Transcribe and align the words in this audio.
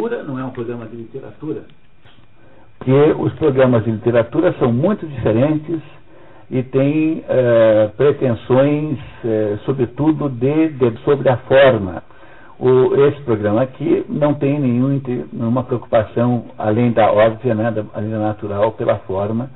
Não 0.00 0.38
é 0.38 0.44
um 0.44 0.50
programa 0.50 0.86
de 0.86 0.96
literatura. 0.96 1.62
Que 2.84 3.12
os 3.18 3.32
programas 3.34 3.84
de 3.84 3.90
literatura 3.90 4.54
são 4.58 4.72
muito 4.72 5.04
diferentes 5.04 5.80
e 6.48 6.62
têm 6.62 7.24
uh, 7.24 7.90
pretensões, 7.96 8.96
uh, 9.24 9.58
sobretudo, 9.64 10.28
de, 10.28 10.68
de, 10.68 10.96
sobre 11.02 11.28
a 11.28 11.36
forma. 11.38 12.04
O, 12.60 12.94
esse 13.06 13.20
programa 13.22 13.62
aqui 13.62 14.04
não 14.08 14.34
tem 14.34 14.60
nenhum, 14.60 15.00
nenhuma 15.32 15.64
preocupação, 15.64 16.46
além 16.56 16.92
da 16.92 17.10
óbvia, 17.12 17.54
né, 17.54 17.70
da, 17.72 17.84
além 17.92 18.10
da 18.10 18.18
natural, 18.20 18.72
pela 18.72 18.98
forma. 19.00 19.50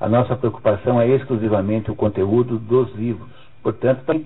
A 0.00 0.08
nossa 0.08 0.34
preocupação 0.36 1.00
é 1.00 1.08
exclusivamente 1.08 1.90
o 1.90 1.94
conteúdo 1.94 2.58
dos 2.58 2.94
livros. 2.94 3.30
Portanto, 3.62 4.00
tem 4.06 4.24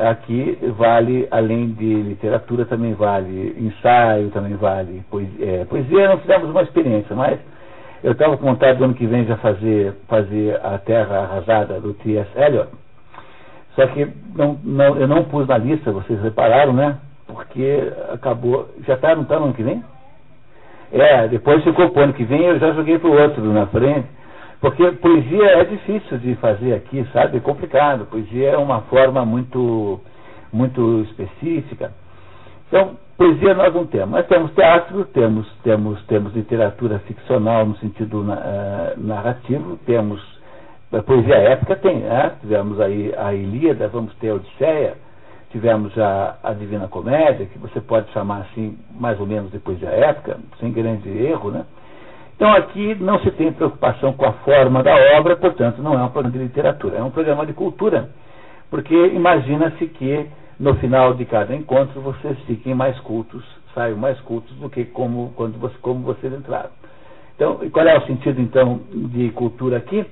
aqui 0.00 0.58
vale, 0.76 1.28
além 1.30 1.72
de 1.72 1.94
literatura, 1.94 2.64
também 2.64 2.94
vale 2.94 3.54
ensaio, 3.58 4.30
também 4.30 4.54
vale 4.56 5.02
poesia. 5.10 5.46
É, 5.46 5.64
poesia 5.64 6.08
não 6.08 6.18
fizemos 6.18 6.50
uma 6.50 6.62
experiência, 6.62 7.14
mas 7.14 7.38
eu 8.02 8.12
estava 8.12 8.36
com 8.36 8.46
vontade 8.46 8.78
do 8.78 8.84
ano 8.84 8.94
que 8.94 9.06
vem 9.06 9.26
já 9.26 9.36
fazer, 9.36 9.94
fazer 10.08 10.58
a 10.64 10.78
Terra 10.78 11.18
Arrasada 11.18 11.80
do 11.80 11.92
T.S. 11.94 12.28
Eliot. 12.34 12.70
Só 13.74 13.86
que 13.88 14.08
não, 14.34 14.58
não, 14.64 14.96
eu 14.96 15.06
não 15.06 15.24
pus 15.24 15.46
na 15.46 15.58
lista, 15.58 15.92
vocês 15.92 16.20
repararam, 16.22 16.72
né? 16.72 16.98
Porque 17.26 17.92
acabou. 18.12 18.68
Já 18.86 18.94
está, 18.94 19.14
não 19.14 19.22
está 19.22 19.38
no 19.38 19.46
ano 19.46 19.54
que 19.54 19.62
vem? 19.62 19.84
É, 20.92 21.28
depois 21.28 21.62
ficou 21.62 21.90
para 21.90 22.00
o 22.00 22.04
ano 22.04 22.12
que 22.14 22.24
vem, 22.24 22.42
eu 22.42 22.58
já 22.58 22.72
joguei 22.72 22.98
para 22.98 23.08
o 23.08 23.20
outro 23.20 23.44
na 23.52 23.66
frente. 23.66 24.06
Porque 24.60 24.92
poesia 24.92 25.46
é 25.46 25.64
difícil 25.64 26.18
de 26.18 26.34
fazer 26.36 26.74
aqui, 26.74 27.06
sabe? 27.12 27.38
É 27.38 27.40
complicado. 27.40 28.04
Poesia 28.06 28.50
é 28.50 28.58
uma 28.58 28.82
forma 28.82 29.24
muito, 29.24 29.98
muito 30.52 31.00
específica. 31.08 31.92
Então, 32.68 32.96
poesia 33.16 33.54
nós 33.54 33.74
não 33.74 33.86
temos. 33.86 34.10
Mas 34.10 34.26
temos 34.26 34.52
teatro, 34.52 35.04
temos, 35.06 35.50
temos, 35.62 36.02
temos 36.06 36.34
literatura 36.34 36.98
ficcional 37.00 37.64
no 37.64 37.76
sentido 37.78 38.20
uh, 38.20 38.98
narrativo, 38.98 39.78
temos 39.86 40.20
poesia 41.06 41.36
épica, 41.36 41.76
tem, 41.76 42.00
né? 42.00 42.32
Tivemos 42.40 42.80
aí 42.80 43.14
a 43.16 43.32
Ilíada, 43.32 43.88
vamos 43.88 44.12
ter 44.16 44.30
a 44.30 44.34
Odisseia, 44.34 44.94
tivemos 45.50 45.96
a, 45.98 46.36
a 46.42 46.52
Divina 46.52 46.88
Comédia, 46.88 47.46
que 47.46 47.58
você 47.58 47.80
pode 47.80 48.10
chamar 48.12 48.40
assim, 48.40 48.76
mais 48.98 49.18
ou 49.20 49.26
menos 49.26 49.50
de 49.52 49.58
poesia 49.58 49.88
épica, 49.88 50.36
sem 50.58 50.72
grande 50.72 51.08
erro, 51.08 51.50
né? 51.50 51.64
Então 52.40 52.54
aqui 52.54 52.96
não 52.98 53.18
se 53.20 53.30
tem 53.32 53.52
preocupação 53.52 54.14
com 54.14 54.24
a 54.24 54.32
forma 54.32 54.82
da 54.82 54.94
obra, 55.18 55.36
portanto 55.36 55.82
não 55.82 55.92
é 55.92 56.02
um 56.02 56.08
programa 56.08 56.38
de 56.38 56.42
literatura, 56.42 56.96
é 56.96 57.02
um 57.02 57.10
programa 57.10 57.44
de 57.44 57.52
cultura. 57.52 58.08
Porque 58.70 58.94
imagina-se 59.08 59.86
que 59.88 60.26
no 60.58 60.74
final 60.76 61.12
de 61.12 61.26
cada 61.26 61.54
encontro 61.54 62.00
vocês 62.00 62.38
fiquem 62.46 62.74
mais 62.74 62.98
cultos, 63.00 63.44
saiam 63.74 63.98
mais 63.98 64.18
cultos 64.20 64.56
do 64.56 64.70
que 64.70 64.86
como, 64.86 65.34
quando 65.36 65.60
você, 65.60 65.76
como 65.82 66.00
vocês 66.00 66.32
entraram. 66.32 66.70
Então, 67.36 67.60
qual 67.70 67.86
é 67.86 67.98
o 67.98 68.06
sentido 68.06 68.40
então 68.40 68.80
de 68.90 69.28
cultura 69.32 69.76
aqui? 69.76 70.06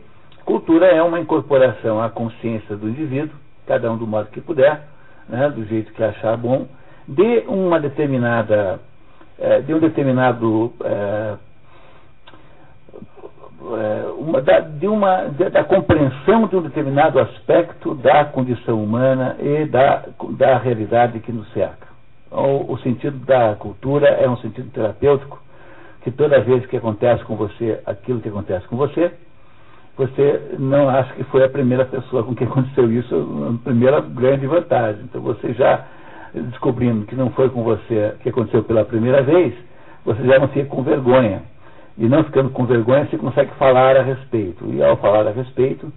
Cultura 0.45 0.85
é 0.85 1.03
uma 1.03 1.19
incorporação 1.19 2.03
à 2.03 2.11
consciência 2.11 2.77
do 2.77 2.91
indivíduo, 2.91 3.35
cada 3.67 3.91
um 3.91 3.97
do 3.97 4.07
modo 4.07 4.29
que 4.29 4.43
puder, 4.43 4.83
né, 5.31 5.49
do 5.49 5.65
jeito 5.65 5.95
que 5.95 6.05
achar 6.05 6.37
bom, 6.37 6.67
de 7.09 7.45
uma 7.49 7.81
determinada, 7.81 8.81
eh, 9.39 9.63
de 9.63 9.73
um 9.73 9.79
determinado 9.79 10.75
eh, 10.85 11.37
uma, 14.19 14.41
da, 14.41 14.61
de 14.61 14.87
uma, 14.87 15.25
da 15.25 15.65
compreensão 15.65 16.47
de 16.47 16.57
um 16.57 16.63
determinado 16.63 17.19
aspecto 17.19 17.95
da 17.97 18.25
condição 18.25 18.83
humana 18.83 19.37
e 19.41 19.67
da, 19.67 20.05
da 20.31 20.59
realidade 20.59 21.19
que 21.21 21.33
nos 21.33 21.51
cerca. 21.53 21.89
O, 22.31 22.73
o 22.73 22.79
sentido 22.79 23.19
da 23.25 23.55
cultura 23.57 24.09
é 24.09 24.29
um 24.29 24.37
sentido 24.37 24.71
terapêutico, 24.71 25.41
que 26.03 26.11
toda 26.11 26.41
vez 26.41 26.65
que 26.67 26.77
acontece 26.77 27.25
com 27.25 27.37
você 27.37 27.81
aquilo 27.85 28.21
que 28.21 28.29
acontece 28.29 28.67
com 28.69 28.77
você, 28.77 29.13
você 29.97 30.55
não 30.59 30.89
acha 30.89 31.13
que 31.15 31.25
foi 31.25 31.45
a 31.45 31.49
primeira 31.49 31.85
pessoa 31.85 32.23
com 32.23 32.35
quem 32.35 32.47
aconteceu 32.47 32.91
isso, 32.93 33.59
a 33.61 33.65
primeira 33.65 34.01
grande 34.01 34.47
vantagem. 34.47 35.03
Então 35.05 35.21
você 35.21 35.53
já 35.55 35.85
descobrindo 36.33 37.07
que 37.07 37.17
não 37.17 37.31
foi 37.31 37.49
com 37.49 37.65
você 37.65 38.15
que 38.23 38.29
aconteceu 38.29 38.63
pela 38.63 38.85
primeira 38.85 39.23
vez, 39.23 39.53
você 40.05 40.23
já 40.23 40.39
não 40.39 40.49
fica 40.49 40.67
com 40.67 40.83
vergonha 40.83 41.43
e 41.99 42.09
não 42.09 42.23
ficando 42.25 42.51
com 42.51 42.65
vergonha, 42.65 43.07
se 43.07 43.19
consegue 43.19 43.51
falar 43.59 43.97
a 43.97 44.03
respeito. 44.03 44.65
E 44.73 44.83
ao 44.83 44.97
falar 44.99 45.27
a 45.27 45.33
respeito, 45.33 45.93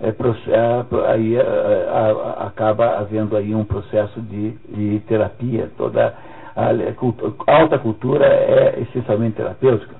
é, 0.00 0.08
é, 0.08 1.12
aí 1.12 1.36
é, 1.36 1.40
a, 1.40 2.46
acaba 2.46 2.98
havendo 2.98 3.36
aí 3.36 3.54
um 3.54 3.64
processo 3.64 4.20
de, 4.22 4.52
de 4.68 5.00
terapia. 5.00 5.68
Toda 5.76 6.14
a, 6.56 6.66
a, 6.66 7.52
alta 7.52 7.78
cultura 7.78 8.26
é 8.26 8.80
essencialmente 8.80 9.36
terapêutica. 9.36 9.96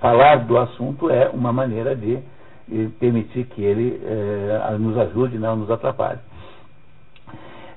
Falar 0.00 0.46
do 0.46 0.56
assunto 0.56 1.10
é 1.10 1.28
uma 1.28 1.52
maneira 1.52 1.94
de, 1.96 2.18
de 2.68 2.86
permitir 3.00 3.44
que 3.46 3.62
ele 3.62 4.00
é, 4.04 4.76
nos 4.78 4.96
ajude, 4.96 5.36
não 5.36 5.56
nos 5.56 5.70
atrapalhe 5.70 6.18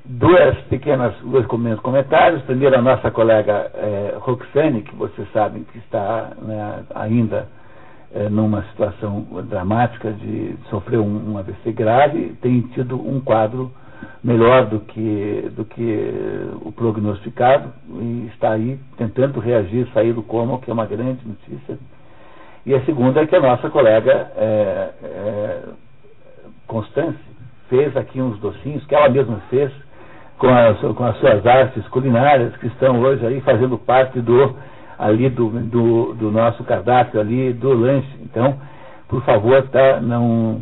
duas 0.06 0.56
pequenas 0.70 1.16
dois 1.24 1.46
pequenos 1.46 1.80
comentários. 1.80 2.42
Primeiro, 2.44 2.78
a 2.78 2.82
nossa 2.82 3.12
colega 3.12 3.72
é, 3.74 4.16
Roxane, 4.20 4.84
que 4.84 4.96
vocês 4.96 5.28
sabem 5.32 5.64
que 5.64 5.78
está 5.80 6.32
né, 6.42 6.84
ainda 6.94 7.48
é, 8.14 8.30
numa 8.30 8.64
situação 8.70 9.26
dramática 9.50 10.12
de 10.12 10.56
sofrer 10.70 11.00
um, 11.00 11.32
um, 11.32 11.38
AVC 11.38 11.72
grave, 11.72 12.36
tem 12.42 12.62
tido 12.74 12.96
um 12.96 13.20
quadro 13.20 13.72
melhor 14.24 14.66
do 14.66 14.80
que, 14.80 15.52
do 15.56 15.66
que 15.66 16.12
o 16.62 16.72
prognosticado 16.72 17.72
e 17.90 18.30
está 18.34 18.52
aí 18.52 18.80
tentando 18.98 19.40
reagir, 19.40 19.88
sair 19.94 20.14
do 20.14 20.22
coma, 20.22 20.60
que 20.60 20.70
é 20.70 20.74
uma 20.74 20.86
grande 20.86 21.28
notícia. 21.28 21.78
E 22.66 22.74
a 22.74 22.84
segunda 22.86 23.22
é 23.22 23.28
que 23.28 23.36
a 23.36 23.42
nossa 23.42 23.70
colega 23.70 24.32
Constance 26.68 27.20
fez 27.70 27.96
aqui 27.96 28.22
uns 28.22 28.40
docinhos 28.40 28.86
que 28.86 28.96
ela 28.96 29.10
mesma 29.10 29.42
fez 29.50 29.72
com 30.38 30.48
as, 30.48 30.80
com 30.80 31.04
as 31.04 31.18
suas 31.18 31.46
artes 31.46 31.88
culinárias 31.90 32.56
que 32.58 32.68
estão 32.68 33.00
hoje 33.00 33.26
aí 33.26 33.42
fazendo 33.42 33.78
parte 33.78 34.20
do 34.20 34.56
ali 34.98 35.30
do, 35.30 35.50
do, 35.50 36.14
do 36.14 36.32
nosso 36.32 36.64
cardápio 36.64 37.20
ali 37.20 37.54
do 37.54 37.74
lanche. 37.74 38.08
Então, 38.22 38.58
por 39.08 39.22
favor, 39.24 39.62
tá, 39.64 40.00
não 40.00 40.62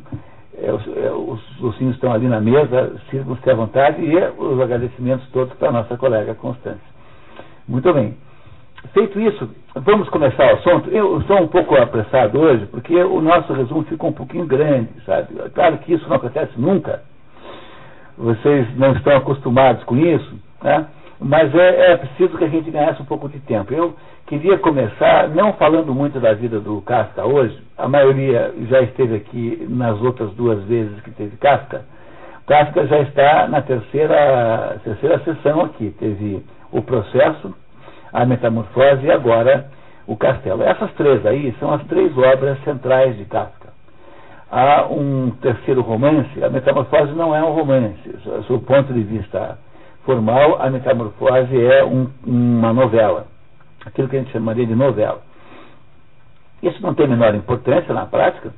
é, 0.57 0.71
os, 0.71 0.87
é, 0.87 1.11
os 1.11 1.81
estão 1.93 2.11
ali 2.11 2.27
na 2.27 2.39
mesa, 2.39 2.95
sirvam-se 3.09 3.49
à 3.49 3.53
vontade 3.53 4.01
e 4.01 4.15
os 4.15 4.59
agradecimentos 4.59 5.27
todos 5.29 5.53
para 5.55 5.69
a 5.69 5.71
nossa 5.71 5.97
colega 5.97 6.33
Constância. 6.35 6.93
Muito 7.67 7.91
bem. 7.93 8.15
Feito 8.93 9.19
isso, 9.19 9.49
vamos 9.75 10.09
começar 10.09 10.45
o 10.45 10.55
assunto. 10.57 10.89
Eu 10.89 11.19
estou 11.19 11.41
um 11.41 11.47
pouco 11.47 11.75
apressado 11.75 12.37
hoje, 12.39 12.65
porque 12.65 12.95
o 12.95 13.21
nosso 13.21 13.53
resumo 13.53 13.83
ficou 13.83 14.09
um 14.09 14.13
pouquinho 14.13 14.45
grande, 14.45 14.89
sabe? 15.05 15.27
Claro 15.53 15.77
que 15.77 15.93
isso 15.93 16.07
não 16.09 16.17
acontece 16.17 16.51
nunca 16.57 17.01
vocês 18.17 18.67
não 18.77 18.93
estão 18.93 19.15
acostumados 19.15 19.83
com 19.83 19.95
isso, 19.97 20.39
né? 20.61 20.85
mas 21.19 21.53
é, 21.55 21.91
é, 21.91 21.97
preciso 21.97 22.37
que 22.37 22.43
a 22.43 22.49
gente 22.49 22.69
ganhasse 22.69 23.01
um 23.01 23.05
pouco 23.05 23.29
de 23.29 23.39
tempo. 23.39 23.73
Eu 23.73 23.95
queria 24.27 24.57
começar 24.57 25.29
não 25.29 25.53
falando 25.53 25.93
muito 25.93 26.19
da 26.19 26.33
vida 26.33 26.59
do 26.59 26.81
Kafka 26.81 27.25
hoje, 27.25 27.57
a 27.77 27.87
maioria 27.87 28.53
já 28.69 28.81
esteve 28.81 29.15
aqui 29.15 29.65
nas 29.69 29.99
outras 30.01 30.31
duas 30.33 30.63
vezes 30.65 30.99
que 31.01 31.11
teve. 31.11 31.35
O 31.35 31.39
Kafka 31.39 32.85
já 32.87 32.99
está 32.99 33.47
na 33.47 33.61
terceira, 33.61 34.79
terceira 34.83 35.19
sessão 35.19 35.61
aqui. 35.61 35.95
Teve 35.97 36.43
o 36.71 36.81
processo, 36.81 37.53
a 38.11 38.25
metamorfose 38.25 39.05
e 39.05 39.11
agora 39.11 39.67
o 40.05 40.17
castelo. 40.17 40.63
Essas 40.63 40.91
três 40.93 41.25
aí 41.25 41.55
são 41.59 41.73
as 41.73 41.83
três 41.85 42.15
obras 42.17 42.61
centrais 42.63 43.17
de 43.17 43.25
Kafka 43.25 43.62
há 44.53 44.85
um 44.85 45.31
terceiro 45.41 45.81
romance, 45.81 46.43
a 46.43 46.47
Metamorfose 46.47 47.11
não 47.13 47.35
é 47.35 47.43
um 47.43 47.53
romance, 47.53 47.97
do 48.47 48.59
ponto 48.59 48.93
de 48.93 49.01
vista 49.01 49.57
formal, 50.05 50.61
a 50.61 50.69
Metamorfose 50.69 51.59
é 51.59 51.83
um, 51.83 52.07
uma 52.23 52.71
novela, 52.71 53.25
aquilo 53.83 54.07
que 54.07 54.15
a 54.15 54.19
gente 54.19 54.31
chamaria 54.31 54.67
de 54.67 54.75
novela. 54.75 55.21
Isso 56.61 56.79
não 56.83 56.93
tem 56.93 57.07
menor 57.07 57.33
importância 57.33 57.91
na 57.95 58.05
prática, 58.05 58.53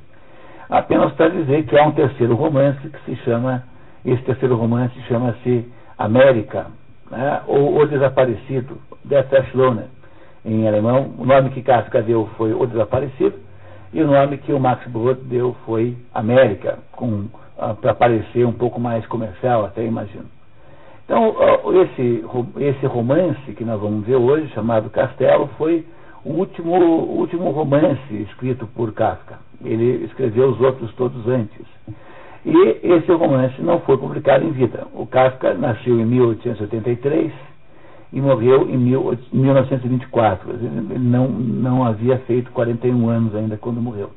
apenas 0.68 1.14
para 1.14 1.30
dizer 1.30 1.64
que 1.64 1.78
há 1.78 1.86
um 1.86 1.92
terceiro 1.92 2.34
romance 2.34 2.86
que 2.90 3.00
se 3.06 3.16
chama, 3.24 3.64
esse 4.04 4.22
terceiro 4.22 4.54
romance 4.54 4.94
chama-se 5.08 5.66
América, 5.96 6.66
né, 7.10 7.40
ou 7.46 7.80
O 7.80 7.86
Desaparecido, 7.86 8.76
Der 9.02 9.26
Verschlonen, 9.28 9.86
em 10.44 10.68
alemão. 10.68 11.14
O 11.16 11.24
nome 11.24 11.50
que 11.50 11.62
Kafka 11.62 12.02
deu 12.02 12.28
foi 12.36 12.52
O 12.52 12.66
Desaparecido, 12.66 13.45
e 13.96 14.02
o 14.02 14.06
nome 14.06 14.36
que 14.36 14.52
o 14.52 14.60
Max 14.60 14.86
Brod 14.88 15.16
deu 15.22 15.56
foi 15.64 15.96
América, 16.12 16.78
ah, 17.58 17.72
para 17.72 17.94
parecer 17.94 18.46
um 18.46 18.52
pouco 18.52 18.78
mais 18.78 19.06
comercial, 19.06 19.64
até 19.64 19.82
imagino. 19.86 20.26
Então, 21.06 21.34
esse, 21.82 22.22
esse 22.58 22.84
romance 22.84 23.52
que 23.52 23.64
nós 23.64 23.80
vamos 23.80 24.04
ver 24.04 24.16
hoje, 24.16 24.48
chamado 24.48 24.90
Castelo, 24.90 25.48
foi 25.56 25.86
o 26.26 26.32
último, 26.32 26.74
último 26.74 27.50
romance 27.52 28.14
escrito 28.28 28.66
por 28.66 28.92
Kafka. 28.92 29.38
Ele 29.64 30.04
escreveu 30.04 30.50
os 30.50 30.60
outros 30.60 30.92
todos 30.96 31.26
antes. 31.26 31.64
E 32.44 32.78
esse 32.82 33.10
romance 33.12 33.62
não 33.62 33.80
foi 33.80 33.96
publicado 33.96 34.44
em 34.44 34.50
vida. 34.50 34.86
O 34.92 35.06
Kafka 35.06 35.54
nasceu 35.54 35.98
em 35.98 36.04
1883 36.04 37.32
e 38.12 38.20
morreu 38.20 38.68
em 38.68 38.76
1924. 38.76 40.50
Ele 40.50 40.98
não, 40.98 41.28
não 41.28 41.84
havia 41.84 42.18
feito 42.20 42.50
41 42.52 43.08
anos 43.08 43.34
ainda 43.34 43.56
quando 43.56 43.80
morreu. 43.80 44.10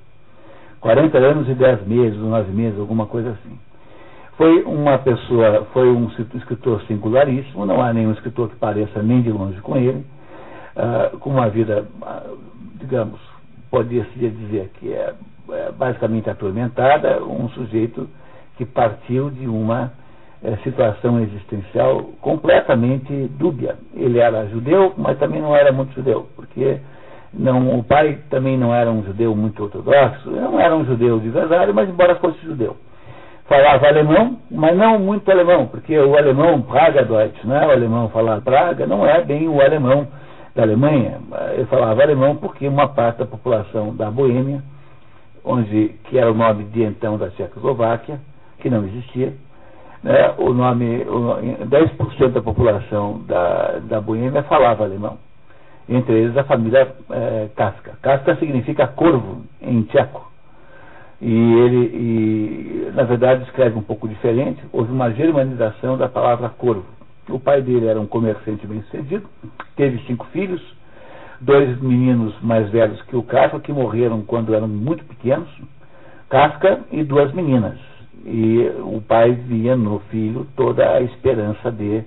40 0.80 1.18
anos 1.18 1.50
e 1.50 1.54
10 1.54 1.88
meses, 1.88 2.18
9 2.18 2.52
meses, 2.52 2.80
alguma 2.80 3.06
coisa 3.06 3.32
assim. 3.32 3.60
Foi 4.38 4.64
uma 4.64 4.98
pessoa, 4.98 5.68
foi 5.74 5.90
um 5.92 6.10
escritor 6.36 6.82
singularíssimo, 6.84 7.66
não 7.66 7.82
há 7.82 7.92
nenhum 7.92 8.14
escritor 8.14 8.50
que 8.50 8.56
pareça 8.56 9.04
nem 9.04 9.22
de 9.22 9.30
longe 9.30 9.60
com 9.60 9.76
ele, 9.76 10.06
uh, 10.78 11.18
com 11.18 11.32
uma 11.32 11.50
vida, 11.50 11.86
uh, 12.02 12.38
digamos, 12.76 13.20
poderia-se 13.70 14.18
dizer 14.18 14.72
que 14.80 14.94
é, 14.94 15.14
é, 15.52 15.72
basicamente 15.72 16.30
atormentada, 16.30 17.22
um 17.24 17.50
sujeito 17.50 18.10
que 18.58 18.66
partiu 18.66 19.30
de 19.30 19.46
uma 19.46 19.92
situação 20.64 21.20
existencial 21.20 22.02
completamente 22.22 23.12
dúbia. 23.38 23.76
Ele 23.94 24.20
era 24.20 24.48
judeu, 24.48 24.94
mas 24.98 25.18
também 25.18 25.42
não 25.42 25.56
era 25.56 25.72
muito 25.72 25.94
judeu, 25.94 26.28
porque 26.36 26.80
não, 27.34 27.78
o 27.78 27.84
pai 27.84 28.20
também 28.30 28.58
não 28.58 28.74
era 28.74 28.90
um 28.90 29.04
judeu 29.04 29.36
muito 29.36 29.64
ortodoxo, 29.64 30.30
não 30.32 30.60
era 30.60 30.76
um 30.76 30.86
judeu 30.86 31.20
de 31.20 31.30
verdade, 31.30 31.74
mas 31.74 31.90
embora 31.90 32.16
fosse 32.16 32.40
judeu 32.46 32.76
falava 33.50 33.88
alemão, 33.88 34.38
mas 34.52 34.78
não 34.78 35.00
muito 35.00 35.30
alemão, 35.30 35.66
porque 35.66 35.98
o 35.98 36.16
alemão 36.16 36.62
Praga 36.62 37.04
Deutsch, 37.04 37.44
não 37.44 37.56
é 37.56 37.66
o 37.66 37.72
alemão 37.72 38.08
falar 38.10 38.42
Praga, 38.42 38.86
não 38.86 39.06
é 39.06 39.24
bem 39.24 39.50
o 39.50 39.60
alemão 39.60 40.08
da 40.56 40.62
Alemanha. 40.62 41.20
Ele 41.54 41.66
falava 41.66 42.04
alemão 42.04 42.36
porque 42.36 42.68
uma 42.68 42.88
parte 42.88 43.18
da 43.18 43.26
população 43.26 43.96
da 43.96 44.12
Boêmia, 44.12 44.62
onde, 45.44 45.96
que 46.06 46.18
era 46.18 46.32
o 46.32 46.36
nome 46.36 46.66
de 46.66 46.84
então 46.84 47.18
da 47.18 47.32
Tchecoslováquia, 47.32 48.20
que 48.60 48.70
não 48.70 48.86
existia, 48.86 49.34
né, 50.04 50.34
o 50.38 50.54
nome, 50.54 51.04
o, 51.04 51.66
10% 51.66 52.30
da 52.32 52.42
população 52.42 53.22
da, 53.28 53.80
da 53.84 54.02
Boêmia 54.02 54.44
falava 54.44 54.84
alemão. 54.84 55.18
Entre 55.88 56.14
eles 56.14 56.38
a 56.38 56.44
família 56.44 56.96
é, 57.10 57.50
Casca. 57.56 57.98
Casca 58.02 58.36
significa 58.36 58.88
corvo 58.88 59.44
em 59.62 59.84
tcheco. 59.84 60.30
E 61.22 61.34
ele, 61.34 61.86
e, 61.94 62.92
na 62.94 63.04
verdade, 63.04 63.44
escreve 63.44 63.78
um 63.78 63.82
pouco 63.82 64.08
diferente. 64.08 64.64
Houve 64.72 64.92
uma 64.92 65.12
germanização 65.12 65.98
da 65.98 66.08
palavra 66.08 66.48
corvo. 66.50 66.86
O 67.28 67.40
pai 67.40 67.62
dele 67.62 67.88
era 67.88 68.00
um 68.00 68.08
comerciante 68.08 68.66
bem 68.66 68.82
sucedido, 68.84 69.28
teve 69.76 70.00
cinco 70.08 70.26
filhos, 70.28 70.62
dois 71.40 71.80
meninos 71.80 72.34
mais 72.42 72.70
velhos 72.70 73.00
que 73.04 73.16
o 73.16 73.22
Casca, 73.22 73.60
que 73.60 73.72
morreram 73.72 74.22
quando 74.24 74.56
eram 74.56 74.68
muito 74.68 75.04
pequenos, 75.06 75.48
Casca 76.28 76.80
e 76.92 77.04
duas 77.04 77.32
meninas. 77.34 77.78
E 78.26 78.72
o 78.80 79.02
pai 79.02 79.32
via 79.32 79.76
no 79.76 80.00
filho 80.12 80.46
toda 80.56 80.88
a 80.90 81.02
esperança 81.02 81.72
de, 81.72 82.04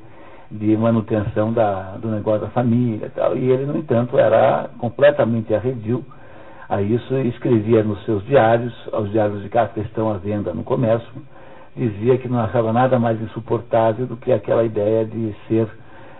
de 0.51 0.77
manutenção 0.77 1.53
da, 1.53 1.97
do 1.97 2.09
negócio 2.09 2.43
da 2.43 2.49
família 2.49 3.07
e 3.07 3.11
tal. 3.11 3.37
E 3.37 3.51
ele, 3.51 3.67
no 3.67 3.79
entanto, 3.79 4.19
era 4.19 4.69
completamente 4.79 5.55
arredio 5.55 6.05
a 6.73 6.81
isso 6.81 7.15
escrevia 7.19 7.83
nos 7.83 8.03
seus 8.07 8.25
diários, 8.25 8.73
aos 8.93 9.11
diários 9.11 9.43
de 9.43 9.49
Kafka 9.51 9.81
estão 9.81 10.11
à 10.11 10.17
venda 10.17 10.55
no 10.55 10.65
comércio, 10.65 11.13
dizia 11.77 12.17
que 12.17 12.29
não 12.29 12.41
achava 12.41 12.73
nada 12.73 12.99
mais 12.99 13.21
insuportável 13.21 14.07
do 14.07 14.17
que 14.17 14.33
aquela 14.33 14.65
ideia 14.65 15.05
de 15.05 15.35
ser 15.47 15.69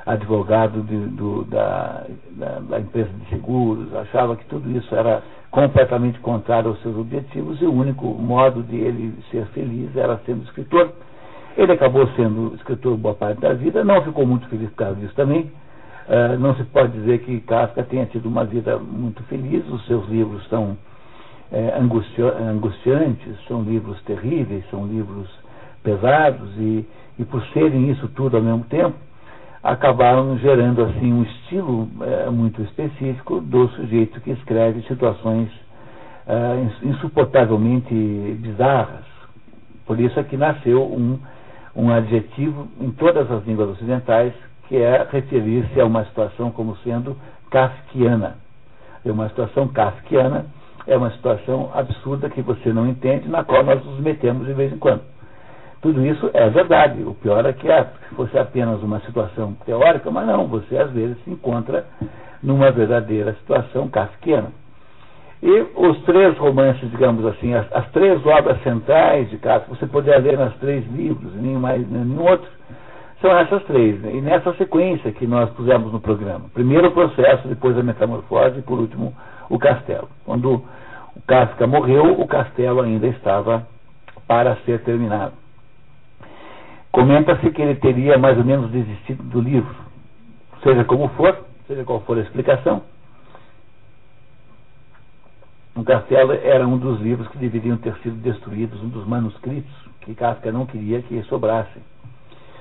advogado 0.05 0.83
de, 0.83 0.97
do, 1.17 1.45
da, 1.45 2.05
da, 2.33 2.59
da, 2.69 2.81
empresa 2.81 3.09
de 3.09 3.31
seguros, 3.31 3.95
achava 3.95 4.37
que 4.37 4.45
tudo 4.45 4.71
isso 4.77 4.95
era 4.95 5.23
completamente 5.53 6.19
contrário 6.19 6.71
aos 6.71 6.83
seus 6.83 6.97
objetivos 6.97 7.61
e 7.63 7.65
o 7.65 7.73
único 7.73 8.07
modo 8.07 8.63
de 8.65 8.77
ele 8.77 9.15
ser 9.31 9.47
feliz 9.49 9.95
era 9.95 10.19
sendo 10.27 10.43
escritor. 10.43 10.91
Ele 11.57 11.71
acabou 11.71 12.09
sendo 12.17 12.55
escritor 12.57 12.97
boa 12.97 13.15
parte 13.15 13.41
da 13.41 13.53
vida, 13.53 13.85
não 13.85 14.03
ficou 14.03 14.27
muito 14.27 14.49
feliz 14.49 14.69
por 14.71 14.77
causa 14.77 14.97
disso 14.97 15.15
também, 15.15 15.51
Uh, 16.03 16.37
não 16.37 16.53
se 16.57 16.65
pode 16.65 16.91
dizer 16.93 17.21
que 17.21 17.41
Kafka 17.43 17.85
tenha 17.85 18.05
tido 18.07 18.27
uma 18.27 18.45
vida 18.45 18.77
muito 18.77 19.23
feliz, 19.25 19.65
os 19.69 19.87
seus 19.87 20.05
livros 20.09 20.45
são 20.49 20.77
é, 21.53 21.79
angustiantes, 21.79 23.37
são 23.47 23.63
livros 23.63 24.01
terríveis, 24.03 24.65
são 24.71 24.87
livros 24.87 25.29
pesados 25.83 26.51
e, 26.57 26.85
e 27.19 27.25
por 27.25 27.41
serem 27.49 27.91
isso 27.91 28.09
tudo 28.09 28.37
ao 28.37 28.43
mesmo 28.43 28.65
tempo, 28.65 28.97
acabaram 29.63 30.37
gerando 30.39 30.83
assim 30.83 31.13
um 31.13 31.23
estilo 31.23 31.89
é, 32.01 32.31
muito 32.31 32.61
específico 32.63 33.41
do 33.41 33.69
sujeito 33.69 34.21
que 34.21 34.31
escreve 34.31 34.83
situações 34.83 35.49
é, 36.27 36.87
insuportavelmente 36.87 37.95
bizarras. 38.41 39.05
Por 39.87 40.01
isso 40.01 40.19
é 40.19 40.23
que 40.25 40.37
nasceu 40.37 40.83
um, 40.83 41.19
um 41.77 41.91
adjetivo 41.91 42.69
em 42.81 42.91
todas 42.91 43.31
as 43.31 43.45
línguas 43.47 43.71
ocidentais 43.71 44.33
que 44.69 44.77
é 44.77 45.07
referir-se 45.11 45.81
a 45.81 45.85
uma 45.85 46.05
situação 46.07 46.51
como 46.51 46.77
sendo 46.79 47.17
kafkiana. 47.51 48.37
É 49.05 49.13
uma 49.13 49.29
situação 49.29 49.69
kafkiana, 49.69 50.47
é 50.87 50.97
uma 50.97 51.11
situação 51.11 51.71
absurda 51.75 52.31
que 52.31 52.41
você 52.41 52.73
não 52.73 52.89
entende, 52.89 53.29
na 53.29 53.45
qual 53.45 53.63
nós 53.65 53.85
nos 53.85 54.01
metemos 54.01 54.47
de 54.47 54.55
vez 54.55 54.73
em 54.73 54.79
quando. 54.79 55.12
Tudo 55.83 56.07
isso 56.07 56.31
é 56.33 56.49
verdade. 56.49 57.03
O 57.03 57.13
pior 57.15 57.45
é 57.45 57.53
que 57.53 57.69
é, 57.69 57.85
se 58.09 58.15
fosse 58.15 58.39
apenas 58.39 58.81
uma 58.83 59.01
situação 59.01 59.53
teórica, 59.67 60.11
mas 60.11 60.27
não, 60.27 60.47
você 60.47 60.79
às 60.79 60.91
vezes 60.93 61.19
se 61.25 61.31
encontra 61.31 61.85
numa 62.41 62.71
verdadeira 62.71 63.35
situação 63.35 63.89
kafkiana. 63.89 64.53
E 65.43 65.67
os 65.75 66.01
três 66.05 66.39
romances, 66.39 66.89
digamos 66.89 67.27
assim, 67.27 67.53
as, 67.53 67.67
as 67.73 67.91
três 67.91 68.25
obras 68.25 68.63
centrais 68.63 69.29
de 69.29 69.39
Kafka, 69.39 69.75
você 69.75 69.87
poderia 69.87 70.21
ler 70.21 70.39
nas 70.39 70.55
três 70.59 70.87
livros, 70.93 71.35
nem 71.35 71.57
mais 71.57 71.85
nenhum 71.91 72.23
outro, 72.23 72.49
são 73.21 73.37
essas 73.37 73.63
três, 73.65 74.01
né? 74.01 74.13
e 74.15 74.21
nessa 74.21 74.53
sequência 74.55 75.11
que 75.11 75.27
nós 75.27 75.51
pusemos 75.51 75.93
no 75.93 76.01
programa. 76.01 76.45
Primeiro 76.55 76.89
o 76.89 76.93
processo, 76.93 77.49
depois 77.49 77.77
a 77.77 77.83
metamorfose 77.83 78.61
e 78.61 78.63
por 78.63 78.79
último 78.79 79.13
o 79.51 79.59
castelo. 79.59 80.09
Quando 80.25 80.63
o 81.17 81.23
Kafka 81.27 81.67
morreu, 81.67 82.21
o 82.21 82.27
castelo 82.27 82.81
ainda 82.81 83.09
estava 83.09 83.67
para 84.29 84.55
ser 84.65 84.81
terminado. 84.85 85.42
Comenta-se 86.93 87.51
que 87.51 87.63
ele 87.63 87.77
teria 87.77 88.19
mais 88.19 88.37
ou 88.37 88.45
menos 88.45 88.71
desistido 88.71 89.23
do 89.25 89.41
livro. 89.41 89.75
Seja 90.63 90.85
como 90.85 91.09
for, 91.09 91.47
seja 91.67 91.85
qual 91.85 92.01
for 92.03 92.19
a 92.19 92.21
explicação, 92.21 92.83
o 95.75 95.83
castelo 95.83 96.33
era 96.33 96.69
um 96.69 96.77
dos 96.77 97.01
livros 97.01 97.27
que 97.29 97.39
deveriam 97.39 97.79
ter 97.79 97.95
sido 98.03 98.17
destruídos, 98.17 98.83
um 98.83 98.89
dos 98.89 99.07
manuscritos 99.07 99.73
que 100.03 100.15
Kafka 100.15 100.53
não 100.53 100.67
queria 100.67 101.01
que 101.01 101.23
sobrassem. 101.25 101.83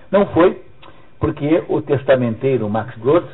Não 0.09 0.25
foi, 0.27 0.61
porque 1.19 1.63
o 1.67 1.81
testamenteiro 1.81 2.69
Max 2.69 2.97
Brod, 2.97 3.25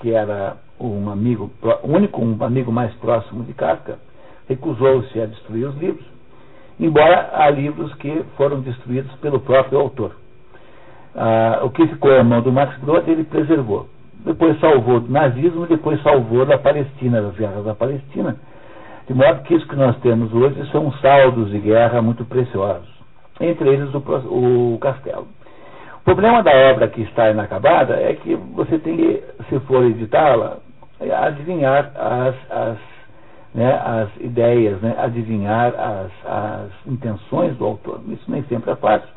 que 0.00 0.12
era 0.12 0.58
um 0.78 1.10
amigo, 1.10 1.50
único 1.82 2.20
um 2.22 2.44
amigo 2.44 2.70
mais 2.70 2.92
próximo 2.96 3.42
de 3.44 3.54
Kafka, 3.54 3.98
recusou-se 4.46 5.18
a 5.18 5.24
destruir 5.24 5.66
os 5.66 5.76
livros, 5.78 6.04
embora 6.78 7.30
há 7.32 7.48
livros 7.48 7.94
que 7.94 8.22
foram 8.36 8.60
destruídos 8.60 9.12
pelo 9.16 9.40
próprio 9.40 9.80
autor. 9.80 10.21
Ah, 11.14 11.60
o 11.62 11.70
que 11.70 11.86
ficou 11.86 12.14
à 12.14 12.24
mão 12.24 12.40
do 12.40 12.52
Max 12.52 12.76
Brod, 12.78 13.06
ele 13.08 13.24
preservou. 13.24 13.86
Depois 14.24 14.58
salvou 14.60 15.00
do 15.00 15.10
nazismo, 15.10 15.66
depois 15.66 16.00
salvou 16.02 16.46
da 16.46 16.56
Palestina, 16.56 17.20
das 17.20 17.34
guerras 17.34 17.64
da 17.64 17.74
Palestina. 17.74 18.36
De 19.06 19.14
modo 19.14 19.42
que 19.42 19.54
isso 19.54 19.66
que 19.66 19.76
nós 19.76 19.96
temos 19.98 20.32
hoje 20.32 20.64
são 20.70 20.92
saldos 20.92 21.50
de 21.50 21.58
guerra 21.58 22.00
muito 22.00 22.24
preciosos. 22.24 22.88
Entre 23.40 23.68
eles 23.68 23.92
o, 23.92 23.98
o 24.74 24.78
castelo. 24.78 25.26
O 26.02 26.04
problema 26.04 26.42
da 26.42 26.52
obra 26.70 26.88
que 26.88 27.02
está 27.02 27.30
inacabada 27.30 27.94
é 27.94 28.14
que 28.14 28.34
você 28.34 28.78
tem 28.78 28.96
que, 28.96 29.22
se 29.48 29.58
for 29.60 29.84
editá-la, 29.84 30.58
adivinhar 31.00 31.92
as, 31.96 32.34
as, 32.50 32.78
né, 33.54 33.72
as 33.84 34.08
ideias, 34.20 34.80
né, 34.80 34.94
adivinhar 34.98 35.74
as, 35.74 36.10
as 36.24 36.70
intenções 36.86 37.56
do 37.56 37.64
autor. 37.64 38.00
Isso 38.08 38.30
nem 38.30 38.42
sempre 38.44 38.70
é 38.70 38.76
fácil. 38.76 39.08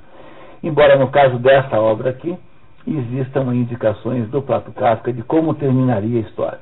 Embora 0.63 0.97
no 0.97 1.09
caso 1.09 1.37
desta 1.37 1.79
obra 1.79 2.09
aqui, 2.09 2.37
existam 2.87 3.53
indicações 3.53 4.29
do 4.29 4.41
Plato 4.41 4.71
Kafka 4.71 5.11
de 5.11 5.23
como 5.23 5.53
terminaria 5.55 6.19
a 6.19 6.21
história. 6.21 6.59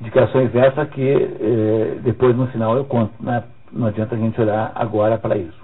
Indicações 0.00 0.54
essas 0.54 0.88
que 0.90 1.02
eh, 1.02 1.98
depois 2.02 2.36
no 2.36 2.46
final 2.48 2.76
eu 2.76 2.84
conto. 2.84 3.12
Né? 3.20 3.42
Não 3.72 3.86
adianta 3.86 4.14
a 4.14 4.18
gente 4.18 4.40
olhar 4.40 4.72
agora 4.74 5.18
para 5.18 5.36
isso. 5.36 5.60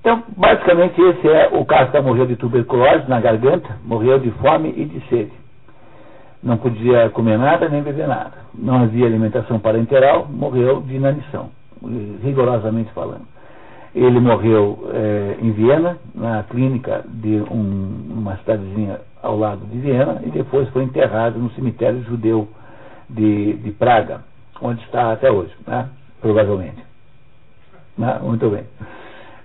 Então, 0.00 0.22
basicamente, 0.36 1.00
esse 1.00 1.28
é 1.28 1.48
o 1.52 1.64
Kafka 1.64 2.00
morreu 2.00 2.26
de 2.26 2.36
tuberculose 2.36 3.08
na 3.08 3.20
garganta, 3.20 3.68
morreu 3.84 4.18
de 4.18 4.30
fome 4.32 4.72
e 4.76 4.84
de 4.84 5.00
sede. 5.08 5.32
Não 6.42 6.56
podia 6.56 7.10
comer 7.10 7.36
nada 7.36 7.68
nem 7.68 7.82
beber 7.82 8.06
nada. 8.06 8.32
Não 8.54 8.82
havia 8.82 9.06
alimentação 9.06 9.58
parenteral, 9.58 10.26
morreu 10.30 10.80
de 10.80 10.94
inanição, 10.94 11.50
rigorosamente 12.22 12.92
falando. 12.92 13.26
Ele 13.94 14.20
morreu 14.20 14.90
é, 14.92 15.36
em 15.40 15.50
Viena, 15.52 15.96
na 16.14 16.42
clínica 16.42 17.04
de 17.08 17.42
um, 17.50 18.14
uma 18.18 18.36
cidadezinha 18.36 19.00
ao 19.22 19.38
lado 19.38 19.64
de 19.66 19.78
Viena, 19.78 20.20
e 20.24 20.30
depois 20.30 20.68
foi 20.70 20.84
enterrado 20.84 21.38
no 21.38 21.50
cemitério 21.52 22.02
judeu 22.04 22.48
de, 23.08 23.54
de 23.54 23.70
Praga, 23.72 24.22
onde 24.60 24.82
está 24.82 25.12
até 25.12 25.30
hoje, 25.30 25.52
né? 25.66 25.88
provavelmente. 26.20 26.82
Né? 27.96 28.18
Muito 28.22 28.48
bem. 28.50 28.64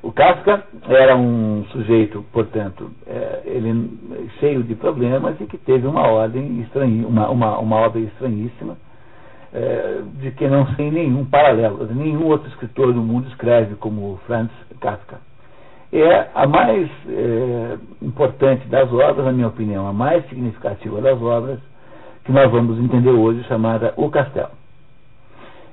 O 0.04 0.12
Kafka 0.12 0.64
era 0.90 1.16
um 1.16 1.64
sujeito, 1.72 2.26
portanto, 2.34 2.92
é, 3.08 3.42
ele 3.46 3.98
cheio 4.40 4.62
de 4.62 4.76
problemas 4.76 5.40
e 5.40 5.46
que 5.46 5.58
teve 5.58 5.88
uma 5.88 6.06
ordem 6.08 6.60
estranha, 6.60 7.08
uma, 7.08 7.30
uma, 7.30 7.58
uma 7.58 7.88
estranhíssima, 7.98 8.76
é, 9.54 10.02
de 10.20 10.32
que 10.32 10.48
não 10.48 10.66
tem 10.76 10.92
nenhum 10.92 11.26
paralelo, 11.26 11.88
nenhum 11.94 12.26
outro 12.26 12.50
escritor 12.50 12.92
do 12.92 13.02
mundo 13.02 13.28
escreve 13.30 13.76
como 13.76 14.20
Franz 14.26 14.50
Kafka. 14.80 15.18
É 15.92 16.28
a 16.34 16.48
mais 16.48 16.90
é, 17.08 17.78
importante 18.02 18.68
das 18.68 18.92
obras, 18.92 19.26
na 19.26 19.32
minha 19.32 19.48
opinião, 19.48 19.88
a 19.88 19.94
mais 19.94 20.28
significativa 20.28 21.00
das 21.02 21.22
obras 21.22 21.60
que 22.26 22.32
nós 22.32 22.50
vamos 22.52 22.80
entender 22.80 23.12
hoje, 23.12 23.44
chamada 23.44 23.94
O 23.96 24.10
Castelo. 24.10 24.50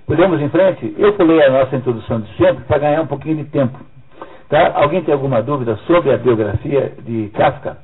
Podemos 0.07 0.41
em 0.43 0.49
frente? 0.49 0.95
Eu 0.99 1.13
pulei 1.15 1.43
a 1.43 1.51
nossa 1.51 1.77
introdução 1.77 2.21
de 2.21 2.37
sempre 2.37 2.65
para 2.65 2.79
ganhar 2.79 3.01
um 3.01 3.07
pouquinho 3.07 3.37
de 3.37 3.45
tempo. 3.45 3.79
Tá? 4.49 4.73
Alguém 4.75 5.03
tem 5.03 5.15
alguma 5.15 5.41
dúvida 5.41 5.77
sobre 5.87 6.13
a 6.13 6.19
biografia 6.19 6.93
de 7.05 7.31
Kafka? 7.33 7.79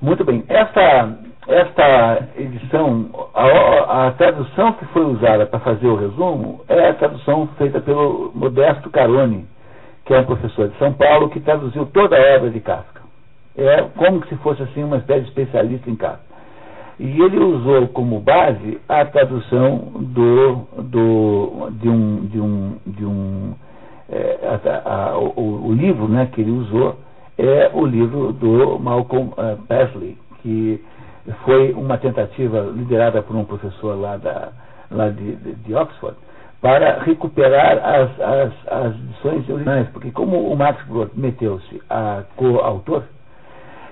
Muito 0.00 0.24
bem. 0.24 0.44
Esta, 0.48 1.18
esta 1.48 2.28
edição, 2.36 3.08
a, 3.34 4.08
a 4.08 4.10
tradução 4.12 4.74
que 4.74 4.84
foi 4.86 5.04
usada 5.06 5.46
para 5.46 5.58
fazer 5.60 5.86
o 5.86 5.96
resumo 5.96 6.60
é 6.68 6.90
a 6.90 6.94
tradução 6.94 7.48
feita 7.56 7.80
pelo 7.80 8.30
Modesto 8.34 8.90
Caroni, 8.90 9.46
que 10.04 10.12
é 10.12 10.20
um 10.20 10.24
professor 10.24 10.68
de 10.68 10.76
São 10.76 10.92
Paulo, 10.92 11.30
que 11.30 11.40
traduziu 11.40 11.86
toda 11.86 12.16
a 12.16 12.36
obra 12.36 12.50
de 12.50 12.60
Kafka. 12.60 13.00
É 13.56 13.82
como 13.96 14.24
se 14.26 14.36
fosse 14.36 14.62
assim 14.62 14.84
uma 14.84 14.98
espécie 14.98 15.22
de 15.22 15.28
especialista 15.28 15.90
em 15.90 15.96
Kafka. 15.96 16.28
E 17.00 17.22
ele 17.22 17.38
usou 17.38 17.88
como 17.88 18.20
base 18.20 18.78
a 18.86 19.06
tradução 19.06 19.78
do, 19.94 20.66
do, 20.82 21.70
de 21.80 21.88
um, 21.88 22.26
de 22.26 22.40
um, 22.40 22.76
de 22.86 23.06
um 23.06 23.54
é, 24.10 24.38
a, 24.64 24.90
a, 24.90 25.18
o, 25.18 25.68
o, 25.68 25.72
livro 25.72 26.08
né, 26.08 26.28
que 26.32 26.40
ele 26.40 26.50
usou 26.50 26.96
é 27.38 27.70
o 27.72 27.86
livro 27.86 28.32
do 28.32 28.78
Malcolm 28.78 29.32
uh, 29.32 30.16
que 30.42 30.82
foi 31.44 31.72
uma 31.72 31.98
tentativa 31.98 32.60
liderada 32.60 33.22
por 33.22 33.36
um 33.36 33.44
professor 33.44 33.98
lá, 33.98 34.16
da, 34.16 34.48
lá 34.90 35.08
de, 35.10 35.36
de, 35.36 35.54
de 35.54 35.74
Oxford, 35.74 36.16
para 36.60 37.02
recuperar 37.02 37.78
as, 37.78 38.20
as, 38.20 38.52
as 38.66 38.94
edições 38.94 39.48
originais, 39.48 39.88
porque 39.90 40.10
como 40.10 40.50
o 40.50 40.56
Max 40.56 40.84
Brod 40.86 41.10
meteu-se 41.14 41.80
a 41.88 42.24
co-autor, 42.36 43.04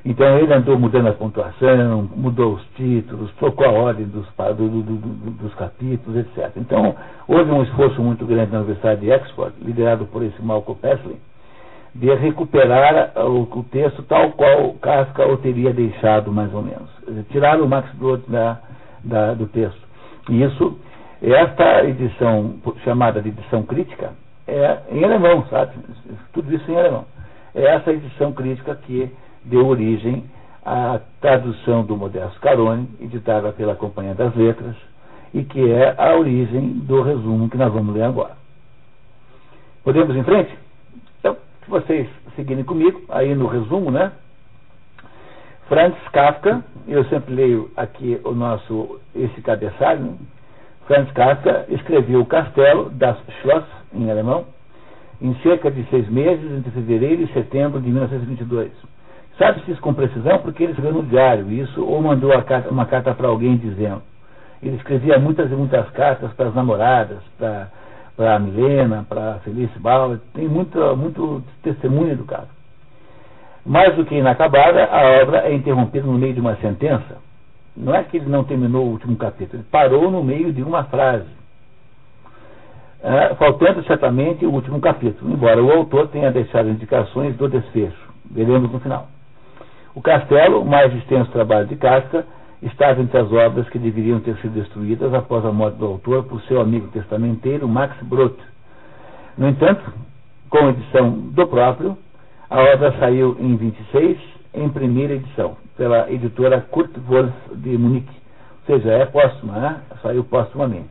então 0.04 0.38
ele 0.38 0.54
andou 0.54 0.78
mudando 0.78 1.08
a 1.08 1.12
pontuação, 1.12 2.08
mudou 2.14 2.54
os 2.54 2.64
títulos, 2.76 3.32
trocou 3.34 3.66
a 3.66 3.72
ordem 3.72 4.06
dos, 4.06 4.24
do, 4.56 4.68
do, 4.68 4.82
do, 4.82 5.30
dos 5.30 5.54
capítulos, 5.54 6.18
etc. 6.20 6.52
Então 6.56 6.94
houve 7.26 7.50
um 7.50 7.62
esforço 7.64 8.00
muito 8.00 8.24
grande 8.24 8.52
na 8.52 8.58
Universidade 8.58 9.00
de 9.00 9.10
Oxford, 9.10 9.52
liderado 9.60 10.06
por 10.06 10.22
esse 10.22 10.40
Malcolm 10.40 10.80
Pesley, 10.80 11.16
de 11.98 12.14
recuperar 12.14 13.12
o, 13.16 13.42
o, 13.42 13.64
texto 13.64 14.02
tal 14.02 14.32
qual 14.32 14.74
Kafka 14.74 15.26
o 15.26 15.38
teria 15.38 15.72
deixado, 15.72 16.30
mais 16.30 16.52
ou 16.52 16.62
menos. 16.62 16.90
Tirar 17.30 17.60
o 17.60 17.68
Max 17.68 17.90
Brod 17.94 18.22
da, 18.28 18.58
da, 19.02 19.34
do 19.34 19.46
texto. 19.46 19.80
E 20.28 20.42
isso, 20.42 20.78
esta 21.22 21.84
edição, 21.84 22.56
chamada 22.84 23.22
de 23.22 23.30
edição 23.30 23.62
crítica, 23.62 24.12
é 24.46 24.78
em 24.90 25.04
alemão, 25.04 25.46
sabe? 25.48 25.72
Tudo 26.32 26.54
isso 26.54 26.70
em 26.70 26.78
alemão. 26.78 27.06
É 27.54 27.64
essa 27.64 27.90
edição 27.90 28.32
crítica 28.32 28.74
que 28.74 29.10
deu 29.44 29.66
origem 29.66 30.24
à 30.64 31.00
tradução 31.20 31.82
do 31.82 31.96
Modesto 31.96 32.38
Carone, 32.40 32.88
editada 33.00 33.52
pela 33.52 33.74
Companhia 33.74 34.14
das 34.14 34.34
Letras, 34.34 34.76
e 35.32 35.42
que 35.44 35.72
é 35.72 35.94
a 35.96 36.14
origem 36.14 36.68
do 36.80 37.00
resumo 37.00 37.48
que 37.48 37.56
nós 37.56 37.72
vamos 37.72 37.94
ler 37.94 38.02
agora. 38.02 38.36
Podemos 39.82 40.14
ir 40.14 40.18
em 40.18 40.24
frente? 40.24 40.65
Se 41.66 41.70
vocês 41.70 42.08
seguirem 42.37 42.62
comigo, 42.62 43.02
aí 43.08 43.35
no 43.35 43.49
resumo, 43.49 43.90
né? 43.90 44.12
Franz 45.68 45.96
Kafka, 46.12 46.62
eu 46.87 47.04
sempre 47.06 47.35
leio 47.35 47.73
aqui 47.76 48.20
o 48.23 48.30
nosso, 48.30 49.00
esse 49.12 49.42
cabeçalho, 49.42 50.16
Franz 50.87 51.11
Kafka 51.11 51.66
escreveu 51.68 52.20
O 52.20 52.26
Castelo, 52.26 52.88
das 52.90 53.18
Schloss, 53.40 53.64
em 53.92 54.08
alemão, 54.08 54.44
em 55.20 55.35
cerca 55.42 55.68
de 55.68 55.82
seis 55.90 56.08
meses, 56.08 56.52
entre 56.52 56.70
fevereiro 56.70 57.23
e 57.23 57.32
setembro 57.32 57.80
de 57.80 57.88
1922 57.88 58.70
Sabe-se 59.37 59.73
isso 59.73 59.80
com 59.80 59.92
precisão 59.92 60.38
porque 60.38 60.62
ele 60.62 60.73
escreveu 60.73 61.02
no 61.02 61.08
diário 61.08 61.50
isso, 61.50 61.85
ou 61.85 62.00
mandou 62.00 62.30
carta, 62.44 62.70
uma 62.70 62.87
carta 62.87 63.12
para 63.12 63.26
alguém 63.26 63.56
dizendo. 63.56 64.02
Ele 64.62 64.76
escrevia 64.76 65.18
muitas 65.18 65.50
e 65.50 65.54
muitas 65.56 65.90
cartas 65.90 66.32
para 66.35 66.49
as 66.49 66.54
namoradas, 66.54 67.18
para 67.37 67.68
a 68.18 68.38
Milena, 68.38 69.04
para 69.08 69.35
a 69.35 69.38
Felice 69.40 69.78
Bauer, 69.78 70.18
tem 70.32 70.49
muito, 70.49 70.78
muito 70.96 71.42
testemunho 71.62 72.16
do 72.16 72.25
caso. 72.25 72.49
Mais 73.64 73.94
do 73.96 74.04
que 74.04 74.14
inacabada, 74.14 74.85
a 74.85 75.23
obra 75.23 75.49
é 75.49 75.54
interrompida 75.54 76.06
no 76.06 76.18
meio 76.18 76.32
de 76.32 76.40
uma 76.40 76.56
sentença. 76.56 77.18
Não 77.76 77.94
é 77.94 78.02
que 78.04 78.16
ele 78.16 78.28
não 78.28 78.44
terminou 78.44 78.87
o 78.87 78.90
último 78.90 79.16
capítulo, 79.16 79.61
ele 79.61 79.68
parou 79.70 80.11
no 80.11 80.25
meio 80.25 80.52
de 80.52 80.62
uma 80.62 80.85
frase. 80.85 81.37
É, 83.02 83.35
faltando 83.35 83.85
certamente 83.85 84.46
o 84.46 84.50
último 84.50 84.80
capítulo, 84.80 85.30
embora 85.30 85.62
o 85.62 85.70
autor 85.70 86.08
tenha 86.08 86.32
deixado 86.32 86.70
indicações 86.70 87.37
do 87.37 87.49
desfecho. 87.49 88.06
Veremos 88.30 88.73
no 88.73 88.80
final. 88.80 89.08
O 89.94 90.00
castelo, 90.00 90.64
mais 90.64 90.94
extenso 90.94 91.30
trabalho 91.30 91.66
de 91.66 91.76
Kafka, 91.76 92.25
estava 92.62 93.00
entre 93.00 93.18
as 93.18 93.30
obras 93.32 93.68
que 93.68 93.78
deveriam 93.78 94.20
ter 94.20 94.36
sido 94.38 94.54
destruídas 94.54 95.12
após 95.12 95.44
a 95.44 95.52
morte 95.52 95.76
do 95.76 95.86
autor 95.86 96.25
por 96.25 96.40
seu 96.42 96.60
amigo 96.60 96.88
testamenteiro 96.88 97.68
Max 97.68 97.94
Brod. 98.02 98.34
No 99.36 99.48
entanto, 99.48 99.82
com 100.48 100.70
edição 100.70 101.10
do 101.10 101.46
próprio, 101.46 101.96
a 102.48 102.60
obra 102.60 102.92
saiu 102.98 103.36
em 103.38 103.56
26, 103.56 104.18
em 104.54 104.68
primeira 104.70 105.14
edição, 105.14 105.56
pela 105.76 106.10
editora 106.10 106.60
Kurt 106.70 106.90
Wolf 107.06 107.32
de 107.52 107.76
Munique. 107.76 108.16
Ou 108.68 108.75
seja, 108.75 108.92
é 108.92 109.06
póstuma, 109.06 109.52
né? 109.52 109.80
saiu 110.02 110.25
póstumamente. 110.25 110.88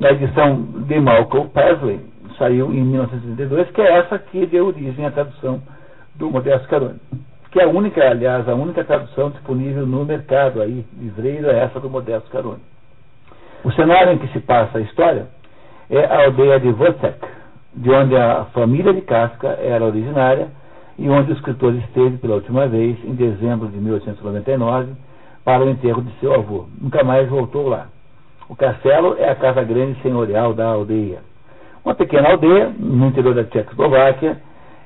Na 0.00 0.12
edição 0.12 0.62
de 0.86 0.98
Malcolm 0.98 1.48
Pasley, 1.50 2.00
saiu 2.38 2.72
em 2.72 2.82
1932, 2.82 3.70
que 3.70 3.82
é 3.82 3.98
essa 3.98 4.18
que 4.18 4.46
deu 4.46 4.66
origem 4.66 5.04
à 5.04 5.10
tradução 5.10 5.62
do 6.16 6.30
Modesto 6.30 6.66
Caroni 6.68 6.98
que 7.52 7.60
é 7.60 7.64
a 7.64 7.68
única, 7.68 8.02
aliás, 8.02 8.48
a 8.48 8.54
única 8.54 8.82
tradução 8.82 9.30
disponível 9.30 9.86
no 9.86 10.06
mercado 10.06 10.62
aí, 10.62 10.86
livreiro, 10.98 11.50
é 11.50 11.58
essa 11.58 11.78
do 11.78 11.90
Modesto 11.90 12.30
Caroni. 12.30 12.62
O 13.62 13.70
cenário 13.72 14.12
em 14.12 14.18
que 14.18 14.26
se 14.28 14.40
passa 14.40 14.78
a 14.78 14.80
história 14.80 15.26
é 15.90 16.02
a 16.02 16.24
aldeia 16.24 16.58
de 16.58 16.68
Wozzeck, 16.68 17.20
de 17.74 17.90
onde 17.90 18.16
a 18.16 18.46
família 18.54 18.94
de 18.94 19.02
Casca 19.02 19.48
era 19.48 19.84
originária 19.84 20.48
e 20.98 21.08
onde 21.10 21.30
o 21.30 21.34
escritor 21.34 21.74
esteve 21.74 22.16
pela 22.16 22.36
última 22.36 22.66
vez, 22.66 22.96
em 23.04 23.14
dezembro 23.14 23.68
de 23.68 23.76
1899, 23.76 24.92
para 25.44 25.62
o 25.62 25.68
enterro 25.68 26.00
de 26.00 26.10
seu 26.20 26.32
avô. 26.32 26.66
Nunca 26.80 27.04
mais 27.04 27.28
voltou 27.28 27.68
lá. 27.68 27.88
O 28.48 28.56
castelo 28.56 29.16
é 29.18 29.28
a 29.28 29.34
casa 29.34 29.62
grande 29.62 30.00
senhorial 30.00 30.54
da 30.54 30.66
aldeia. 30.66 31.18
Uma 31.84 31.94
pequena 31.94 32.30
aldeia 32.30 32.72
no 32.78 33.08
interior 33.08 33.34
da 33.34 33.44
Tchecoslováquia, 33.44 34.40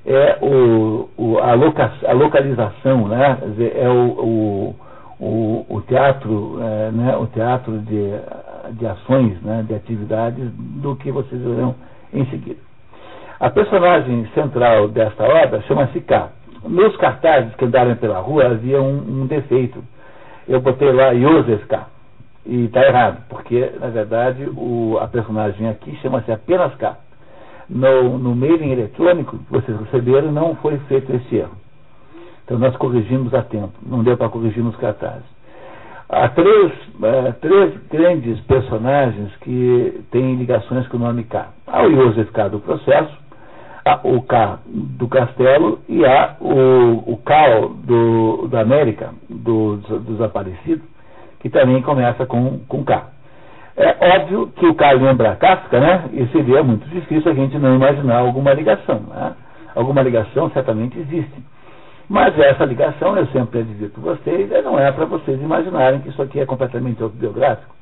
é 0.07 0.39
o, 0.41 1.09
o 1.19 1.39
a, 1.39 1.55
loca, 1.55 1.93
a, 2.07 2.13
localização, 2.13 3.09
né? 3.09 3.39
é 3.75 3.89
o, 3.89 4.75
o, 5.19 5.67
o 5.69 5.81
teatro, 5.83 6.59
é, 6.63 6.91
né? 6.93 7.17
o 7.17 7.27
teatro 7.27 7.79
de, 7.81 8.13
de 8.73 8.87
ações, 8.87 9.41
né? 9.43 9.65
de 9.67 9.75
atividades 9.75 10.49
do 10.55 10.95
que 10.95 11.11
vocês 11.11 11.43
verão 11.43 11.75
em 12.15 12.25
seguida. 12.27 12.61
A 13.41 13.51
personagem 13.51 14.27
central 14.33 14.89
desta 14.89 15.25
obra 15.25 15.61
chama-se 15.63 16.01
K. 16.01 16.31
Nos 16.65 16.97
cartazes 16.97 17.55
que 17.57 17.65
andaram 17.65 17.97
pela 17.97 18.21
rua 18.21 18.47
havia 18.47 18.81
um, 18.81 19.23
um 19.23 19.27
defeito. 19.27 19.83
Eu 20.49 20.61
botei 20.61 20.91
lá 20.93 21.15
Josef 21.15 21.67
K. 21.67 21.87
E 22.47 22.67
está 22.67 22.87
errado, 22.87 23.25
porque 23.29 23.73
na 23.81 23.89
verdade 23.89 24.49
o, 24.57 24.99
a 25.01 25.09
personagem 25.09 25.69
aqui 25.69 25.97
chama-se 25.97 26.31
apenas 26.31 26.73
K 26.77 26.97
no, 27.69 28.19
no 28.19 28.35
mailing 28.35 28.73
eletrônico 28.73 29.39
que 29.39 29.53
vocês 29.53 29.79
receberam, 29.81 30.33
não 30.33 30.55
foi 30.57 30.79
feito 30.89 31.15
esse 31.15 31.37
erro. 31.37 31.57
Então 32.45 32.59
nós 32.59 32.77
corrigimos 32.77 33.35
a 33.35 33.43
tempo, 33.43 33.73
não 33.85 34.05
deu 34.05 34.17
para 34.17 34.29
corrigir 34.29 34.63
nos 34.63 34.77
cartazes. 34.77 35.25
Há 36.09 36.29
três, 36.29 36.73
é, 37.03 37.33
três 37.33 37.77
grandes 37.91 38.39
personagens 38.43 39.35
que 39.41 40.05
têm 40.13 40.37
ligações 40.37 40.87
com 40.87 40.97
o 40.97 41.01
nome 41.01 41.25
K. 41.25 41.49
Há 41.67 41.83
o 41.83 41.91
Joseph 41.91 42.31
K 42.31 42.49
do 42.49 42.61
processo, 42.61 43.13
há 43.85 44.01
o 44.05 44.23
K 44.23 44.61
do 44.67 45.09
castelo 45.09 45.81
e 45.89 46.07
há 46.07 46.37
o, 46.41 47.13
o 47.13 47.17
Cal 47.25 47.71
do, 47.71 48.47
da 48.47 48.61
América, 48.61 49.11
do, 49.29 49.79
do 49.79 49.99
desaparecido, 49.99 50.83
que 51.41 51.51
também 51.51 51.83
começa 51.83 52.25
com, 52.25 52.61
com 52.69 52.85
K. 52.85 53.16
É 53.77 54.17
óbvio 54.17 54.47
que 54.57 54.67
o 54.67 54.75
cara 54.75 54.97
lembra 54.97 55.37
Kafka, 55.37 55.79
né? 55.79 56.05
E 56.13 56.27
seria 56.29 56.63
muito 56.63 56.89
difícil 56.89 57.31
a 57.31 57.35
gente 57.35 57.59
não 57.59 57.77
imaginar 57.77 58.19
alguma 58.19 58.55
ligação. 58.55 59.01
Né? 59.01 59.35
Alguma 59.75 60.03
ligação 60.03 60.51
certamente 60.51 60.99
existe. 60.99 61.45
Mas 62.09 62.39
essa 62.39 62.65
ligação, 62.65 63.17
eu 63.19 63.27
sempre 63.27 63.61
advirto 63.61 64.01
vocês, 64.01 64.49
não 64.65 64.79
é 64.79 64.91
para 64.93 65.05
vocês 65.05 65.41
imaginarem 65.41 66.01
que 66.01 66.09
isso 66.09 66.23
aqui 66.23 66.41
é 66.41 66.47
completamente 66.47 67.03
autobiográfico. 67.03 67.75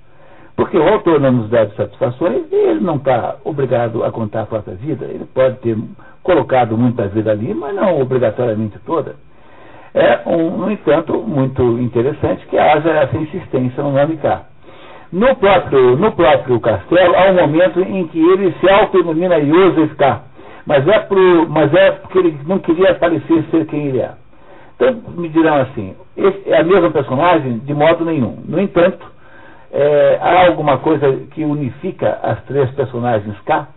Porque 0.57 0.77
o 0.79 0.89
autor 0.89 1.21
não 1.21 1.33
nos 1.33 1.51
deve 1.51 1.75
satisfações 1.77 2.45
e 2.51 2.55
ele 2.55 2.81
não 2.81 2.97
está 2.97 3.37
obrigado 3.45 4.03
a 4.03 4.11
contar 4.11 4.43
a 4.43 4.47
própria 4.47 4.75
vida. 4.75 5.05
Ele 5.05 5.27
pode 5.27 5.59
ter 5.59 5.77
colocado 6.23 6.77
muita 6.77 7.07
vida 7.09 7.31
ali, 7.31 7.53
mas 7.53 7.75
não 7.75 8.01
obrigatoriamente 8.01 8.79
toda. 8.87 9.15
É, 9.93 10.23
um, 10.27 10.57
no 10.57 10.71
entanto, 10.71 11.19
muito 11.23 11.63
interessante 11.79 12.47
que 12.47 12.59
haja 12.59 12.91
essa 12.91 13.17
insistência 13.17 13.83
no 13.83 13.93
nome 13.93 14.17
K. 14.17 14.54
No 15.15 15.37
próprio, 15.37 15.97
no 15.97 16.11
próprio 16.11 16.59
castelo, 16.59 17.15
há 17.15 17.31
um 17.31 17.35
momento 17.35 17.81
em 17.81 18.05
que 18.09 18.19
ele 18.19 18.53
se 18.59 18.69
auto-ilumina 18.69 19.41
Joseph 19.45 19.95
K. 19.95 20.23
Mas 20.67 20.89
é, 20.89 20.99
pro, 20.99 21.49
mas 21.49 21.73
é 21.73 21.93
porque 21.93 22.19
ele 22.19 22.41
não 22.49 22.59
queria 22.59 22.97
parecer 22.97 23.45
ser 23.49 23.65
quem 23.67 23.87
ele 23.87 24.01
é. 24.01 24.11
Então, 24.75 25.01
me 25.17 25.29
dirão 25.29 25.59
assim, 25.59 25.95
é 26.47 26.59
a 26.59 26.65
mesma 26.65 26.91
personagem? 26.91 27.59
De 27.59 27.73
modo 27.73 28.05
nenhum. 28.05 28.43
No 28.45 28.61
entanto, 28.61 29.07
é, 29.71 30.19
há 30.21 30.49
alguma 30.49 30.79
coisa 30.79 31.09
que 31.31 31.45
unifica 31.45 32.19
as 32.21 32.43
três 32.47 32.69
personagens 32.73 33.39
K? 33.43 33.69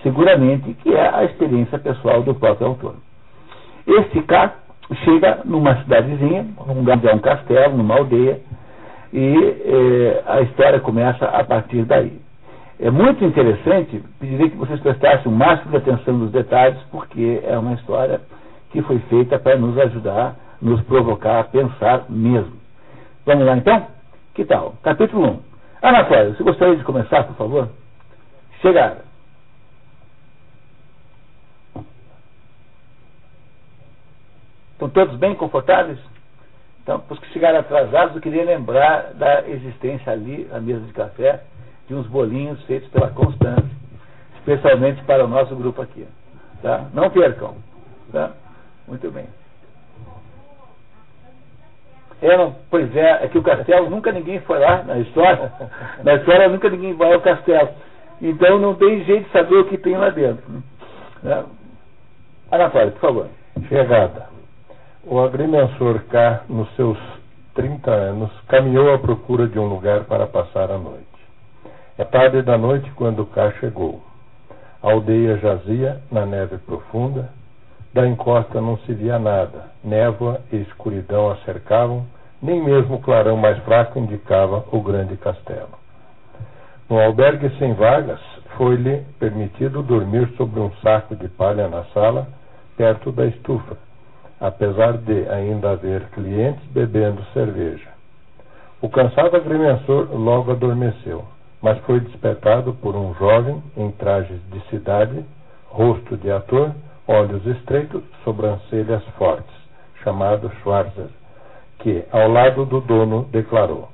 Seguramente 0.00 0.74
que 0.74 0.94
é 0.94 1.10
a 1.12 1.24
experiência 1.24 1.76
pessoal 1.76 2.22
do 2.22 2.36
próprio 2.36 2.68
autor. 2.68 2.94
Este 3.84 4.22
K 4.22 4.54
chega 5.04 5.40
numa 5.44 5.74
cidadezinha, 5.82 6.46
num 6.68 6.84
é 6.88 7.14
um 7.14 7.18
castelo, 7.18 7.76
numa 7.76 7.96
aldeia, 7.96 8.38
e 9.14 9.36
é, 9.64 10.22
a 10.26 10.40
história 10.42 10.80
começa 10.80 11.24
a 11.24 11.44
partir 11.44 11.84
daí. 11.84 12.20
É 12.80 12.90
muito 12.90 13.24
interessante, 13.24 14.02
pediria 14.18 14.50
que 14.50 14.56
vocês 14.56 14.80
prestassem 14.80 15.30
o 15.30 15.34
máximo 15.34 15.70
de 15.70 15.76
atenção 15.76 16.14
nos 16.18 16.32
detalhes, 16.32 16.76
porque 16.90 17.40
é 17.44 17.56
uma 17.56 17.74
história 17.74 18.20
que 18.72 18.82
foi 18.82 18.98
feita 19.08 19.38
para 19.38 19.56
nos 19.56 19.78
ajudar, 19.78 20.34
nos 20.60 20.80
provocar 20.82 21.38
a 21.38 21.44
pensar 21.44 22.06
mesmo. 22.08 22.54
Vamos 23.24 23.46
lá 23.46 23.56
então? 23.56 23.86
Que 24.34 24.44
tal? 24.44 24.74
Capítulo 24.82 25.24
1. 25.24 25.40
Anatólia, 25.80 26.34
você 26.34 26.42
gostaria 26.42 26.76
de 26.76 26.82
começar, 26.82 27.22
por 27.22 27.36
favor? 27.36 27.68
Chegar. 28.60 28.96
Estão 34.72 34.88
todos 34.88 35.16
bem 35.18 35.36
confortáveis? 35.36 36.00
Então, 36.84 37.00
para 37.00 37.14
os 37.14 37.18
que 37.18 37.32
chegaram 37.32 37.60
atrasados, 37.60 38.14
eu 38.14 38.20
queria 38.20 38.44
lembrar 38.44 39.14
da 39.14 39.48
existência 39.48 40.12
ali, 40.12 40.46
a 40.52 40.60
mesa 40.60 40.80
de 40.80 40.92
café, 40.92 41.40
de 41.88 41.94
uns 41.94 42.06
bolinhos 42.06 42.62
feitos 42.64 42.90
pela 42.90 43.08
Constância, 43.08 43.64
especialmente 44.36 45.02
para 45.04 45.24
o 45.24 45.28
nosso 45.28 45.56
grupo 45.56 45.80
aqui. 45.80 46.06
Tá? 46.60 46.84
Não 46.92 47.08
percam. 47.08 47.56
Tá? 48.12 48.32
Muito 48.86 49.10
bem. 49.10 49.24
É, 52.20 52.36
não, 52.36 52.54
pois 52.70 52.94
é, 52.94 53.24
é 53.24 53.28
que 53.28 53.38
o 53.38 53.42
castelo 53.42 53.88
nunca 53.88 54.12
ninguém 54.12 54.40
foi 54.40 54.58
lá 54.58 54.82
na 54.82 54.98
história. 54.98 55.52
Na 56.04 56.14
história 56.16 56.48
nunca 56.50 56.68
ninguém 56.68 56.92
vai 56.92 57.14
ao 57.14 57.20
castelo. 57.22 57.70
Então 58.20 58.58
não 58.58 58.74
tem 58.74 59.04
jeito 59.04 59.24
de 59.24 59.30
saber 59.30 59.56
o 59.56 59.64
que 59.64 59.78
tem 59.78 59.96
lá 59.96 60.10
dentro. 60.10 60.44
Né? 61.22 61.44
Anatólia, 62.50 62.92
por 62.92 63.00
favor. 63.00 63.28
Chegada. 63.68 64.33
O 65.06 65.20
agrimensor 65.20 66.00
K, 66.04 66.44
nos 66.48 66.74
seus 66.76 66.96
30 67.54 67.90
anos, 67.90 68.30
caminhou 68.48 68.94
à 68.94 68.98
procura 68.98 69.46
de 69.46 69.58
um 69.58 69.66
lugar 69.66 70.04
para 70.04 70.26
passar 70.26 70.70
a 70.70 70.78
noite. 70.78 71.04
É 71.98 72.04
tarde 72.04 72.40
da 72.40 72.56
noite 72.56 72.90
quando 72.92 73.26
K 73.26 73.52
chegou. 73.60 74.02
A 74.82 74.90
aldeia 74.90 75.36
jazia 75.36 76.00
na 76.10 76.24
neve 76.24 76.56
profunda, 76.56 77.28
da 77.92 78.06
encosta 78.06 78.62
não 78.62 78.78
se 78.78 78.94
via 78.94 79.18
nada, 79.18 79.66
névoa 79.84 80.40
e 80.50 80.56
escuridão 80.56 81.30
a 81.30 81.36
cercavam, 81.44 82.06
nem 82.40 82.64
mesmo 82.64 82.94
o 82.94 83.02
clarão 83.02 83.36
mais 83.36 83.58
fraco 83.58 83.98
indicava 83.98 84.64
o 84.72 84.80
grande 84.80 85.18
castelo. 85.18 85.78
No 86.88 86.98
albergue 86.98 87.50
sem 87.58 87.74
vagas, 87.74 88.20
foi-lhe 88.56 89.04
permitido 89.18 89.82
dormir 89.82 90.28
sobre 90.38 90.60
um 90.60 90.70
saco 90.82 91.14
de 91.14 91.28
palha 91.28 91.68
na 91.68 91.84
sala, 91.92 92.26
perto 92.74 93.12
da 93.12 93.26
estufa, 93.26 93.76
apesar 94.40 94.98
de 94.98 95.28
ainda 95.28 95.70
haver 95.70 96.02
clientes 96.10 96.64
bebendo 96.72 97.22
cerveja. 97.32 97.88
O 98.80 98.88
cansado 98.88 99.36
agrimensor 99.36 100.08
logo 100.12 100.52
adormeceu, 100.52 101.24
mas 101.62 101.78
foi 101.86 102.00
despertado 102.00 102.74
por 102.74 102.94
um 102.94 103.14
jovem 103.14 103.62
em 103.76 103.90
trajes 103.92 104.38
de 104.50 104.60
cidade, 104.68 105.24
rosto 105.68 106.16
de 106.16 106.30
ator, 106.30 106.72
olhos 107.08 107.46
estreitos, 107.46 108.02
sobrancelhas 108.22 109.02
fortes, 109.16 109.54
chamado 110.02 110.50
Schwarzer, 110.60 111.08
que, 111.78 112.04
ao 112.12 112.28
lado 112.28 112.66
do 112.66 112.80
dono, 112.80 113.24
declarou: 113.30 113.88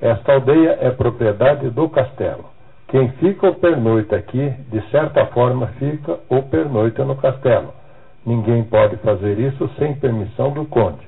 Esta 0.00 0.34
aldeia 0.34 0.78
é 0.80 0.90
propriedade 0.90 1.70
do 1.70 1.88
castelo. 1.88 2.44
Quem 2.88 3.08
fica 3.12 3.46
ou 3.46 3.54
pernoita 3.54 4.16
aqui, 4.16 4.50
de 4.70 4.80
certa 4.90 5.26
forma 5.26 5.68
fica 5.78 6.18
ou 6.28 6.42
pernoita 6.42 7.04
no 7.04 7.16
castelo. 7.16 7.72
Ninguém 8.26 8.64
pode 8.64 8.96
fazer 8.98 9.38
isso 9.38 9.68
sem 9.78 9.94
permissão 9.94 10.50
do 10.50 10.64
conde. 10.64 11.06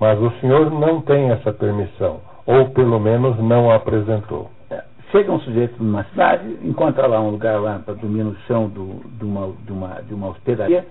Mas 0.00 0.20
o 0.20 0.30
senhor 0.40 0.70
não 0.70 1.00
tem 1.00 1.30
essa 1.30 1.52
permissão, 1.52 2.20
ou 2.46 2.70
pelo 2.70 2.98
menos 2.98 3.38
não 3.38 3.70
a 3.70 3.76
apresentou. 3.76 4.50
Chega 5.10 5.30
um 5.30 5.40
sujeito 5.40 5.82
numa 5.82 6.04
cidade, 6.04 6.56
encontra 6.62 7.06
lá 7.06 7.20
um 7.20 7.28
lugar 7.28 7.60
lá 7.60 7.78
para 7.84 7.92
dormir 7.94 8.24
no 8.24 8.34
chão 8.46 8.66
do, 8.68 9.02
de, 9.18 9.24
uma, 9.24 9.52
de, 9.64 9.70
uma, 9.70 10.02
de 10.02 10.14
uma 10.14 10.28
hospedaria 10.28 10.86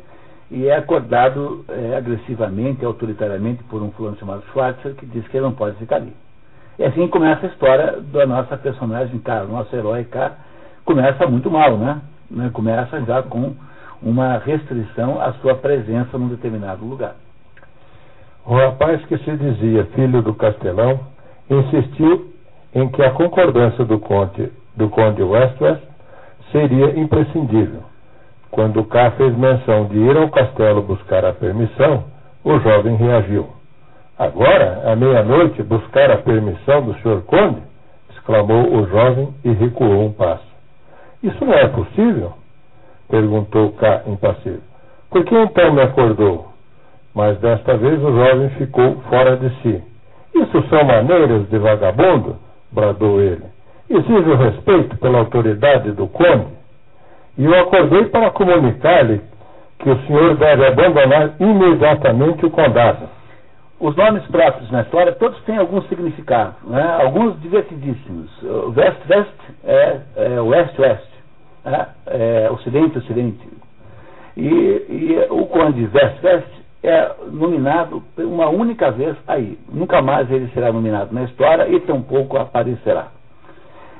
e 0.51 0.67
é 0.67 0.75
acordado 0.75 1.65
é, 1.69 1.95
agressivamente, 1.95 2.85
autoritariamente 2.85 3.63
por 3.63 3.81
um 3.81 3.89
fulano 3.91 4.17
chamado 4.17 4.43
Schwarzer 4.51 4.93
que 4.95 5.05
diz 5.07 5.27
que 5.27 5.37
ele 5.37 5.45
não 5.45 5.53
pode 5.53 5.77
ficar 5.77 5.95
ali. 5.95 6.13
E 6.77 6.83
assim 6.83 7.07
começa 7.07 7.47
a 7.47 7.49
história 7.49 7.99
da 7.99 8.25
nossa 8.27 8.57
personagem 8.57 9.19
o 9.25 9.47
nosso 9.51 9.75
herói 9.75 10.03
K, 10.03 10.33
começa 10.85 11.25
muito 11.25 11.49
mal, 11.49 11.77
né? 11.77 12.01
né? 12.29 12.49
Começa 12.53 13.01
já 13.01 13.23
com 13.23 13.55
uma 14.01 14.37
restrição 14.37 15.21
à 15.21 15.33
sua 15.33 15.55
presença 15.55 16.17
num 16.17 16.27
determinado 16.27 16.85
lugar. 16.85 17.15
O 18.45 18.55
rapaz 18.55 19.03
que 19.05 19.17
se 19.19 19.37
dizia 19.37 19.85
filho 19.95 20.21
do 20.21 20.33
castelão 20.33 20.99
insistiu 21.49 22.31
em 22.73 22.87
que 22.89 23.03
a 23.03 23.11
concordância 23.11 23.85
do 23.85 23.99
conde, 23.99 24.51
do 24.75 24.89
conde 24.89 25.21
Westwest 25.21 25.83
seria 26.51 26.99
imprescindível. 26.99 27.83
Quando 28.49 28.83
K 28.83 29.11
fez 29.11 29.37
menção 29.37 29.85
de 29.85 29.97
ir 29.97 30.17
ao 30.17 30.29
castelo 30.29 30.81
buscar 30.81 31.23
a 31.23 31.33
permissão, 31.33 32.03
o 32.43 32.59
jovem 32.59 32.95
reagiu. 32.95 33.47
Agora, 34.17 34.91
à 34.91 34.95
meia-noite, 34.95 35.63
buscar 35.63 36.11
a 36.11 36.17
permissão 36.17 36.81
do 36.81 36.93
senhor 37.01 37.21
conde? 37.23 37.61
exclamou 38.11 38.75
o 38.75 38.87
jovem 38.87 39.33
e 39.43 39.51
recuou 39.51 40.05
um 40.05 40.11
passo. 40.11 40.45
Isso 41.23 41.43
não 41.43 41.53
é 41.53 41.67
possível? 41.67 42.33
Perguntou 43.11 43.73
K 43.73 44.03
impassível. 44.07 44.61
Por 45.11 45.23
que 45.25 45.37
então 45.37 45.73
me 45.73 45.81
acordou? 45.81 46.47
Mas 47.13 47.37
desta 47.39 47.75
vez 47.77 48.01
o 48.01 48.11
jovem 48.11 48.49
ficou 48.51 48.95
fora 49.09 49.35
de 49.35 49.49
si. 49.61 49.83
Isso 50.33 50.63
são 50.69 50.83
maneiras 50.85 51.47
de 51.49 51.59
vagabundo? 51.59 52.37
bradou 52.71 53.21
ele. 53.21 53.43
Exijo 53.89 54.33
respeito 54.35 54.95
pela 54.97 55.19
autoridade 55.19 55.91
do 55.91 56.07
conde. 56.07 56.47
E 57.37 57.43
eu 57.43 57.59
acordei 57.59 58.05
para 58.05 58.31
comunicar-lhe 58.31 59.19
que 59.79 59.89
o 59.89 59.99
senhor 60.03 60.37
deve 60.37 60.65
abandonar 60.65 61.33
imediatamente 61.37 62.45
o 62.45 62.49
condado. 62.49 63.09
Os 63.77 63.95
nomes 63.95 64.23
próprios 64.27 64.71
na 64.71 64.83
história, 64.83 65.11
todos 65.13 65.41
têm 65.41 65.57
algum 65.57 65.81
significado, 65.83 66.53
né? 66.65 66.97
alguns 67.03 67.41
divertidíssimos. 67.41 68.29
West-West 68.43 69.39
é, 69.65 69.97
é 70.15 70.39
West-West, 70.39 71.10
né? 71.63 71.87
é 72.07 72.49
Ocidente-Ocidente. 72.51 73.47
E, 74.35 74.47
e, 74.47 75.27
o 75.29 75.45
conde 75.45 75.89
West-West 75.93 76.47
é 76.83 77.11
nominado 77.31 78.03
uma 78.17 78.49
única 78.49 78.91
vez 78.91 79.15
aí. 79.27 79.57
Nunca 79.71 80.01
mais 80.01 80.29
ele 80.31 80.49
será 80.53 80.71
nominado 80.71 81.13
na 81.13 81.23
história 81.23 81.67
e 81.67 81.79
tampouco 81.81 82.37
aparecerá. 82.37 83.07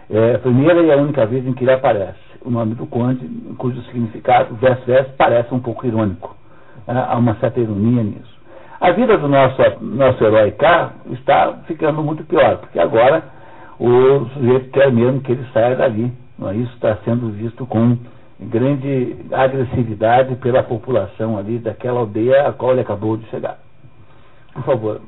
É 0.09 0.35
a 0.35 0.39
primeira 0.39 0.81
e 0.81 0.91
a 0.91 0.97
única 0.97 1.25
vez 1.25 1.45
em 1.45 1.53
que 1.53 1.63
ele 1.63 1.71
aparece. 1.71 2.19
O 2.43 2.49
nome 2.49 2.73
do 2.75 2.87
conde, 2.87 3.25
cujo 3.57 3.79
significado, 3.83 4.55
verso 4.55 4.83
parece 5.17 5.53
um 5.53 5.59
pouco 5.59 5.85
irônico. 5.85 6.35
É, 6.87 6.91
há 6.91 7.17
uma 7.17 7.35
certa 7.35 7.59
ironia 7.59 8.03
nisso. 8.03 8.41
A 8.79 8.91
vida 8.91 9.15
do 9.15 9.27
nosso, 9.27 9.61
nosso 9.79 10.23
herói 10.23 10.51
K 10.51 10.93
está 11.11 11.53
ficando 11.67 12.01
muito 12.01 12.23
pior, 12.23 12.57
porque 12.57 12.79
agora 12.79 13.23
o 13.79 14.25
sujeito 14.33 14.71
quer 14.71 14.91
mesmo 14.91 15.21
que 15.21 15.33
ele 15.33 15.45
saia 15.53 15.75
dali. 15.75 16.11
Isso 16.49 16.73
está 16.73 16.97
sendo 17.05 17.29
visto 17.29 17.65
com 17.67 17.97
grande 18.39 19.15
agressividade 19.31 20.35
pela 20.37 20.63
população 20.63 21.37
ali 21.37 21.59
daquela 21.59 21.99
aldeia 21.99 22.47
a 22.47 22.51
qual 22.51 22.71
ele 22.71 22.81
acabou 22.81 23.15
de 23.15 23.25
chegar. 23.27 23.59
Por 24.53 24.63
favor. 24.63 25.01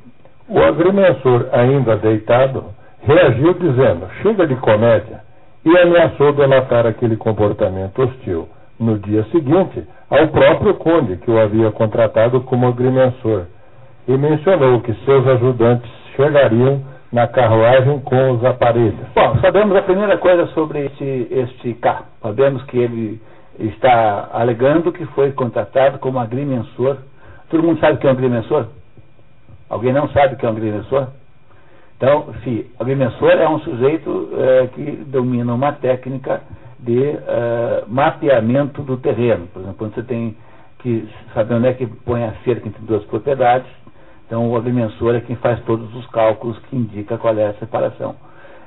O 0.48 0.60
agrimensor, 0.60 1.48
ainda 1.52 1.96
deitado, 1.98 2.66
reagiu 3.02 3.54
dizendo: 3.56 4.08
chega 4.22 4.46
de 4.46 4.56
comédia, 4.58 5.22
e 5.66 5.78
ameaçou 5.78 6.34
delatar 6.34 6.86
aquele 6.86 7.16
comportamento 7.16 8.02
hostil 8.02 8.48
no 8.80 9.00
dia 9.00 9.24
seguinte 9.32 9.84
ao 10.10 10.28
próprio 10.28 10.76
conde 10.76 11.18
que 11.18 11.32
o 11.32 11.40
havia 11.40 11.72
contratado 11.72 12.42
como 12.42 12.68
agrimensor, 12.68 13.46
e 14.08 14.16
mencionou 14.18 14.82
que 14.82 14.94
seus 15.06 15.26
ajudantes 15.28 15.90
chegariam 16.16 16.82
na 17.14 17.28
carruagem 17.28 18.00
com 18.00 18.32
os 18.32 18.44
aparelhos? 18.44 18.96
Bom, 19.14 19.38
sabemos 19.40 19.78
a 19.78 19.84
primeira 19.84 20.18
coisa 20.18 20.48
sobre 20.48 20.88
este, 20.88 21.28
este 21.30 21.74
K. 21.76 22.06
Sabemos 22.24 22.64
que 22.64 22.78
ele 22.80 23.22
está 23.60 24.30
alegando 24.34 24.92
que 24.92 25.06
foi 25.08 25.32
contratado 25.32 26.00
como 26.00 26.20
agrimensor. 26.20 26.98
Todo 27.52 27.62
mundo 27.62 27.80
sabe 27.80 27.94
o 27.94 27.98
que 28.00 28.08
é 28.08 28.10
um 28.10 28.14
agrimensor? 28.14 28.66
Alguém 29.70 29.94
não 29.94 30.10
sabe 30.10 30.34
o 30.34 30.38
que 30.38 30.46
é 30.46 30.50
um 30.50 30.54
agrimensor? 30.54 31.08
Então, 31.98 32.34
se 32.44 32.70
agrimensor 32.80 33.30
é 33.30 33.48
um 33.48 33.60
sujeito 33.60 34.30
é, 34.34 34.68
que 34.68 34.92
domina 35.06 35.54
uma 35.54 35.72
técnica 35.72 36.42
de 36.80 37.00
uh, 37.00 37.86
mapeamento 37.88 38.82
do 38.82 38.98
terreno. 38.98 39.48
Por 39.54 39.62
exemplo, 39.62 39.78
quando 39.78 39.94
você 39.94 40.04
tem 40.04 40.36
que 40.80 41.08
saber 41.34 41.54
onde 41.54 41.68
é 41.68 41.74
que 41.74 41.86
põe 41.86 42.24
a 42.24 42.34
cerca 42.44 42.68
entre 42.68 42.82
duas 42.82 43.04
propriedades, 43.06 43.68
então 44.34 44.50
o 44.50 44.58
agrimensor 44.58 45.14
é 45.14 45.22
quem 45.22 45.36
faz 45.36 45.60
todos 45.64 45.94
os 45.94 46.08
cálculos 46.08 46.58
que 46.66 46.76
indica 46.76 47.20
qual 47.20 47.38
é 47.38 47.50
a 47.50 47.54
separação. 47.54 48.16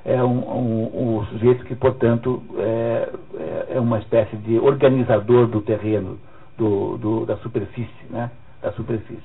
É 0.04 0.22
um, 0.22 0.38
um, 0.38 1.18
um 1.18 1.26
sujeito 1.26 1.64
que, 1.64 1.74
portanto, 1.74 2.40
é, 2.56 3.08
é, 3.34 3.66
é 3.70 3.80
uma 3.80 3.98
espécie 3.98 4.36
de 4.36 4.60
organizador 4.60 5.48
do 5.48 5.60
terreno, 5.60 6.20
do, 6.56 6.96
do, 6.98 7.26
da 7.26 7.36
superfície, 7.38 7.90
né? 8.08 8.30
Da 8.62 8.70
superfície. 8.74 9.20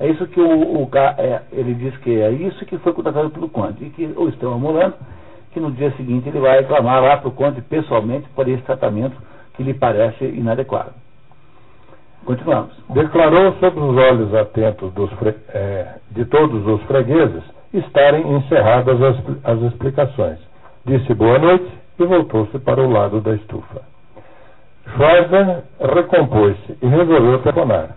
É 0.00 0.08
isso 0.08 0.26
que 0.26 0.40
o, 0.40 0.82
o 0.82 0.90
é, 1.18 1.42
ele 1.52 1.74
diz 1.74 1.96
que 1.98 2.20
é 2.20 2.32
isso 2.32 2.66
que 2.66 2.78
foi 2.78 2.92
contratado 2.92 3.30
pelo 3.30 3.48
Conde, 3.48 3.84
e 3.84 3.90
que 3.90 4.12
o 4.16 4.28
estão 4.28 4.54
amolando 4.54 4.96
que 5.52 5.60
no 5.60 5.70
dia 5.70 5.92
seguinte 5.92 6.28
ele 6.28 6.40
vai 6.40 6.62
reclamar 6.62 7.00
lá 7.00 7.16
para 7.18 7.28
o 7.28 7.32
conde 7.32 7.62
pessoalmente 7.62 8.28
por 8.30 8.48
esse 8.48 8.62
tratamento 8.64 9.16
que 9.54 9.62
lhe 9.62 9.72
parece 9.72 10.24
inadequado. 10.24 11.05
Continuamos. 12.26 12.72
Declarou 12.90 13.52
sobre 13.54 13.80
os 13.80 13.96
olhos 13.96 14.34
atentos 14.34 14.92
dos, 14.92 15.10
é, 15.54 15.94
de 16.10 16.24
todos 16.26 16.66
os 16.66 16.82
fregueses 16.82 17.42
estarem 17.72 18.36
encerradas 18.36 19.00
as, 19.00 19.16
as 19.44 19.62
explicações. 19.72 20.38
Disse 20.84 21.14
boa 21.14 21.38
noite 21.38 21.72
e 21.98 22.04
voltou-se 22.04 22.58
para 22.58 22.82
o 22.82 22.90
lado 22.90 23.20
da 23.20 23.34
estufa. 23.34 23.80
Schwarzer 24.94 25.62
recompôs-se 25.80 26.76
e 26.82 26.86
resolveu 26.86 27.38
telefonar. 27.38 27.96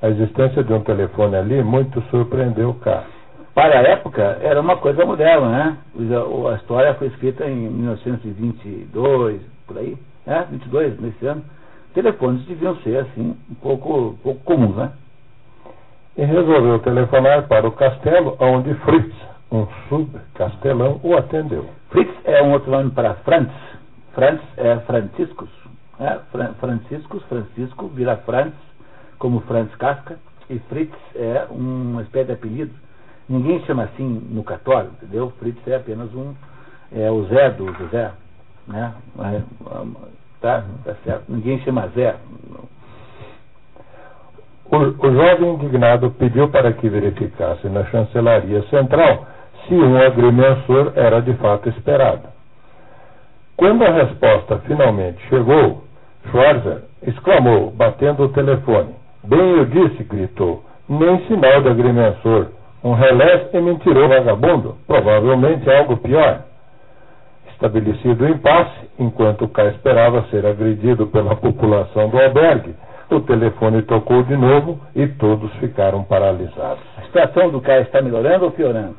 A 0.00 0.08
existência 0.08 0.64
de 0.64 0.72
um 0.72 0.80
telefone 0.80 1.36
ali 1.36 1.62
muito 1.62 2.00
surpreendeu 2.10 2.74
K 2.74 3.04
para 3.54 3.78
a 3.78 3.82
época, 3.82 4.38
era 4.42 4.60
uma 4.60 4.76
coisa 4.78 5.06
moderna, 5.06 5.48
né? 5.48 5.78
A 6.50 6.54
história 6.56 6.92
foi 6.94 7.06
escrita 7.06 7.46
em 7.46 7.68
1922, 7.70 9.40
por 9.64 9.78
aí, 9.78 9.96
né? 10.26 10.44
22, 10.50 11.00
nesse 11.00 11.24
ano. 11.24 11.44
Telefones 11.94 12.44
deviam 12.46 12.76
ser, 12.82 12.98
assim, 12.98 13.36
um 13.50 13.54
pouco, 13.54 14.18
pouco 14.22 14.40
comuns, 14.40 14.76
né? 14.76 14.92
E 16.16 16.24
resolveu 16.24 16.78
telefonar 16.80 17.48
para 17.48 17.66
o 17.66 17.72
castelo, 17.72 18.36
onde 18.40 18.74
Fritz, 18.74 19.14
um 19.50 19.66
subcastelão, 19.88 21.00
o 21.02 21.16
atendeu. 21.16 21.68
Fritz 21.90 22.12
é 22.24 22.42
um 22.42 22.52
outro 22.52 22.70
nome 22.70 22.90
para 22.90 23.14
Franz. 23.16 23.50
Franz 24.12 24.40
é 24.56 24.76
Franciscus. 24.80 25.50
Né? 25.98 26.20
Franciscus, 26.60 27.22
Francisco, 27.24 27.88
vira 27.88 28.16
Franz, 28.18 28.52
como 29.18 29.40
Franz 29.40 29.74
Casca. 29.76 30.18
E 30.50 30.58
Fritz 30.58 30.94
é 31.14 31.46
uma 31.50 32.02
espécie 32.02 32.26
de 32.26 32.32
apelido 32.32 32.84
Ninguém 33.28 33.64
chama 33.64 33.84
assim 33.84 34.04
no 34.30 34.44
católico, 34.44 34.94
entendeu? 34.96 35.32
Fritz 35.38 35.66
é 35.66 35.76
apenas 35.76 36.12
um, 36.14 36.34
é 36.92 37.10
o 37.10 37.24
Zé 37.24 37.50
do 37.50 37.72
José, 37.72 38.12
né? 38.66 38.94
Tá, 40.44 40.62
tá 40.84 40.94
certo. 41.02 41.24
Ninguém 41.26 41.58
chama 41.60 41.88
Zé. 41.94 42.16
O, 44.70 44.76
o 44.76 45.14
jovem 45.14 45.54
indignado 45.54 46.10
pediu 46.10 46.50
para 46.50 46.70
que 46.70 46.86
verificasse 46.86 47.66
na 47.70 47.82
chancelaria 47.86 48.62
central 48.64 49.26
se 49.66 49.74
um 49.74 49.96
agrimensor 49.96 50.92
era 50.96 51.22
de 51.22 51.32
fato 51.38 51.70
esperado. 51.70 52.28
Quando 53.56 53.84
a 53.84 53.90
resposta 53.90 54.58
finalmente 54.66 55.18
chegou, 55.30 55.82
Schwarzer 56.28 56.82
exclamou, 57.06 57.70
batendo 57.70 58.24
o 58.24 58.28
telefone. 58.28 58.94
Bem 59.22 59.56
eu 59.56 59.64
disse, 59.64 60.04
gritou, 60.04 60.62
nem 60.86 61.24
sinal 61.26 61.62
de 61.62 61.68
agrimensor. 61.70 62.48
Um 62.84 62.92
relés 62.92 63.48
e 63.54 63.60
mentiroso 63.62 64.08
vagabundo, 64.08 64.76
provavelmente 64.86 65.70
algo 65.70 65.96
pior. 65.96 66.42
Estabelecido 67.54 68.24
o 68.24 68.28
impasse, 68.28 68.90
enquanto 68.98 69.48
K 69.48 69.64
esperava 69.70 70.24
ser 70.30 70.44
agredido 70.44 71.06
pela 71.06 71.34
população 71.36 72.08
do 72.08 72.20
albergue, 72.20 72.74
o 73.10 73.20
telefone 73.20 73.82
tocou 73.82 74.22
de 74.22 74.36
novo 74.36 74.80
e 74.94 75.06
todos 75.06 75.52
ficaram 75.54 76.02
paralisados. 76.04 76.82
A 76.98 77.02
situação 77.02 77.50
do 77.50 77.60
K 77.60 77.80
está 77.80 78.02
melhorando 78.02 78.46
ou 78.46 78.50
piorando? 78.50 78.96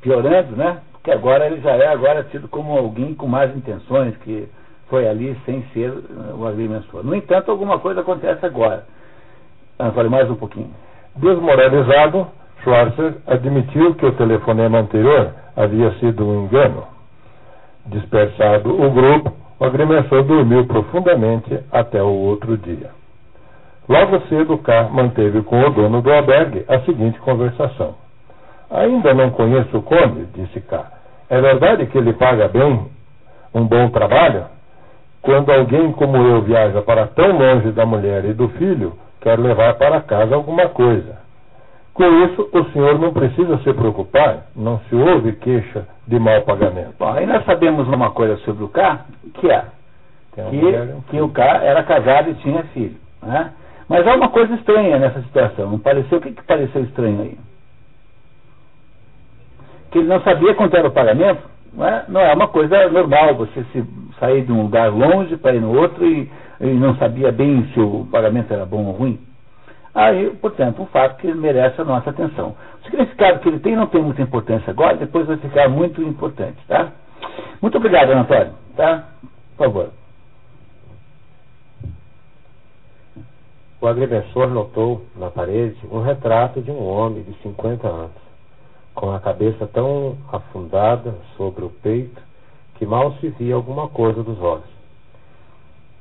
Piorando, 0.00 0.56
né? 0.56 0.78
Porque 0.92 1.10
agora 1.10 1.46
ele 1.46 1.60
já 1.60 1.72
é 1.72 1.88
agora 1.88 2.24
tido 2.24 2.48
como 2.48 2.76
alguém 2.76 3.14
com 3.14 3.26
mais 3.26 3.54
intenções, 3.56 4.16
que 4.18 4.48
foi 4.88 5.08
ali 5.08 5.38
sem 5.44 5.62
ser 5.72 5.90
uh, 5.90 6.36
o 6.36 6.46
agrimensor. 6.46 7.04
No 7.04 7.14
entanto, 7.14 7.50
alguma 7.50 7.78
coisa 7.78 8.00
acontece 8.00 8.44
agora. 8.44 8.84
Ah, 9.78 9.90
fale 9.92 10.08
mais 10.08 10.30
um 10.30 10.36
pouquinho. 10.36 10.70
Desmoralizado, 11.16 12.26
Schwarzer 12.64 13.16
admitiu 13.26 13.94
que 13.94 14.06
o 14.06 14.12
telefonema 14.12 14.78
anterior 14.78 15.32
havia 15.54 15.92
sido 16.00 16.26
um 16.26 16.44
engano. 16.44 16.84
Dispersado 17.86 18.70
o 18.82 18.90
grupo, 18.90 19.32
o 19.60 19.64
agrimensor 19.64 20.24
dormiu 20.24 20.66
profundamente 20.66 21.60
até 21.70 22.02
o 22.02 22.08
outro 22.08 22.56
dia. 22.56 22.90
Logo 23.86 24.18
cedo, 24.28 24.56
K 24.58 24.88
manteve 24.90 25.42
com 25.42 25.60
o 25.60 25.70
dono 25.70 26.00
do 26.00 26.10
albergue 26.10 26.64
a 26.66 26.80
seguinte 26.80 27.20
conversação. 27.20 27.94
Ainda 28.70 29.12
não 29.12 29.30
conheço 29.30 29.76
o 29.76 29.82
conde, 29.82 30.24
disse 30.34 30.60
K. 30.62 30.84
É 31.28 31.40
verdade 31.40 31.86
que 31.86 31.98
ele 31.98 32.14
paga 32.14 32.48
bem 32.48 32.86
um 33.54 33.66
bom 33.66 33.90
trabalho? 33.90 34.46
Quando 35.20 35.52
alguém 35.52 35.92
como 35.92 36.16
eu 36.16 36.40
viaja 36.42 36.80
para 36.82 37.06
tão 37.08 37.38
longe 37.38 37.70
da 37.72 37.84
mulher 37.84 38.24
e 38.24 38.32
do 38.32 38.48
filho, 38.48 38.94
quer 39.20 39.38
levar 39.38 39.74
para 39.74 40.00
casa 40.00 40.34
alguma 40.34 40.68
coisa. 40.70 41.23
Com 41.94 42.24
isso, 42.24 42.48
o 42.52 42.64
senhor 42.72 42.98
não 42.98 43.12
precisa 43.12 43.56
se 43.58 43.72
preocupar, 43.72 44.46
não 44.56 44.80
se 44.88 44.96
ouve 44.96 45.32
queixa 45.36 45.86
de 46.06 46.18
mau 46.18 46.42
pagamento. 46.42 46.94
Bom, 46.98 47.12
aí 47.12 47.24
nós 47.24 47.44
sabemos 47.44 47.86
uma 47.88 48.10
coisa 48.10 48.36
sobre 48.38 48.64
o 48.64 48.68
K, 48.68 49.06
que 49.34 49.48
é 49.48 49.64
que, 50.34 51.10
que 51.10 51.20
o 51.20 51.28
K 51.28 51.42
era 51.62 51.82
casado 51.84 52.30
e 52.30 52.34
tinha 52.34 52.62
filho. 52.64 52.96
Né? 53.22 53.52
Mas 53.88 54.06
há 54.06 54.14
uma 54.14 54.28
coisa 54.28 54.54
estranha 54.54 54.98
nessa 54.98 55.22
situação. 55.22 55.70
Não 55.70 55.78
pareceu? 55.78 56.18
O 56.18 56.20
que, 56.20 56.32
que 56.32 56.42
pareceu 56.42 56.82
estranho 56.82 57.22
aí? 57.22 57.38
Que 59.90 59.98
ele 59.98 60.08
não 60.08 60.20
sabia 60.22 60.54
quanto 60.54 60.76
era 60.76 60.88
o 60.88 60.92
pagamento. 60.92 61.42
Não 61.72 61.86
é, 61.86 62.04
não 62.08 62.20
é 62.20 62.34
uma 62.34 62.48
coisa 62.48 62.88
normal 62.88 63.34
você 63.34 63.64
se 63.72 63.84
sair 64.18 64.42
de 64.42 64.52
um 64.52 64.62
lugar 64.62 64.92
longe 64.92 65.36
para 65.36 65.54
ir 65.54 65.60
no 65.60 65.76
outro 65.76 66.04
e 66.06 66.30
ele 66.60 66.78
não 66.78 66.96
sabia 66.96 67.30
bem 67.32 67.68
se 67.72 67.80
o 67.80 68.06
pagamento 68.10 68.52
era 68.52 68.64
bom 68.64 68.84
ou 68.84 68.92
ruim. 68.92 69.18
Aí, 69.94 70.30
portanto, 70.36 70.82
um 70.82 70.86
fato 70.86 71.18
que 71.18 71.32
merece 71.32 71.80
a 71.80 71.84
nossa 71.84 72.10
atenção. 72.10 72.56
O 72.80 72.84
significado 72.84 73.38
que 73.38 73.48
ele 73.48 73.60
tem 73.60 73.76
não 73.76 73.86
tem 73.86 74.02
muita 74.02 74.22
importância 74.22 74.70
agora, 74.70 74.96
depois 74.96 75.26
vai 75.26 75.36
ficar 75.36 75.68
muito 75.68 76.02
importante, 76.02 76.58
tá? 76.66 76.90
Muito 77.62 77.78
obrigado, 77.78 78.10
Antônio, 78.10 78.54
tá? 78.76 79.08
Por 79.56 79.66
favor. 79.66 79.90
O 83.80 83.86
agrimensor 83.86 84.48
notou 84.48 85.04
na 85.14 85.30
parede 85.30 85.78
um 85.92 86.00
retrato 86.00 86.60
de 86.60 86.70
um 86.70 86.82
homem 86.82 87.22
de 87.22 87.34
50 87.42 87.86
anos, 87.86 88.24
com 88.94 89.12
a 89.12 89.20
cabeça 89.20 89.66
tão 89.68 90.16
afundada 90.32 91.14
sobre 91.36 91.64
o 91.64 91.70
peito 91.70 92.20
que 92.76 92.86
mal 92.86 93.12
se 93.20 93.28
via 93.28 93.54
alguma 93.54 93.88
coisa 93.88 94.22
dos 94.22 94.40
olhos. 94.40 94.74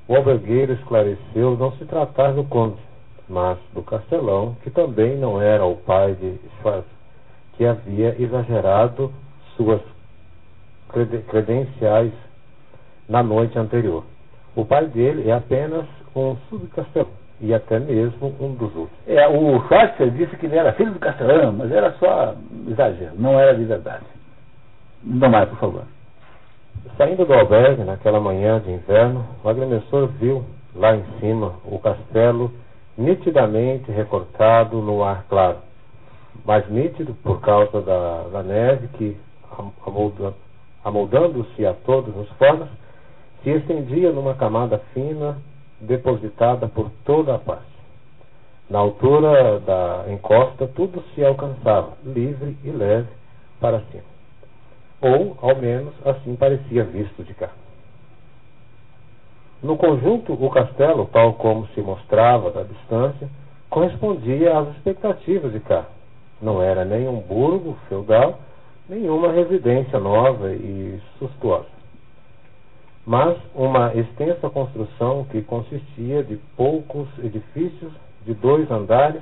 O 0.08 0.16
albergueiro 0.16 0.74
esclareceu 0.74 1.58
não 1.58 1.72
se 1.74 1.86
tratar 1.86 2.32
do 2.32 2.44
conde, 2.46 2.82
mas 3.28 3.58
do 3.74 3.82
castelão, 3.82 4.56
que 4.64 4.70
também 4.70 5.18
não 5.18 5.42
era 5.42 5.66
o 5.66 5.78
pai 5.78 6.14
de 6.16 6.40
Schwarz, 6.62 6.86
que 7.54 7.66
havia 7.66 8.16
exagerado 8.22 9.12
suas 9.56 9.82
credenciais 11.30 12.12
na 13.08 13.24
noite 13.24 13.58
anterior. 13.58 14.04
O 14.56 14.66
pai 14.66 14.86
dele 14.88 15.30
é 15.30 15.34
apenas 15.34 15.86
um 16.16 16.36
subcastelão 16.50 17.24
e 17.42 17.54
até 17.54 17.80
mesmo 17.80 18.34
um 18.40 18.54
dos 18.54 18.76
outros. 18.76 18.98
É, 19.08 19.28
o 19.28 19.60
Schwarzer 19.68 20.12
disse 20.12 20.36
que 20.38 20.46
ele 20.46 20.58
era 20.58 20.74
filho 20.74 20.92
do 20.92 21.00
castelão, 21.00 21.52
mas 21.52 21.72
era 21.72 21.92
só 21.94 22.36
exagero, 22.68 23.14
não 23.18 23.40
era 23.40 23.56
de 23.56 23.66
verdade. 23.66 24.06
Não 25.04 25.30
mais, 25.30 25.50
por 25.50 25.58
favor. 25.58 25.84
Saindo 26.98 27.26
do 27.26 27.34
albergue 27.34 27.84
naquela 27.84 28.20
manhã 28.20 28.60
de 28.60 28.72
inverno, 28.72 29.26
o 29.44 29.50
agrimensor 29.50 30.08
viu 30.20 30.46
lá 30.76 30.96
em 30.96 31.04
cima 31.20 31.54
o 31.66 31.80
castelo 31.80 32.52
nitidamente 32.98 33.92
recortado 33.92 34.82
no 34.82 35.04
ar 35.04 35.26
claro, 35.28 35.58
mais 36.46 36.68
nítido 36.70 37.14
por 37.16 37.42
causa 37.42 37.82
da, 37.82 38.24
da 38.32 38.44
neve 38.44 38.88
que, 38.90 39.18
amoldando-se 40.84 41.66
a 41.66 41.74
todas 41.74 42.16
as 42.18 42.30
formas, 42.38 42.70
se 43.44 43.50
estendia 43.50 44.12
numa 44.12 44.36
camada 44.36 44.80
fina 44.94 45.38
depositada 45.80 46.68
por 46.68 46.90
toda 47.04 47.36
a 47.36 47.40
parte. 47.40 47.74
Na 48.70 48.80
altura 48.80 49.60
da 49.60 50.06
encosta, 50.08 50.68
tudo 50.68 51.04
se 51.14 51.24
alcançava, 51.24 51.94
livre 52.04 52.58
e 52.64 52.70
leve, 52.70 53.10
para 53.60 53.82
cima. 53.92 54.04
Ou, 55.02 55.38
ao 55.42 55.56
menos, 55.56 55.94
assim 56.06 56.36
parecia 56.36 56.84
visto 56.84 57.24
de 57.24 57.34
cá. 57.34 57.50
No 59.64 59.78
conjunto, 59.78 60.34
o 60.34 60.50
castelo, 60.50 61.06
tal 61.06 61.36
como 61.36 61.66
se 61.68 61.80
mostrava 61.80 62.52
da 62.52 62.64
distância, 62.64 63.30
correspondia 63.70 64.60
às 64.60 64.68
expectativas 64.76 65.54
de 65.54 65.62
cá. 65.62 65.86
Não 66.42 66.62
era 66.62 66.84
nem 66.84 67.08
um 67.08 67.22
burgo 67.22 67.78
feudal, 67.88 68.40
nenhuma 68.90 69.32
residência 69.32 69.98
nova 69.98 70.52
e 70.52 71.00
sustuosa, 71.18 71.70
mas 73.06 73.38
uma 73.56 73.96
extensa 73.96 74.50
construção 74.50 75.26
que 75.32 75.42
consistia 75.42 76.22
de 76.24 76.36
poucos 76.58 77.08
edifícios 77.24 77.94
de 78.26 78.34
dois 78.34 78.70
andares 78.70 79.22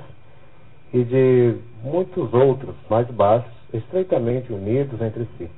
e 0.92 1.04
de 1.04 1.54
muitos 1.84 2.34
outros 2.34 2.74
mais 2.90 3.08
baixos, 3.12 3.52
estreitamente 3.72 4.52
unidos 4.52 5.00
entre 5.00 5.24
si. 5.38 5.48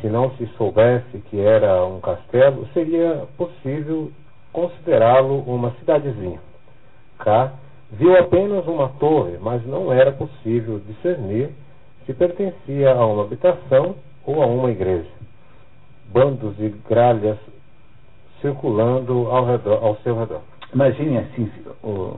Se 0.00 0.06
não 0.08 0.30
se 0.36 0.46
soubesse 0.56 1.18
que 1.28 1.40
era 1.40 1.84
um 1.84 2.00
castelo, 2.00 2.66
seria 2.72 3.26
possível 3.36 4.12
considerá-lo 4.52 5.40
uma 5.40 5.72
cidadezinha. 5.72 6.40
Cá 7.18 7.52
viu 7.90 8.16
apenas 8.16 8.66
uma 8.66 8.88
torre, 9.00 9.38
mas 9.40 9.64
não 9.66 9.92
era 9.92 10.12
possível 10.12 10.80
discernir 10.80 11.50
se 12.06 12.14
pertencia 12.14 12.92
a 12.92 13.04
uma 13.04 13.24
habitação 13.24 13.96
ou 14.24 14.42
a 14.42 14.46
uma 14.46 14.70
igreja. 14.70 15.10
Bandos 16.12 16.56
de 16.56 16.70
gralhas 16.88 17.38
circulando 18.40 19.28
ao, 19.30 19.44
redor, 19.44 19.84
ao 19.84 19.96
seu 19.96 20.18
redor. 20.18 20.40
Imagine 20.72 21.18
assim, 21.18 21.50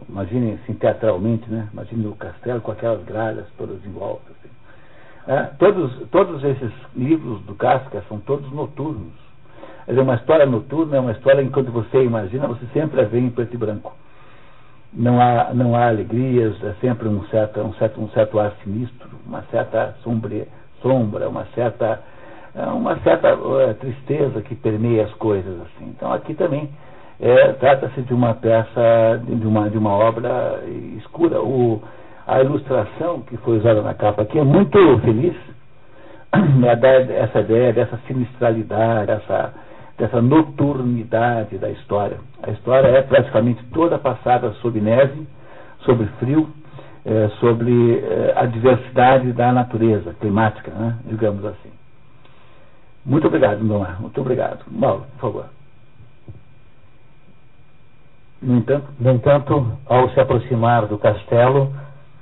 imagine 0.09 0.59
assim 0.63 0.75
teatralmente, 0.75 1.49
né? 1.51 1.69
Imagine 1.73 2.07
o 2.09 2.15
castelo 2.15 2.61
com 2.61 2.73
aquelas 2.73 3.03
gralhas 3.05 3.47
todas 3.57 3.85
em 3.85 3.91
volta. 3.91 4.31
Assim. 4.31 4.51
É, 5.27 5.43
todos, 5.59 6.09
todos 6.11 6.43
esses 6.43 6.73
livros 6.97 7.41
do 7.43 7.55
Kafka 7.55 8.03
são 8.09 8.19
todos 8.21 8.51
noturnos. 8.53 9.13
É 9.87 10.01
uma 10.01 10.15
história 10.15 10.47
noturna, 10.47 10.97
é 10.97 11.01
uma 11.01 11.13
história 11.13 11.43
enquanto 11.43 11.71
você 11.73 12.03
imagina, 12.03 12.47
você 12.47 12.65
sempre 12.73 13.01
a 13.01 13.05
vê 13.05 13.19
em 13.19 13.31
preto 13.31 13.55
e 13.55 13.59
branco 13.59 13.93
não 14.93 15.21
há, 15.21 15.53
não 15.55 15.77
há 15.77 15.89
alegrias, 15.89 16.63
é 16.65 16.75
sempre 16.81 17.09
um 17.09 17.23
certo, 17.27 17.61
um 17.61 17.73
certo, 17.75 18.01
um 18.01 18.09
certo 18.09 18.39
ar 18.39 18.53
sinistro, 18.63 19.09
uma 19.27 19.43
certa 19.51 19.95
sombra, 20.03 20.47
sombra 20.83 21.29
uma 21.29 21.45
certa, 21.55 22.01
é, 22.55 22.65
uma 22.67 22.97
certa 23.01 23.29
é, 23.29 23.75
tristeza 23.75 24.43
que 24.43 24.55
permeia 24.55 25.05
as 25.05 25.13
coisas. 25.15 25.61
assim. 25.61 25.91
Então 25.91 26.13
aqui 26.13 26.35
também 26.35 26.69
é, 27.21 27.53
trata-se 27.53 28.03
de 28.03 28.13
uma 28.13 28.35
peça, 28.35 29.23
de 29.25 29.47
uma, 29.47 29.71
de 29.71 29.79
uma 29.79 29.93
obra 29.93 30.61
escura. 30.97 31.41
O, 31.41 31.81
a 32.31 32.41
ilustração 32.43 33.23
que 33.23 33.37
foi 33.39 33.59
usada 33.59 33.83
na 33.83 33.93
capa 33.93 34.23
aqui 34.23 34.39
é 34.39 34.45
muito 34.45 34.79
feliz, 35.01 35.35
é 36.33 37.23
essa 37.23 37.41
ideia 37.41 37.73
dessa 37.73 37.99
sinistralidade, 38.07 39.11
essa 39.11 39.53
dessa 39.99 40.23
noturnidade 40.23 41.59
da 41.59 41.69
história. 41.69 42.19
A 42.43 42.51
história 42.53 42.89
é 42.89 43.03
praticamente 43.03 43.63
toda 43.67 43.99
passada 43.99 44.51
sob 44.63 44.81
neve, 44.81 45.27
sobre 45.85 46.07
frio, 46.19 46.49
é, 47.05 47.29
sobre 47.39 47.99
é, 47.99 48.33
a 48.35 48.47
diversidade 48.47 49.31
da 49.33 49.53
natureza 49.53 50.15
climática, 50.15 50.71
né, 50.71 50.97
digamos 51.05 51.45
assim. 51.45 51.71
Muito 53.05 53.27
obrigado, 53.27 53.59
Domar. 53.59 54.01
Muito 54.01 54.19
obrigado. 54.21 54.65
Mauro, 54.71 55.05
por 55.15 55.21
favor. 55.21 55.47
No 58.41 58.57
entanto, 58.57 58.87
no 58.99 59.11
entanto, 59.11 59.79
ao 59.87 60.09
se 60.11 60.21
aproximar 60.21 60.87
do 60.87 60.97
castelo, 60.97 61.71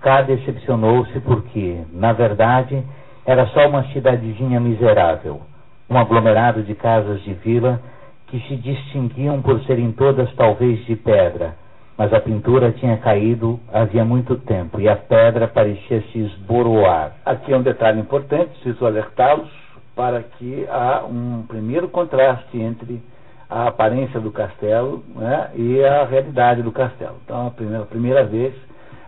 K 0.01 0.23
decepcionou-se 0.23 1.21
porque, 1.21 1.85
na 1.93 2.13
verdade, 2.13 2.83
era 3.27 3.47
só 3.49 3.69
uma 3.69 3.85
cidadezinha 3.93 4.61
miserável 4.61 5.43
um 5.91 5.97
aglomerado 5.97 6.63
de 6.63 6.75
casas 6.75 7.23
de 7.23 7.33
vila 7.35 7.81
que 8.27 8.39
se 8.41 8.57
distinguiam 8.57 9.41
por 9.41 9.61
serem 9.65 9.91
todas 9.93 10.31
talvez 10.35 10.85
de 10.85 10.95
pedra, 10.97 11.55
mas 11.97 12.13
a 12.13 12.21
pintura 12.21 12.73
tinha 12.73 12.99
caído 12.99 13.59
havia 13.73 14.05
muito 14.05 14.37
tempo 14.37 14.79
e 14.81 14.89
a 14.89 14.97
pedra 14.97 15.49
parecia 15.49 16.03
se 16.13 16.19
esboroar. 16.19 17.13
Aqui 17.25 17.53
é 17.53 17.57
um 17.57 17.63
detalhe 17.63 18.01
importante, 18.01 18.51
preciso 18.61 18.85
alertá-los 18.85 19.49
para 19.97 20.23
que 20.23 20.67
há 20.69 21.05
um 21.05 21.45
primeiro 21.49 21.89
contraste 21.89 22.61
entre 22.61 23.03
a 23.49 23.69
aparência 23.69 24.21
do 24.21 24.31
castelo 24.31 25.03
né, 25.17 25.51
e 25.55 25.83
a 25.83 26.05
realidade 26.05 26.63
do 26.63 26.71
castelo. 26.71 27.17
Então, 27.25 27.47
a 27.47 27.51
primeira, 27.51 27.83
a 27.83 27.87
primeira 27.87 28.25
vez 28.25 28.55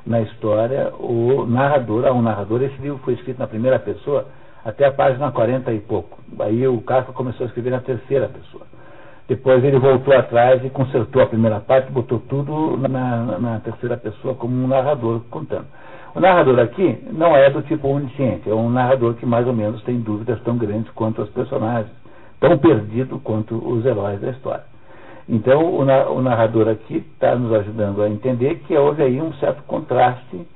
na 0.06 0.20
história, 0.20 0.92
o 0.98 1.46
narrador, 1.46 2.06
há 2.06 2.12
um 2.12 2.22
narrador, 2.22 2.62
esse 2.62 2.80
livro 2.80 2.98
foi 3.04 3.14
escrito 3.14 3.38
na 3.38 3.46
primeira 3.46 3.78
pessoa, 3.78 4.26
até 4.64 4.86
a 4.86 4.92
página 4.92 5.30
40 5.30 5.72
e 5.72 5.80
pouco. 5.80 6.18
Aí 6.38 6.66
o 6.66 6.80
Kafka 6.82 7.12
começou 7.12 7.44
a 7.44 7.48
escrever 7.48 7.70
na 7.70 7.80
terceira 7.80 8.28
pessoa. 8.28 8.64
Depois 9.28 9.62
ele 9.62 9.78
voltou 9.78 10.12
atrás 10.12 10.64
e 10.64 10.70
consertou 10.70 11.22
a 11.22 11.26
primeira 11.26 11.60
parte, 11.60 11.92
botou 11.92 12.18
tudo 12.18 12.76
na, 12.76 12.88
na, 12.88 13.38
na 13.38 13.60
terceira 13.60 13.96
pessoa 13.96 14.34
como 14.34 14.54
um 14.54 14.66
narrador 14.66 15.20
contando. 15.30 15.66
O 16.14 16.20
narrador 16.20 16.58
aqui 16.58 16.98
não 17.12 17.36
é 17.36 17.48
do 17.48 17.62
tipo 17.62 17.86
onisciente, 17.86 18.50
é 18.50 18.54
um 18.54 18.68
narrador 18.68 19.14
que 19.14 19.24
mais 19.24 19.46
ou 19.46 19.52
menos 19.52 19.80
tem 19.84 20.00
dúvidas 20.00 20.40
tão 20.42 20.56
grandes 20.56 20.90
quanto 20.92 21.22
os 21.22 21.30
personagens, 21.30 21.92
tão 22.40 22.58
perdido 22.58 23.20
quanto 23.20 23.54
os 23.54 23.86
heróis 23.86 24.20
da 24.20 24.30
história. 24.30 24.69
Então 25.32 25.74
o, 25.74 26.20
narrador 26.20 26.68
aqui 26.68 26.96
está 26.96 27.36
nos 27.36 27.52
ajudando 27.52 28.02
a 28.02 28.10
entender 28.10 28.56
que 28.66 28.76
houve 28.76 29.02
aí 29.02 29.22
um 29.22 29.32
certo 29.34 29.62
contraste 29.62 30.46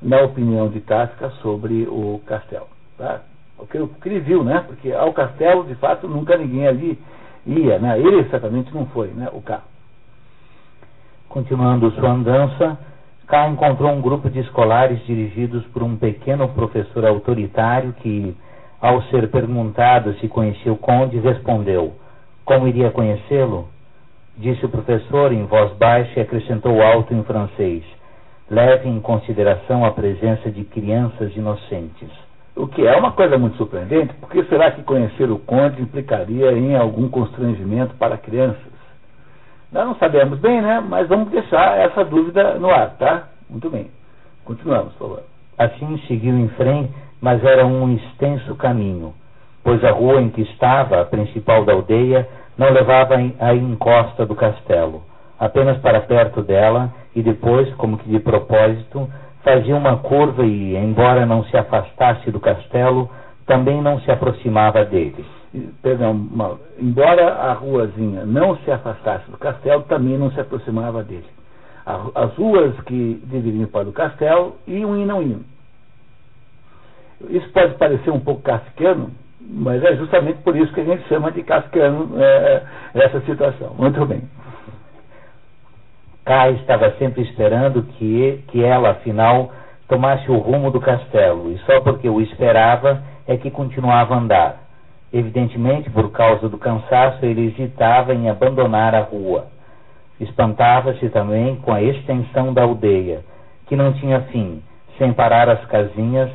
na 0.00 0.20
opinião 0.20 0.68
de 0.68 0.80
Kafka 0.80 1.30
sobre 1.42 1.88
o 1.88 2.20
castelo. 2.26 2.68
Tá? 2.98 3.22
o 3.60 3.66
que, 3.66 3.78
o 3.78 3.88
que 3.88 4.08
ele 4.08 4.20
viu, 4.20 4.42
né? 4.42 4.64
Porque 4.66 4.92
ao 4.92 5.12
castelo, 5.12 5.64
de 5.64 5.74
fato, 5.76 6.08
nunca 6.08 6.36
ninguém 6.36 6.66
ali 6.66 6.98
ia, 7.46 7.78
né? 7.78 7.98
Ele 7.98 8.24
certamente 8.30 8.74
não 8.74 8.86
foi, 8.86 9.08
né? 9.08 9.28
O 9.32 9.40
K. 9.40 9.62
Continuando 11.28 11.90
sua 11.92 12.10
andança, 12.10 12.78
K 13.26 13.48
encontrou 13.48 13.90
um 13.92 14.00
grupo 14.00 14.28
de 14.28 14.40
escolares 14.40 15.04
dirigidos 15.04 15.64
por 15.66 15.82
um 15.82 15.96
pequeno 15.96 16.48
professor 16.48 17.06
autoritário 17.06 17.92
que, 17.94 18.36
ao 18.80 19.02
ser 19.04 19.30
perguntado 19.30 20.14
se 20.14 20.28
conhecia 20.28 20.72
o 20.72 20.76
conde, 20.76 21.18
respondeu: 21.18 21.94
Como 22.44 22.66
iria 22.66 22.90
conhecê-lo? 22.90 23.68
Disse 24.36 24.64
o 24.64 24.68
professor 24.68 25.32
em 25.32 25.44
voz 25.44 25.72
baixa 25.76 26.18
e 26.18 26.22
acrescentou 26.22 26.82
alto 26.82 27.12
em 27.12 27.22
francês: 27.24 27.82
Leve 28.50 28.88
em 28.88 29.00
consideração 29.00 29.84
a 29.84 29.92
presença 29.92 30.50
de 30.50 30.64
crianças 30.64 31.34
inocentes. 31.36 32.10
O 32.56 32.66
que 32.66 32.86
é 32.86 32.96
uma 32.96 33.12
coisa 33.12 33.38
muito 33.38 33.56
surpreendente, 33.56 34.12
porque 34.14 34.42
será 34.44 34.70
que 34.70 34.82
conhecer 34.82 35.30
o 35.30 35.38
conde 35.38 35.80
implicaria 35.80 36.52
em 36.52 36.76
algum 36.76 37.08
constrangimento 37.08 37.94
para 37.94 38.18
crianças? 38.18 38.72
Nós 39.72 39.86
não 39.86 39.94
sabemos 39.94 40.38
bem, 40.40 40.60
né? 40.60 40.84
Mas 40.86 41.08
vamos 41.08 41.30
deixar 41.30 41.78
essa 41.78 42.04
dúvida 42.04 42.54
no 42.54 42.68
ar, 42.68 42.96
tá? 42.98 43.28
Muito 43.48 43.70
bem. 43.70 43.88
Continuamos, 44.44 44.92
por 44.94 45.08
favor. 45.08 45.22
Assim 45.56 45.98
seguiu 46.08 46.36
em 46.36 46.48
frente, 46.48 46.92
mas 47.20 47.44
era 47.44 47.64
um 47.64 47.94
extenso 47.94 48.54
caminho, 48.56 49.14
pois 49.62 49.84
a 49.84 49.92
rua 49.92 50.20
em 50.20 50.30
que 50.30 50.42
estava, 50.42 51.00
a 51.00 51.04
principal 51.04 51.64
da 51.64 51.72
aldeia, 51.72 52.28
não 52.56 52.70
levava 52.70 53.16
à 53.38 53.54
encosta 53.54 54.26
do 54.26 54.34
castelo, 54.34 55.02
apenas 55.38 55.78
para 55.78 56.00
perto 56.00 56.42
dela, 56.42 56.92
e 57.14 57.22
depois, 57.22 57.72
como 57.74 57.98
que 57.98 58.08
de 58.08 58.20
propósito, 58.20 59.08
fazia 59.42 59.76
uma 59.76 59.96
curva 59.98 60.44
e, 60.44 60.76
embora 60.76 61.26
não 61.26 61.44
se 61.44 61.56
afastasse 61.56 62.30
do 62.30 62.40
castelo, 62.40 63.10
também 63.46 63.80
não 63.82 64.00
se 64.00 64.10
aproximava 64.10 64.84
dele. 64.84 65.24
Perdão, 65.82 66.28
embora 66.78 67.34
a 67.34 67.52
ruazinha 67.54 68.24
não 68.24 68.56
se 68.58 68.70
afastasse 68.70 69.28
do 69.30 69.36
castelo, 69.36 69.82
também 69.82 70.16
não 70.16 70.30
se 70.30 70.40
aproximava 70.40 71.02
dele. 71.02 71.26
As 72.14 72.32
ruas 72.36 72.78
que 72.82 73.20
deveriam 73.24 73.66
para 73.66 73.88
o 73.88 73.92
castelo 73.92 74.56
iam 74.66 74.96
e 74.96 75.04
não 75.04 75.22
iam. 75.22 75.40
Isso 77.28 77.50
pode 77.52 77.74
parecer 77.74 78.10
um 78.10 78.20
pouco 78.20 78.42
cascano, 78.42 79.10
mas 79.52 79.82
é 79.82 79.96
justamente 79.96 80.40
por 80.42 80.56
isso 80.56 80.72
que 80.72 80.80
a 80.80 80.84
gente 80.84 81.06
chama 81.08 81.32
de 81.32 81.42
cascano 81.42 82.10
é, 82.16 82.62
essa 82.94 83.20
situação. 83.22 83.74
Muito 83.76 84.04
bem. 84.06 84.22
Kai 86.24 86.52
estava 86.52 86.92
sempre 86.92 87.22
esperando 87.22 87.82
que, 87.82 88.44
que 88.48 88.62
ela, 88.62 88.90
afinal, 88.90 89.50
tomasse 89.88 90.30
o 90.30 90.38
rumo 90.38 90.70
do 90.70 90.80
castelo, 90.80 91.50
e 91.50 91.58
só 91.66 91.80
porque 91.80 92.08
o 92.08 92.20
esperava 92.20 93.02
é 93.26 93.36
que 93.36 93.50
continuava 93.50 94.14
a 94.14 94.18
andar. 94.18 94.56
Evidentemente, 95.12 95.90
por 95.90 96.12
causa 96.12 96.48
do 96.48 96.56
cansaço, 96.56 97.24
ele 97.26 97.48
hesitava 97.48 98.14
em 98.14 98.30
abandonar 98.30 98.94
a 98.94 99.00
rua. 99.00 99.46
Espantava-se 100.20 101.08
também 101.08 101.56
com 101.56 101.72
a 101.72 101.82
extensão 101.82 102.54
da 102.54 102.62
aldeia, 102.62 103.24
que 103.66 103.74
não 103.74 103.92
tinha 103.94 104.20
fim, 104.20 104.62
sem 104.98 105.12
parar 105.12 105.48
as 105.48 105.64
casinhas, 105.64 106.30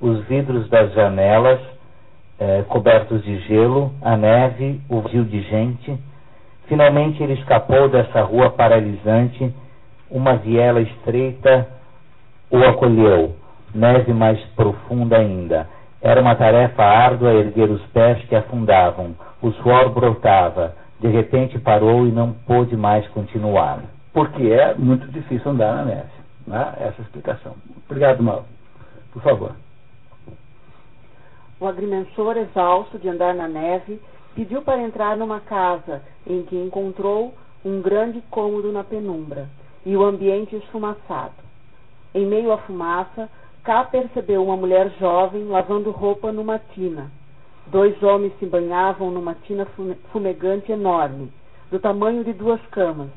os 0.00 0.24
vidros 0.26 0.68
das 0.68 0.92
janelas 0.92 1.58
eh, 2.38 2.64
cobertos 2.68 3.22
de 3.22 3.38
gelo, 3.40 3.92
a 4.02 4.16
neve, 4.16 4.80
o 4.88 5.00
vazio 5.00 5.24
de 5.24 5.40
gente 5.42 5.98
Finalmente 6.66 7.22
ele 7.22 7.34
escapou 7.34 7.88
dessa 7.88 8.22
rua 8.22 8.50
paralisante 8.50 9.54
Uma 10.10 10.36
viela 10.36 10.80
estreita 10.80 11.68
o 12.52 12.62
acolheu, 12.64 13.34
neve 13.74 14.12
mais 14.12 14.38
profunda 14.54 15.16
ainda. 15.16 15.66
Era 16.02 16.20
uma 16.20 16.34
tarefa 16.34 16.82
árdua 16.82 17.32
erguer 17.32 17.70
os 17.70 17.80
pés 17.86 18.22
que 18.26 18.36
afundavam. 18.36 19.16
O 19.40 19.50
suor 19.52 19.88
brotava. 19.88 20.74
De 21.00 21.08
repente 21.08 21.58
parou 21.58 22.06
e 22.06 22.12
não 22.12 22.34
pôde 22.46 22.76
mais 22.76 23.08
continuar. 23.08 23.80
Porque 24.12 24.42
é 24.42 24.74
muito 24.74 25.10
difícil 25.10 25.50
andar 25.50 25.76
na 25.76 25.84
neve. 25.86 26.12
Né? 26.46 26.74
Essa 26.76 26.82
é 26.82 26.94
a 26.98 27.02
explicação. 27.02 27.54
Obrigado, 27.88 28.22
Mauro. 28.22 28.44
Por 29.14 29.22
favor. 29.22 29.52
O 31.62 31.68
agrimensor, 31.68 32.36
exausto 32.38 32.98
de 32.98 33.08
andar 33.08 33.36
na 33.36 33.46
neve, 33.46 34.00
pediu 34.34 34.62
para 34.62 34.82
entrar 34.82 35.16
numa 35.16 35.38
casa 35.38 36.02
em 36.26 36.42
que 36.42 36.56
encontrou 36.56 37.32
um 37.64 37.80
grande 37.80 38.20
cômodo 38.28 38.72
na 38.72 38.82
penumbra 38.82 39.48
e 39.86 39.96
o 39.96 40.02
ambiente 40.02 40.56
esfumaçado. 40.56 41.36
Em 42.12 42.26
meio 42.26 42.50
à 42.50 42.58
fumaça, 42.58 43.30
Cá 43.62 43.84
percebeu 43.84 44.42
uma 44.42 44.56
mulher 44.56 44.90
jovem 44.98 45.44
lavando 45.44 45.92
roupa 45.92 46.32
numa 46.32 46.58
tina. 46.58 47.12
Dois 47.68 48.02
homens 48.02 48.32
se 48.40 48.44
banhavam 48.44 49.12
numa 49.12 49.36
tina 49.36 49.64
fumegante 50.10 50.72
enorme, 50.72 51.32
do 51.70 51.78
tamanho 51.78 52.24
de 52.24 52.32
duas 52.32 52.60
camas, 52.72 53.10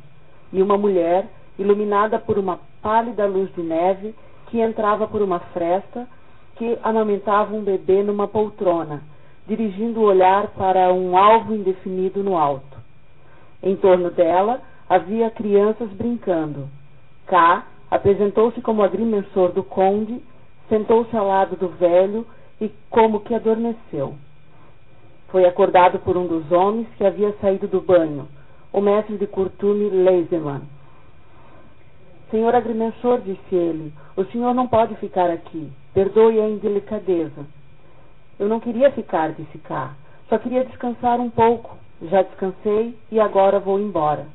e 0.53 0.62
uma 0.62 0.77
mulher, 0.77 1.25
iluminada 1.58 2.19
por 2.19 2.38
uma 2.38 2.60
pálida 2.79 3.25
luz 3.25 3.51
de 3.55 3.63
neve, 3.63 4.13
que 4.51 4.62
entrava 4.62 5.08
por 5.08 5.23
uma 5.23 5.39
fresta, 5.39 6.08
que 6.55 6.77
amamentava 6.83 7.53
um 7.53 7.63
bebê 7.63 8.03
numa 8.03 8.27
poltrona, 8.27 9.01
dirigindo 9.47 9.99
o 9.99 10.05
olhar 10.05 10.47
para 10.49 10.91
um 10.93 11.17
alvo 11.17 11.53
indefinido 11.53 12.23
no 12.23 12.37
alto. 12.37 12.77
Em 13.61 13.75
torno 13.75 14.09
dela 14.09 14.61
havia 14.89 15.29
crianças 15.29 15.89
brincando. 15.89 16.69
Cá 17.25 17.65
apresentou-se 17.89 18.61
como 18.61 18.83
agrimensor 18.83 19.51
do 19.51 19.63
conde 19.63 20.21
sentou-se 20.69 21.15
ao 21.15 21.27
lado 21.27 21.55
do 21.55 21.69
velho 21.69 22.25
e 22.59 22.71
como 22.89 23.19
que 23.21 23.33
adormeceu. 23.33 24.15
Foi 25.29 25.45
acordado 25.45 25.99
por 25.99 26.15
um 26.17 26.27
dos 26.27 26.51
homens 26.51 26.87
que 26.97 27.03
havia 27.03 27.33
saído 27.41 27.67
do 27.67 27.81
banho, 27.81 28.27
o 28.71 28.81
mestre 28.81 29.17
de 29.17 29.27
Curtume 29.27 29.89
Leiseman. 29.89 30.61
Senhor 32.31 32.55
agrimensor, 32.55 33.21
disse 33.21 33.55
ele, 33.55 33.93
o 34.15 34.25
senhor 34.25 34.53
não 34.53 34.67
pode 34.67 34.95
ficar 34.95 35.29
aqui. 35.29 35.71
Perdoe 35.93 36.39
a 36.39 36.49
indelicadeza. 36.49 37.45
Eu 38.39 38.49
não 38.49 38.59
queria 38.59 38.91
ficar, 38.91 39.31
disse 39.33 39.57
cá. 39.59 39.93
Só 40.27 40.38
queria 40.38 40.65
descansar 40.65 41.19
um 41.19 41.29
pouco. 41.29 41.77
Já 42.01 42.23
descansei 42.23 42.97
e 43.11 43.19
agora 43.19 43.59
vou 43.59 43.79
embora. 43.79 44.25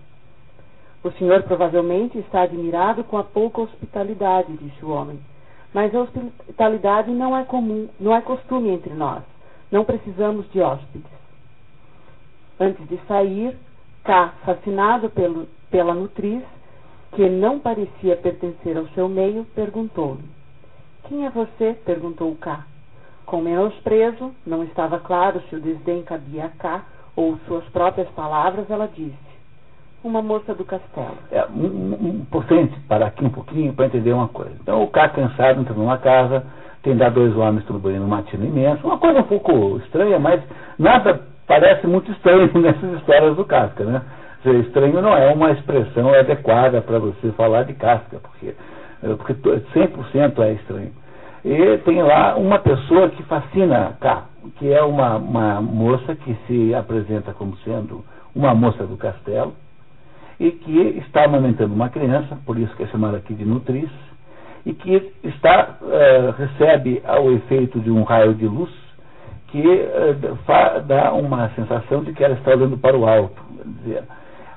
O 1.03 1.11
senhor 1.13 1.43
provavelmente 1.43 2.19
está 2.19 2.43
admirado 2.43 3.05
com 3.05 3.19
a 3.19 3.25
pouca 3.25 3.63
hospitalidade, 3.63 4.57
disse 4.57 4.85
o 4.85 4.91
homem. 4.91 5.19
Mas 5.73 5.95
a 5.95 6.01
hospitalidade 6.01 7.11
não 7.11 7.37
é 7.37 7.45
comum, 7.45 7.89
não 7.99 8.15
é 8.15 8.21
costume 8.21 8.71
entre 8.71 8.93
nós. 8.93 9.23
Não 9.71 9.85
precisamos 9.85 10.51
de 10.51 10.61
hóspedes. 10.61 11.11
Antes 12.59 12.87
de 12.89 12.99
sair, 13.07 13.57
K, 14.05 14.35
fascinado 14.45 15.09
pelo, 15.11 15.47
pela 15.71 15.95
nutriz, 15.95 16.43
que 17.13 17.29
não 17.29 17.59
parecia 17.59 18.17
pertencer 18.17 18.77
ao 18.77 18.87
seu 18.89 19.09
meio, 19.09 19.45
perguntou-lhe: 19.55 20.25
Quem 21.09 21.27
é 21.27 21.31
você? 21.31 21.77
perguntou 21.85 22.35
K. 22.37 22.65
Com 23.27 23.43
menosprezo, 23.43 24.33
não 24.47 24.65
estava 24.65 24.99
claro 24.99 25.41
se 25.49 25.57
o 25.57 25.61
desdém 25.61 26.03
cabia 26.03 26.47
a 26.47 26.49
K 26.49 26.85
ou 27.15 27.39
suas 27.47 27.65
próprias 27.67 28.09
palavras, 28.11 28.71
ela 28.71 28.87
disse: 28.87 29.31
uma 30.03 30.23
moça 30.23 30.55
do 30.55 30.65
castelo. 30.65 31.17
É, 31.31 31.45
um, 31.47 31.97
um, 32.01 32.09
importante 32.21 32.79
parar 32.89 33.09
aqui 33.09 33.25
um 33.25 33.31
pouquinho 33.31 33.73
para 33.73 33.87
entender 33.87 34.13
uma 34.13 34.29
coisa. 34.29 34.53
Então, 34.61 34.83
o 34.83 34.89
cara 34.89 35.11
cansado 35.11 35.61
entra 35.61 35.75
numa 35.75 35.99
casa, 35.99 36.45
tem 36.83 36.97
dar 36.97 37.11
dois 37.11 37.37
homens 37.37 37.65
tudo 37.67 37.79
banho 37.79 38.01
num 38.01 38.09
matino 38.09 38.45
imenso, 38.45 38.87
uma 38.87 38.99
coisa 38.99 39.21
um 39.21 39.25
pouco 39.25 39.77
estranha, 39.79 40.19
mas 40.19 40.43
nada 40.79 41.21
parece 41.47 41.87
muito 41.87 42.11
estranho 42.13 42.51
nessas 42.59 42.95
histórias 42.99 43.37
do 43.37 43.45
Kafka, 43.45 43.85
né? 43.85 44.03
Dizer, 44.43 44.61
estranho 44.61 45.03
não 45.03 45.15
é 45.15 45.33
uma 45.33 45.51
expressão 45.53 46.15
adequada 46.15 46.81
para 46.81 46.99
você 46.99 47.31
falar 47.33 47.65
de 47.65 47.75
Kafka, 47.75 48.19
porque, 48.19 48.55
é, 49.03 49.15
porque 49.15 49.35
100% 49.35 50.39
é 50.39 50.53
estranho. 50.53 50.93
E 51.45 51.79
tem 51.79 52.03
lá 52.03 52.37
uma 52.37 52.59
pessoa 52.59 53.11
que 53.11 53.23
fascina 53.25 53.97
K, 54.01 54.25
que 54.57 54.73
é 54.73 54.83
uma, 54.83 55.17
uma 55.17 55.61
moça 55.61 56.15
que 56.15 56.37
se 56.47 56.75
apresenta 56.75 57.33
como 57.33 57.57
sendo 57.59 58.05
uma 58.35 58.55
moça 58.55 58.87
do 58.87 58.97
castelo, 58.97 59.55
e 60.39 60.51
que 60.51 60.81
está 61.07 61.25
amamentando 61.25 61.75
uma 61.75 61.91
criança, 61.91 62.39
por 62.47 62.59
isso 62.59 62.75
que 62.77 62.83
é 62.83 62.87
chamada 62.87 63.19
aqui 63.19 63.35
de 63.35 63.45
nutriz, 63.45 63.91
e 64.65 64.73
que 64.73 65.13
está, 65.23 65.77
uh, 65.83 66.31
recebe 66.33 67.03
ao 67.07 67.31
efeito 67.33 67.79
de 67.81 67.91
um 67.91 68.03
raio 68.03 68.35
de 68.35 68.47
luz 68.47 68.71
que 69.49 69.61
uh, 69.61 70.83
dá 70.87 71.13
uma 71.13 71.49
sensação 71.51 72.05
de 72.05 72.13
que 72.13 72.23
ela 72.25 72.35
está 72.35 72.53
olhando 72.53 72.79
para 72.79 72.97
o 72.97 73.07
alto. 73.07 73.43
Dizer, 73.83 74.05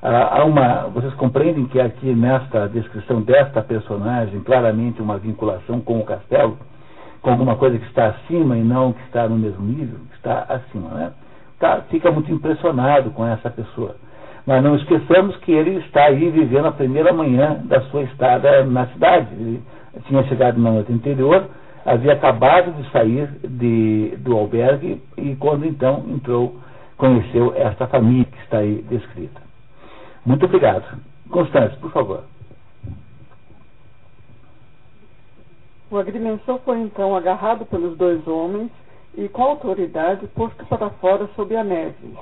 há 0.04 0.44
uma, 0.44 0.88
vocês 0.90 1.14
compreendem 1.14 1.66
que 1.66 1.80
aqui 1.80 2.14
nesta 2.14 2.68
descrição 2.68 3.22
desta 3.22 3.62
personagem, 3.62 4.42
claramente 4.42 5.02
uma 5.02 5.18
vinculação 5.18 5.80
com 5.80 6.00
o 6.00 6.04
castelo, 6.04 6.58
com 7.22 7.32
alguma 7.32 7.56
coisa 7.56 7.78
que 7.78 7.86
está 7.86 8.08
acima 8.08 8.58
e 8.58 8.64
não 8.64 8.92
que 8.92 9.02
está 9.04 9.28
no 9.30 9.38
mesmo 9.38 9.66
nível, 9.66 9.98
que 10.10 10.16
está 10.18 10.46
acima. 10.50 10.90
Né? 10.90 11.12
Tá, 11.58 11.82
fica 11.90 12.12
muito 12.12 12.30
impressionado 12.32 13.12
com 13.12 13.26
essa 13.26 13.50
pessoa. 13.50 13.96
Mas 14.46 14.62
não 14.62 14.76
esqueçamos 14.76 15.38
que 15.38 15.54
ele 15.54 15.78
está 15.78 16.04
aí 16.04 16.30
vivendo 16.30 16.66
a 16.66 16.72
primeira 16.74 17.14
manhã 17.14 17.62
da 17.64 17.80
sua 17.84 18.04
estada 18.04 18.66
na 18.66 18.88
cidade. 18.88 19.34
Ele 19.34 19.64
tinha 20.06 20.22
chegado 20.26 20.60
na 20.60 20.70
noite 20.70 20.92
anterior, 20.92 21.48
havia 21.86 22.12
acabado 22.12 22.74
de 22.74 22.92
sair 22.92 23.30
de, 23.42 24.18
do 24.18 24.38
albergue 24.38 25.02
e 25.18 25.34
quando 25.38 25.66
então 25.66 26.04
entrou, 26.10 26.58
conheceu 26.98 27.54
esta 27.56 27.88
família 27.88 28.26
que 28.26 28.44
está 28.44 28.58
aí 28.58 28.84
descrita. 28.90 29.43
Muito 30.26 30.46
obrigado. 30.46 31.00
Constância, 31.30 31.78
por 31.80 31.92
favor. 31.92 32.24
O 35.92 35.98
agrimensor 35.98 36.60
foi 36.66 36.80
então 36.80 37.16
agarrado 37.16 37.66
pelos 37.66 37.98
dois 37.98 38.26
homens 38.28 38.72
e, 39.16 39.28
com 39.28 39.44
autoridade, 39.44 40.26
posto 40.28 40.66
para 40.66 40.90
fora 40.90 41.30
sob 41.36 41.56
a 41.56 41.64
neve. 41.64 42.18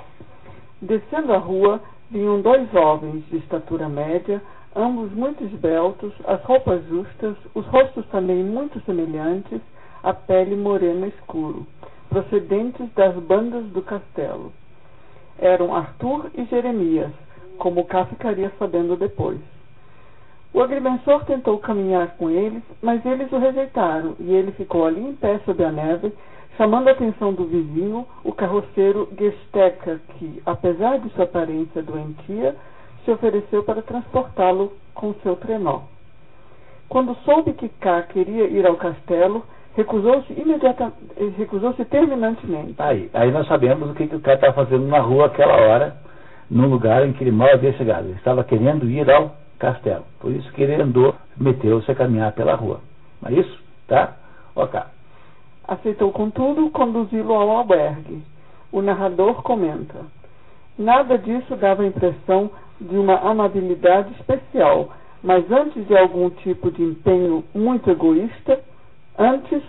Descendo 0.82 1.32
a 1.32 1.38
rua, 1.38 1.80
vinham 2.10 2.42
dois 2.42 2.70
jovens 2.72 3.24
de 3.30 3.38
estatura 3.38 3.88
média, 3.88 4.42
ambos 4.76 5.12
muito 5.14 5.44
esbeltos, 5.44 6.12
as 6.26 6.44
roupas 6.44 6.84
justas, 6.88 7.38
os 7.54 7.66
rostos 7.68 8.06
também 8.08 8.44
muito 8.44 8.82
semelhantes, 8.82 9.62
a 10.04 10.14
pele 10.14 10.56
morena 10.56 11.08
escuro, 11.08 11.66
procedentes 12.10 12.92
das 12.94 13.16
bandas 13.16 13.66
do 13.68 13.82
castelo. 13.82 14.52
Eram 15.40 15.74
Arthur 15.74 16.30
e 16.36 16.44
Jeremias, 16.46 17.12
como 17.62 17.86
cá 17.86 18.06
ficaria 18.06 18.52
sabendo 18.58 18.96
depois. 18.96 19.38
O 20.52 20.64
agrimensor 20.64 21.24
tentou 21.26 21.60
caminhar 21.60 22.18
com 22.18 22.28
eles, 22.28 22.64
mas 22.82 23.06
eles 23.06 23.32
o 23.32 23.38
rejeitaram, 23.38 24.16
e 24.20 24.34
ele 24.34 24.52
ficou 24.54 24.84
ali 24.84 25.00
em 25.00 25.14
pé 25.14 25.40
sob 25.46 25.64
a 25.64 25.72
neve, 25.72 26.12
chamando 26.58 26.88
a 26.88 26.92
atenção 26.92 27.32
do 27.34 27.46
vizinho, 27.46 28.04
o 28.24 28.34
carroceiro 28.34 29.08
Gesteca, 29.16 30.02
que, 30.18 30.42
apesar 30.44 30.98
de 30.98 31.10
sua 31.12 31.26
aparência 31.26 31.84
doentia, 31.84 32.56
se 33.06 33.12
ofereceu 33.12 33.64
para 33.64 33.84
transportá-lo 33.84 34.74
com 34.96 35.14
seu 35.22 35.36
trenó. 35.36 35.82
Quando 36.90 37.16
soube 37.24 37.54
que 37.54 37.70
K 37.70 38.02
queria 38.04 38.46
ir 38.46 38.66
ao 38.66 38.76
castelo, 38.76 39.46
recusou-se 39.76 40.34
imediatamente, 40.34 40.96
recusou-se 41.38 41.86
terminantemente. 41.86 42.74
Aí, 42.80 43.08
aí 43.14 43.32
nós 43.32 43.48
sabemos 43.48 43.92
o 43.92 43.94
que, 43.94 44.08
que 44.08 44.16
o 44.16 44.20
K 44.20 44.34
estava 44.34 44.54
fazendo 44.54 44.88
na 44.88 45.00
rua 45.00 45.28
aquela 45.28 45.54
hora, 45.54 46.11
num 46.52 46.68
lugar 46.68 47.08
em 47.08 47.14
que 47.14 47.24
ele 47.24 47.32
mal 47.32 47.50
havia 47.50 47.72
chegado. 47.74 48.06
Ele 48.06 48.18
estava 48.18 48.44
querendo 48.44 48.90
ir 48.90 49.10
ao 49.10 49.34
castelo. 49.58 50.04
Por 50.20 50.32
isso 50.32 50.52
que 50.52 50.62
ele 50.62 50.82
andou, 50.82 51.16
meteu-se 51.38 51.90
a 51.90 51.96
caminhar 51.96 52.34
pela 52.34 52.56
rua. 52.56 52.82
Não 53.22 53.32
é 53.32 53.40
isso? 53.40 53.58
Tá? 53.88 54.18
Ok. 54.54 54.80
Aceitou, 55.66 56.12
contudo, 56.12 56.70
conduzi-lo 56.70 57.34
ao 57.34 57.50
albergue. 57.50 58.22
O 58.72 58.82
narrador 58.82 59.42
comenta: 59.42 60.06
Nada 60.78 61.18
disso 61.18 61.56
dava 61.56 61.84
a 61.84 61.88
impressão 61.88 62.52
de 62.80 62.98
uma 62.98 63.16
amabilidade 63.20 64.12
especial, 64.20 64.90
mas 65.24 65.50
antes 65.50 65.88
de 65.88 65.98
algum 65.98 66.30
tipo 66.30 66.70
de 66.72 66.84
empenho 66.84 67.44
muito 67.56 67.90
egoísta, 67.90 68.60
antes 69.18 69.62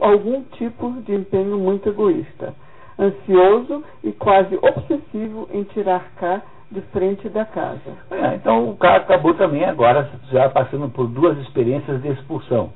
algum 0.00 0.42
tipo 0.58 0.90
de 1.02 1.14
empenho 1.14 1.58
muito 1.58 1.88
egoísta, 1.88 2.52
ansioso 2.98 3.84
e 4.02 4.12
quase 4.12 4.56
obsessivo 4.56 5.48
em 5.52 5.62
tirar 5.64 6.04
cá 6.18 6.42
de 6.70 6.80
frente 6.92 7.28
da 7.28 7.44
casa. 7.44 7.80
É, 8.10 8.34
então 8.34 8.70
o 8.70 8.76
cara 8.76 8.96
acabou 8.98 9.34
também 9.34 9.64
agora 9.64 10.08
já 10.32 10.48
passando 10.48 10.88
por 10.88 11.06
duas 11.06 11.38
experiências 11.38 12.02
de 12.02 12.08
expulsão. 12.08 12.72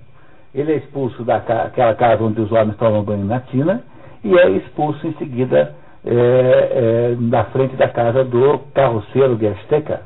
Ele 0.55 0.73
é 0.73 0.77
expulso 0.77 1.23
daquela 1.25 1.95
casa 1.95 2.23
onde 2.23 2.41
os 2.41 2.51
homens 2.53 2.77
tomam 2.77 3.03
banho 3.03 3.25
na 3.25 3.41
tina 3.41 3.83
e 4.23 4.37
é 4.37 4.51
expulso 4.51 5.07
em 5.07 5.13
seguida 5.15 5.75
é, 6.05 6.13
é, 6.13 7.17
na 7.19 7.45
frente 7.45 7.77
da 7.77 7.89
casa 7.89 8.25
do 8.25 8.59
carroceiro 8.75 9.39
Gersteca, 9.39 10.03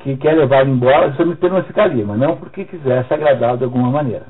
que 0.00 0.16
quer 0.16 0.34
levar 0.34 0.66
embora 0.66 1.14
não 1.18 1.62
ficar 1.64 1.84
ali, 1.84 2.04
mas 2.04 2.18
não 2.18 2.36
porque 2.36 2.64
quisesse 2.64 3.12
agradá-lo 3.12 3.58
de 3.58 3.64
alguma 3.64 3.90
maneira. 3.90 4.26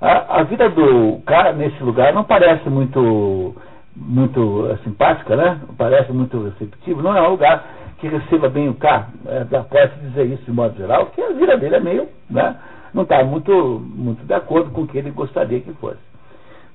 A, 0.00 0.40
a, 0.40 0.42
vida 0.42 0.68
do 0.68 1.20
cara 1.24 1.52
nesse 1.52 1.82
lugar 1.82 2.12
não 2.12 2.24
parece 2.24 2.68
muito 2.68 3.54
muito 3.94 4.68
é, 4.70 4.76
simpática, 4.78 5.36
né? 5.36 5.60
Parece 5.76 6.12
muito 6.12 6.42
receptivo. 6.42 7.02
Não 7.02 7.16
é 7.16 7.22
um 7.22 7.30
lugar 7.30 7.64
que 7.98 8.08
receba 8.08 8.48
bem 8.48 8.68
o 8.68 8.74
carro. 8.74 9.12
É, 9.26 9.44
pode 9.44 10.00
dizer 10.00 10.26
isso 10.26 10.44
de 10.44 10.52
modo 10.52 10.76
geral, 10.76 11.06
que 11.06 11.22
a 11.22 11.32
vida 11.32 11.56
dele 11.56 11.76
é 11.76 11.80
meio, 11.80 12.08
né? 12.28 12.56
Não 12.92 13.04
está 13.04 13.24
muito, 13.24 13.52
muito 13.80 14.24
de 14.24 14.34
acordo 14.34 14.70
com 14.70 14.82
o 14.82 14.86
que 14.86 14.98
ele 14.98 15.10
gostaria 15.10 15.60
que 15.60 15.72
fosse. 15.74 16.00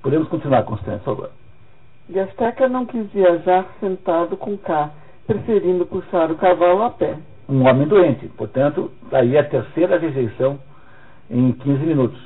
Podemos 0.01 0.27
continuar, 0.29 0.63
Constância, 0.63 0.99
por 0.99 1.15
favor. 1.15 1.29
Gasteca 2.09 2.69
não 2.69 2.85
quis 2.85 3.05
viajar 3.11 3.65
sentado 3.79 4.37
com 4.37 4.57
K, 4.57 4.89
preferindo 5.25 5.85
puxar 5.85 6.31
o 6.31 6.35
cavalo 6.35 6.83
a 6.83 6.89
pé. 6.89 7.17
Um 7.49 7.67
homem 7.67 7.87
doente, 7.87 8.27
portanto, 8.29 8.91
daí 9.11 9.37
a 9.37 9.43
terceira 9.43 9.97
rejeição 9.99 10.57
em 11.29 11.51
15 11.51 11.85
minutos. 11.85 12.19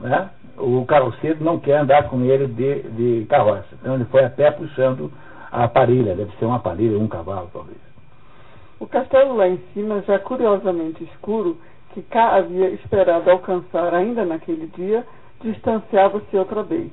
Né? 0.00 0.30
O 0.58 0.84
carroceiro 0.86 1.42
não 1.42 1.58
quer 1.58 1.78
andar 1.78 2.08
com 2.08 2.22
ele 2.22 2.46
de, 2.46 2.82
de 2.90 3.26
carroça. 3.26 3.68
Então 3.80 3.94
ele 3.94 4.04
foi 4.06 4.24
a 4.24 4.30
pé 4.30 4.50
puxando 4.50 5.12
a 5.50 5.68
parelha, 5.68 6.14
deve 6.14 6.32
ser 6.38 6.44
uma 6.44 6.58
parelha, 6.58 6.98
um 6.98 7.08
cavalo, 7.08 7.48
talvez. 7.52 7.78
O 8.78 8.86
castelo 8.86 9.36
lá 9.36 9.48
em 9.48 9.58
cima, 9.72 10.02
já 10.06 10.18
curiosamente 10.18 11.02
escuro, 11.04 11.56
que 11.94 12.02
K 12.02 12.36
havia 12.36 12.68
esperado 12.70 13.30
alcançar 13.30 13.94
ainda 13.94 14.24
naquele 14.24 14.66
dia, 14.66 15.06
distanciava-se 15.40 16.36
outra 16.36 16.62
vez. 16.62 16.90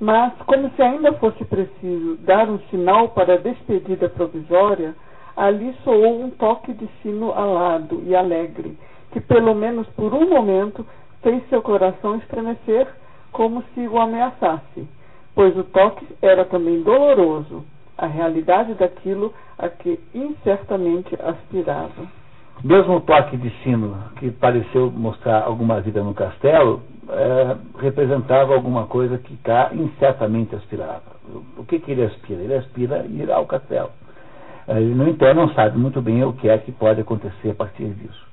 Mas, 0.00 0.32
como 0.44 0.68
se 0.70 0.82
ainda 0.82 1.12
fosse 1.14 1.44
preciso 1.44 2.16
dar 2.18 2.48
um 2.48 2.58
sinal 2.70 3.10
para 3.10 3.34
a 3.34 3.38
despedida 3.38 4.08
provisória, 4.08 4.94
ali 5.36 5.74
soou 5.84 6.20
um 6.20 6.30
toque 6.30 6.72
de 6.72 6.88
sino 7.02 7.32
alado 7.32 8.02
e 8.04 8.14
alegre, 8.14 8.76
que 9.12 9.20
pelo 9.20 9.54
menos 9.54 9.86
por 9.90 10.12
um 10.12 10.28
momento 10.28 10.84
fez 11.26 11.42
seu 11.48 11.60
coração 11.60 12.14
estremecer 12.18 12.86
como 13.32 13.64
se 13.74 13.80
o 13.88 13.98
ameaçasse, 13.98 14.88
pois 15.34 15.58
o 15.58 15.64
toque 15.64 16.06
era 16.22 16.44
também 16.44 16.82
doloroso, 16.82 17.64
a 17.98 18.06
realidade 18.06 18.74
daquilo 18.74 19.34
a 19.58 19.68
que 19.68 19.98
incertamente 20.14 21.18
aspirava. 21.20 22.06
Mesmo 22.62 22.98
o 22.98 23.00
toque 23.00 23.36
de 23.36 23.50
sino, 23.64 23.96
que 24.20 24.30
pareceu 24.30 24.88
mostrar 24.88 25.42
alguma 25.42 25.80
vida 25.80 26.00
no 26.00 26.14
castelo, 26.14 26.80
é, 27.08 27.56
representava 27.80 28.54
alguma 28.54 28.86
coisa 28.86 29.18
que 29.18 29.36
cá 29.38 29.70
incertamente 29.72 30.54
aspirava. 30.54 31.16
O 31.58 31.64
que, 31.64 31.80
que 31.80 31.90
ele 31.90 32.04
aspira? 32.04 32.40
Ele 32.40 32.54
aspira 32.54 33.04
ir 33.04 33.32
ao 33.32 33.46
castelo. 33.46 33.90
Ele, 34.68 34.94
no 34.94 35.08
entanto, 35.08 35.34
não 35.34 35.48
sabe 35.54 35.76
muito 35.76 36.00
bem 36.00 36.22
o 36.22 36.34
que 36.34 36.48
é 36.48 36.56
que 36.56 36.70
pode 36.70 37.00
acontecer 37.00 37.50
a 37.50 37.54
partir 37.54 37.88
disso. 37.94 38.25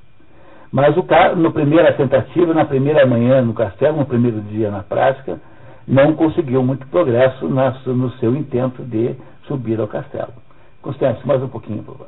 Mas 0.73 0.97
o 0.97 1.03
cara, 1.03 1.35
na 1.35 1.51
primeira 1.51 1.93
tentativa, 1.93 2.51
na 2.51 2.65
primeira 2.65 3.05
manhã 3.05 3.43
no 3.43 3.53
castelo, 3.53 3.97
no 3.97 4.07
primeiro 4.07 4.41
dia 4.41 4.71
na 4.71 4.81
prática, 4.81 5.39
não 5.87 6.15
conseguiu 6.15 6.63
muito 6.63 6.87
progresso 6.87 7.47
no 7.47 8.09
seu 8.13 8.35
intento 8.35 8.81
de 8.81 9.15
subir 9.43 9.79
ao 9.79 9.87
castelo. 9.87 10.33
Constante, 10.81 11.27
mais 11.27 11.43
um 11.43 11.47
pouquinho, 11.47 11.83
por 11.83 11.93
favor. 11.93 12.07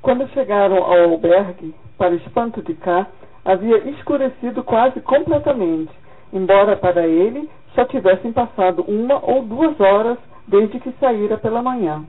Quando 0.00 0.28
chegaram 0.28 0.76
ao 0.76 1.10
albergue, 1.10 1.74
para 1.98 2.14
espanto 2.14 2.62
de 2.62 2.72
cá, 2.74 3.08
havia 3.44 3.78
escurecido 3.90 4.62
quase 4.62 5.00
completamente, 5.00 5.90
embora 6.32 6.76
para 6.76 7.04
ele 7.04 7.50
só 7.74 7.84
tivessem 7.84 8.32
passado 8.32 8.84
uma 8.86 9.18
ou 9.24 9.42
duas 9.42 9.78
horas 9.80 10.18
desde 10.46 10.78
que 10.78 10.92
saíra 11.00 11.36
pela 11.36 11.60
manhã. 11.60 12.04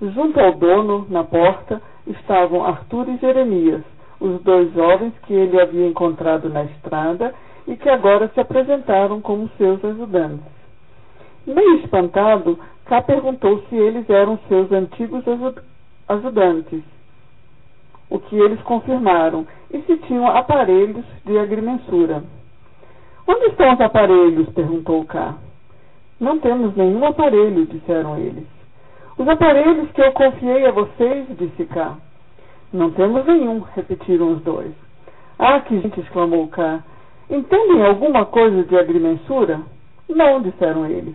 Junto 0.00 0.40
ao 0.40 0.54
dono, 0.54 1.06
na 1.10 1.22
porta, 1.22 1.82
estavam 2.06 2.64
Arthur 2.64 3.10
e 3.10 3.18
Jeremias, 3.18 3.82
os 4.20 4.40
dois 4.42 4.72
jovens 4.72 5.12
que 5.26 5.32
ele 5.32 5.60
havia 5.60 5.86
encontrado 5.86 6.48
na 6.48 6.64
estrada 6.64 7.34
e 7.66 7.76
que 7.76 7.88
agora 7.88 8.28
se 8.28 8.40
apresentaram 8.40 9.20
como 9.20 9.48
seus 9.56 9.84
ajudantes. 9.84 10.46
Meio 11.46 11.76
espantado, 11.76 12.58
Cá 12.86 13.02
perguntou 13.02 13.62
se 13.68 13.76
eles 13.76 14.08
eram 14.08 14.38
seus 14.48 14.72
antigos 14.72 15.22
ajudantes, 16.08 16.82
o 18.08 18.18
que 18.18 18.36
eles 18.36 18.60
confirmaram, 18.62 19.46
e 19.70 19.82
se 19.82 19.98
tinham 19.98 20.26
aparelhos 20.26 21.04
de 21.26 21.38
agrimensura. 21.38 22.24
Onde 23.26 23.46
estão 23.46 23.74
os 23.74 23.80
aparelhos? 23.80 24.48
perguntou 24.50 25.04
Cá. 25.04 25.34
Não 26.18 26.38
temos 26.40 26.74
nenhum 26.74 27.04
aparelho, 27.04 27.66
disseram 27.66 28.16
eles. 28.16 28.46
Os 29.18 29.28
aparelhos 29.28 29.90
que 29.92 30.00
eu 30.00 30.12
confiei 30.12 30.66
a 30.66 30.70
vocês, 30.70 31.26
disse 31.36 31.66
Cá. 31.66 31.98
Não 32.72 32.90
temos 32.90 33.24
nenhum, 33.26 33.60
repetiram 33.74 34.32
os 34.32 34.42
dois. 34.42 34.72
Ah, 35.38 35.60
que 35.60 35.80
gente! 35.80 36.00
exclamou 36.00 36.48
K. 36.48 36.82
Entendem 37.30 37.84
alguma 37.84 38.26
coisa 38.26 38.62
de 38.64 38.76
agrimensura? 38.76 39.60
Não, 40.08 40.42
disseram 40.42 40.86
eles. 40.86 41.14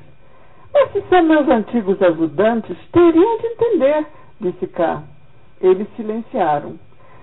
Mas 0.73 0.91
se 0.91 1.01
são 1.09 1.23
meus 1.23 1.47
antigos 1.47 2.01
ajudantes, 2.01 2.75
teriam 2.91 3.37
de 3.37 3.47
entender, 3.47 4.05
disse 4.41 4.67
K. 4.67 5.03
Eles 5.61 5.87
silenciaram. 5.95 6.79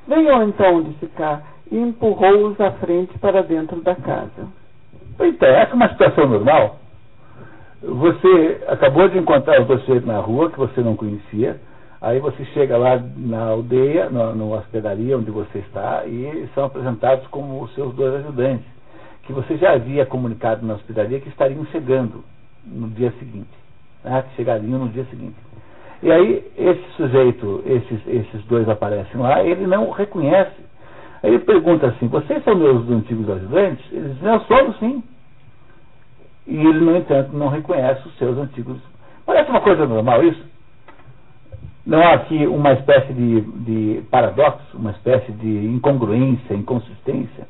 Venham 0.06 0.48
então, 0.48 0.82
disse 0.82 1.06
K, 1.08 1.42
e 1.70 1.78
empurrou-os 1.78 2.60
à 2.60 2.72
frente 2.72 3.18
para 3.18 3.42
dentro 3.42 3.80
da 3.80 3.94
casa. 3.94 4.48
Então, 5.20 5.48
essa 5.48 5.72
é 5.72 5.74
uma 5.74 5.88
situação 5.88 6.28
normal. 6.28 6.76
Você 7.82 8.62
acabou 8.68 9.08
de 9.08 9.18
encontrar 9.18 9.60
os 9.60 9.66
dois 9.66 10.04
na 10.04 10.18
rua 10.18 10.50
que 10.50 10.58
você 10.58 10.80
não 10.80 10.96
conhecia 10.96 11.60
Aí 12.00 12.18
você 12.18 12.44
chega 12.46 12.78
lá 12.78 13.02
na 13.14 13.48
aldeia, 13.48 14.08
na, 14.08 14.34
na 14.34 14.44
hospedaria 14.44 15.18
onde 15.18 15.30
você 15.30 15.58
está, 15.58 16.06
e 16.06 16.48
são 16.54 16.64
apresentados 16.64 17.26
como 17.26 17.62
os 17.62 17.74
seus 17.74 17.94
dois 17.94 18.14
ajudantes, 18.14 18.64
que 19.24 19.32
você 19.34 19.56
já 19.58 19.72
havia 19.72 20.06
comunicado 20.06 20.66
na 20.66 20.74
hospedaria 20.74 21.20
que 21.20 21.28
estariam 21.28 21.64
chegando 21.66 22.24
no 22.64 22.88
dia 22.88 23.12
seguinte, 23.18 23.50
né, 24.02 24.22
que 24.22 24.36
chegariam 24.36 24.78
no 24.78 24.88
dia 24.88 25.04
seguinte. 25.10 25.36
E 26.02 26.10
aí 26.10 26.50
esse 26.56 26.82
sujeito, 26.96 27.62
esses, 27.66 28.06
esses 28.06 28.44
dois 28.46 28.66
aparecem 28.66 29.20
lá, 29.20 29.44
ele 29.44 29.66
não 29.66 29.90
reconhece. 29.90 30.56
Aí 31.22 31.34
ele 31.34 31.40
pergunta 31.40 31.88
assim, 31.88 32.08
vocês 32.08 32.42
são 32.44 32.54
meus 32.54 32.88
antigos 32.88 33.28
ajudantes? 33.28 33.84
Eles 33.92 34.14
dizem, 34.14 34.26
nós 34.26 34.46
somos 34.46 34.78
sim. 34.78 35.04
E 36.46 36.56
ele, 36.56 36.80
no 36.80 36.96
entanto, 36.96 37.36
não 37.36 37.48
reconhece 37.48 38.08
os 38.08 38.16
seus 38.16 38.38
antigos. 38.38 38.78
Parece 39.26 39.50
uma 39.50 39.60
coisa 39.60 39.86
normal 39.86 40.24
isso? 40.24 40.49
Não 41.90 42.00
há 42.00 42.14
aqui 42.14 42.46
uma 42.46 42.72
espécie 42.74 43.12
de, 43.12 43.40
de 43.40 44.02
paradoxo, 44.12 44.78
uma 44.78 44.92
espécie 44.92 45.32
de 45.32 45.66
incongruência, 45.66 46.54
inconsistência. 46.54 47.48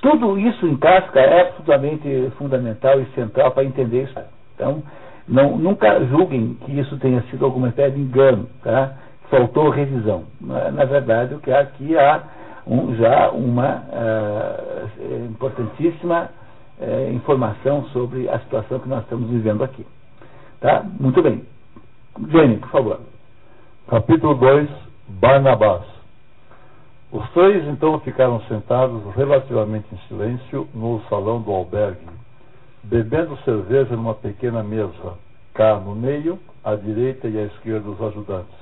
Tudo 0.00 0.38
isso 0.38 0.66
em 0.66 0.74
casca 0.78 1.20
é 1.20 1.42
absolutamente 1.42 2.32
fundamental 2.38 2.98
e 2.98 3.04
central 3.14 3.50
para 3.50 3.64
entender 3.64 4.04
isso. 4.04 4.18
Então, 4.54 4.82
não, 5.28 5.58
nunca 5.58 6.02
julguem 6.06 6.54
que 6.64 6.80
isso 6.80 6.96
tenha 6.96 7.20
sido 7.30 7.44
alguma 7.44 7.68
espécie 7.68 7.94
de 7.94 8.00
engano, 8.00 8.48
tá? 8.64 8.94
faltou 9.28 9.68
revisão. 9.68 10.24
Na 10.40 10.86
verdade, 10.86 11.34
o 11.34 11.38
que 11.38 11.52
há 11.52 11.60
aqui 11.60 11.94
há 11.98 12.22
um, 12.66 12.96
já 12.96 13.32
uma 13.32 13.82
uh, 13.92 15.26
importantíssima 15.28 16.30
uh, 16.80 17.12
informação 17.12 17.84
sobre 17.92 18.30
a 18.30 18.38
situação 18.38 18.78
que 18.78 18.88
nós 18.88 19.02
estamos 19.02 19.28
vivendo 19.28 19.62
aqui. 19.62 19.86
Tá? 20.58 20.82
Muito 20.98 21.22
bem. 21.22 21.44
Jenny, 22.30 22.56
por 22.56 22.70
favor. 22.70 23.11
Capítulo 23.92 24.34
2 24.36 24.70
Barnabás 25.20 25.82
Os 27.12 27.28
três 27.32 27.68
então 27.68 28.00
ficaram 28.00 28.40
sentados 28.44 29.02
relativamente 29.14 29.84
em 29.92 29.98
silêncio 30.08 30.66
no 30.72 31.02
salão 31.10 31.42
do 31.42 31.52
albergue, 31.52 32.06
bebendo 32.84 33.36
cerveja 33.44 33.94
numa 33.94 34.14
pequena 34.14 34.62
mesa, 34.62 35.18
cá 35.52 35.76
no 35.78 35.94
meio, 35.94 36.38
à 36.64 36.74
direita 36.74 37.28
e 37.28 37.38
à 37.38 37.42
esquerda 37.42 37.80
dos 37.80 38.00
ajudantes. 38.00 38.56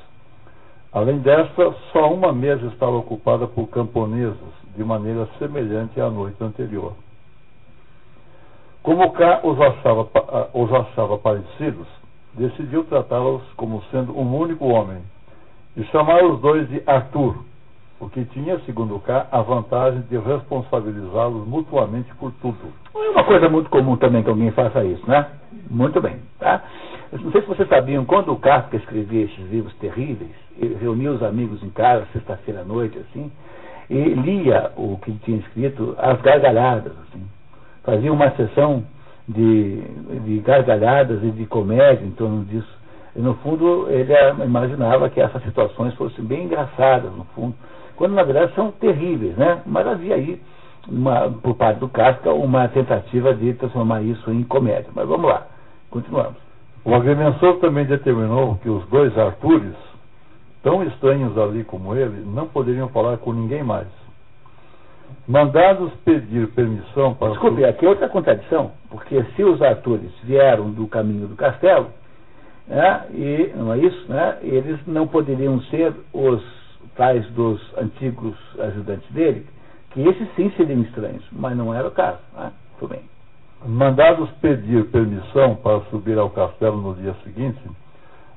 Além 0.92 1.20
desta, 1.20 1.76
só 1.92 2.12
uma 2.12 2.32
mesa 2.32 2.66
estava 2.66 2.96
ocupada 2.96 3.46
por 3.46 3.68
camponeses, 3.68 4.34
de 4.76 4.82
maneira 4.82 5.28
semelhante 5.38 6.00
à 6.00 6.10
noite 6.10 6.42
anterior. 6.42 6.92
Como 8.82 9.12
cá 9.12 9.42
os 9.44 9.60
achava, 9.60 10.08
os 10.52 10.72
achava 10.72 11.18
parecidos, 11.18 11.86
decidiu 12.34 12.82
tratá-los 12.82 13.44
como 13.52 13.80
sendo 13.92 14.18
um 14.18 14.36
único 14.36 14.66
homem 14.66 15.00
e 15.76 15.84
chamar 15.84 16.24
os 16.24 16.40
dois 16.40 16.68
de 16.68 16.82
Arthur, 16.86 17.36
o 18.00 18.08
que 18.08 18.24
tinha, 18.26 18.58
segundo 18.60 18.98
K, 19.00 19.28
a 19.30 19.42
vantagem 19.42 20.00
de 20.08 20.16
responsabilizá-los 20.16 21.46
mutuamente 21.46 22.12
por 22.14 22.32
tudo. 22.40 22.72
É 22.94 23.10
uma 23.10 23.24
coisa 23.24 23.48
muito 23.48 23.68
comum 23.68 23.96
também 23.96 24.22
que 24.22 24.30
alguém 24.30 24.50
faça 24.52 24.82
isso, 24.84 25.08
né? 25.08 25.26
Muito 25.68 26.00
bem, 26.00 26.16
tá? 26.38 26.62
Não 27.12 27.30
sei 27.30 27.42
se 27.42 27.46
vocês 27.48 27.68
sabiam, 27.68 28.04
quando 28.04 28.32
o 28.32 28.38
Kafka 28.38 28.76
escrevia 28.76 29.24
esses 29.24 29.50
livros 29.50 29.74
terríveis, 29.74 30.30
ele 30.56 30.76
reunia 30.80 31.12
os 31.12 31.22
amigos 31.22 31.62
em 31.62 31.70
casa, 31.70 32.06
sexta-feira 32.12 32.62
à 32.62 32.64
noite, 32.64 32.98
assim, 32.98 33.30
e 33.90 33.98
lia 34.14 34.70
o 34.76 34.96
que 34.98 35.12
tinha 35.24 35.38
escrito 35.38 35.94
às 35.98 36.20
gargalhadas, 36.22 36.92
assim. 37.08 37.22
Fazia 37.82 38.12
uma 38.12 38.30
sessão 38.30 38.84
de, 39.28 39.80
de 40.24 40.38
gargalhadas 40.38 41.22
e 41.22 41.30
de 41.30 41.46
comédia 41.46 42.04
em 42.04 42.12
torno 42.12 42.44
disso 42.44 42.79
E, 43.14 43.20
no 43.20 43.34
fundo, 43.36 43.86
ele 43.90 44.12
imaginava 44.44 45.08
que 45.10 45.20
essas 45.20 45.42
situações 45.42 45.94
fossem 45.94 46.24
bem 46.24 46.44
engraçadas, 46.44 47.12
no 47.12 47.24
fundo, 47.34 47.54
quando 47.96 48.14
na 48.14 48.22
verdade 48.22 48.54
são 48.54 48.70
terríveis, 48.70 49.36
né? 49.36 49.62
Mas 49.66 49.86
havia 49.86 50.14
aí, 50.14 50.40
uma, 50.88 51.30
por 51.30 51.54
parte 51.54 51.80
do 51.80 51.88
Kafka, 51.88 52.32
uma 52.32 52.68
tentativa 52.68 53.34
de 53.34 53.52
transformar 53.54 54.02
isso 54.02 54.30
em 54.30 54.42
comédia. 54.42 54.90
Mas 54.94 55.06
vamos 55.06 55.28
lá, 55.28 55.46
continuamos. 55.90 56.36
O 56.84 56.94
agrimensor 56.94 57.58
também 57.58 57.84
determinou 57.84 58.56
que 58.62 58.70
os 58.70 58.86
dois 58.86 59.16
Artures, 59.18 59.76
tão 60.62 60.82
estranhos 60.82 61.36
ali 61.36 61.62
como 61.64 61.94
ele, 61.94 62.24
não 62.24 62.46
poderiam 62.46 62.88
falar 62.88 63.18
com 63.18 63.32
ninguém 63.32 63.62
mais. 63.62 63.88
Mandados 65.28 65.92
pedir 66.04 66.48
permissão 66.52 67.14
para. 67.14 67.30
Desculpe, 67.30 67.64
aqui 67.64 67.84
é 67.84 67.88
outra 67.88 68.08
contradição, 68.08 68.70
porque 68.88 69.22
se 69.36 69.44
os 69.44 69.60
Artures 69.60 70.10
vieram 70.24 70.70
do 70.70 70.86
caminho 70.86 71.26
do 71.26 71.36
castelo, 71.36 71.88
né, 72.70 73.04
e 73.10 73.52
não 73.56 73.72
é 73.72 73.78
isso, 73.78 74.06
né, 74.08 74.38
eles 74.42 74.78
não 74.86 75.06
poderiam 75.06 75.60
ser 75.62 75.92
os 76.12 76.40
tais 76.96 77.26
dos 77.32 77.60
antigos 77.76 78.36
ajudantes 78.60 79.10
dele, 79.10 79.44
que 79.90 80.00
esses 80.00 80.28
sim 80.36 80.52
seriam 80.56 80.80
estranhos, 80.82 81.24
mas 81.32 81.56
não 81.56 81.74
era 81.74 81.88
o 81.88 81.90
caso. 81.90 82.20
Né? 82.32 82.52
Tudo 82.78 82.90
bem. 82.90 83.02
Mandados 83.66 84.30
pedir 84.40 84.86
permissão 84.86 85.56
para 85.56 85.80
subir 85.90 86.16
ao 86.16 86.30
castelo 86.30 86.80
no 86.80 86.94
dia 86.94 87.14
seguinte, 87.24 87.60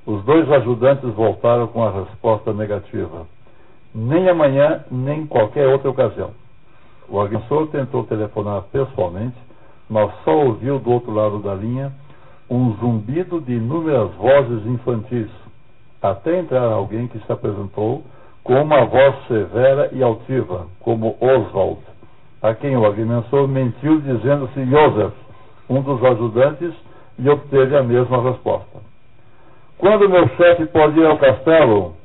os 0.06 0.24
dois 0.26 0.52
ajudantes 0.52 1.14
voltaram 1.14 1.68
com 1.68 1.84
a 1.84 1.92
resposta 1.92 2.52
negativa. 2.52 3.28
Nem 3.94 4.28
amanhã, 4.28 4.84
nem 4.90 5.22
em 5.22 5.28
qualquer 5.28 5.68
outra 5.68 5.92
ocasião. 5.92 6.32
O 7.08 7.22
agressor 7.22 7.68
tentou 7.68 8.04
telefonar 8.06 8.64
pessoalmente, 8.64 9.38
mas 9.88 10.12
só 10.24 10.36
ouviu 10.36 10.80
do 10.80 10.92
outro 10.92 11.14
lado 11.14 11.40
da 11.40 11.54
linha 11.54 11.94
um 12.54 12.76
zumbido 12.76 13.42
de 13.42 13.54
inúmeras 13.54 14.12
vozes 14.14 14.66
infantis, 14.68 15.30
até 16.00 16.40
entrar 16.40 16.62
alguém 16.62 17.08
que 17.08 17.18
se 17.18 17.32
apresentou 17.32 18.04
com 18.44 18.62
uma 18.62 18.86
voz 18.86 19.16
severa 19.28 19.90
e 19.92 20.04
altiva, 20.04 20.68
como 20.80 21.18
Oswald, 21.20 21.80
a 22.42 22.54
quem 22.54 22.78
o 22.78 22.86
agrimensor 22.86 23.48
mentiu 23.48 24.00
dizendo-se 24.02 24.66
Joseph, 24.66 25.14
um 25.68 25.82
dos 25.82 26.04
ajudantes, 26.04 26.74
e 27.18 27.30
obteve 27.30 27.76
a 27.76 27.84
mesma 27.84 28.22
resposta. 28.22 28.80
Quando 29.78 30.10
meu 30.10 30.28
chefe 30.30 30.66
pode 30.68 31.00
ir 31.00 31.06
ao 31.06 31.18
castelo? 31.18 31.96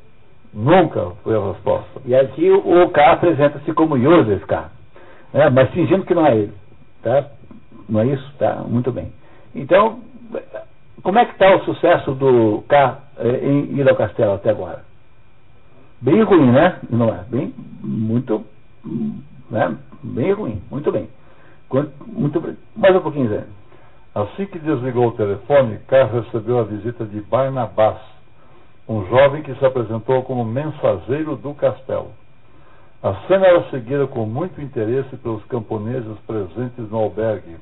Nunca 0.53 1.12
foi 1.22 1.36
a 1.36 1.46
resposta. 1.53 2.01
E 2.07 2.14
aqui 2.14 2.51
o 2.51 2.88
K 2.90 3.12
apresenta-se 3.12 3.72
como 3.74 3.99
Joseph 3.99 4.44
K, 4.44 4.70
né? 5.32 5.51
mas 5.51 5.70
fingindo 5.70 6.05
que 6.05 6.14
não 6.14 6.26
é 6.26 6.36
ele. 6.36 6.55
Tá? 7.03 7.26
Não 7.88 8.01
é 8.01 8.07
isso? 8.07 8.32
Tá, 8.38 8.64
muito 8.66 8.90
bem. 8.92 9.12
Então, 9.55 10.01
como 11.09 11.21
é 11.21 11.25
que 11.25 11.33
está 11.33 11.57
o 11.57 11.65
sucesso 11.65 12.13
do 12.13 12.63
K 12.69 12.99
eh, 13.17 13.41
em 13.43 13.79
ir 13.79 13.89
ao 13.89 13.97
castelo 13.97 14.35
até 14.35 14.51
agora? 14.51 14.85
Bem 16.03 16.23
ruim, 16.23 16.53
né? 16.53 16.81
Não 16.91 17.09
é? 17.09 17.25
Bem, 17.31 17.55
muito, 17.83 18.45
né? 19.51 19.75
Bem 20.03 20.33
ruim. 20.35 20.61
Muito 20.71 20.93
bem. 20.93 21.09
Muito, 22.09 22.57
mais 22.77 22.95
um 22.95 23.01
pouquinho, 23.01 23.31
Zé. 23.31 23.45
Assim 24.15 24.45
que 24.49 24.59
desligou 24.59 25.07
o 25.07 25.13
telefone, 25.13 25.79
Carlos 25.89 26.27
recebeu 26.27 26.59
a 26.59 26.65
visita 26.65 27.07
de 27.07 27.23
Barnabás, 27.23 27.97
um 28.87 29.07
jovem 29.07 29.43
que 29.43 29.55
se 29.55 29.65
apresentou 29.65 30.23
como 30.25 30.45
mensageiro 30.45 31.37
do 31.37 31.55
castelo. 31.55 32.13
A 33.03 33.15
cena 33.27 33.47
era 33.47 33.71
seguida 33.71 34.07
com 34.09 34.27
muito 34.27 34.61
interesse 34.61 35.17
pelos 35.17 35.43
camponeses 35.47 36.19
presentes 36.27 36.91
no 36.91 36.99
albergue. 36.99 37.57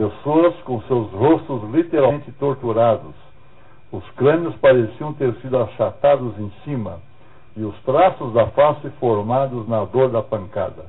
Pessoas 0.00 0.54
com 0.62 0.80
seus 0.84 1.12
rostos 1.12 1.62
literalmente 1.74 2.32
torturados. 2.32 3.12
Os 3.92 4.02
crânios 4.12 4.56
pareciam 4.56 5.12
ter 5.12 5.30
sido 5.42 5.58
achatados 5.58 6.38
em 6.38 6.50
cima 6.64 7.00
e 7.54 7.62
os 7.62 7.78
traços 7.82 8.32
da 8.32 8.46
face 8.46 8.88
formados 8.98 9.68
na 9.68 9.84
dor 9.84 10.08
da 10.08 10.22
pancada. 10.22 10.86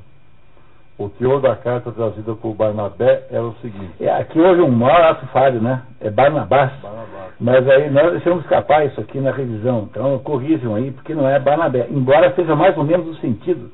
O 0.97 1.09
teor 1.09 1.41
da 1.41 1.57
carta 1.57 1.91
trazida 1.91 2.33
por 2.35 2.53
Barnabé 2.53 3.27
era 3.29 3.43
o 3.43 3.53
seguinte. 3.55 3.91
É, 3.99 4.09
aqui 4.09 4.39
houve 4.39 4.61
um 4.61 4.71
maior 4.71 5.01
ato 5.01 5.27
falho, 5.27 5.59
né? 5.59 5.81
É 5.99 6.09
Barnabás. 6.09 6.71
Barnabás. 6.81 7.33
Mas 7.37 7.67
aí 7.67 7.89
nós 7.89 8.11
deixamos 8.11 8.43
escapar 8.43 8.85
isso 8.85 9.01
aqui 9.01 9.19
na 9.19 9.31
revisão. 9.31 9.89
Então 9.91 10.19
corrijam 10.19 10.73
aí, 10.73 10.89
porque 10.89 11.13
não 11.13 11.27
é 11.27 11.37
Barnabé. 11.37 11.85
Embora 11.89 12.33
seja 12.33 12.55
mais 12.55 12.77
ou 12.77 12.85
menos 12.85 13.05
o 13.09 13.19
sentido. 13.19 13.73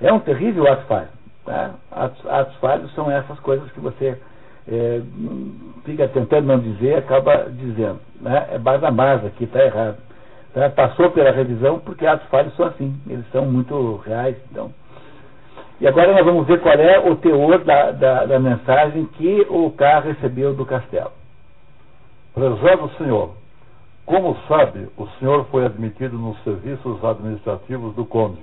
É 0.00 0.12
um 0.12 0.20
terrível 0.20 0.70
ato 0.70 0.86
falho. 0.86 1.08
Tá? 1.44 1.72
Atos, 1.90 2.24
atos 2.28 2.54
falhos 2.58 2.94
são 2.94 3.10
essas 3.10 3.40
coisas 3.40 3.68
que 3.72 3.80
você 3.80 4.16
é, 4.68 5.00
fica 5.84 6.08
tentando 6.08 6.46
não 6.46 6.58
dizer 6.58 6.96
acaba 6.96 7.48
dizendo. 7.50 8.00
Né? 8.20 8.48
É 8.52 8.58
Barnabás 8.58 9.24
aqui, 9.24 9.44
está 9.44 9.64
errado. 9.64 9.96
Tá? 10.52 10.70
Passou 10.70 11.10
pela 11.10 11.30
revisão 11.30 11.78
porque 11.78 12.06
atos 12.06 12.28
falhos 12.28 12.54
são 12.56 12.66
assim, 12.66 12.94
eles 13.08 13.24
são 13.30 13.46
muito 13.46 13.96
reais. 13.96 14.36
Então. 14.50 14.72
E 15.80 15.86
agora 15.86 16.12
nós 16.12 16.24
vamos 16.24 16.46
ver 16.46 16.60
qual 16.60 16.74
é 16.74 16.98
o 16.98 17.16
teor 17.16 17.62
da, 17.64 17.90
da, 17.92 18.24
da 18.24 18.38
mensagem 18.38 19.04
que 19.06 19.46
o 19.50 19.70
K 19.70 20.00
recebeu 20.00 20.54
do 20.54 20.64
castelo. 20.64 21.12
Prezado 22.34 22.90
senhor, 22.98 23.34
como 24.04 24.36
sabe, 24.46 24.88
o 24.96 25.06
senhor 25.18 25.46
foi 25.46 25.66
admitido 25.66 26.16
nos 26.16 26.42
serviços 26.44 27.04
administrativos 27.04 27.94
do 27.94 28.04
conde. 28.04 28.40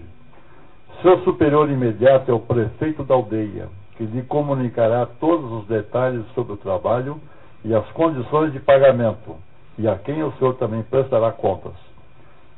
Seu 1.02 1.20
superior 1.20 1.70
imediato 1.70 2.30
é 2.30 2.34
o 2.34 2.40
prefeito 2.40 3.04
da 3.04 3.14
aldeia, 3.16 3.68
que 3.98 4.04
lhe 4.06 4.24
comunicará 4.24 5.06
todos 5.20 5.52
os 5.52 5.68
detalhes 5.68 6.26
sobre 6.34 6.54
o 6.54 6.58
trabalho 6.58 7.20
e 7.64 7.74
as 7.74 7.86
condições 7.92 8.52
de 8.52 8.60
pagamento, 8.60 9.36
e 9.78 9.88
a 9.88 9.96
quem 9.98 10.24
o 10.24 10.32
senhor 10.34 10.56
também 10.56 10.84
prestará 10.84 11.32
contas. 11.32 11.74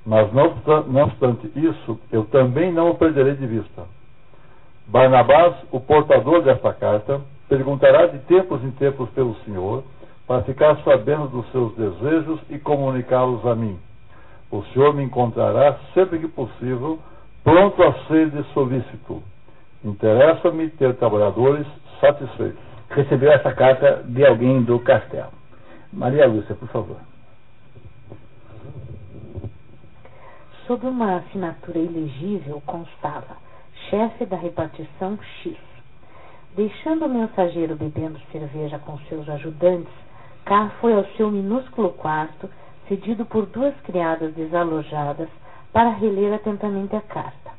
Mas, 0.06 0.32
não, 0.34 0.56
não 0.88 1.04
obstante 1.04 1.52
isso, 1.56 2.00
eu 2.12 2.26
também 2.26 2.72
não 2.72 2.92
o 2.92 2.96
perderei 2.96 3.36
de 3.36 3.48
vista. 3.48 3.84
Barnabás, 4.88 5.56
o 5.72 5.80
portador 5.80 6.44
desta 6.44 6.72
carta, 6.74 7.22
perguntará 7.50 8.08
de 8.08 8.20
tempos 8.20 8.64
em 8.64 8.72
tempos 8.72 9.10
pelo 9.10 9.36
Senhor, 9.44 9.84
para 10.28 10.44
ficar 10.44 10.78
sabendo 10.84 11.28
dos 11.28 11.52
seus 11.52 11.76
desejos 11.76 12.40
e 12.50 12.58
comunicá-los 12.58 13.46
a 13.46 13.56
mim. 13.56 13.78
O 14.52 14.64
Senhor 14.66 14.94
me 14.94 15.04
encontrará, 15.04 15.78
sempre 15.94 16.20
que 16.20 16.28
possível, 16.28 17.00
pronto 17.44 17.82
a 17.84 17.94
ser 18.08 18.30
de 18.30 18.44
solícito. 18.54 19.22
Interessa-me 19.86 20.68
ter 20.72 20.96
trabalhadores 20.96 21.68
satisfeitos. 22.02 22.60
Recebeu 22.90 23.32
essa 23.32 23.54
carta 23.54 24.04
de 24.04 24.26
alguém 24.26 24.64
do 24.64 24.80
castelo. 24.80 25.30
Maria 25.94 26.28
Lúcia, 26.28 26.56
por 26.56 26.68
favor. 26.70 26.98
Sob 30.66 30.88
uma 30.88 31.18
assinatura 31.18 31.78
ilegível 31.78 32.62
constava 32.66 33.38
chefe 33.92 34.26
da 34.26 34.36
repartição 34.36 35.20
X. 35.44 35.56
Deixando 36.56 37.06
o 37.06 37.10
mensageiro 37.10 37.76
bebendo 37.76 38.20
cerveja 38.32 38.80
com 38.80 38.98
seus 39.08 39.30
ajudantes, 39.30 39.94
K 40.46 40.72
foi 40.82 40.94
ao 40.94 41.06
seu 41.18 41.30
minúsculo 41.30 41.92
quarto, 41.92 42.50
cedido 42.88 43.24
por 43.26 43.46
duas 43.46 43.76
criadas 43.82 44.34
desalojadas, 44.34 45.30
para 45.72 45.90
reler 45.90 46.34
atentamente 46.34 46.96
a 46.96 47.02
carta. 47.02 47.52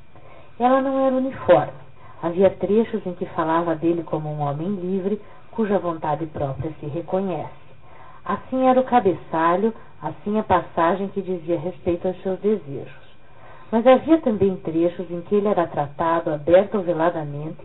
Ela 0.59 0.81
não 0.83 1.07
era 1.07 1.15
uniforme. 1.15 1.86
Havia 2.23 2.51
trechos 2.51 3.05
em 3.07 3.15
que 3.15 3.27
falava 3.27 3.75
dele 3.75 4.03
como 4.03 4.29
um 4.29 4.41
homem 4.41 4.75
livre, 4.77 5.21
cuja 5.51 5.79
vontade 5.79 6.27
própria 6.27 6.73
se 6.81 6.87
reconhece. 6.87 7.67
Assim 8.25 8.67
era 8.67 8.81
o 8.81 8.85
cabeçalho, 8.85 9.73
assim 10.03 10.39
a 10.39 10.43
passagem 10.43 11.09
que 11.09 11.23
dizia 11.23 11.59
respeito 11.59 12.09
aos 12.09 12.21
seus 12.23 12.39
desejos. 12.41 13.07
Mas 13.71 13.87
havia 13.87 14.19
também 14.19 14.57
trechos 14.57 15.11
em 15.11 15.21
que 15.23 15.35
ele 15.35 15.49
era 15.49 15.67
tratado, 15.67 16.33
aberto 16.33 16.77
ou 16.77 16.83
veladamente, 16.83 17.59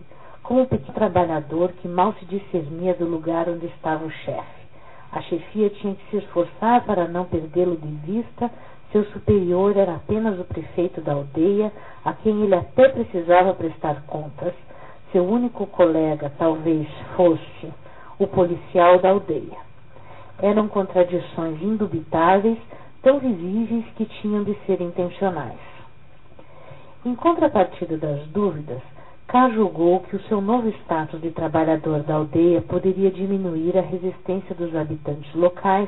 como 0.44 0.62
um 0.62 0.66
pequeno 0.66 0.94
trabalhador 0.94 1.72
que 1.74 1.88
mal 1.88 2.14
se 2.14 2.26
discernia 2.26 2.94
do 2.94 3.06
lugar 3.06 3.48
onde 3.48 3.68
estava 3.68 4.06
o 4.06 4.12
chefe. 4.12 4.62
A 5.12 5.22
chefia 5.22 5.70
tinha 5.70 5.94
que 5.94 6.10
se 6.10 6.18
esforçar 6.18 6.86
para 6.86 7.08
não 7.08 7.26
perdê-lo 7.26 7.76
de 7.76 7.88
vista. 8.12 8.50
Seu 8.92 9.06
superior 9.06 9.78
era 9.78 9.96
apenas 9.96 10.38
o 10.40 10.44
prefeito 10.44 11.00
da 11.02 11.14
aldeia, 11.14 11.72
a 12.04 12.14
quem 12.14 12.44
ele 12.44 12.56
até 12.56 12.90
precisava 12.90 13.54
prestar 13.54 14.02
contas. 14.06 14.54
Seu 15.12 15.24
único 15.24 15.66
colega 15.68 16.32
talvez 16.38 16.88
fosse 17.16 17.74
o 18.20 18.28
policial 18.28 19.00
da 19.00 19.12
aldeia. 19.12 19.58
Eram 20.42 20.68
contradições 20.68 21.62
indubitáveis, 21.62 22.58
tão 23.02 23.20
visíveis 23.20 23.86
que 23.96 24.06
tinham 24.06 24.44
de 24.44 24.56
ser 24.66 24.82
intencionais. 24.82 25.60
Em 27.06 27.16
contrapartida 27.16 27.98
das 27.98 28.28
dúvidas, 28.28 28.82
K 29.28 29.50
julgou 29.52 30.02
que 30.02 30.18
o 30.18 30.22
seu 30.24 30.42
novo 30.42 30.68
status 30.68 31.22
de 31.22 31.32
trabalhador 31.32 32.04
da 32.04 32.16
aldeia 32.16 32.62
poderia 32.62 33.10
diminuir 33.10 33.78
a 33.78 33.82
resistência 33.82 34.54
dos 34.54 34.76
habitantes 34.76 35.34
locais, 35.34 35.88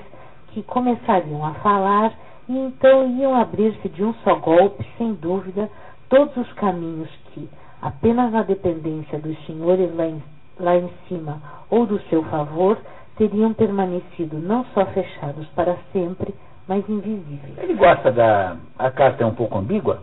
que 0.53 0.63
começariam 0.63 1.45
a 1.45 1.53
falar 1.55 2.13
e 2.47 2.57
então 2.57 3.09
iam 3.17 3.35
abrir-se 3.35 3.87
de 3.89 4.03
um 4.03 4.13
só 4.23 4.35
golpe, 4.35 4.85
sem 4.97 5.13
dúvida, 5.13 5.69
todos 6.09 6.35
os 6.37 6.51
caminhos 6.53 7.09
que, 7.33 7.49
apenas 7.81 8.31
na 8.31 8.43
dependência 8.43 9.17
dos 9.19 9.37
senhores 9.45 9.95
lá 9.95 10.05
em, 10.05 10.23
lá 10.59 10.75
em 10.75 10.89
cima 11.07 11.41
ou 11.69 11.85
do 11.85 11.99
seu 12.09 12.23
favor, 12.25 12.77
teriam 13.17 13.53
permanecido 13.53 14.37
não 14.37 14.65
só 14.73 14.85
fechados 14.87 15.47
para 15.55 15.77
sempre, 15.91 16.33
mas 16.67 16.87
invisíveis. 16.87 17.57
Ele 17.57 17.73
gosta 17.73 18.11
da. 18.11 18.55
A 18.77 18.89
carta 18.91 19.23
é 19.23 19.27
um 19.27 19.35
pouco 19.35 19.57
ambígua. 19.57 20.01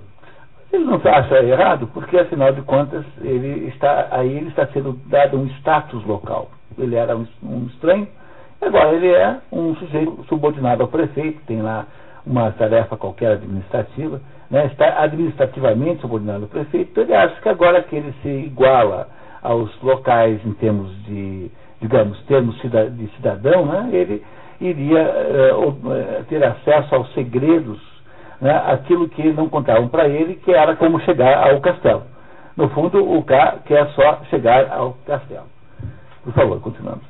Ele 0.72 0.84
não 0.84 1.00
acha 1.04 1.42
errado, 1.42 1.88
porque 1.92 2.16
afinal 2.16 2.52
de 2.52 2.62
contas 2.62 3.04
ele 3.20 3.68
está 3.68 4.08
aí 4.10 4.36
ele 4.36 4.48
está 4.48 4.66
sendo 4.68 4.92
dado 5.06 5.36
um 5.36 5.46
status 5.58 6.04
local. 6.04 6.48
Ele 6.78 6.94
era 6.94 7.16
um, 7.16 7.26
um 7.42 7.66
estranho, 7.66 8.06
agora 8.60 8.94
ele 8.94 9.08
é 9.08 9.38
um 9.50 9.74
sujeito 9.76 10.24
subordinado 10.28 10.82
ao 10.82 10.88
prefeito, 10.88 11.40
tem 11.46 11.60
lá 11.60 11.86
uma 12.26 12.50
tarefa 12.52 12.96
qualquer 12.96 13.32
administrativa, 13.32 14.20
né, 14.50 14.66
está 14.66 15.02
administrativamente 15.02 16.00
subordinado 16.00 16.44
ao 16.44 16.48
prefeito, 16.48 16.90
então 16.90 17.04
ele 17.04 17.14
acha 17.14 17.40
que 17.40 17.48
agora 17.48 17.82
que 17.82 17.96
ele 17.96 18.12
se 18.22 18.28
iguala 18.28 19.08
aos 19.42 19.70
locais 19.82 20.44
em 20.44 20.52
termos 20.54 20.90
de, 21.04 21.50
digamos, 21.80 22.20
termos 22.24 22.54
de 22.60 23.08
cidadão, 23.16 23.66
né, 23.66 23.88
ele 23.92 24.22
iria 24.60 25.02
uh, 25.54 26.24
ter 26.28 26.44
acesso 26.44 26.94
aos 26.94 27.12
segredos, 27.14 27.80
né, 28.40 28.54
aquilo 28.66 29.08
que 29.08 29.32
não 29.32 29.48
contavam 29.48 29.88
para 29.88 30.08
ele, 30.08 30.34
que 30.34 30.52
era 30.52 30.76
como 30.76 31.00
chegar 31.00 31.48
ao 31.48 31.60
castelo. 31.60 32.02
No 32.56 32.68
fundo, 32.70 33.02
o 33.16 33.22
K 33.22 33.60
quer 33.64 33.86
só 33.90 34.20
chegar 34.28 34.70
ao 34.70 34.94
castelo. 35.06 35.46
Por 36.22 36.32
favor, 36.34 36.60
continuamos. 36.60 37.09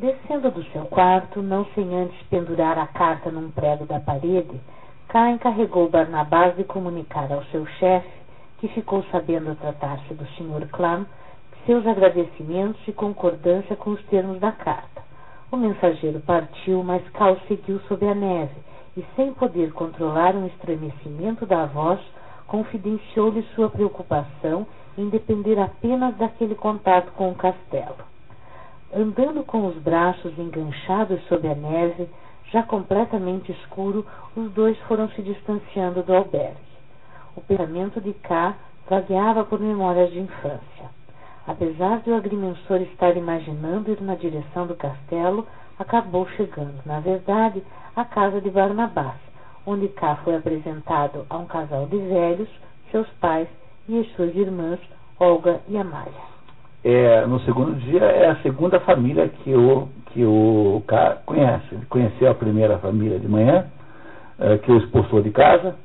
Descendo 0.00 0.50
do 0.50 0.64
seu 0.72 0.86
quarto, 0.86 1.42
não 1.42 1.66
sem 1.74 1.94
antes 1.94 2.18
pendurar 2.28 2.78
a 2.78 2.86
carta 2.86 3.30
num 3.30 3.50
prego 3.50 3.84
da 3.84 4.00
parede, 4.00 4.58
K 5.08 5.32
encarregou 5.32 5.90
Barnabás 5.90 6.56
de 6.56 6.64
comunicar 6.64 7.30
ao 7.30 7.44
seu 7.52 7.66
chefe, 7.66 8.08
que 8.56 8.68
ficou 8.68 9.04
sabendo 9.10 9.54
tratar-se 9.56 10.14
do 10.14 10.24
Sr. 10.28 10.66
Clam, 10.72 11.04
seus 11.66 11.86
agradecimentos 11.86 12.80
e 12.88 12.92
concordância 12.92 13.76
com 13.76 13.90
os 13.90 14.02
termos 14.04 14.40
da 14.40 14.50
carta. 14.50 15.02
O 15.52 15.56
mensageiro 15.58 16.20
partiu, 16.20 16.82
mas 16.82 17.06
Cal 17.10 17.36
seguiu 17.46 17.78
sob 17.80 18.08
a 18.08 18.14
neve 18.14 18.56
e, 18.96 19.04
sem 19.14 19.34
poder 19.34 19.70
controlar 19.74 20.34
um 20.34 20.46
estremecimento 20.46 21.44
da 21.44 21.66
voz, 21.66 22.00
confidenciou-lhe 22.46 23.42
sua 23.54 23.68
preocupação 23.68 24.66
em 24.96 25.10
depender 25.10 25.58
apenas 25.60 26.16
daquele 26.16 26.54
contato 26.54 27.12
com 27.12 27.30
o 27.30 27.34
castelo. 27.34 28.09
Andando 28.92 29.44
com 29.44 29.68
os 29.68 29.76
braços 29.76 30.36
enganchados 30.36 31.22
sob 31.28 31.46
a 31.46 31.54
neve, 31.54 32.08
já 32.50 32.64
completamente 32.64 33.52
escuro, 33.52 34.04
os 34.36 34.50
dois 34.50 34.76
foram 34.80 35.08
se 35.10 35.22
distanciando 35.22 36.02
do 36.02 36.12
albergue. 36.12 36.56
O 37.36 37.40
pensamento 37.40 38.00
de 38.00 38.12
K 38.12 38.56
vagueava 38.88 39.44
por 39.44 39.60
memórias 39.60 40.10
de 40.10 40.18
infância. 40.18 40.90
Apesar 41.46 42.00
de 42.00 42.10
o 42.10 42.16
agrimensor 42.16 42.80
estar 42.82 43.16
imaginando 43.16 43.92
ir 43.92 44.00
na 44.00 44.16
direção 44.16 44.66
do 44.66 44.74
castelo, 44.74 45.46
acabou 45.78 46.26
chegando, 46.30 46.82
na 46.84 46.98
verdade, 46.98 47.62
à 47.94 48.04
casa 48.04 48.40
de 48.40 48.50
Barnabás, 48.50 49.20
onde 49.64 49.86
cá 49.88 50.16
foi 50.24 50.34
apresentado 50.34 51.24
a 51.30 51.38
um 51.38 51.46
casal 51.46 51.86
de 51.86 51.96
velhos, 51.96 52.48
seus 52.90 53.08
pais 53.20 53.48
e 53.88 54.00
as 54.00 54.10
suas 54.14 54.34
irmãs, 54.34 54.80
Olga 55.20 55.60
e 55.68 55.78
Amália. 55.78 56.29
É, 56.82 57.26
no 57.26 57.40
segundo 57.40 57.74
dia 57.80 58.02
é 58.02 58.30
a 58.30 58.36
segunda 58.36 58.80
família 58.80 59.28
que 59.28 59.54
o 59.54 59.88
que 60.12 60.24
o 60.24 60.82
K 60.86 61.18
conhece. 61.24 61.66
Ele 61.72 61.86
conheceu 61.86 62.30
a 62.30 62.34
primeira 62.34 62.78
família 62.78 63.18
de 63.18 63.28
manhã, 63.28 63.66
é, 64.38 64.58
que 64.58 64.72
o 64.72 64.78
expulsou 64.78 65.22
de 65.22 65.30
casa, 65.30 65.76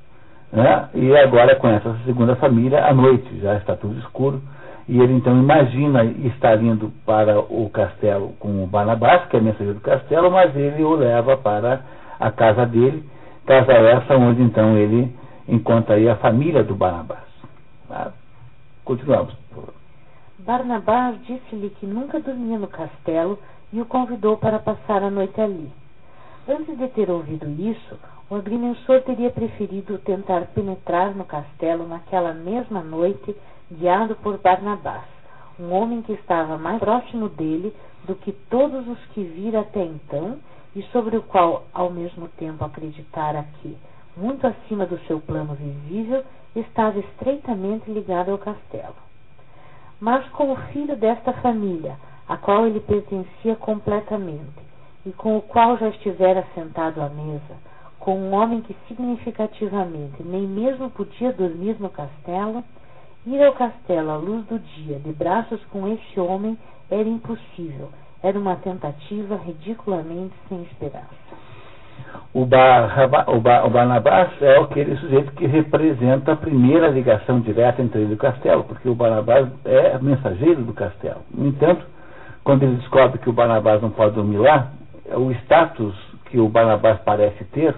né? 0.52 0.90
e 0.96 1.16
agora 1.18 1.56
conhece 1.58 1.88
essa 1.88 2.00
segunda 2.06 2.36
família 2.36 2.86
à 2.86 2.94
noite, 2.94 3.40
já 3.40 3.56
está 3.56 3.76
tudo 3.76 4.00
escuro 4.00 4.42
e 4.88 5.00
ele 5.00 5.14
então 5.14 5.36
imagina 5.38 6.04
estar 6.04 6.62
indo 6.62 6.92
para 7.06 7.40
o 7.40 7.70
castelo 7.72 8.34
com 8.40 8.64
o 8.64 8.68
Barnabás, 8.68 9.26
que 9.28 9.38
é 9.38 9.40
mensageiro 9.40 9.76
do 9.76 9.82
castelo, 9.82 10.30
mas 10.30 10.56
ele 10.56 10.84
o 10.84 10.94
leva 10.96 11.36
para 11.38 11.82
a 12.20 12.32
casa 12.32 12.66
dele, 12.66 13.04
casa 13.46 13.74
essa 13.74 14.16
onde 14.16 14.44
então 14.44 14.78
ele 14.78 15.14
encontra 15.48 15.96
aí 15.96 16.08
a 16.08 16.16
família 16.18 16.64
do 16.64 16.76
Barnabás. 16.76 17.26
Tá? 17.88 18.12
Continuamos. 18.84 19.34
Barnabás 20.46 21.20
disse-lhe 21.24 21.72
que 21.72 21.88
nunca 21.88 22.20
dormia 22.20 22.60
no 22.60 22.68
castelo 22.68 23.40
e 23.74 23.82
o 23.82 23.86
convidou 23.86 24.38
para 24.38 24.60
passar 24.60 25.02
a 25.02 25.10
noite 25.10 25.42
ali. 25.42 25.72
Antes 26.48 26.78
de 26.78 26.88
ter 26.90 27.10
ouvido 27.10 27.50
isso, 27.60 27.98
o 28.30 28.36
agrimensor 28.36 29.02
teria 29.02 29.32
preferido 29.32 29.98
tentar 29.98 30.46
penetrar 30.54 31.16
no 31.16 31.26
castelo 31.26 31.88
naquela 31.88 32.32
mesma 32.32 32.82
noite 32.82 33.36
guiado 33.72 34.16
por 34.18 34.38
Barnabás, 34.38 35.06
um 35.60 35.74
homem 35.74 36.04
que 36.04 36.14
estava 36.14 36.60
mais 36.60 36.80
próximo 36.80 37.28
dele 37.28 37.76
do 38.06 38.14
que 38.14 38.32
todos 38.32 38.88
os 38.88 39.00
que 39.16 39.24
vira 39.24 39.62
até 39.62 39.84
então 39.84 40.38
e 40.76 40.84
sobre 40.92 41.18
o 41.18 41.24
qual, 41.24 41.64
ao 41.74 41.90
mesmo 41.90 42.28
tempo, 42.38 42.64
acreditara 42.64 43.44
que, 43.62 43.76
muito 44.16 44.46
acima 44.46 44.86
do 44.86 45.00
seu 45.08 45.20
plano 45.20 45.56
visível, 45.56 46.24
estava 46.56 47.00
estreitamente 47.00 47.90
ligado 47.90 48.30
ao 48.30 48.38
castelo. 48.38 49.06
Mas 50.00 50.28
com 50.30 50.52
o 50.52 50.56
filho 50.72 50.96
desta 50.96 51.34
família, 51.34 51.98
a 52.28 52.38
qual 52.38 52.68
ele 52.68 52.80
pertencia 52.80 53.56
completamente, 53.56 54.66
e 55.06 55.12
com 55.12 55.38
o 55.38 55.42
qual 55.42 55.78
já 55.78 55.90
estivera 55.90 56.46
sentado 56.54 57.02
à 57.02 57.10
mesa, 57.10 57.56
com 58.00 58.18
um 58.18 58.34
homem 58.34 58.62
que 58.62 58.76
significativamente 58.88 60.22
nem 60.24 60.48
mesmo 60.48 60.90
podia 60.90 61.32
dormir 61.32 61.78
no 61.80 61.90
castelo, 61.90 62.64
Ir 63.28 63.44
ao 63.44 63.54
castelo 63.54 64.12
à 64.12 64.18
luz 64.18 64.46
do 64.46 64.60
dia, 64.60 65.00
de 65.00 65.12
braços 65.12 65.60
com 65.72 65.88
esse 65.88 66.20
homem, 66.20 66.56
era 66.92 67.10
impossível. 67.10 67.90
Era 68.22 68.38
uma 68.38 68.56
tentativa 68.58 69.36
ridiculamente 69.36 70.36
sem 70.48 70.62
esperança. 70.62 71.10
O, 72.34 72.42
o, 72.42 73.38
o 73.68 73.70
Barnabás 73.70 74.30
é 74.42 74.58
aquele 74.58 74.98
sujeito 74.98 75.32
que 75.34 75.46
representa 75.46 76.34
a 76.34 76.36
primeira 76.36 76.90
ligação 76.90 77.40
direta 77.40 77.82
entre 77.82 78.02
ele 78.02 78.12
e 78.12 78.16
o 78.16 78.18
castelo, 78.18 78.64
porque 78.66 78.90
o 78.90 78.96
Barnabás 78.96 79.48
é 79.64 79.98
mensageiro 80.00 80.62
do 80.64 80.74
castelo. 80.74 81.22
No 81.34 81.48
entanto, 81.48 81.86
quando 82.44 82.64
ele 82.64 82.76
descobre 82.76 83.20
que 83.20 83.30
o 83.30 83.34
Barnabás 83.34 83.82
não 83.82 83.90
pode 83.90 84.16
dormir 84.16 84.38
lá, 84.38 84.68
o 85.14 85.32
status 85.32 85.96
que 86.26 86.40
o 86.40 86.50
Barnabás 86.50 87.00
parece 87.06 87.44
ter 87.46 87.74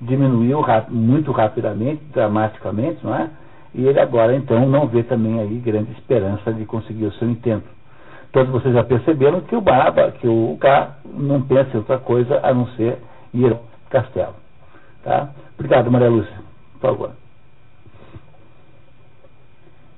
diminuiu 0.00 0.64
muito 0.88 1.32
rapidamente, 1.32 2.02
dramaticamente, 2.12 3.04
não 3.04 3.14
é? 3.14 3.28
e 3.74 3.86
ele 3.86 4.00
agora 4.00 4.34
então 4.34 4.66
não 4.66 4.86
vê 4.86 5.02
também 5.02 5.40
aí 5.40 5.58
grande 5.58 5.92
esperança 5.92 6.52
de 6.52 6.64
conseguir 6.64 7.06
o 7.06 7.12
seu 7.12 7.28
intento. 7.28 7.66
Todos 8.32 8.52
vocês 8.52 8.74
já 8.74 8.84
perceberam 8.84 9.40
que 9.40 9.56
o 9.56 9.60
Barba, 9.60 10.12
que 10.12 10.28
o 10.28 10.56
K 10.60 10.96
não 11.14 11.42
pensa 11.42 11.70
em 11.74 11.78
outra 11.78 11.98
coisa 11.98 12.40
a 12.42 12.52
não 12.52 12.66
ser 12.68 12.98
ir 13.32 13.52
ao 13.52 13.62
castelo. 13.90 14.34
Tá? 15.02 15.32
Obrigado, 15.54 15.90
Maria 15.90 16.10
Lúcia. 16.10 16.38
Por 16.74 16.80
favor. 16.80 17.12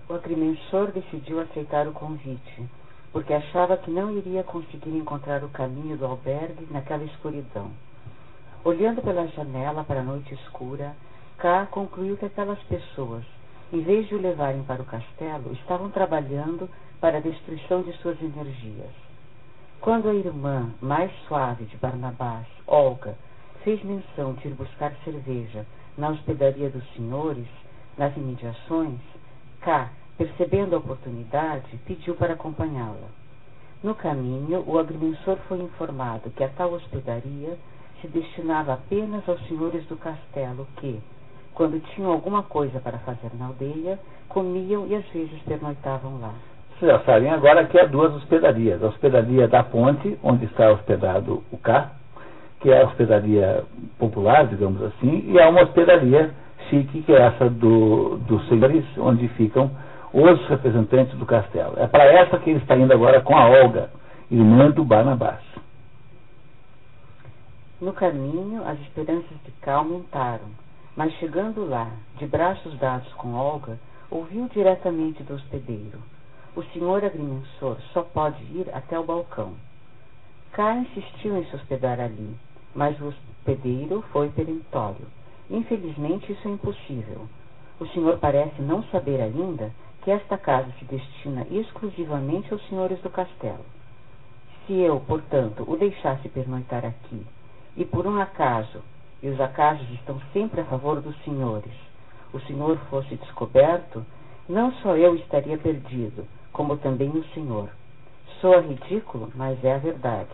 O 0.09 0.14
agrimensor 0.14 0.91
decidiu 0.91 1.41
aceitar 1.41 1.87
o 1.87 1.93
convite, 1.93 2.64
porque 3.12 3.33
achava 3.33 3.76
que 3.76 3.91
não 3.91 4.11
iria 4.16 4.43
conseguir 4.43 4.91
encontrar 4.91 5.45
o 5.45 5.49
caminho 5.51 5.97
do 5.97 6.05
albergue 6.05 6.66
naquela 6.70 7.05
escuridão. 7.05 7.70
Olhando 8.64 9.01
pela 9.03 9.26
janela 9.28 9.85
para 9.85 10.01
a 10.01 10.05
noite 10.05 10.35
escura, 10.35 10.95
K 11.39 11.66
concluiu 11.70 12.16
que 12.16 12.26
aquelas 12.26 12.59
pessoas, 12.64 13.24
em 13.72 13.81
vez 13.83 14.09
de 14.09 14.14
o 14.14 14.20
levarem 14.20 14.62
para 14.64 14.83
o 14.83 14.85
castelo, 14.85 15.53
estavam 15.53 15.91
trabalhando 15.91 16.68
para 17.01 17.18
a 17.18 17.20
destruição 17.20 17.83
de 17.83 17.93
suas 17.99 18.20
energias. 18.20 19.09
Quando 19.81 20.11
a 20.11 20.14
irmã 20.14 20.74
mais 20.83 21.11
suave 21.26 21.64
de 21.64 21.74
Barnabás, 21.78 22.47
Olga, 22.66 23.16
fez 23.64 23.83
menção 23.83 24.35
de 24.35 24.49
ir 24.49 24.53
buscar 24.53 24.93
cerveja 25.05 25.64
na 25.97 26.11
hospedaria 26.11 26.68
dos 26.68 26.87
senhores, 26.93 27.47
nas 27.97 28.14
imediações, 28.14 29.01
K, 29.62 29.89
percebendo 30.18 30.74
a 30.74 30.78
oportunidade, 30.78 31.78
pediu 31.87 32.14
para 32.14 32.35
acompanhá-la. 32.35 33.09
No 33.83 33.95
caminho, 33.95 34.62
o 34.66 34.78
agrimensor 34.78 35.39
foi 35.49 35.62
informado 35.62 36.28
que 36.28 36.45
a 36.45 36.51
tal 36.51 36.74
hospedaria 36.74 37.57
se 38.03 38.09
destinava 38.09 38.74
apenas 38.74 39.26
aos 39.26 39.41
senhores 39.49 39.87
do 39.87 39.97
castelo 39.97 40.68
que, 40.76 41.01
quando 41.55 41.81
tinham 41.95 42.12
alguma 42.12 42.43
coisa 42.43 42.81
para 42.81 42.99
fazer 42.99 43.31
na 43.33 43.47
aldeia, 43.47 43.99
comiam 44.28 44.87
e 44.87 44.95
às 44.95 45.09
vezes 45.09 45.41
pernoitavam 45.45 46.20
lá. 46.20 46.35
Vocês 46.81 46.93
já 46.93 46.99
sabem 47.01 47.31
agora 47.31 47.66
que 47.66 47.78
há 47.78 47.85
duas 47.85 48.11
hospedarias. 48.14 48.83
A 48.83 48.87
hospedaria 48.87 49.47
da 49.47 49.62
ponte, 49.62 50.18
onde 50.22 50.47
está 50.47 50.70
hospedado 50.70 51.45
o 51.53 51.59
K, 51.59 51.91
que 52.59 52.70
é 52.70 52.81
a 52.81 52.87
hospedaria 52.87 53.64
popular, 53.99 54.47
digamos 54.47 54.83
assim, 54.85 55.31
e 55.31 55.39
há 55.39 55.51
uma 55.51 55.62
hospedaria 55.62 56.31
chique, 56.70 57.03
que 57.03 57.12
é 57.12 57.20
essa 57.20 57.51
do, 57.51 58.16
dos 58.26 58.49
senhores, 58.49 58.83
onde 58.97 59.28
ficam 59.28 59.70
os 60.11 60.49
representantes 60.49 61.14
do 61.18 61.26
castelo. 61.26 61.74
É 61.76 61.87
para 61.87 62.05
essa 62.05 62.39
que 62.39 62.49
ele 62.49 62.61
está 62.61 62.74
indo 62.76 62.95
agora 62.95 63.20
com 63.20 63.37
a 63.37 63.47
Olga, 63.47 63.91
irmã 64.31 64.70
do 64.70 64.83
Barnabás. 64.83 65.43
No 67.78 67.93
caminho, 67.93 68.62
as 68.66 68.81
esperanças 68.81 69.37
de 69.45 69.51
K 69.61 69.74
aumentaram 69.74 70.49
mas 70.97 71.12
chegando 71.14 71.66
lá, 71.68 71.91
de 72.18 72.26
braços 72.26 72.76
dados 72.78 73.11
com 73.14 73.35
Olga, 73.35 73.78
ouviu 74.11 74.49
diretamente 74.49 75.22
do 75.22 75.35
hospedeiro: 75.35 75.99
O 76.57 76.64
senhor 76.72 77.05
agrimensor 77.05 77.76
só 77.92 78.03
pode 78.03 78.42
ir 78.44 78.68
até 78.74 78.98
o 78.98 79.05
balcão. 79.05 79.55
K 80.53 80.74
insistiu 80.78 81.36
em 81.36 81.44
se 81.44 81.55
hospedar 81.55 82.01
ali, 82.01 82.36
mas 82.74 83.01
o 83.01 83.07
hospedeiro 83.07 84.03
foi 84.11 84.30
peremptório. 84.30 85.07
Infelizmente, 85.48 86.32
isso 86.32 86.48
é 86.48 86.51
impossível. 86.51 87.28
O 87.78 87.86
senhor 87.86 88.18
parece 88.18 88.61
não 88.61 88.82
saber 88.84 89.20
ainda 89.20 89.72
que 90.03 90.11
esta 90.11 90.36
casa 90.36 90.72
se 90.78 90.84
destina 90.86 91.46
exclusivamente 91.51 92.53
aos 92.53 92.66
senhores 92.68 93.01
do 93.01 93.11
castelo. 93.11 93.64
Se 94.66 94.72
eu, 94.72 94.98
portanto, 95.01 95.64
o 95.68 95.76
deixasse 95.76 96.28
pernoitar 96.28 96.84
aqui, 96.84 97.24
e 97.76 97.84
por 97.84 98.07
um 98.07 98.20
acaso, 98.20 98.82
e 99.22 99.28
os 99.28 99.40
acasos 99.40 99.88
estão 99.90 100.20
sempre 100.32 100.61
a 100.61 100.64
favor 100.64 101.01
dos 101.01 101.16
senhores, 101.22 101.72
o 102.32 102.40
senhor 102.40 102.76
fosse 102.90 103.14
descoberto, 103.16 104.05
não 104.48 104.72
só 104.74 104.96
eu 104.96 105.14
estaria 105.14 105.57
perdido, 105.57 106.26
como 106.61 106.76
também 106.76 107.08
o 107.08 107.24
senhor. 107.32 107.70
Soa 108.38 108.61
ridículo, 108.61 109.30
mas 109.34 109.64
é 109.64 109.76
a 109.76 109.78
verdade. 109.78 110.28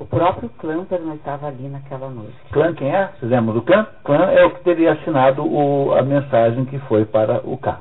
O 0.00 0.04
próprio 0.04 0.48
clã 0.58 0.84
pernoitava 0.84 1.46
ali 1.46 1.68
naquela 1.68 2.08
noite. 2.08 2.34
Clã 2.50 2.74
quem 2.74 2.92
é? 2.92 3.06
Vocês 3.06 3.30
lembram 3.30 3.54
do 3.54 3.62
clã? 3.62 3.86
Clã 4.02 4.32
é 4.32 4.44
o 4.44 4.50
que 4.50 4.64
teria 4.64 4.94
assinado 4.94 5.46
o, 5.46 5.94
a 5.94 6.02
mensagem 6.02 6.64
que 6.64 6.76
foi 6.80 7.04
para 7.04 7.40
o 7.44 7.56
K. 7.56 7.78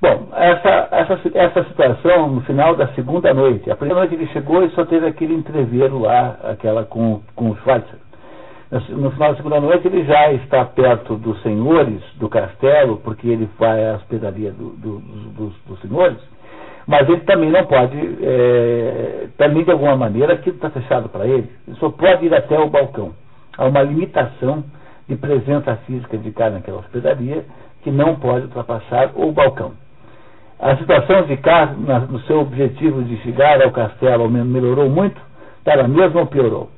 Bom, 0.00 0.28
essa, 0.32 0.88
essa, 0.90 1.20
essa 1.34 1.64
situação 1.64 2.30
no 2.30 2.40
final 2.42 2.74
da 2.74 2.88
segunda 2.94 3.34
noite. 3.34 3.70
A 3.70 3.76
primeira 3.76 4.00
noite 4.00 4.14
ele 4.14 4.28
chegou 4.28 4.64
e 4.64 4.70
só 4.70 4.86
teve 4.86 5.06
aquele 5.06 5.34
entreveiro 5.34 5.98
lá, 5.98 6.38
aquela 6.44 6.86
com, 6.86 7.20
com 7.36 7.50
o 7.50 7.56
Schweitzer. 7.56 7.98
No 8.88 9.10
final 9.10 9.32
da 9.32 9.36
segunda 9.36 9.60
noite 9.60 9.86
ele 9.86 10.02
já 10.04 10.32
está 10.32 10.64
perto 10.64 11.16
dos 11.16 11.42
senhores 11.42 12.00
do 12.14 12.26
castelo, 12.30 12.96
porque 13.04 13.28
ele 13.28 13.50
vai 13.58 13.86
à 13.86 13.96
hospedaria 13.96 14.50
do, 14.50 14.70
do, 14.70 14.98
dos 15.66 15.80
senhores 15.82 16.16
mas 16.90 17.08
ele 17.08 17.20
também 17.20 17.48
não 17.48 17.64
pode, 17.66 17.96
é, 18.20 19.28
também 19.38 19.62
de 19.62 19.70
alguma 19.70 19.96
maneira, 19.96 20.32
aquilo 20.32 20.56
está 20.56 20.70
fechado 20.70 21.08
para 21.08 21.24
ele, 21.24 21.48
ele 21.68 21.76
só 21.78 21.88
pode 21.88 22.26
ir 22.26 22.34
até 22.34 22.58
o 22.58 22.68
balcão. 22.68 23.12
Há 23.56 23.66
uma 23.66 23.80
limitação 23.80 24.64
de 25.08 25.14
presença 25.14 25.76
física 25.86 26.18
de 26.18 26.32
cá 26.32 26.50
naquela 26.50 26.80
hospedaria 26.80 27.44
que 27.84 27.92
não 27.92 28.16
pode 28.16 28.46
ultrapassar 28.46 29.12
o 29.14 29.30
balcão. 29.30 29.72
A 30.58 30.76
situação 30.78 31.22
de 31.26 31.36
cá, 31.36 31.66
no 31.66 32.18
seu 32.22 32.40
objetivo 32.40 33.04
de 33.04 33.18
chegar 33.18 33.62
ao 33.62 33.70
castelo, 33.70 34.28
melhorou 34.28 34.90
muito? 34.90 35.20
Na 35.64 35.86
mesma 35.86 36.22
ou 36.22 36.26
piorou? 36.26 36.70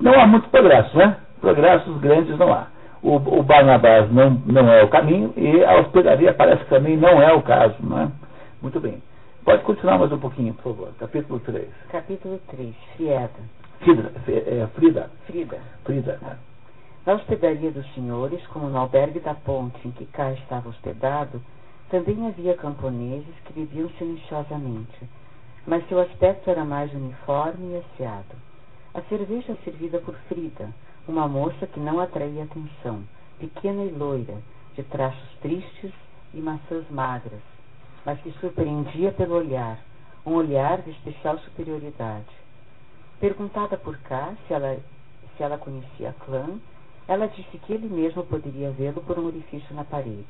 Não 0.00 0.18
há 0.18 0.26
muito 0.26 0.48
progresso, 0.48 0.96
né? 0.96 1.18
Progressos 1.42 1.98
grandes 1.98 2.38
não 2.38 2.50
há 2.50 2.68
o, 3.04 3.16
o 3.16 3.42
Barnabás 3.42 4.10
não, 4.10 4.30
não 4.46 4.72
é 4.72 4.82
o 4.82 4.88
caminho 4.88 5.32
e 5.36 5.62
a 5.62 5.78
hospedaria 5.80 6.32
parece 6.32 6.64
que 6.64 6.70
também 6.70 6.96
não 6.96 7.20
é 7.20 7.32
o 7.34 7.42
caso, 7.42 7.76
não 7.80 8.00
é? 8.00 8.08
Muito 8.62 8.80
bem. 8.80 9.02
Pode 9.44 9.62
continuar 9.62 9.98
mais 9.98 10.10
um 10.10 10.18
pouquinho, 10.18 10.54
por 10.54 10.74
favor. 10.74 10.88
Capítulo 10.98 11.38
3. 11.40 11.68
Capítulo 11.90 12.40
3. 12.48 12.74
Frieda. 12.96 13.28
Frida. 13.80 14.12
É, 14.26 14.66
Frida. 14.74 15.10
Frida. 15.26 15.58
Frida. 15.84 16.38
Na 17.04 17.12
hospedaria 17.12 17.70
dos 17.70 17.86
senhores, 17.92 18.44
como 18.46 18.70
no 18.70 18.78
albergue 18.78 19.20
da 19.20 19.34
ponte 19.34 19.86
em 19.86 19.90
que 19.90 20.06
cá 20.06 20.32
estava 20.32 20.70
hospedado, 20.70 21.42
também 21.90 22.26
havia 22.26 22.54
camponeses 22.54 23.34
que 23.44 23.52
viviam 23.52 23.90
silenciosamente, 23.98 24.98
mas 25.66 25.86
seu 25.88 26.00
aspecto 26.00 26.48
era 26.48 26.64
mais 26.64 26.90
uniforme 26.94 27.74
e 27.74 27.76
asseado. 27.76 28.34
A 28.94 29.02
cerveja 29.02 29.54
servida 29.62 29.98
por 29.98 30.14
Frida, 30.26 30.70
uma 31.06 31.28
moça 31.28 31.66
que 31.66 31.80
não 31.80 32.00
atraía 32.00 32.44
atenção, 32.44 33.02
pequena 33.38 33.84
e 33.84 33.90
loira, 33.90 34.36
de 34.74 34.82
traços 34.84 35.28
tristes 35.40 35.92
e 36.32 36.40
maçãs 36.40 36.88
magras, 36.90 37.40
mas 38.04 38.20
que 38.20 38.32
surpreendia 38.40 39.12
pelo 39.12 39.34
olhar, 39.34 39.78
um 40.26 40.32
olhar 40.32 40.82
de 40.82 40.90
especial 40.90 41.38
superioridade. 41.38 42.26
Perguntada 43.20 43.76
por 43.76 43.96
cá 43.98 44.34
se 44.46 44.54
ela, 44.54 44.76
se 45.36 45.42
ela 45.42 45.58
conhecia 45.58 46.14
clã, 46.24 46.58
ela 47.06 47.28
disse 47.28 47.58
que 47.58 47.72
ele 47.72 47.88
mesmo 47.88 48.24
poderia 48.24 48.70
vê-lo 48.70 49.02
por 49.02 49.18
um 49.18 49.26
orifício 49.26 49.74
na 49.74 49.84
parede. 49.84 50.24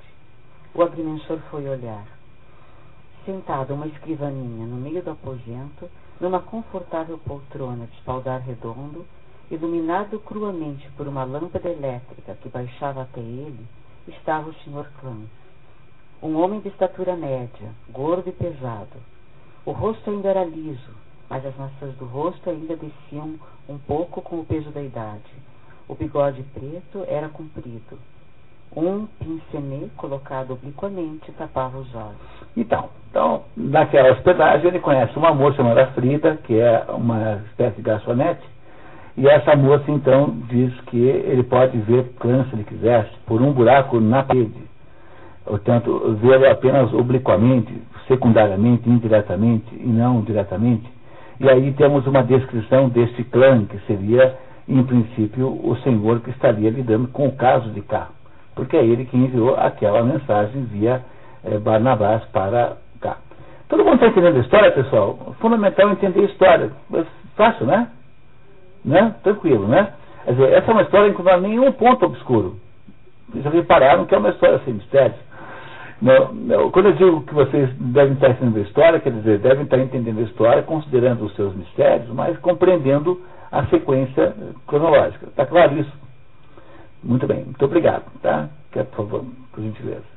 O 0.74 0.82
agrimensor 0.82 1.38
foi 1.50 1.68
olhar. 1.68 2.04
Sentado 3.24 3.74
uma 3.74 3.86
escrivaninha 3.86 4.66
no 4.66 4.76
meio 4.76 5.02
do 5.02 5.12
aposento, 5.12 5.88
numa 6.20 6.40
confortável 6.40 7.16
poltrona 7.18 7.86
de 7.86 7.94
espaldar 7.96 8.40
redondo, 8.40 9.06
Iluminado 9.50 10.18
cruamente 10.20 10.88
por 10.96 11.06
uma 11.06 11.24
lâmpada 11.24 11.68
elétrica 11.68 12.36
que 12.42 12.48
baixava 12.48 13.02
até 13.02 13.20
ele, 13.20 13.66
estava 14.08 14.48
o 14.48 14.54
Sr. 14.54 14.90
Clã. 15.00 15.16
Um 16.22 16.36
homem 16.36 16.60
de 16.60 16.68
estatura 16.68 17.14
média, 17.14 17.68
gordo 17.90 18.28
e 18.28 18.32
pesado. 18.32 18.96
O 19.66 19.72
rosto 19.72 20.10
ainda 20.10 20.28
era 20.30 20.44
liso, 20.44 20.90
mas 21.28 21.44
as 21.44 21.56
maçãs 21.56 21.94
do 21.96 22.06
rosto 22.06 22.48
ainda 22.48 22.76
desciam 22.76 23.34
um 23.68 23.78
pouco 23.78 24.22
com 24.22 24.40
o 24.40 24.44
peso 24.44 24.70
da 24.70 24.82
idade. 24.82 25.32
O 25.86 25.94
bigode 25.94 26.42
preto 26.54 27.04
era 27.06 27.28
comprido. 27.28 27.98
Um 28.74 29.06
pincenê 29.06 29.88
colocado 29.96 30.52
obliquamente 30.52 31.30
tapava 31.32 31.78
os 31.78 31.94
olhos. 31.94 32.16
Então, 32.56 32.88
então, 33.10 33.44
naquela 33.56 34.10
hospedagem 34.10 34.66
ele 34.66 34.80
conhece 34.80 35.16
uma 35.16 35.32
moça 35.32 35.58
chamada 35.58 35.86
Frida, 35.92 36.36
que 36.38 36.58
é 36.58 36.84
uma 36.88 37.44
espécie 37.50 37.76
de 37.76 37.82
garçonete, 37.82 38.42
e 39.16 39.28
essa 39.28 39.54
moça 39.54 39.84
então 39.88 40.34
diz 40.48 40.72
que 40.86 40.98
ele 40.98 41.44
pode 41.44 41.78
ver 41.78 42.04
clã 42.18 42.44
se 42.44 42.56
ele 42.56 42.64
quisesse 42.64 43.10
por 43.26 43.40
um 43.40 43.52
buraco 43.52 44.00
na 44.00 44.24
parede. 44.24 44.64
Portanto, 45.44 46.16
vê-lo 46.20 46.50
apenas 46.50 46.92
obliquamente, 46.92 47.72
secundariamente, 48.08 48.88
indiretamente 48.88 49.66
e 49.72 49.86
não 49.86 50.22
diretamente. 50.22 50.90
E 51.38 51.48
aí 51.48 51.72
temos 51.74 52.06
uma 52.06 52.22
descrição 52.22 52.88
deste 52.88 53.22
clã, 53.24 53.64
que 53.66 53.78
seria, 53.86 54.36
em 54.68 54.82
princípio, 54.82 55.48
o 55.48 55.76
senhor 55.82 56.20
que 56.20 56.30
estaria 56.30 56.70
lidando 56.70 57.08
com 57.08 57.28
o 57.28 57.36
caso 57.36 57.70
de 57.70 57.82
cá. 57.82 58.08
Porque 58.54 58.76
é 58.76 58.84
ele 58.84 59.04
que 59.04 59.16
enviou 59.16 59.54
aquela 59.56 60.02
mensagem 60.02 60.64
via 60.64 61.02
eh, 61.44 61.58
Barnabás 61.58 62.24
para 62.26 62.76
cá. 63.00 63.18
Todo 63.68 63.84
mundo 63.84 63.94
está 63.94 64.08
entendendo 64.08 64.36
a 64.36 64.40
história, 64.40 64.72
pessoal? 64.72 65.34
Fundamental 65.40 65.90
entender 65.90 66.20
a 66.20 66.24
história. 66.24 66.70
Fácil, 67.36 67.66
né? 67.66 67.88
Né? 68.84 69.14
Tranquilo, 69.22 69.66
né? 69.66 69.92
Dizer, 70.26 70.52
essa 70.52 70.70
é 70.70 70.74
uma 70.74 70.82
história 70.82 71.12
que 71.12 71.22
não 71.22 71.32
há 71.32 71.36
nenhum 71.38 71.72
ponto 71.72 72.06
obscuro. 72.06 72.56
Vocês 73.28 73.52
repararam 73.52 74.06
que 74.06 74.14
é 74.14 74.18
uma 74.18 74.30
história 74.30 74.60
sem 74.64 74.74
mistério. 74.74 75.14
quando 76.72 76.86
eu 76.86 76.92
digo 76.92 77.22
que 77.22 77.34
vocês 77.34 77.70
devem 77.78 78.14
estar 78.14 78.30
entendendo 78.30 78.58
a 78.58 78.62
história, 78.62 79.00
quer 79.00 79.12
dizer, 79.12 79.38
devem 79.38 79.64
estar 79.64 79.78
entendendo 79.78 80.20
a 80.20 80.22
história 80.22 80.62
considerando 80.62 81.24
os 81.24 81.34
seus 81.34 81.54
mistérios, 81.54 82.08
mas 82.10 82.38
compreendendo 82.38 83.20
a 83.50 83.66
sequência 83.66 84.34
cronológica. 84.66 85.26
Está 85.26 85.46
claro 85.46 85.78
isso? 85.78 85.92
Muito 87.02 87.26
bem, 87.26 87.44
muito 87.44 87.64
obrigado. 87.64 88.04
Tá? 88.22 88.48
Quer, 88.72 88.84
por 88.86 88.96
favor, 88.96 89.24
por 89.52 89.62
gentileza. 89.62 90.14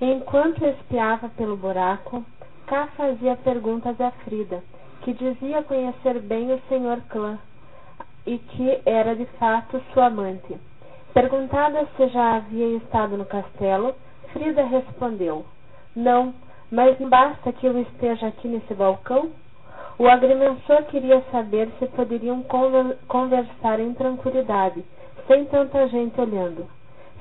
Enquanto 0.00 0.64
espiava 0.64 1.28
pelo 1.30 1.56
buraco, 1.56 2.22
Cá 2.66 2.88
fazia 2.96 3.36
perguntas 3.36 4.00
a 4.00 4.10
Frida 4.10 4.60
que 5.06 5.12
dizia 5.12 5.62
conhecer 5.62 6.18
bem 6.18 6.52
o 6.52 6.60
Sr. 6.68 7.00
Clã 7.08 7.38
e 8.26 8.38
que 8.38 8.80
era 8.84 9.14
de 9.14 9.24
fato 9.38 9.80
sua 9.92 10.06
amante. 10.06 10.58
Perguntada 11.14 11.86
se 11.96 12.08
já 12.08 12.34
havia 12.34 12.76
estado 12.78 13.16
no 13.16 13.24
castelo, 13.24 13.94
Frida 14.32 14.64
respondeu: 14.64 15.46
Não, 15.94 16.34
mas 16.72 16.98
não 16.98 17.08
basta 17.08 17.52
que 17.52 17.66
eu 17.66 17.80
esteja 17.82 18.26
aqui 18.26 18.48
nesse 18.48 18.74
balcão? 18.74 19.30
O 19.96 20.08
agrimensor 20.08 20.82
queria 20.86 21.22
saber 21.30 21.68
se 21.78 21.86
poderiam 21.86 22.44
conversar 23.06 23.78
em 23.78 23.94
tranquilidade, 23.94 24.84
sem 25.28 25.44
tanta 25.44 25.86
gente 25.86 26.20
olhando. 26.20 26.66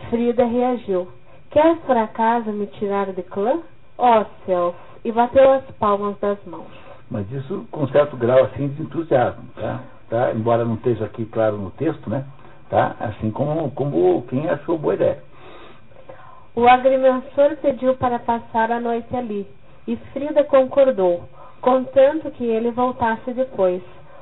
Frida 0.10 0.44
reagiu: 0.44 1.08
Quer 1.52 1.78
por 1.82 1.96
acaso 1.96 2.52
me 2.52 2.66
tirar 2.66 3.14
de 3.14 3.22
clã? 3.22 3.62
Ó 3.96 4.22
oh, 4.22 4.26
céus! 4.48 4.74
E 5.04 5.12
bateu 5.12 5.52
as 5.52 5.64
palmas 5.78 6.18
das 6.18 6.44
mãos 6.46 6.85
mas 7.10 7.30
isso 7.32 7.66
com 7.72 7.88
certo 7.88 8.18
grau 8.18 8.44
assim 8.46 8.68
de 8.70 8.82
entusiasmo, 8.82 9.46
tá? 9.56 9.82
tá? 10.10 10.32
Embora 10.34 10.66
não 10.66 10.76
esteja 10.76 11.06
aqui 11.06 11.26
claro 11.26 11.58
no 11.58 11.72
texto, 11.72 12.10
né? 12.10 12.26
Tá? 12.70 12.96
Assim 13.00 13.32
como, 13.32 13.70
como 13.72 14.24
quem 14.24 14.50
achou 14.50 14.78
boa 14.78 14.96
ideia. 14.96 15.24
O 16.56 16.68
agrimensor 16.68 17.58
pediu 17.62 17.96
para 17.96 18.18
passar 18.18 18.72
a 18.72 18.80
noite 18.80 19.14
ali, 19.16 19.46
e 19.88 19.96
Frida 20.14 20.44
concordou, 20.46 21.24
contanto 21.62 22.32
que 22.32 22.46
ele 22.46 22.72
voltasse 22.72 23.34
depois, 23.34 23.82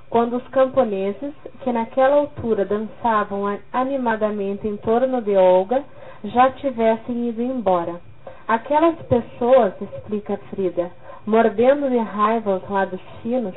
quando 0.10 0.38
os 0.38 0.48
camponeses, 0.50 1.34
que 1.64 1.72
naquela 1.72 2.16
altura 2.16 2.66
dançavam 2.66 3.44
animadamente 3.72 4.68
em 4.68 4.78
torno 4.78 5.22
de 5.22 5.36
Olga, 5.36 5.84
já 6.24 6.52
tivessem 6.52 7.30
ido 7.30 7.42
embora. 7.42 8.02
Aquelas 8.48 8.96
pessoas, 9.04 9.74
explica 9.82 10.38
Frida, 10.50 10.92
mordendo 11.26 11.90
de 11.90 11.98
raiva 11.98 12.56
os 12.58 12.70
lábios 12.70 13.02
finos, 13.22 13.56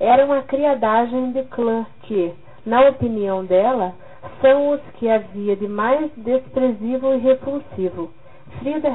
era 0.00 0.24
uma 0.24 0.42
criadagem 0.42 1.32
de 1.32 1.42
clã 1.44 1.86
que, 2.02 2.32
na 2.66 2.88
opinião 2.88 3.44
dela, 3.44 3.94
são 4.40 4.70
os 4.70 4.80
que 4.98 5.08
havia 5.08 5.56
de 5.56 5.68
mais 5.68 6.10
desprezível 6.16 7.14
e 7.14 7.18
repulsivo. 7.18 8.10
Frida 8.58 8.90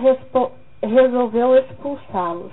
resolveu 0.82 1.55
expulsá-los. 1.55 2.51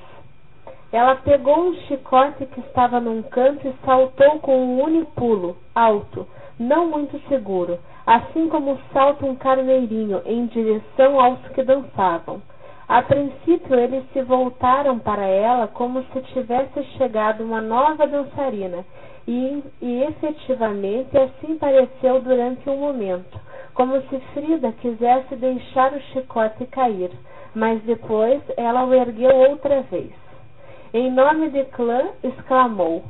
Ela 0.93 1.17
pegou 1.17 1.69
um 1.69 1.75
chicote 1.83 2.47
que 2.47 2.61
estava 2.61 3.01
num 3.01 3.23
canto 3.23 3.67
e 3.67 3.75
saltou 3.85 4.39
com 4.41 4.57
um 4.57 4.83
unipulo, 4.83 5.57
alto, 5.75 6.27
não 6.59 6.87
muito 6.89 7.21
seguro, 7.29 7.79
assim 8.07 8.49
como 8.49 8.79
salta 8.93 9.27
um 9.27 9.35
carneirinho 9.35 10.23
em 10.25 10.47
direção 10.47 11.21
aos 11.21 11.41
que 11.49 11.63
dançavam. 11.63 12.41
A 12.89 13.03
princípio 13.03 13.75
eles 13.75 14.05
se 14.13 14.23
voltaram 14.23 14.99
para 14.99 15.27
ela 15.27 15.67
como 15.67 16.05
se 16.13 16.21
tivesse 16.33 16.85
chegado 16.97 17.43
uma 17.43 17.61
nova 17.61 18.07
dançarina, 18.07 18.85
e, 19.27 19.63
e 19.83 20.03
efetivamente 20.05 21.19
assim 21.19 21.59
pareceu 21.59 22.21
durante 22.21 22.71
um 22.71 22.77
momento, 22.77 23.41
como 23.75 24.01
se 24.03 24.21
Frida 24.33 24.71
quisesse 24.81 25.35
deixar 25.35 25.93
o 25.95 26.01
chicote 26.13 26.65
cair, 26.67 27.11
mas 27.55 27.83
depois 27.83 28.41
ela 28.57 28.85
o 28.85 28.95
ergueu 28.95 29.35
outra 29.35 29.83
vez. 29.83 30.13
Em 30.95 31.11
nome 31.11 31.51
de 31.51 31.65
clã, 31.65 32.11
exclamou: 32.23 33.03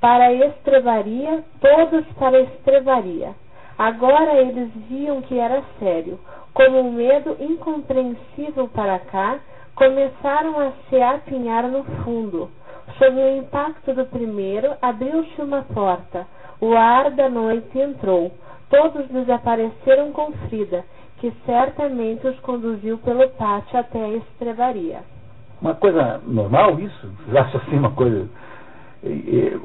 Para 0.00 0.24
a 0.24 0.32
estrebaria, 0.32 1.44
todos 1.60 2.04
para 2.18 2.38
a 2.38 2.40
estrebaria. 2.40 3.30
Agora 3.78 4.34
eles 4.34 4.68
viam 4.88 5.22
que 5.22 5.38
era 5.38 5.62
sério. 5.78 6.18
Como 6.54 6.80
um 6.80 6.92
medo 6.92 7.36
incompreensível 7.40 8.68
para 8.68 8.98
cá, 8.98 9.38
começaram 9.74 10.60
a 10.60 10.72
se 10.88 11.00
apinhar 11.00 11.64
no 11.68 11.82
fundo. 12.04 12.50
Sob 12.98 13.16
o 13.16 13.36
impacto 13.38 13.94
do 13.94 14.04
primeiro, 14.06 14.74
abriu-se 14.82 15.40
uma 15.40 15.62
porta. 15.62 16.26
O 16.60 16.74
ar 16.74 17.10
da 17.10 17.28
noite 17.28 17.78
entrou. 17.78 18.30
Todos 18.68 19.08
desapareceram 19.08 20.12
com 20.12 20.32
Frida, 20.48 20.84
que 21.18 21.32
certamente 21.46 22.26
os 22.26 22.38
conduziu 22.40 22.98
pelo 22.98 23.28
pátio 23.30 23.78
até 23.78 24.04
a 24.04 24.08
estrebaria. 24.16 25.00
Uma 25.60 25.74
coisa 25.74 26.20
normal 26.26 26.78
isso? 26.80 27.06
Vocês 27.18 27.36
acham 27.36 27.60
assim 27.60 27.78
uma 27.78 27.92
coisa. 27.92 28.28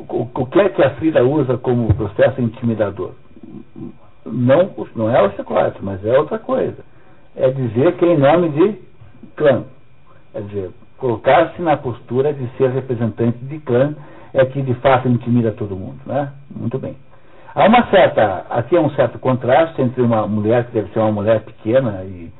O 0.09 0.45
que 0.45 0.59
é 0.59 0.69
que 0.69 0.83
a 0.83 0.95
Frida 0.95 1.23
usa 1.23 1.57
como 1.57 1.93
processo 1.93 2.41
intimidador? 2.41 3.11
Não, 4.31 4.71
não 4.95 5.09
é 5.09 5.21
o 5.21 5.31
chicote, 5.31 5.77
mas 5.81 6.05
é 6.05 6.17
outra 6.17 6.39
coisa. 6.39 6.77
É 7.35 7.49
dizer 7.49 7.95
que 7.97 8.05
é 8.05 8.13
em 8.13 8.17
nome 8.17 8.49
de 8.49 8.75
clã. 9.35 9.63
É 10.33 10.41
dizer, 10.41 10.71
colocar-se 10.97 11.61
na 11.61 11.77
postura 11.77 12.33
de 12.33 12.47
ser 12.57 12.69
representante 12.71 13.37
de 13.39 13.59
clã 13.59 13.95
é 14.33 14.45
que 14.45 14.61
de 14.61 14.73
fato 14.75 15.07
intimida 15.07 15.51
todo 15.51 15.75
mundo. 15.75 15.99
Né? 16.05 16.31
Muito 16.55 16.77
bem. 16.77 16.95
Há 17.55 17.65
uma 17.65 17.89
certa, 17.89 18.45
aqui 18.49 18.75
é 18.75 18.79
um 18.79 18.91
certo 18.91 19.17
contraste 19.17 19.81
entre 19.81 20.01
uma 20.01 20.27
mulher 20.27 20.65
que 20.65 20.73
deve 20.73 20.91
ser 20.91 20.99
uma 20.99 21.11
mulher 21.11 21.41
pequena 21.41 22.03
e 22.03 22.31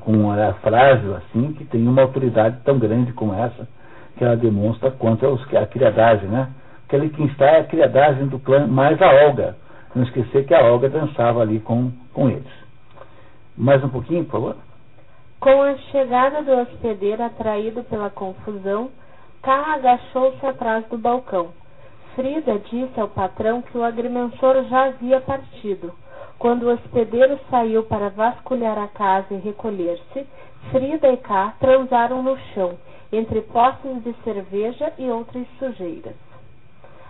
com 0.00 0.12
um 0.12 0.26
olhar 0.26 0.54
frágil 0.54 1.14
assim, 1.14 1.52
que 1.52 1.64
tem 1.64 1.86
uma 1.86 2.02
autoridade 2.02 2.56
tão 2.64 2.78
grande 2.78 3.12
como 3.12 3.34
essa, 3.34 3.68
que 4.16 4.24
ela 4.24 4.36
demonstra 4.36 4.90
contra 4.90 5.28
os, 5.28 5.42
a 5.54 5.66
criadagem, 5.66 6.28
né? 6.28 6.48
Porque 6.80 6.96
ali 6.96 7.08
quem 7.10 7.26
está 7.26 7.46
é 7.46 7.60
a 7.60 7.64
criadagem 7.64 8.26
do 8.26 8.38
clã, 8.38 8.66
mais 8.66 9.00
a 9.00 9.08
Olga. 9.26 9.56
Não 9.94 10.02
esquecer 10.02 10.44
que 10.46 10.54
a 10.54 10.64
Olga 10.64 10.88
dançava 10.88 11.40
ali 11.40 11.60
com, 11.60 11.92
com 12.12 12.28
eles. 12.28 12.52
Mais 13.56 13.82
um 13.84 13.88
pouquinho, 13.88 14.24
por 14.24 14.32
favor. 14.32 14.56
Com 15.38 15.62
a 15.62 15.76
chegada 15.92 16.42
do 16.42 16.52
hospedeiro 16.52 17.22
atraído 17.22 17.84
pela 17.84 18.10
confusão, 18.10 18.90
K 19.42 19.74
agachou-se 19.74 20.44
atrás 20.44 20.84
do 20.86 20.98
balcão. 20.98 21.50
Frida 22.16 22.58
disse 22.70 22.98
ao 22.98 23.08
patrão 23.08 23.62
que 23.62 23.76
o 23.76 23.84
agrimensor 23.84 24.64
já 24.64 24.86
havia 24.86 25.20
partido. 25.20 25.92
Quando 26.38 26.64
o 26.64 26.72
hospedeiro 26.72 27.38
saiu 27.50 27.84
para 27.84 28.08
vasculhar 28.08 28.78
a 28.78 28.88
casa 28.88 29.34
e 29.34 29.36
recolher-se, 29.36 30.26
Frida 30.70 31.12
e 31.12 31.16
Cá 31.18 31.54
transaram 31.60 32.22
no 32.22 32.36
chão, 32.54 32.76
entre 33.12 33.42
poços 33.42 34.02
de 34.02 34.12
cerveja 34.24 34.92
e 34.98 35.08
outras 35.10 35.46
sujeiras. 35.58 36.16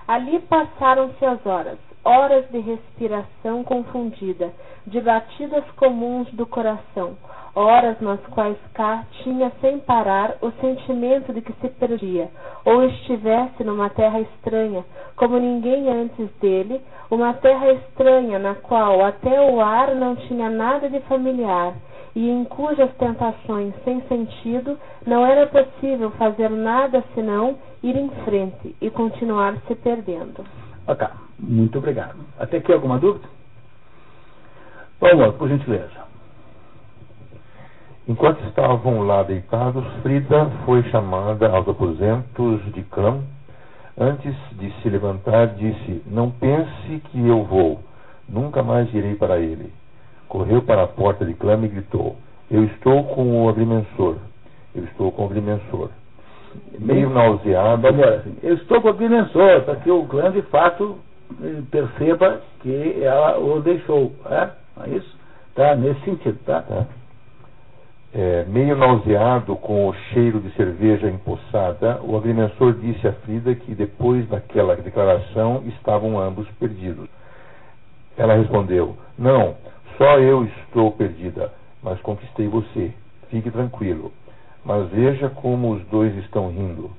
Ali 0.07 0.41
passaram-se 0.41 1.25
as 1.25 1.47
horas, 1.47 1.79
horas 2.05 2.45
de 2.51 2.59
respiração 2.59 3.65
confundida, 3.65 4.53
de 4.87 5.01
batidas 5.01 5.65
comuns 5.77 6.31
do 6.33 6.47
coração, 6.47 7.17
horas 7.55 7.99
nas 8.01 8.21
quais 8.27 8.59
K 8.75 9.05
tinha 9.23 9.51
sem 9.61 9.79
parar 9.79 10.37
o 10.43 10.51
sentimento 10.61 11.33
de 11.33 11.41
que 11.41 11.53
se 11.55 11.69
perdia, 11.69 12.29
ou 12.65 12.85
estivesse 12.85 13.65
numa 13.65 13.89
terra 13.89 14.21
estranha, 14.21 14.85
como 15.17 15.39
ninguém 15.39 15.89
antes 15.89 16.29
dele, 16.41 16.81
uma 17.11 17.33
terra 17.35 17.73
estranha 17.73 18.39
na 18.39 18.55
qual 18.55 19.05
até 19.05 19.41
o 19.41 19.61
ar 19.61 19.95
não 19.95 20.15
tinha 20.17 20.51
nada 20.51 20.91
de 20.91 21.01
familiar, 21.01 21.75
e 22.15 22.29
em 22.29 22.45
cujas 22.45 22.93
tentações 22.97 23.75
sem 23.85 24.01
sentido 24.03 24.79
não 25.07 25.25
era 25.25 25.47
possível 25.47 26.11
fazer 26.13 26.51
nada 26.51 27.03
senão 27.15 27.57
ir 27.83 27.97
em 27.97 28.09
frente 28.25 28.75
e 28.81 28.91
continuar 28.91 29.57
se 29.67 29.75
perdendo. 29.75 30.45
Ok, 30.87 31.07
muito 31.39 31.79
obrigado. 31.79 32.17
Até 32.39 32.59
aqui 32.59 32.73
alguma 32.73 32.99
dúvida? 32.99 33.27
Vamos, 35.01 35.35
por 35.37 35.49
gentileza. 35.49 36.05
Enquanto 38.07 38.45
estavam 38.45 39.01
lá 39.03 39.23
deitados, 39.23 39.83
Frida 40.03 40.51
foi 40.67 40.83
chamada 40.91 41.49
aos 41.49 41.67
aposentos 41.67 42.61
de 42.75 42.83
clã. 42.83 43.19
Antes 43.99 44.35
de 44.59 44.71
se 44.83 44.91
levantar, 44.91 45.55
disse: 45.55 46.03
Não 46.07 46.31
pense 46.31 47.01
que 47.11 47.27
eu 47.27 47.45
vou, 47.45 47.81
nunca 48.29 48.63
mais 48.63 48.93
irei 48.93 49.15
para 49.15 49.39
ele. 49.39 49.73
Correu 50.29 50.61
para 50.61 50.83
a 50.83 50.89
porta 50.89 51.25
de 51.25 51.33
clã 51.33 51.59
e 51.63 51.69
gritou: 51.69 52.17
Eu 52.51 52.65
estou 52.65 53.05
com 53.05 53.45
o 53.45 53.49
agrimensor. 53.49 54.17
Eu 54.75 54.85
estou 54.85 55.11
com 55.11 55.23
o 55.23 55.27
agrimensor. 55.27 55.89
Meio 56.79 57.11
nauseado. 57.11 57.87
Assim, 57.87 58.37
eu 58.43 58.55
estou 58.55 58.81
com 58.81 58.89
o 58.89 58.91
agrimensor, 58.91 59.63
para 59.63 59.77
que 59.77 59.91
o 59.91 60.05
clã 60.07 60.31
de 60.31 60.43
fato 60.43 60.99
eh, 61.43 61.63
perceba 61.71 62.41
que 62.61 63.03
ela 63.03 63.39
o 63.39 63.61
deixou. 63.61 64.13
É, 64.31 64.49
é 64.85 64.97
isso? 64.97 65.17
Tá, 65.55 65.75
nesse 65.77 66.01
sentido, 66.01 66.39
tá? 66.45 66.63
tá 66.63 66.87
é, 68.15 68.45
meio 68.45 68.77
nauseado 68.77 69.57
com 69.57 69.89
o 69.89 69.93
cheiro 70.13 70.39
de 70.39 70.49
cerveja 70.53 71.09
empoçada, 71.09 72.01
o 72.03 72.17
agrimensor 72.17 72.75
disse 72.75 73.09
a 73.09 73.13
Frida 73.13 73.55
que 73.57 73.75
depois 73.75 74.29
daquela 74.29 74.77
declaração 74.77 75.65
estavam 75.67 76.21
ambos 76.21 76.49
perdidos. 76.61 77.09
Ela 78.17 78.37
respondeu: 78.37 78.97
Não, 79.19 79.57
só 79.99 80.19
eu 80.21 80.45
estou 80.45 80.93
perdida, 80.93 81.53
mas 81.83 82.01
conquistei 82.03 82.47
você. 82.47 82.93
Fique 83.31 83.51
tranquilo. 83.51 84.13
Mas 84.65 84.89
veja 84.89 85.29
como 85.29 85.73
os 85.73 85.85
dois 85.87 86.17
estão 86.17 86.49
rindo. 86.49 86.91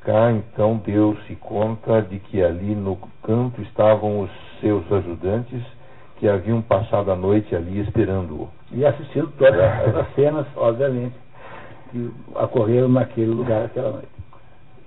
Cá 0.00 0.32
então 0.32 0.80
deu-se 0.84 1.36
conta 1.36 2.02
de 2.02 2.18
que 2.18 2.42
ali 2.42 2.74
no 2.74 2.96
canto 3.22 3.60
estavam 3.62 4.20
os 4.20 4.30
seus 4.60 4.90
ajudantes 4.90 5.62
que 6.16 6.28
haviam 6.28 6.62
passado 6.62 7.10
a 7.12 7.16
noite 7.16 7.54
ali 7.54 7.80
esperando-o. 7.80 8.48
E 8.72 8.86
assistindo 8.86 9.28
todas 9.36 9.60
as 9.96 10.14
cenas, 10.14 10.46
obviamente, 10.56 11.14
que 11.90 12.10
ocorreram 12.34 12.88
naquele 12.88 13.30
lugar 13.30 13.66
aquela 13.66 13.90
noite. 13.90 14.08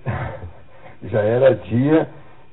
Já 1.04 1.20
era 1.20 1.54
dia 1.54 2.08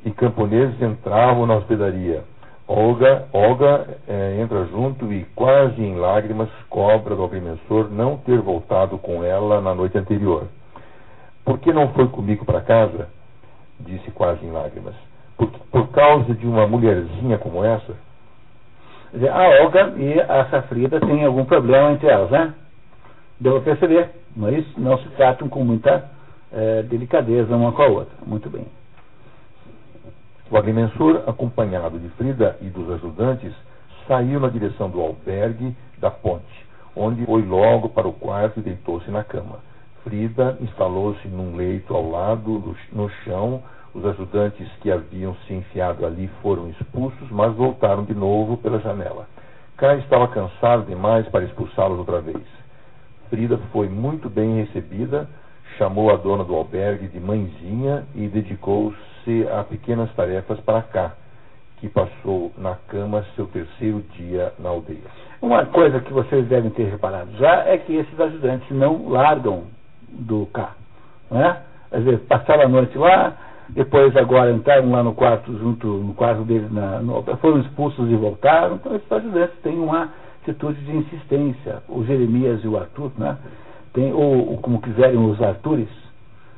e 0.06 0.12
camponeses 0.12 0.82
entravam 0.82 1.46
na 1.46 1.56
hospedaria. 1.56 2.24
Olga, 2.68 3.26
Olga 3.34 3.88
eh, 4.08 4.40
entra 4.42 4.66
junto 4.66 5.12
e, 5.12 5.26
quase 5.36 5.82
em 5.82 5.96
lágrimas, 5.96 6.50
cobra 6.70 7.16
do 7.16 7.24
agrimensor 7.24 7.90
não 7.92 8.18
ter 8.18 8.40
voltado 8.40 8.98
com 8.98 9.24
ela 9.24 9.60
na 9.60 9.76
noite 9.76 9.98
anterior. 9.98 10.48
Por 11.44 11.60
que 11.60 11.74
não 11.74 11.90
foi 11.90 12.08
comigo 12.08 12.46
para 12.46 12.62
casa? 12.62 13.10
Disse 13.80 14.10
quase 14.12 14.46
em 14.46 14.52
lágrimas. 14.52 14.96
Por, 15.38 15.50
por 15.72 15.90
causa 15.90 16.34
de 16.34 16.48
uma 16.48 16.66
mulherzinha 16.66 17.38
como 17.38 17.64
essa? 17.64 17.94
a 19.32 19.64
Olga 19.64 19.94
e 19.98 20.20
a 20.20 20.46
Safrida 20.46 21.00
têm 21.00 21.24
algum 21.24 21.46
problema 21.46 21.92
entre 21.92 22.08
elas, 22.08 22.32
né? 22.32 22.54
Deu 23.40 23.58
a 23.58 23.62
perceber, 23.62 24.10
mas 24.36 24.66
não 24.78 24.98
se 24.98 25.08
tratam 25.10 25.48
com 25.50 25.64
muita 25.64 26.10
é, 26.52 26.82
delicadeza 26.84 27.56
uma 27.56 27.72
com 27.74 27.82
a 27.82 27.88
outra. 27.88 28.16
Muito 28.26 28.50
bem. 28.50 28.66
O 30.54 30.58
agrimensor, 30.60 31.24
acompanhado 31.26 31.98
de 31.98 32.08
Frida 32.10 32.56
e 32.62 32.66
dos 32.66 32.88
ajudantes, 32.92 33.52
saiu 34.08 34.40
na 34.40 34.50
direção 34.50 34.88
do 34.88 35.02
albergue 35.02 35.76
da 35.98 36.12
ponte, 36.12 36.68
onde 36.96 37.26
foi 37.26 37.42
logo 37.42 37.90
para 37.90 38.08
o 38.08 38.14
quarto 38.14 38.60
e 38.60 38.62
deitou-se 38.62 39.10
na 39.10 39.24
cama. 39.24 39.58
Frida 40.04 40.56
instalou-se 40.62 41.28
num 41.28 41.56
leito 41.56 41.96
ao 41.96 42.08
lado, 42.08 42.76
no 42.92 43.10
chão, 43.24 43.64
os 43.96 44.06
ajudantes 44.06 44.72
que 44.80 44.92
haviam 44.92 45.36
se 45.48 45.56
enfiado 45.56 46.06
ali 46.06 46.30
foram 46.44 46.70
expulsos, 46.70 47.32
mas 47.32 47.52
voltaram 47.56 48.04
de 48.04 48.14
novo 48.14 48.58
pela 48.58 48.78
janela. 48.78 49.28
Kai 49.76 49.98
estava 50.02 50.28
cansado 50.28 50.86
demais 50.86 51.28
para 51.30 51.46
expulsá-los 51.46 51.98
outra 51.98 52.22
vez. 52.22 52.44
Frida 53.28 53.58
foi 53.72 53.90
muito 53.90 54.30
bem 54.30 54.58
recebida, 54.58 55.28
chamou 55.78 56.12
a 56.12 56.18
dona 56.18 56.44
do 56.44 56.56
albergue 56.56 57.08
de 57.08 57.20
mãezinha 57.20 58.04
e 58.16 58.28
dedicou-se 58.28 59.48
a 59.52 59.64
pequenas 59.64 60.12
tarefas 60.14 60.60
para 60.62 60.82
cá, 60.82 61.14
que 61.78 61.90
passou 61.90 62.52
na 62.58 62.76
cama 62.88 63.26
seu 63.36 63.46
terceiro 63.48 64.04
dia 64.16 64.54
na 64.60 64.70
aldeia. 64.70 65.00
Uma 65.42 65.66
coisa 65.66 66.00
que 66.00 66.14
vocês 66.14 66.48
devem 66.48 66.72
ter 66.72 66.90
reparado 66.90 67.32
já 67.38 67.66
é 67.66 67.78
que 67.78 67.96
esses 67.96 68.20
ajudantes 68.20 68.70
não 68.72 69.10
largam 69.10 69.64
do 70.10 70.46
cá. 70.48 70.72
Não 71.30 71.44
é? 71.44 71.62
Quer 71.90 72.00
dizer, 72.00 72.20
passaram 72.20 72.64
a 72.64 72.68
noite 72.68 72.98
lá, 72.98 73.36
depois 73.70 74.16
agora 74.16 74.52
entraram 74.52 74.92
lá 74.92 75.04
no 75.04 75.14
quarto, 75.14 75.52
junto 75.58 75.88
no 75.88 76.14
quarto 76.14 76.44
deles, 76.44 76.72
na, 76.72 77.00
no, 77.00 77.24
foram 77.38 77.60
expulsos 77.60 78.10
e 78.10 78.16
voltaram. 78.16 78.76
Então 78.76 78.96
esses 78.96 79.12
ajudantes 79.12 79.56
têm 79.62 79.78
uma 79.78 80.10
atitude 80.42 80.80
de 80.86 80.96
insistência. 80.96 81.84
O 81.88 82.04
Jeremias 82.04 82.64
e 82.64 82.68
o 82.68 82.78
Arthur, 82.78 83.12
né? 83.18 83.38
Tem, 83.94 84.12
ou, 84.12 84.58
como 84.58 84.82
quiserem 84.82 85.18
os 85.18 85.42
Artures, 85.42 85.90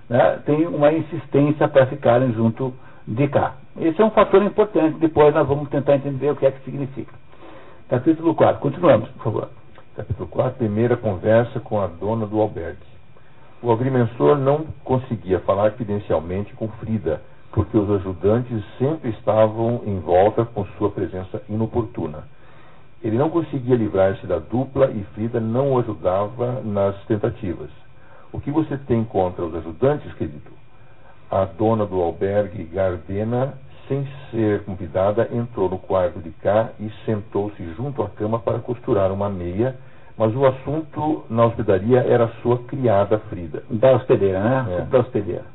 né? 0.10 0.40
tem 0.46 0.66
uma 0.68 0.92
insistência 0.92 1.68
para 1.68 1.86
ficarem 1.88 2.32
junto 2.34 2.74
de 3.08 3.28
cá. 3.28 3.56
Esse 3.80 4.02
é 4.02 4.06
um 4.06 4.12
fator 4.12 4.42
importante. 4.42 4.98
Depois 5.00 5.34
nós 5.34 5.48
vamos 5.48 5.70
tentar 5.70 5.96
entender 5.96 6.32
o 6.32 6.36
que 6.36 6.46
é 6.46 6.52
que 6.52 6.64
significa. 6.64 7.14
Capítulo 7.90 8.34
4. 8.34 8.62
Continuamos, 8.62 9.10
por 9.10 9.24
favor. 9.24 9.50
Capítulo 9.96 10.28
4, 10.28 10.58
primeira 10.58 10.98
conversa 10.98 11.60
com 11.60 11.80
a 11.80 11.88
dona 11.88 12.26
do 12.26 12.42
albergue. 12.42 12.96
O 13.62 13.72
agrimensor 13.72 14.38
não 14.38 14.66
conseguia 14.84 15.40
falar 15.40 15.72
fidencialmente 15.72 16.54
com 16.54 16.68
Frida, 16.68 17.22
porque 17.52 17.78
os 17.78 17.90
ajudantes 17.90 18.64
sempre 18.78 19.12
estavam 19.12 19.82
em 19.86 20.00
volta 20.00 20.44
com 20.44 20.66
sua 20.78 20.90
presença 20.90 21.42
inoportuna. 21.48 22.24
Ele 23.06 23.20
não 23.20 23.30
conseguia 23.30 23.76
livrar-se 23.76 24.26
da 24.26 24.40
dupla 24.40 24.90
e 24.90 25.04
Frida 25.14 25.40
não 25.40 25.74
o 25.74 25.78
ajudava 25.78 26.60
nas 26.64 26.96
tentativas. 27.06 27.70
O 28.34 28.40
que 28.40 28.50
você 28.50 28.80
tem 28.80 29.04
contra 29.04 29.46
os 29.46 29.54
ajudantes, 29.54 30.12
querido? 30.16 30.52
A 31.30 31.46
dona 31.46 31.86
do 31.86 32.02
albergue, 32.02 32.64
Gardena, 32.64 33.54
sem 33.88 34.08
ser 34.32 34.64
convidada, 34.64 35.30
entrou 35.32 35.70
no 35.70 35.78
quarto 35.78 36.20
de 36.20 36.32
cá 36.32 36.72
e 36.80 36.90
sentou-se 37.06 37.64
junto 37.76 38.02
à 38.02 38.10
cama 38.10 38.40
para 38.40 38.58
costurar 38.58 39.12
uma 39.12 39.30
meia, 39.30 39.76
mas 40.18 40.36
o 40.36 40.44
assunto 40.44 41.26
na 41.30 41.46
hospedaria 41.46 42.00
era 42.00 42.28
sua 42.42 42.58
criada 42.64 43.20
Frida. 43.30 43.62
Da 43.70 43.98
hospedeira, 43.98 44.40
né? 44.40 44.80
É. 44.80 44.82
Da 44.82 44.98
hospedeira. 45.02 45.46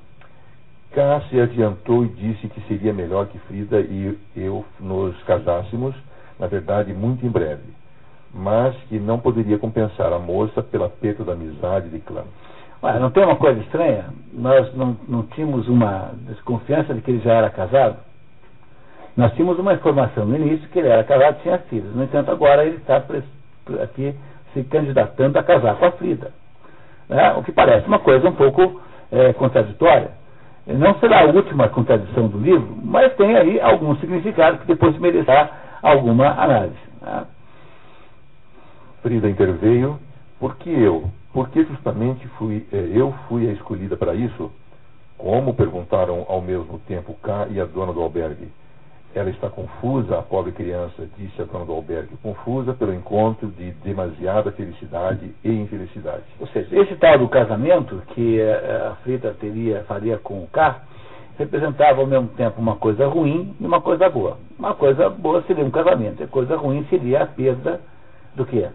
Cá 0.92 1.20
se 1.28 1.40
adiantou 1.40 2.04
e 2.04 2.08
disse 2.10 2.46
que 2.46 2.60
seria 2.68 2.92
melhor 2.92 3.26
que 3.26 3.40
Frida 3.40 3.80
e 3.80 4.16
eu 4.36 4.64
nos 4.78 5.20
casássemos, 5.24 5.96
na 6.40 6.46
verdade, 6.46 6.94
muito 6.94 7.24
em 7.24 7.28
breve, 7.28 7.62
mas 8.34 8.74
que 8.88 8.98
não 8.98 9.18
poderia 9.18 9.58
compensar 9.58 10.10
a 10.10 10.18
moça 10.18 10.62
pela 10.62 10.88
perda 10.88 11.22
da 11.22 11.32
amizade 11.34 11.90
de 11.90 11.98
clã. 11.98 12.22
Ué, 12.82 12.98
não 12.98 13.10
tem 13.10 13.22
uma 13.22 13.36
coisa 13.36 13.60
estranha? 13.60 14.06
Nós 14.32 14.74
não, 14.74 14.96
não 15.06 15.22
tínhamos 15.24 15.68
uma 15.68 16.12
desconfiança 16.26 16.94
de 16.94 17.02
que 17.02 17.10
ele 17.10 17.20
já 17.20 17.34
era 17.34 17.50
casado? 17.50 17.98
Nós 19.14 19.34
tínhamos 19.34 19.58
uma 19.58 19.74
informação 19.74 20.24
no 20.24 20.34
início 20.34 20.66
que 20.70 20.78
ele 20.78 20.88
era 20.88 21.04
casado 21.04 21.36
e 21.38 21.42
tinha 21.42 21.58
filhos. 21.58 21.94
No 21.94 22.04
entanto, 22.04 22.30
agora 22.30 22.64
ele 22.64 22.76
está 22.76 22.96
aqui 23.82 24.14
se 24.54 24.64
candidatando 24.64 25.38
a 25.38 25.42
casar 25.42 25.76
com 25.76 25.84
a 25.84 25.92
Frida. 25.92 26.30
Né? 27.06 27.34
O 27.34 27.42
que 27.42 27.52
parece 27.52 27.86
uma 27.86 27.98
coisa 27.98 28.26
um 28.26 28.34
pouco 28.34 28.80
é, 29.12 29.34
contraditória. 29.34 30.12
Não 30.66 30.94
será 31.00 31.22
a 31.22 31.26
última 31.26 31.68
contradição 31.68 32.28
do 32.28 32.38
livro, 32.38 32.78
mas 32.82 33.14
tem 33.16 33.36
aí 33.36 33.60
algum 33.60 33.94
significado 33.96 34.58
que 34.58 34.66
depois 34.66 34.96
merecerá 34.98 35.50
alguma 35.82 36.28
análise. 36.28 36.76
Né? 37.00 37.26
Frida 39.02 39.28
interveio. 39.28 39.98
Por 40.38 40.56
que 40.56 40.70
eu? 40.70 41.10
Porque 41.32 41.64
justamente 41.64 42.26
fui, 42.38 42.66
é, 42.72 42.90
eu 42.92 43.12
fui 43.28 43.48
a 43.48 43.52
escolhida 43.52 43.96
para 43.96 44.14
isso? 44.14 44.50
Como? 45.16 45.54
perguntaram 45.54 46.24
ao 46.28 46.40
mesmo 46.40 46.78
tempo 46.88 47.14
K 47.22 47.48
e 47.50 47.60
a 47.60 47.66
dona 47.66 47.92
do 47.92 48.00
albergue. 48.00 48.50
Ela 49.14 49.28
está 49.28 49.50
confusa, 49.50 50.18
a 50.18 50.22
pobre 50.22 50.52
criança, 50.52 51.06
disse 51.18 51.42
a 51.42 51.44
dona 51.44 51.64
do 51.64 51.72
albergue, 51.72 52.16
confusa 52.22 52.72
pelo 52.72 52.94
encontro 52.94 53.48
de 53.48 53.72
demasiada 53.84 54.52
felicidade 54.52 55.34
e 55.44 55.50
infelicidade. 55.50 56.22
Ou 56.38 56.46
seja, 56.46 56.80
esse 56.80 56.94
tal 56.96 57.18
do 57.18 57.28
casamento 57.28 58.00
que 58.14 58.40
eh, 58.40 58.88
a 58.90 58.94
Frida 59.02 59.34
teria, 59.38 59.84
faria 59.84 60.16
com 60.16 60.42
o 60.42 60.46
K, 60.46 60.80
representava 61.40 62.02
ao 62.02 62.06
mesmo 62.06 62.28
tempo 62.28 62.60
uma 62.60 62.76
coisa 62.76 63.06
ruim 63.06 63.54
e 63.58 63.66
uma 63.66 63.80
coisa 63.80 64.10
boa. 64.10 64.36
Uma 64.58 64.74
coisa 64.74 65.08
boa 65.08 65.42
seria 65.46 65.64
um 65.64 65.70
casamento, 65.70 66.22
e 66.22 66.26
coisa 66.26 66.54
ruim 66.54 66.84
seria 66.90 67.22
a 67.22 67.26
perda 67.26 67.80
do 68.36 68.44
que? 68.44 68.68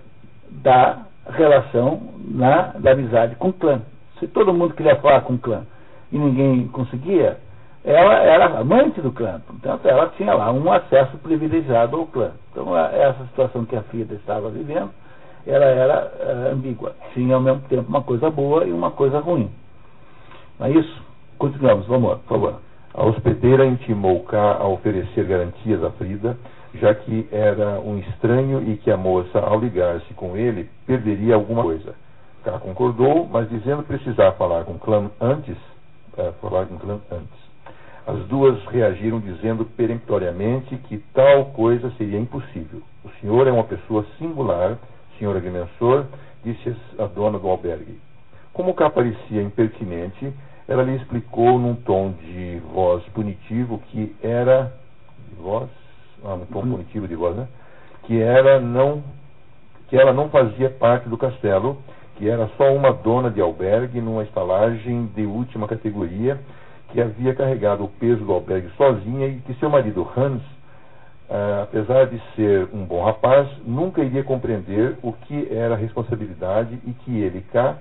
Da 0.50 1.04
relação 1.30 2.02
na, 2.28 2.74
da 2.80 2.92
amizade 2.92 3.36
com 3.36 3.50
o 3.50 3.54
clã. 3.54 3.82
Se 4.20 4.28
todo 4.28 4.54
mundo 4.54 4.74
queria 4.74 4.96
falar 4.96 5.22
com 5.22 5.34
o 5.34 5.38
clã 5.38 5.64
e 6.12 6.18
ninguém 6.18 6.68
conseguia, 6.70 7.38
ela 7.84 8.16
era 8.16 8.60
amante 8.60 9.00
do 9.00 9.12
clã, 9.12 9.40
portanto 9.46 9.86
ela 9.86 10.08
tinha 10.18 10.34
lá 10.34 10.52
um 10.52 10.72
acesso 10.72 11.18
privilegiado 11.20 11.96
ao 11.96 12.08
clã. 12.08 12.32
Então 12.52 12.76
essa 12.76 13.26
situação 13.26 13.64
que 13.66 13.76
a 13.76 13.84
Frida 13.84 14.16
estava 14.16 14.50
vivendo, 14.50 14.90
ela 15.46 15.66
era 15.66 16.12
uh, 16.20 16.54
ambígua, 16.54 16.96
tinha 17.14 17.36
ao 17.36 17.42
mesmo 17.42 17.62
tempo 17.70 17.88
uma 17.88 18.02
coisa 18.02 18.32
boa 18.32 18.66
e 18.66 18.72
uma 18.72 18.90
coisa 18.90 19.20
ruim. 19.20 19.52
Não 20.60 20.66
é 20.66 20.72
isso? 20.72 21.04
Continuamos, 21.38 21.86
vamos, 21.88 22.20
por 22.20 22.28
favor. 22.30 22.62
A 22.94 23.04
hospedeira 23.04 23.66
intimou 23.66 24.24
K 24.24 24.38
a 24.38 24.66
oferecer 24.68 25.26
garantias 25.26 25.84
a 25.84 25.92
Frida, 25.92 26.38
já 26.76 26.96
que 26.96 27.28
era 27.32 27.80
um 27.82 28.00
estranho 28.00 28.64
e 28.70 28.78
que 28.78 28.90
a 28.90 28.96
moça, 28.96 29.40
ao 29.40 29.60
ligar-se 29.60 30.14
com 30.14 30.38
ele, 30.38 30.70
perderia 30.86 31.36
alguma 31.36 31.64
coisa. 31.64 31.94
K 32.44 32.58
concordou, 32.60 33.28
mas 33.30 33.50
dizendo 33.50 33.84
precisar 33.84 34.32
falar 34.34 34.64
com 34.64 34.74
o 34.74 34.80
clã 34.80 35.12
antes, 35.20 35.58
é, 36.18 36.32
falar 36.42 36.68
com 36.68 36.92
antes. 36.92 37.46
As 38.08 38.20
duas 38.28 38.64
reagiram 38.68 39.20
dizendo 39.20 39.66
peremptoriamente 39.66 40.78
que 40.88 41.00
tal 41.14 41.46
coisa 41.48 41.92
seria 41.98 42.20
impossível. 42.20 42.82
O 43.04 43.10
senhor 43.20 43.46
é 43.46 43.52
uma 43.52 43.64
pessoa 43.64 44.06
singular, 44.18 44.78
senhor 45.20 45.36
agrimensor, 45.36 46.06
disse 46.44 46.76
a 46.98 47.08
dona 47.08 47.40
do 47.40 47.50
albergue. 47.50 48.00
Como 48.54 48.74
cá 48.74 48.90
parecia 48.90 49.42
impertinente, 49.42 50.32
ela 50.68 50.84
lhe 50.84 50.96
explicou 50.96 51.60
num 51.60 51.76
tom 51.76 52.12
de 52.12 52.60
voz 52.74 53.04
punitivo 53.14 53.80
que 53.88 54.16
era. 54.22 54.74
De 55.30 55.36
voz? 55.36 55.70
Ah, 56.24 56.36
num 56.36 56.46
tom 56.48 56.60
uhum. 56.60 56.72
punitivo 56.72 57.08
de 57.08 57.16
voz, 57.16 57.36
né? 57.36 57.48
Que 58.04 58.20
era 58.20 58.60
não. 58.60 59.04
que 59.88 59.98
ela 59.98 60.12
não 60.12 60.30
fazia 60.30 60.70
parte 60.70 61.08
do 61.08 61.18
castelo, 61.18 61.78
que 62.16 62.28
era 62.28 62.50
só 62.58 62.74
uma 62.74 62.92
dona 62.92 63.30
de 63.30 63.42
albergue 63.42 64.02
numa 64.02 64.24
estalagem 64.24 65.06
de 65.16 65.26
última 65.26 65.68
categoria 65.68 66.40
que 66.90 67.02
havia 67.02 67.36
carregado 67.36 67.84
o 67.84 67.88
peso 67.88 68.24
do 68.24 68.34
albergue 68.34 68.70
sozinha 68.78 69.28
e 69.28 69.42
que 69.42 69.54
seu 69.56 69.70
marido 69.70 70.08
Hans, 70.16 70.42
ah, 71.30 71.62
apesar 71.64 72.08
de 72.08 72.20
ser 72.36 72.70
um 72.74 72.86
bom 72.86 73.04
rapaz, 73.04 73.48
nunca 73.66 74.02
iria 74.02 74.24
compreender 74.24 74.98
o 75.04 75.14
que 75.14 75.48
era 75.52 75.76
responsabilidade 75.76 76.80
e 76.88 76.92
que 76.92 77.22
ele 77.22 77.42
cá 77.52 77.76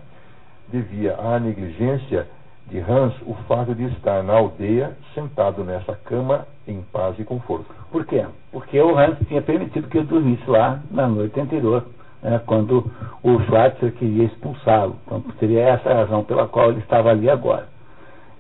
devia 0.69 1.15
à 1.17 1.39
negligência 1.39 2.27
de 2.69 2.79
Hans 2.81 3.15
o 3.27 3.35
fato 3.47 3.75
de 3.75 3.85
estar 3.85 4.23
na 4.23 4.35
aldeia 4.35 4.97
sentado 5.15 5.63
nessa 5.65 5.95
cama 5.95 6.47
em 6.67 6.83
paz 6.93 7.19
e 7.19 7.25
conforto. 7.25 7.67
Por 7.91 8.05
quê? 8.07 8.25
Porque 8.51 8.81
o 8.81 8.99
Hans 8.99 9.19
tinha 9.29 9.43
permitido 9.43 9.89
que 9.89 9.99
ele 9.99 10.07
dormisse 10.07 10.49
lá 10.49 10.81
na 10.91 11.07
noite 11.07 11.39
anterior, 11.39 11.85
né, 12.23 12.41
quando 12.47 12.91
o 13.23 13.41
Schweitzer 13.41 13.93
queria 13.93 14.25
expulsá-lo. 14.25 14.97
Então 15.07 15.23
seria 15.39 15.63
essa 15.63 15.91
a 15.91 15.95
razão 15.95 16.25
pela 16.25 16.49
qual 16.49 16.71
ele 16.71 16.81
estava 16.81 17.11
ali 17.11 17.29
agora. 17.29 17.69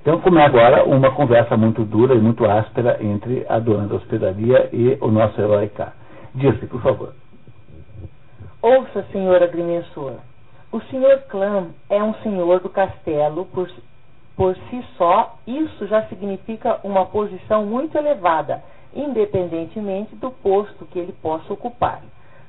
Então, 0.04 0.20
como 0.20 0.38
é 0.38 0.44
agora 0.44 0.84
uma 0.84 1.12
conversa 1.12 1.56
muito 1.56 1.82
dura 1.82 2.14
e 2.14 2.20
muito 2.20 2.44
áspera 2.44 2.98
entre 3.02 3.46
a 3.48 3.58
dona 3.58 3.88
da 3.88 3.94
hospedaria 3.94 4.68
e 4.70 4.98
o 5.00 5.10
nosso 5.10 5.40
herói 5.40 5.68
K. 5.68 5.94
Diz-se, 6.34 6.66
por 6.66 6.82
favor. 6.82 7.14
Ouça, 8.60 9.02
senhor 9.12 9.42
agrimensor. 9.42 10.16
O 10.70 10.80
senhor 10.90 11.20
Clam 11.30 11.68
é 11.88 12.02
um 12.02 12.12
senhor 12.16 12.60
do 12.60 12.68
castelo 12.68 13.46
por, 13.46 13.70
por 14.36 14.54
si 14.54 14.84
só. 14.96 15.36
Isso 15.46 15.86
já 15.86 16.02
significa 16.06 16.80
uma 16.82 17.06
posição 17.06 17.64
muito 17.66 17.96
elevada, 17.96 18.62
independentemente 18.94 20.14
do 20.16 20.30
posto 20.30 20.86
que 20.86 20.98
ele 20.98 21.12
possa 21.12 21.52
ocupar. 21.52 22.02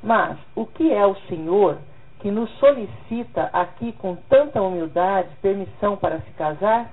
Mas 0.03 0.37
o 0.55 0.65
que 0.65 0.91
é 0.91 1.05
o 1.05 1.15
senhor 1.27 1.77
que 2.19 2.29
nos 2.29 2.49
solicita 2.57 3.49
aqui 3.51 3.91
com 3.93 4.15
tanta 4.29 4.61
humildade 4.61 5.29
permissão 5.41 5.97
para 5.97 6.19
se 6.21 6.31
casar? 6.31 6.91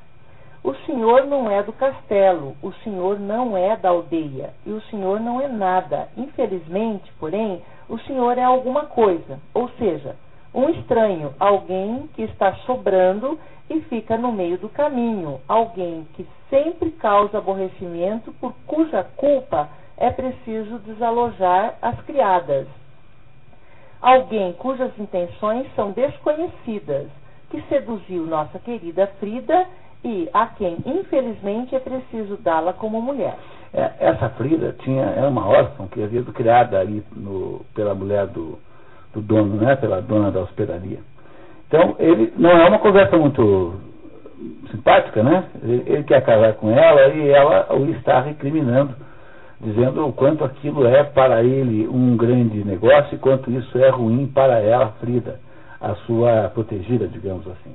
O 0.65 0.75
senhor 0.87 1.27
não 1.27 1.51
é 1.51 1.63
do 1.63 1.73
castelo, 1.73 2.57
o 2.63 2.73
senhor 2.85 3.19
não 3.19 3.57
é 3.57 3.77
da 3.77 3.89
aldeia, 3.89 4.55
e 4.65 4.71
o 4.71 4.81
senhor 4.83 5.19
não 5.19 5.41
é 5.41 5.49
nada. 5.49 6.09
Infelizmente, 6.17 7.13
porém, 7.19 7.61
o 7.89 7.99
senhor 8.01 8.39
é 8.39 8.45
alguma 8.45 8.87
coisa, 8.87 9.41
ou 9.53 9.69
seja, 9.71 10.15
um 10.55 10.69
estranho, 10.69 11.35
alguém 11.41 12.09
que 12.15 12.23
está 12.23 12.55
sobrando 12.67 13.39
e 13.73 13.81
fica 13.83 14.17
no 14.19 14.31
meio 14.31 14.59
do 14.59 14.69
caminho, 14.69 15.41
alguém 15.49 16.07
que 16.15 16.27
sempre 16.51 16.91
causa 16.91 17.39
aborrecimento, 17.39 18.33
por 18.35 18.53
cuja 18.67 19.03
culpa 19.17 19.69
é 19.97 20.11
preciso 20.11 20.79
desalojar 20.81 21.75
as 21.81 22.01
criadas. 22.03 22.67
Alguém 24.01 24.53
cujas 24.55 24.91
intenções 24.99 25.67
são 25.75 25.93
desconhecidas, 25.93 27.07
que 27.51 27.63
seduziu 27.63 28.27
nossa 28.27 28.59
querida 28.59 29.07
Frida 29.21 29.67
e 30.05 30.29
a 30.33 30.47
quem, 30.49 30.79
infelizmente, 30.85 31.75
é 31.75 31.79
preciso 31.79 32.37
dá-la 32.39 32.73
como 32.73 33.01
mulher. 33.01 33.39
É, 33.73 33.93
essa 34.01 34.29
Frida 34.31 34.75
tinha, 34.81 35.05
era 35.05 35.29
uma 35.29 35.47
órfã 35.47 35.87
que 35.87 36.03
havia 36.03 36.21
sido 36.21 36.33
criada 36.33 36.79
ali 36.79 37.03
no, 37.15 37.65
pela 37.75 37.95
mulher 37.95 38.27
do, 38.27 38.59
do 39.15 39.21
dono, 39.23 39.57
né, 39.57 39.77
pela 39.77 40.03
dona 40.03 40.31
da 40.31 40.41
hospedaria. 40.41 40.99
Então, 41.73 41.97
ele 41.99 42.31
não 42.37 42.51
é 42.51 42.69
uma 42.69 42.79
conversa 42.81 43.17
muito 43.17 43.81
simpática, 44.71 45.23
né? 45.23 45.45
Ele, 45.63 45.83
ele 45.87 46.05
quer 46.05 46.23
casar 46.23 46.53
com 46.57 46.71
ela 46.71 47.09
e 47.15 47.31
ela 47.31 47.75
o 47.75 47.89
está 47.93 48.21
recriminando, 48.21 48.95
dizendo 49.59 50.07
o 50.07 50.13
quanto 50.13 50.45
aquilo 50.45 50.87
é 50.87 51.03
para 51.03 51.43
ele 51.43 51.89
um 51.89 52.15
grande 52.15 52.63
negócio 52.63 53.15
e 53.15 53.19
quanto 53.19 53.51
isso 53.51 53.79
é 53.79 53.89
ruim 53.89 54.27
para 54.27 54.59
ela, 54.59 54.93
Frida, 55.01 55.41
a 55.81 55.95
sua 56.07 56.51
protegida, 56.53 57.09
digamos 57.09 57.49
assim. 57.49 57.75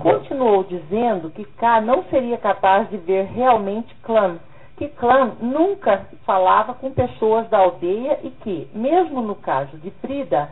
Continuou 0.00 0.64
dizendo 0.64 1.28
que 1.28 1.44
K 1.44 1.82
não 1.82 2.04
seria 2.04 2.38
capaz 2.38 2.88
de 2.88 2.96
ver 2.96 3.26
realmente 3.26 3.94
Clã, 4.02 4.38
que 4.78 4.88
Clã 4.88 5.32
nunca 5.38 6.06
falava 6.24 6.72
com 6.72 6.90
pessoas 6.90 7.46
da 7.50 7.58
aldeia 7.58 8.20
e 8.22 8.30
que, 8.30 8.68
mesmo 8.74 9.20
no 9.20 9.34
caso 9.34 9.76
de 9.76 9.90
Frida, 10.00 10.48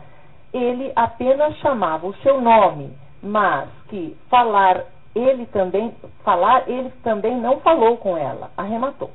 ele 0.53 0.91
apenas 0.95 1.55
chamava 1.57 2.07
o 2.07 2.15
seu 2.17 2.41
nome, 2.41 2.91
mas 3.21 3.69
que 3.89 4.15
falar 4.29 4.85
ele 5.15 5.45
também 5.47 5.93
falar 6.23 6.69
ele 6.69 6.91
também 7.03 7.35
não 7.35 7.59
falou 7.59 7.97
com 7.97 8.17
ela, 8.17 8.51
arrematou. 8.55 9.11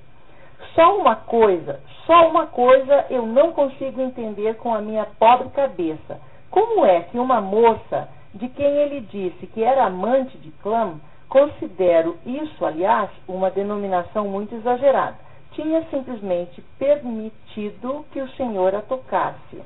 Só 0.74 0.98
uma 0.98 1.16
coisa, 1.16 1.80
só 2.06 2.28
uma 2.28 2.46
coisa 2.46 3.06
eu 3.10 3.26
não 3.26 3.52
consigo 3.52 4.00
entender 4.00 4.56
com 4.56 4.74
a 4.74 4.80
minha 4.80 5.06
pobre 5.18 5.48
cabeça. 5.50 6.20
Como 6.50 6.84
é 6.84 7.02
que 7.02 7.18
uma 7.18 7.40
moça 7.40 8.08
de 8.34 8.48
quem 8.48 8.66
ele 8.66 9.00
disse 9.00 9.46
que 9.46 9.62
era 9.62 9.84
amante 9.84 10.36
de 10.38 10.50
Clam, 10.62 11.00
considero 11.28 12.16
isso, 12.26 12.64
aliás, 12.64 13.10
uma 13.28 13.50
denominação 13.50 14.28
muito 14.28 14.54
exagerada, 14.54 15.16
tinha 15.52 15.82
simplesmente 15.90 16.60
permitido 16.78 18.04
que 18.12 18.20
o 18.20 18.28
senhor 18.30 18.74
a 18.74 18.80
tocasse. 18.80 19.62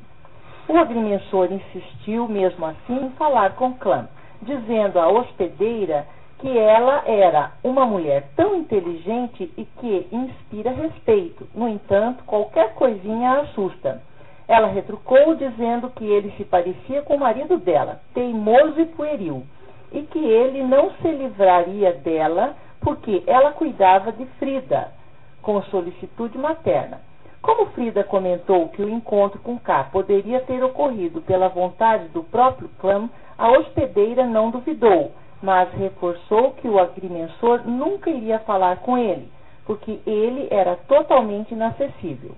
O 0.68 0.76
agrimensor 0.76 1.50
insistiu, 1.50 2.28
mesmo 2.28 2.66
assim, 2.66 3.06
em 3.06 3.10
falar 3.12 3.56
com 3.56 3.72
Clam, 3.72 4.06
dizendo 4.42 5.00
à 5.00 5.08
hospedeira 5.08 6.06
que 6.38 6.58
ela 6.58 7.02
era 7.06 7.52
uma 7.64 7.86
mulher 7.86 8.28
tão 8.36 8.54
inteligente 8.54 9.50
e 9.56 9.64
que 9.64 10.06
inspira 10.12 10.70
respeito. 10.70 11.48
No 11.54 11.66
entanto, 11.66 12.22
qualquer 12.24 12.74
coisinha 12.74 13.30
a 13.30 13.40
assusta. 13.40 14.02
Ela 14.46 14.68
retrucou, 14.68 15.34
dizendo 15.36 15.88
que 15.88 16.04
ele 16.04 16.32
se 16.36 16.44
parecia 16.44 17.00
com 17.00 17.16
o 17.16 17.20
marido 17.20 17.56
dela, 17.56 18.00
teimoso 18.12 18.78
e 18.78 18.86
pueril, 18.86 19.44
e 19.90 20.02
que 20.02 20.18
ele 20.18 20.62
não 20.62 20.90
se 21.00 21.10
livraria 21.10 21.94
dela 21.94 22.54
porque 22.80 23.22
ela 23.26 23.52
cuidava 23.52 24.12
de 24.12 24.26
Frida, 24.38 24.92
com 25.40 25.62
solicitude 25.62 26.36
materna. 26.36 27.07
Como 27.48 27.64
Frida 27.70 28.04
comentou 28.04 28.68
que 28.68 28.82
o 28.82 28.90
encontro 28.90 29.40
com 29.40 29.58
K 29.58 29.84
poderia 29.84 30.38
ter 30.42 30.62
ocorrido 30.62 31.22
pela 31.22 31.48
vontade 31.48 32.06
do 32.08 32.22
próprio 32.22 32.68
Clam, 32.78 33.08
a 33.38 33.50
hospedeira 33.52 34.26
não 34.26 34.50
duvidou, 34.50 35.12
mas 35.42 35.72
reforçou 35.72 36.50
que 36.50 36.68
o 36.68 36.78
agrimensor 36.78 37.66
nunca 37.66 38.10
iria 38.10 38.38
falar 38.40 38.80
com 38.80 38.98
ele, 38.98 39.32
porque 39.64 39.98
ele 40.06 40.46
era 40.50 40.76
totalmente 40.76 41.54
inacessível. 41.54 42.32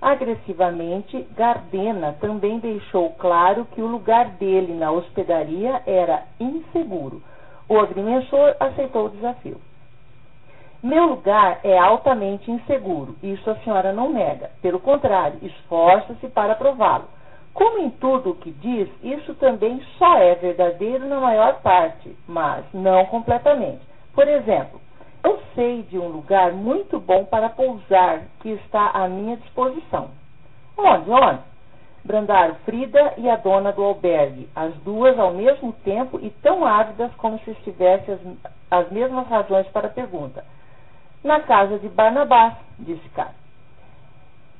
Agressivamente, 0.00 1.26
Gardena 1.36 2.16
também 2.20 2.60
deixou 2.60 3.10
claro 3.18 3.64
que 3.64 3.82
o 3.82 3.88
lugar 3.88 4.26
dele 4.36 4.74
na 4.74 4.92
hospedaria 4.92 5.82
era 5.84 6.22
inseguro. 6.38 7.20
O 7.68 7.80
agrimensor 7.80 8.54
aceitou 8.60 9.06
o 9.06 9.10
desafio. 9.10 9.60
Meu 10.82 11.06
lugar 11.06 11.60
é 11.62 11.78
altamente 11.78 12.50
inseguro, 12.50 13.14
isso 13.22 13.48
a 13.48 13.54
senhora 13.56 13.92
não 13.92 14.10
nega. 14.12 14.50
Pelo 14.60 14.80
contrário, 14.80 15.38
esforça-se 15.40 16.26
para 16.26 16.56
prová-lo. 16.56 17.04
Como 17.54 17.78
em 17.78 17.90
tudo 17.90 18.30
o 18.30 18.34
que 18.34 18.50
diz, 18.50 18.88
isso 19.00 19.32
também 19.34 19.80
só 19.96 20.18
é 20.18 20.34
verdadeiro 20.34 21.06
na 21.06 21.20
maior 21.20 21.60
parte, 21.60 22.16
mas 22.26 22.64
não 22.74 23.06
completamente. 23.06 23.80
Por 24.12 24.26
exemplo, 24.26 24.80
eu 25.22 25.38
sei 25.54 25.82
de 25.82 25.96
um 25.96 26.08
lugar 26.08 26.50
muito 26.50 26.98
bom 26.98 27.24
para 27.26 27.48
pousar 27.48 28.22
que 28.40 28.48
está 28.48 28.90
à 28.92 29.06
minha 29.06 29.36
disposição. 29.36 30.08
Onde? 30.76 31.08
Onde? 31.08 31.42
Brandaram 32.04 32.56
Frida 32.64 33.14
e 33.18 33.30
a 33.30 33.36
dona 33.36 33.70
do 33.70 33.84
albergue, 33.84 34.48
as 34.56 34.74
duas 34.78 35.16
ao 35.16 35.32
mesmo 35.32 35.72
tempo 35.84 36.18
e 36.20 36.30
tão 36.42 36.66
ávidas 36.66 37.14
como 37.18 37.38
se 37.38 37.52
estivessem 37.52 38.14
as, 38.14 38.20
as 38.68 38.90
mesmas 38.90 39.28
razões 39.28 39.68
para 39.68 39.86
a 39.86 39.92
pergunta. 39.92 40.44
Na 41.24 41.40
casa 41.40 41.78
de 41.78 41.88
Barnabás, 41.88 42.54
disse 42.78 43.08
Cássio. 43.10 43.42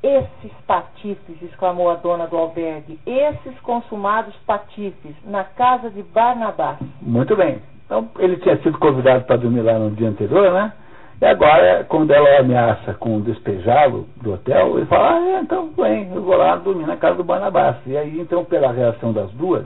Esses 0.03 0.53
patifes, 0.67 1.41
exclamou 1.43 1.91
a 1.91 1.95
dona 1.95 2.27
do 2.27 2.37
albergue, 2.37 2.99
esses 3.07 3.59
consumados 3.61 4.35
patifes, 4.47 5.15
na 5.25 5.45
casa 5.45 5.91
de 5.91 6.03
Barnabás. 6.03 6.79
Muito 7.01 7.37
bem. 7.37 7.61
Então, 7.87 8.09
ele 8.19 8.37
tinha 8.39 8.57
sido 8.59 8.79
convidado 8.79 9.25
para 9.25 9.37
dormir 9.37 9.61
lá 9.61 9.79
no 9.79 9.91
dia 9.91 10.09
anterior, 10.09 10.53
né? 10.53 10.73
E 11.21 11.25
agora, 11.25 11.85
quando 11.85 12.11
ela 12.11 12.41
ameaça 12.41 12.95
com 12.95 13.21
despejá-lo 13.21 14.09
do 14.21 14.33
hotel, 14.33 14.77
ele 14.77 14.87
fala, 14.87 15.19
ah, 15.19 15.41
então 15.41 15.71
vem, 15.77 16.13
eu 16.13 16.23
vou 16.23 16.37
lá 16.37 16.57
dormir 16.57 16.85
na 16.85 16.97
casa 16.97 17.17
do 17.17 17.23
Barnabás. 17.23 17.77
E 17.87 17.97
aí, 17.97 18.19
então, 18.19 18.45
pela 18.45 18.73
reação 18.73 19.13
das 19.13 19.31
duas, 19.33 19.65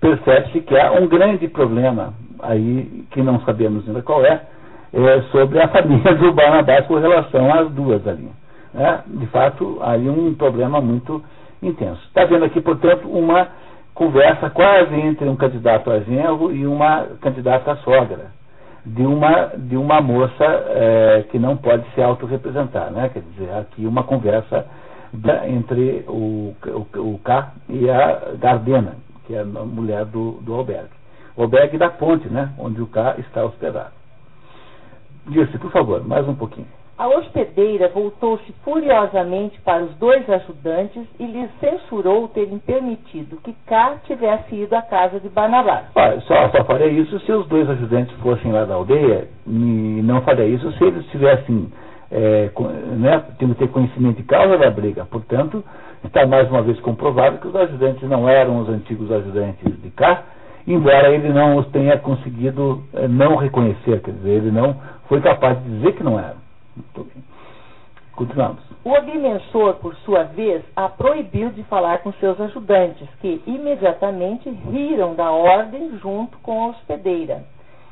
percebe-se 0.00 0.60
que 0.60 0.78
há 0.78 0.92
um 0.92 1.06
grande 1.06 1.48
problema 1.48 2.12
aí, 2.42 3.06
que 3.10 3.22
não 3.22 3.40
sabemos 3.40 3.88
ainda 3.88 4.02
qual 4.02 4.22
é, 4.24 4.42
é 5.04 5.22
sobre 5.32 5.60
a 5.60 5.68
família 5.68 6.14
do 6.14 6.32
Barnabás 6.32 6.86
com 6.86 6.98
relação 6.98 7.52
às 7.52 7.70
duas 7.70 8.06
ali. 8.06 8.30
Né? 8.72 9.00
De 9.06 9.26
fato, 9.26 9.78
aí 9.82 10.08
um 10.08 10.34
problema 10.34 10.80
muito 10.80 11.22
intenso. 11.62 12.00
Está 12.06 12.24
vendo 12.24 12.44
aqui, 12.44 12.60
portanto, 12.60 13.08
uma 13.08 13.48
conversa 13.94 14.50
quase 14.50 14.94
entre 14.94 15.28
um 15.28 15.36
candidato 15.36 15.90
a 15.90 16.00
genro 16.00 16.54
e 16.54 16.66
uma 16.66 17.06
candidata 17.20 17.72
a 17.72 17.76
sogra, 17.76 18.30
de 18.84 19.02
uma, 19.02 19.52
de 19.56 19.76
uma 19.76 20.00
moça 20.00 20.44
é, 20.44 21.24
que 21.30 21.38
não 21.38 21.56
pode 21.56 21.84
se 21.94 22.02
autorrepresentar, 22.02 22.90
né? 22.92 23.08
quer 23.08 23.22
dizer, 23.22 23.52
aqui 23.54 23.86
uma 23.86 24.04
conversa 24.04 24.66
entre 25.46 26.04
o, 26.08 26.54
o, 26.66 27.14
o 27.14 27.18
K 27.24 27.52
e 27.70 27.88
a 27.88 28.34
Gardena, 28.38 28.96
que 29.26 29.34
é 29.34 29.40
a 29.40 29.44
mulher 29.44 30.04
do, 30.04 30.32
do 30.42 30.54
albergue. 30.54 30.94
O 31.34 31.42
albergue 31.42 31.78
da 31.78 31.88
ponte, 31.88 32.28
né? 32.28 32.50
onde 32.58 32.80
o 32.82 32.86
K 32.86 33.16
está 33.18 33.44
hospedado. 33.44 33.95
Disse, 35.28 35.58
por 35.58 35.70
favor, 35.72 36.06
mais 36.06 36.26
um 36.28 36.34
pouquinho. 36.34 36.66
A 36.98 37.08
hospedeira 37.08 37.88
voltou-se 37.88 38.50
furiosamente 38.64 39.60
para 39.60 39.84
os 39.84 39.94
dois 39.96 40.28
ajudantes 40.30 41.02
e 41.20 41.26
lhes 41.26 41.50
censurou 41.60 42.26
terem 42.28 42.58
permitido 42.58 43.36
que 43.42 43.52
K 43.66 43.96
tivesse 44.06 44.54
ido 44.54 44.74
à 44.74 44.80
casa 44.80 45.20
de 45.20 45.28
Barnabás. 45.28 45.88
Ah, 45.94 46.18
só, 46.22 46.48
só 46.48 46.64
faria 46.64 46.86
isso 46.86 47.20
se 47.20 47.32
os 47.32 47.46
dois 47.48 47.68
ajudantes 47.68 48.16
fossem 48.20 48.50
lá 48.50 48.64
da 48.64 48.74
aldeia 48.74 49.28
e 49.46 50.00
não 50.02 50.22
faria 50.22 50.46
isso 50.46 50.72
se 50.72 50.84
eles 50.84 51.04
tivessem, 51.08 51.70
é, 52.10 52.50
né, 52.96 53.22
tendo 53.38 53.54
ter 53.56 53.68
conhecimento 53.68 54.16
de 54.16 54.22
causa 54.22 54.56
da 54.56 54.70
briga. 54.70 55.04
Portanto, 55.04 55.62
está 56.02 56.24
mais 56.26 56.48
uma 56.48 56.62
vez 56.62 56.80
comprovado 56.80 57.36
que 57.38 57.48
os 57.48 57.56
ajudantes 57.56 58.08
não 58.08 58.26
eram 58.26 58.60
os 58.60 58.70
antigos 58.70 59.12
ajudantes 59.12 59.82
de 59.82 59.90
K, 59.90 60.22
embora 60.66 61.10
ele 61.10 61.28
não 61.28 61.58
os 61.58 61.66
tenha 61.68 61.98
conseguido 61.98 62.82
é, 62.94 63.06
não 63.06 63.36
reconhecer, 63.36 64.00
quer 64.00 64.12
dizer, 64.12 64.30
ele 64.30 64.50
não 64.50 64.74
foi 65.08 65.20
capaz 65.20 65.62
de 65.62 65.70
dizer 65.70 65.92
que 65.94 66.02
não 66.02 66.18
eram. 66.18 66.36
Continuamos. 68.12 68.62
O 68.82 68.94
agrimensor, 68.94 69.74
por 69.74 69.94
sua 69.96 70.22
vez, 70.22 70.64
a 70.74 70.88
proibiu 70.88 71.50
de 71.50 71.62
falar 71.64 71.98
com 71.98 72.12
seus 72.14 72.40
ajudantes, 72.40 73.08
que 73.20 73.42
imediatamente 73.46 74.48
riram 74.48 75.14
da 75.14 75.30
ordem 75.30 75.98
junto 75.98 76.38
com 76.38 76.62
a 76.62 76.66
hospedeira. 76.68 77.44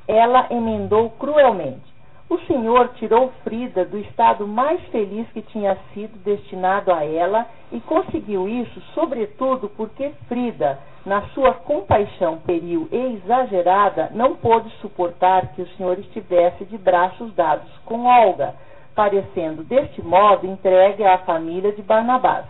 Ela 0.08 0.46
emendou 0.50 1.10
cruelmente. 1.10 1.94
O 2.28 2.38
senhor 2.46 2.88
tirou 2.94 3.32
Frida 3.42 3.84
do 3.84 3.98
estado 3.98 4.46
mais 4.46 4.80
feliz 4.86 5.28
que 5.32 5.42
tinha 5.42 5.76
sido 5.92 6.16
destinado 6.24 6.90
a 6.90 7.04
ela 7.04 7.46
e 7.70 7.80
conseguiu 7.80 8.48
isso, 8.48 8.80
sobretudo, 8.94 9.68
porque 9.76 10.10
Frida, 10.26 10.78
na 11.04 11.22
sua 11.28 11.52
compaixão 11.52 12.38
peril 12.38 12.88
e 12.90 13.16
exagerada, 13.16 14.10
não 14.14 14.34
pôde 14.36 14.70
suportar 14.80 15.48
que 15.54 15.62
o 15.62 15.68
senhor 15.76 15.98
estivesse 15.98 16.64
de 16.64 16.78
braços 16.78 17.32
dados 17.34 17.70
com 17.84 18.06
Olga 18.06 18.54
parecendo 18.94 19.62
deste 19.64 20.00
modo 20.02 20.46
entregue 20.46 21.04
à 21.04 21.18
família 21.18 21.72
de 21.72 21.82
Barnabás. 21.82 22.46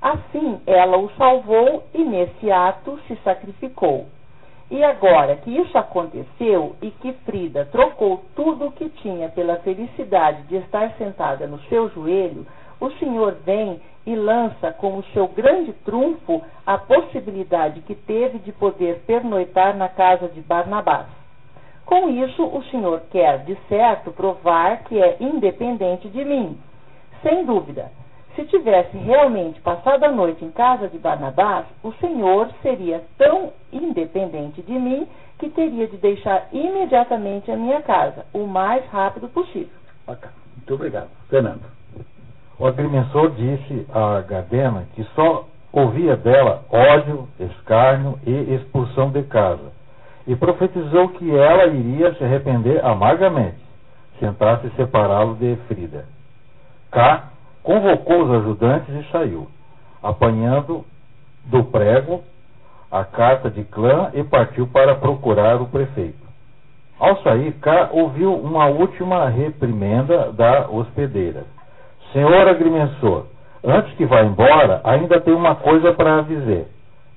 Assim 0.00 0.60
ela 0.66 0.98
o 0.98 1.10
salvou 1.16 1.84
e 1.94 2.04
nesse 2.04 2.50
ato 2.50 3.00
se 3.08 3.16
sacrificou. 3.24 4.06
E 4.70 4.82
agora 4.82 5.36
que 5.36 5.50
isso 5.50 5.76
aconteceu 5.76 6.76
e 6.82 6.90
que 6.90 7.12
Frida 7.24 7.68
trocou 7.70 8.22
tudo 8.34 8.66
o 8.66 8.72
que 8.72 8.88
tinha 8.88 9.28
pela 9.28 9.56
felicidade 9.56 10.42
de 10.42 10.56
estar 10.56 10.92
sentada 10.98 11.46
no 11.46 11.58
seu 11.64 11.88
joelho, 11.90 12.46
o 12.80 12.90
Senhor 12.92 13.36
vem 13.44 13.80
e 14.06 14.14
lança 14.14 14.72
como 14.72 15.04
seu 15.12 15.28
grande 15.28 15.72
trunfo 15.84 16.42
a 16.66 16.78
possibilidade 16.78 17.80
que 17.80 17.94
teve 17.94 18.38
de 18.38 18.52
poder 18.52 19.02
pernoitar 19.06 19.76
na 19.76 19.88
casa 19.88 20.28
de 20.28 20.40
Barnabás. 20.40 21.06
Com 21.84 22.08
isso, 22.08 22.42
o 22.44 22.62
senhor 22.64 23.02
quer, 23.10 23.44
de 23.44 23.56
certo, 23.68 24.10
provar 24.10 24.84
que 24.84 25.00
é 25.00 25.16
independente 25.20 26.08
de 26.08 26.24
mim. 26.24 26.58
Sem 27.22 27.44
dúvida. 27.44 27.90
Se 28.34 28.44
tivesse 28.46 28.96
realmente 28.96 29.60
passado 29.60 30.04
a 30.04 30.10
noite 30.10 30.44
em 30.44 30.50
casa 30.50 30.88
de 30.88 30.98
Barnabás, 30.98 31.66
o 31.82 31.92
senhor 31.94 32.50
seria 32.62 33.02
tão 33.16 33.52
independente 33.72 34.60
de 34.62 34.72
mim 34.72 35.06
que 35.38 35.48
teria 35.50 35.86
de 35.86 35.96
deixar 35.98 36.48
imediatamente 36.52 37.50
a 37.50 37.56
minha 37.56 37.80
casa, 37.82 38.26
o 38.32 38.46
mais 38.46 38.84
rápido 38.86 39.28
possível. 39.28 39.76
Muito 40.56 40.74
obrigado. 40.74 41.10
Fernando. 41.28 41.62
O 42.58 42.66
agrimensor 42.66 43.30
disse 43.30 43.86
a 43.92 44.20
Gardena 44.20 44.84
que 44.94 45.02
só 45.14 45.44
ouvia 45.72 46.16
dela 46.16 46.62
ódio, 46.70 47.28
escárnio 47.40 48.18
e 48.24 48.54
expulsão 48.54 49.10
de 49.10 49.22
casa, 49.24 49.72
e 50.26 50.36
profetizou 50.36 51.08
que 51.08 51.36
ela 51.36 51.66
iria 51.66 52.14
se 52.14 52.22
arrepender 52.22 52.84
amargamente, 52.84 53.58
sentasse 54.20 54.70
separá-lo 54.76 55.34
de 55.34 55.56
Frida. 55.66 56.04
K 56.92 57.24
convocou 57.62 58.22
os 58.22 58.30
ajudantes 58.30 58.94
e 58.94 59.10
saiu, 59.10 59.48
apanhando 60.00 60.84
do 61.46 61.64
prego 61.64 62.22
a 62.90 63.04
carta 63.04 63.50
de 63.50 63.64
clã 63.64 64.10
e 64.14 64.22
partiu 64.22 64.68
para 64.68 64.94
procurar 64.94 65.60
o 65.60 65.66
prefeito. 65.66 66.24
Ao 67.00 67.20
sair, 67.22 67.52
K 67.54 67.90
ouviu 67.92 68.32
uma 68.32 68.66
última 68.66 69.28
reprimenda 69.28 70.30
da 70.30 70.68
hospedeira. 70.70 71.44
Senhor 72.14 72.48
agrimensor, 72.48 73.26
antes 73.64 73.92
que 73.94 74.06
vá 74.06 74.22
embora, 74.22 74.80
ainda 74.84 75.20
tem 75.20 75.34
uma 75.34 75.56
coisa 75.56 75.92
para 75.92 76.20
dizer. 76.20 76.68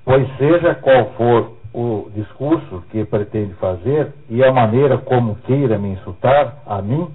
Pois 0.04 0.26
seja 0.36 0.74
qual 0.74 1.12
for 1.16 1.52
o 1.72 2.10
discurso 2.16 2.82
que 2.90 3.04
pretende 3.04 3.54
fazer 3.54 4.12
e 4.28 4.42
a 4.42 4.50
maneira 4.50 4.98
como 4.98 5.36
queira 5.46 5.78
me 5.78 5.90
insultar 5.90 6.56
a 6.66 6.82
mim, 6.82 7.08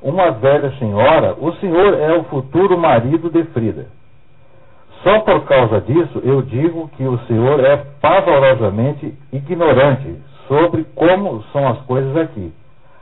uma 0.00 0.30
velha 0.30 0.70
senhora, 0.78 1.36
o 1.38 1.52
senhor 1.56 1.92
é 2.00 2.16
o 2.16 2.24
futuro 2.24 2.78
marido 2.78 3.28
de 3.28 3.44
Frida. 3.52 3.88
Só 5.02 5.20
por 5.20 5.44
causa 5.44 5.82
disso 5.82 6.22
eu 6.24 6.40
digo 6.40 6.88
que 6.96 7.04
o 7.04 7.18
senhor 7.26 7.60
é 7.60 7.76
pavorosamente 8.00 9.14
ignorante 9.30 10.16
sobre 10.46 10.82
como 10.94 11.42
são 11.52 11.68
as 11.68 11.78
coisas 11.82 12.16
aqui. 12.16 12.54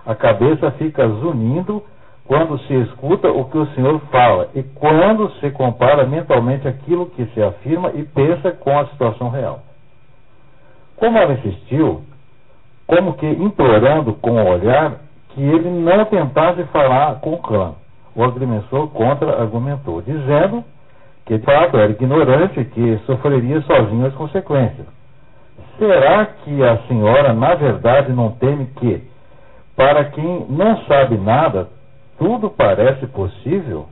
A 0.04 0.16
cabeça 0.16 0.72
fica 0.72 1.06
zunindo 1.06 1.80
quando 2.26 2.58
se 2.60 2.74
escuta 2.74 3.30
o 3.30 3.44
que 3.44 3.58
o 3.58 3.66
Senhor 3.74 4.00
fala 4.10 4.48
e 4.54 4.62
quando 4.62 5.30
se 5.40 5.50
compara 5.50 6.04
mentalmente 6.04 6.66
aquilo 6.66 7.06
que 7.06 7.24
se 7.26 7.42
afirma 7.42 7.92
e 7.94 8.02
pensa 8.02 8.50
com 8.52 8.78
a 8.78 8.86
situação 8.86 9.28
real. 9.28 9.60
Como 10.96 11.16
ela 11.18 11.34
insistiu, 11.34 12.02
como 12.86 13.14
que 13.14 13.26
implorando 13.26 14.14
com 14.14 14.32
o 14.32 14.50
olhar 14.50 14.96
que 15.30 15.42
ele 15.42 15.70
não 15.70 16.04
tentasse 16.06 16.64
falar 16.64 17.20
com 17.20 17.34
o 17.34 17.38
clã, 17.38 17.74
o 18.14 18.24
agrimensor 18.24 18.88
contra-argumentou, 18.88 20.00
dizendo 20.02 20.64
que 21.26 21.36
de 21.36 21.44
fato 21.44 21.76
era 21.76 21.90
ignorante 21.90 22.60
e 22.60 22.64
que 22.64 22.98
sofreria 23.04 23.60
sozinho 23.62 24.06
as 24.06 24.14
consequências. 24.14 24.86
Será 25.78 26.24
que 26.24 26.62
a 26.62 26.78
senhora, 26.88 27.34
na 27.34 27.54
verdade, 27.54 28.12
não 28.12 28.30
teme 28.32 28.66
que, 28.78 29.02
para 29.76 30.04
quem 30.06 30.46
não 30.48 30.78
sabe 30.84 31.18
nada, 31.18 31.68
tudo 32.18 32.50
parece 32.50 33.06
possível? 33.08 33.86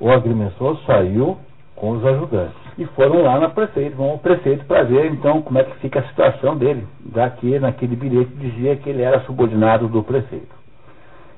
O 0.00 0.10
agrimensor 0.10 0.78
saiu 0.86 1.38
com 1.76 1.92
os 1.92 2.04
ajudantes. 2.04 2.56
E 2.78 2.86
foram 2.86 3.22
lá 3.22 3.38
na 3.38 3.48
prefeito, 3.48 3.96
vão 3.96 4.10
ao 4.10 4.18
prefeito 4.18 4.64
para 4.64 4.82
ver 4.82 5.06
então 5.12 5.42
como 5.42 5.58
é 5.58 5.64
que 5.64 5.76
fica 5.78 6.00
a 6.00 6.08
situação 6.08 6.56
dele, 6.56 6.86
já 7.14 7.28
que 7.30 7.58
naquele 7.58 7.96
bilhete 7.96 8.32
dizia 8.34 8.76
que 8.76 8.88
ele 8.88 9.02
era 9.02 9.20
subordinado 9.20 9.88
do 9.88 10.02
prefeito. 10.02 10.54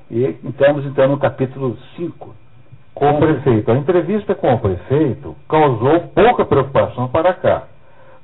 E 0.09 0.37
estamos 0.43 0.85
então 0.85 1.07
no 1.07 1.19
capítulo 1.19 1.77
5. 1.95 2.35
Com 2.93 3.09
o 3.09 3.19
prefeito. 3.19 3.71
A 3.71 3.75
entrevista 3.75 4.33
com 4.33 4.53
o 4.53 4.59
prefeito 4.59 5.35
causou 5.49 5.99
pouca 6.13 6.45
preocupação 6.45 7.09
para 7.09 7.33
cá 7.33 7.63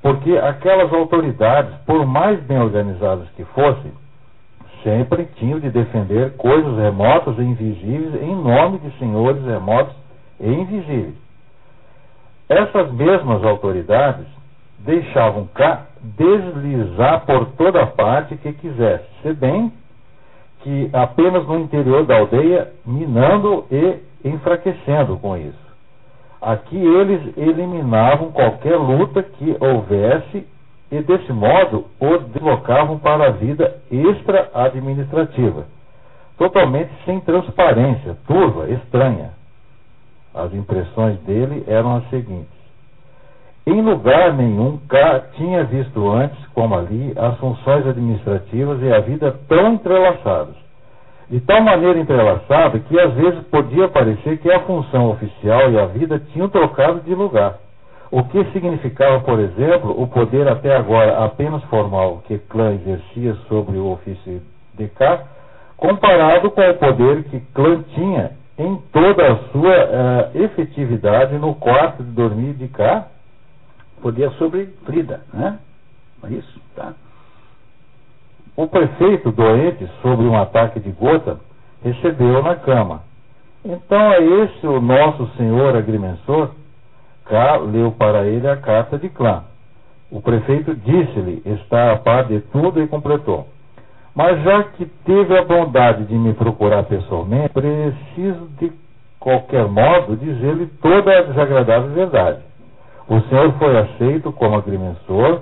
porque 0.02 0.36
aquelas 0.38 0.92
autoridades, 0.92 1.74
por 1.86 2.06
mais 2.06 2.42
bem 2.44 2.60
organizadas 2.60 3.30
que 3.36 3.44
fossem, 3.46 3.92
sempre 4.84 5.26
tinham 5.36 5.60
de 5.60 5.70
defender 5.70 6.36
coisas 6.38 6.78
remotas 6.78 7.38
e 7.38 7.42
invisíveis 7.42 8.22
em 8.22 8.36
nome 8.36 8.80
de 8.80 8.92
senhores 8.98 9.44
remotos 9.44 9.96
e 10.40 10.48
invisíveis. 10.48 11.16
Essas 12.50 12.92
mesmas 12.92 13.44
autoridades 13.44 14.26
deixavam 14.80 15.48
cá 15.54 15.86
deslizar 16.02 17.26
por 17.26 17.46
toda 17.52 17.86
parte 17.86 18.36
que 18.38 18.52
quisesse, 18.54 19.06
se 19.22 19.34
bem 19.34 19.72
que 20.62 20.90
apenas 20.94 21.48
no 21.48 21.60
interior 21.60 22.06
da 22.06 22.18
aldeia, 22.18 22.72
minando 22.86 23.66
e 23.72 24.00
enfraquecendo 24.24 25.18
com 25.18 25.36
isso. 25.38 25.72
Aqui 26.42 26.78
eles 26.78 27.38
eliminavam 27.38 28.32
qualquer 28.32 28.76
luta 28.76 29.24
que 29.24 29.56
houvesse 29.60 30.46
e, 30.92 31.02
desse 31.02 31.32
modo, 31.32 31.86
o 32.00 32.18
deslocavam 32.18 33.00
para 33.00 33.28
a 33.28 33.32
vida 33.32 33.78
extra-administrativa, 33.92 35.66
totalmente 36.38 36.92
sem 37.06 37.20
transparência, 37.22 38.18
turva, 38.28 38.70
estranha. 38.70 39.32
As 40.34 40.54
impressões 40.54 41.20
dele 41.22 41.64
eram 41.68 41.98
as 41.98 42.10
seguintes. 42.10 42.62
Em 43.66 43.82
lugar 43.82 44.34
nenhum 44.34 44.78
cá 44.90 45.20
tinha 45.36 45.64
visto 45.64 46.10
antes, 46.10 46.38
como 46.48 46.76
ali, 46.76 47.14
as 47.16 47.38
funções 47.38 47.86
administrativas 47.86 48.82
e 48.82 48.92
a 48.92 49.00
vida 49.00 49.40
tão 49.48 49.74
entrelaçadas 49.74 50.62
de 51.32 51.40
tal 51.40 51.62
maneira 51.62 51.98
entrelaçada 51.98 52.78
que 52.78 53.00
às 53.00 53.14
vezes 53.14 53.40
podia 53.48 53.88
parecer 53.88 54.38
que 54.40 54.52
a 54.52 54.60
função 54.66 55.12
oficial 55.12 55.72
e 55.72 55.80
a 55.80 55.86
vida 55.86 56.20
tinham 56.34 56.50
trocado 56.50 57.00
de 57.00 57.16
lugar. 57.16 57.58
O 58.12 58.24
que 58.26 58.44
significava, 58.52 59.22
por 59.22 59.40
exemplo, 59.40 60.02
o 60.02 60.06
poder 60.06 60.46
até 60.46 60.76
agora 60.76 61.24
apenas 61.24 61.64
formal 61.66 62.22
que 62.28 62.38
Clã 62.40 62.74
exercia 62.74 63.36
sobre 63.48 63.78
o 63.78 63.90
ofício 63.90 64.42
de 64.74 64.88
K, 64.90 65.24
comparado 65.78 66.52
com 66.52 66.62
o 66.62 66.74
poder 66.74 67.24
que 67.24 67.40
Clã 67.54 67.82
tinha 67.96 68.32
em 68.58 68.76
toda 68.92 69.32
a 69.32 69.38
sua 69.52 69.76
uh, 70.34 70.44
efetividade 70.44 71.38
no 71.38 71.56
quarto 71.56 72.04
de 72.04 72.12
dormir 72.12 72.54
de 72.56 72.68
K? 72.68 73.08
Poder 74.02 74.30
sobre 74.32 74.66
Frida, 74.86 75.22
né? 75.34 75.58
É 76.26 76.34
isso, 76.34 76.60
tá? 76.76 76.94
O 78.58 78.68
prefeito, 78.68 79.32
doente 79.32 79.90
sobre 80.02 80.26
um 80.26 80.40
ataque 80.40 80.82
de 80.82 80.92
gota, 80.92 81.40
recebeu 81.82 82.44
na 82.44 82.56
cama. 82.56 83.04
Então 83.64 84.12
é 84.12 84.22
esse 84.22 84.68
o 84.68 84.82
nosso 84.82 85.28
senhor 85.38 85.78
agrimensor? 85.78 86.52
Cá 87.26 87.58
leu 87.58 87.92
para 87.92 88.26
ele 88.26 88.48
a 88.48 88.58
carta 88.58 88.98
de 88.98 89.10
clã. 89.10 89.44
O 90.12 90.22
prefeito 90.22 90.76
disse-lhe, 90.76 91.42
está 91.46 91.94
a 91.94 91.98
par 91.98 92.26
de 92.26 92.42
tudo 92.42 92.82
e 92.82 92.88
completou. 92.88 93.48
Mas 94.14 94.44
já 94.44 94.64
que 94.64 94.86
teve 94.86 95.38
a 95.38 95.46
bondade 95.46 96.06
de 96.06 96.14
me 96.16 96.34
procurar 96.34 96.84
pessoalmente, 96.84 97.54
preciso 97.54 98.48
de 98.60 98.72
qualquer 99.20 99.68
modo 99.68 100.18
dizer-lhe 100.18 100.66
toda 100.82 101.18
a 101.18 101.22
desagradável 101.22 101.92
verdade. 101.92 102.42
O 103.08 103.22
senhor 103.22 103.54
foi 103.54 103.78
aceito 103.78 104.32
como 104.34 104.58
agrimensor, 104.58 105.42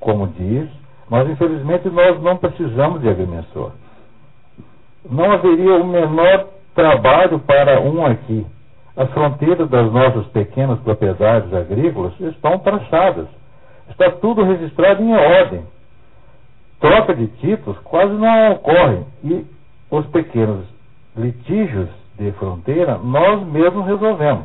como 0.00 0.28
diz, 0.28 0.68
mas 1.10 1.28
infelizmente 1.28 1.88
nós 1.88 2.20
não 2.22 2.36
precisamos 2.36 3.00
de 3.00 3.08
agrimensor. 3.08 3.72
Não 5.10 5.32
haveria 5.32 5.74
o 5.76 5.86
menor 5.86 6.46
trabalho 6.74 7.38
para 7.40 7.80
um 7.80 8.04
aqui. 8.04 8.46
As 8.96 9.10
fronteiras 9.10 9.68
das 9.68 9.92
nossas 9.92 10.26
pequenas 10.28 10.78
propriedades 10.80 11.52
agrícolas 11.52 12.18
estão 12.20 12.58
traçadas. 12.58 13.26
Está 13.90 14.10
tudo 14.10 14.42
registrado 14.42 15.02
em 15.02 15.14
ordem. 15.14 15.62
Troca 16.80 17.14
de 17.14 17.26
títulos 17.26 17.78
quase 17.80 18.12
não 18.14 18.52
ocorre. 18.52 19.00
E 19.22 19.44
os 19.90 20.06
pequenos 20.06 20.64
litígios 21.16 21.88
de 22.18 22.32
fronteira 22.32 22.98
nós 22.98 23.46
mesmos 23.46 23.86
resolvemos. 23.86 24.44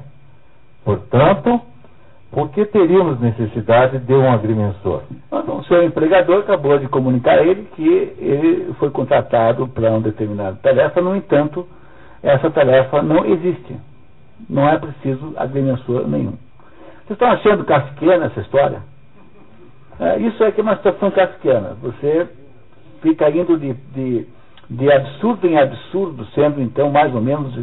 Portanto, 0.83 1.61
por 2.31 2.49
que 2.49 2.65
teríamos 2.65 3.19
necessidade 3.19 3.99
de 3.99 4.13
um 4.13 4.31
agrimensor? 4.31 5.03
Então, 5.27 5.57
o 5.57 5.63
seu 5.65 5.83
empregador 5.83 6.39
acabou 6.39 6.77
de 6.77 6.87
comunicar 6.87 7.39
a 7.39 7.43
ele 7.43 7.67
que 7.75 7.87
ele 8.17 8.73
foi 8.79 8.89
contratado 8.89 9.67
para 9.67 9.91
uma 9.91 10.01
determinada 10.01 10.57
tarefa, 10.61 11.01
no 11.01 11.15
entanto, 11.15 11.67
essa 12.23 12.49
tarefa 12.49 13.01
não 13.01 13.25
existe. 13.25 13.75
Não 14.49 14.67
é 14.67 14.77
preciso 14.77 15.33
agrimensor 15.37 16.07
nenhum. 16.07 16.33
Vocês 17.05 17.11
estão 17.11 17.29
achando 17.31 17.65
casqueana 17.65 18.25
essa 18.25 18.41
história? 18.41 18.81
É, 19.99 20.17
isso 20.19 20.43
é 20.43 20.51
que 20.51 20.59
é 20.59 20.63
uma 20.63 20.75
situação 20.77 21.11
casqueana. 21.11 21.75
Você 21.81 22.27
fica 23.01 23.29
indo 23.29 23.57
de, 23.57 23.73
de, 23.73 24.27
de 24.69 24.91
absurdo 24.91 25.47
em 25.47 25.57
absurdo, 25.57 26.25
sendo 26.33 26.61
então 26.61 26.89
mais 26.89 27.13
ou 27.13 27.21
menos 27.21 27.53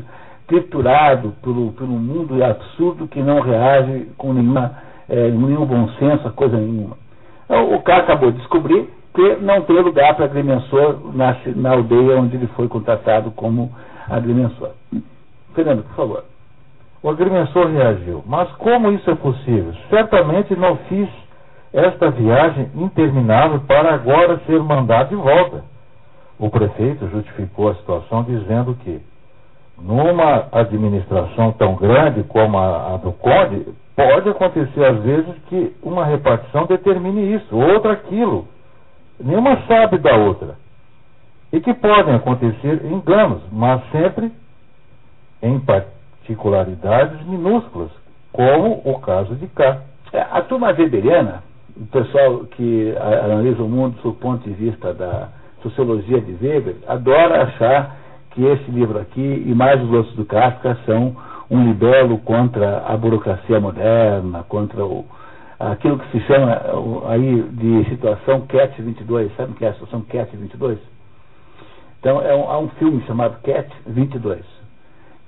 triturado 0.47 1.35
pelo, 1.43 1.73
pelo 1.73 1.91
mundo 1.91 2.43
absurdo 2.43 3.07
que 3.07 3.21
não 3.23 3.41
reage 3.41 4.09
com 4.17 4.33
nenhuma, 4.33 4.77
é, 5.09 5.31
nenhum 5.31 5.65
bom 5.67 5.89
senso, 5.99 6.31
coisa 6.33 6.57
nenhuma. 6.57 6.97
Então, 7.45 7.75
o 7.75 7.83
cara 7.83 8.03
acabou 8.03 8.31
de 8.31 8.39
descobrir 8.39 8.89
que 9.15 9.37
não 9.37 9.63
tem 9.63 9.81
lugar 9.81 10.15
para 10.15 10.27
agrimensor 10.27 11.15
na, 11.15 11.37
na 11.57 11.71
aldeia 11.71 12.19
onde 12.19 12.37
ele 12.37 12.47
foi 12.49 12.69
contratado 12.69 13.31
como 13.33 13.73
agrimensor. 14.09 14.71
Fernando, 15.55 15.83
por 15.83 15.95
favor. 15.97 16.25
O 17.03 17.11
agrimensor 17.11 17.69
reagiu. 17.69 18.23
Mas 18.27 18.51
como 18.53 18.91
isso 18.91 19.11
é 19.11 19.15
possível? 19.15 19.73
Certamente 19.89 20.55
não 20.57 20.77
fiz 20.89 21.09
esta 21.73 22.11
viagem 22.11 22.71
interminável 22.75 23.61
para 23.61 23.95
agora 23.95 24.41
ser 24.47 24.61
mandado 24.61 25.11
de 25.11 25.17
volta. 25.17 25.65
O 26.39 26.51
prefeito 26.51 27.09
justificou 27.09 27.69
a 27.69 27.75
situação 27.75 28.23
dizendo 28.25 28.75
que, 28.77 29.01
numa 29.77 30.47
administração 30.53 31.53
tão 31.53 31.75
grande 31.75 32.23
como 32.25 32.59
a, 32.59 32.95
a 32.95 32.97
do 32.97 33.13
Conde, 33.13 33.67
pode 33.95 34.29
acontecer 34.29 34.85
às 34.85 35.03
vezes 35.03 35.35
que 35.49 35.75
uma 35.83 36.05
repartição 36.05 36.67
determine 36.67 37.35
isso, 37.35 37.57
outra 37.57 37.93
aquilo. 37.93 38.47
Nenhuma 39.21 39.63
sabe 39.67 39.99
da 39.99 40.17
outra. 40.17 40.57
E 41.53 41.61
que 41.61 41.75
podem 41.75 42.15
acontecer 42.15 42.85
enganos, 42.85 43.43
mas 43.51 43.83
sempre 43.91 44.31
em 45.43 45.59
particularidades 46.29 47.27
minúsculas, 47.27 47.91
como 48.33 48.83
o 48.85 49.01
caso 49.01 49.35
de 49.37 49.47
cá. 49.49 49.81
É, 50.13 50.21
a 50.21 50.43
turma 50.43 50.69
weberiana, 50.69 51.43
o 51.77 51.87
pessoal 51.87 52.41
que 52.57 52.95
analisa 52.99 53.63
o 53.63 53.69
mundo 53.69 53.97
do 54.03 54.13
ponto 54.13 54.49
de 54.49 54.55
vista 54.55 54.93
da 54.93 55.29
sociologia 55.63 56.21
de 56.21 56.33
Weber, 56.45 56.77
adora 56.87 57.45
achar 57.45 57.97
que 58.31 58.45
esse 58.45 58.71
livro 58.71 58.99
aqui 58.99 59.45
e 59.47 59.55
mais 59.55 59.83
os 59.83 59.91
outros 59.91 60.15
do 60.15 60.25
Kafka 60.25 60.77
são 60.85 61.17
um 61.51 61.65
libelo 61.65 62.19
contra 62.19 62.85
a 62.87 62.97
burocracia 62.97 63.59
moderna, 63.59 64.45
contra 64.49 64.85
o, 64.85 65.05
aquilo 65.59 65.99
que 65.99 66.11
se 66.13 66.21
chama 66.27 66.61
aí 67.09 67.43
de 67.43 67.89
situação 67.89 68.43
CAT 68.43 68.81
22, 68.81 69.35
sabe 69.35 69.53
o 69.53 69.55
que 69.55 69.65
é 69.65 69.69
a 69.69 69.73
situação 69.73 70.03
CAT 70.03 70.37
22? 70.37 70.79
Então, 72.01 72.21
é 72.21 72.35
um, 72.35 72.49
há 72.49 72.59
um 72.59 72.69
filme 72.71 73.03
chamado 73.07 73.41
CAT 73.43 73.69
22, 73.87 74.58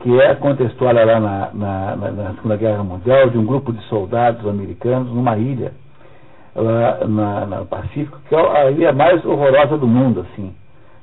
que 0.00 0.20
é 0.20 0.34
conta 0.34 0.62
a 0.62 0.66
história 0.66 1.04
lá 1.04 1.20
na, 1.20 1.50
na, 1.52 1.96
na, 1.96 2.34
Segunda 2.34 2.56
Guerra 2.56 2.82
Mundial 2.82 3.28
de 3.28 3.38
um 3.38 3.44
grupo 3.44 3.72
de 3.72 3.82
soldados 3.84 4.46
americanos 4.46 5.12
numa 5.12 5.36
ilha, 5.36 5.72
lá 6.54 7.06
na, 7.06 7.46
no 7.46 7.66
Pacífico, 7.66 8.18
que 8.28 8.34
é 8.34 8.38
a 8.38 8.70
ilha 8.70 8.92
mais 8.92 9.24
horrorosa 9.24 9.76
do 9.76 9.86
mundo, 9.86 10.20
assim, 10.20 10.54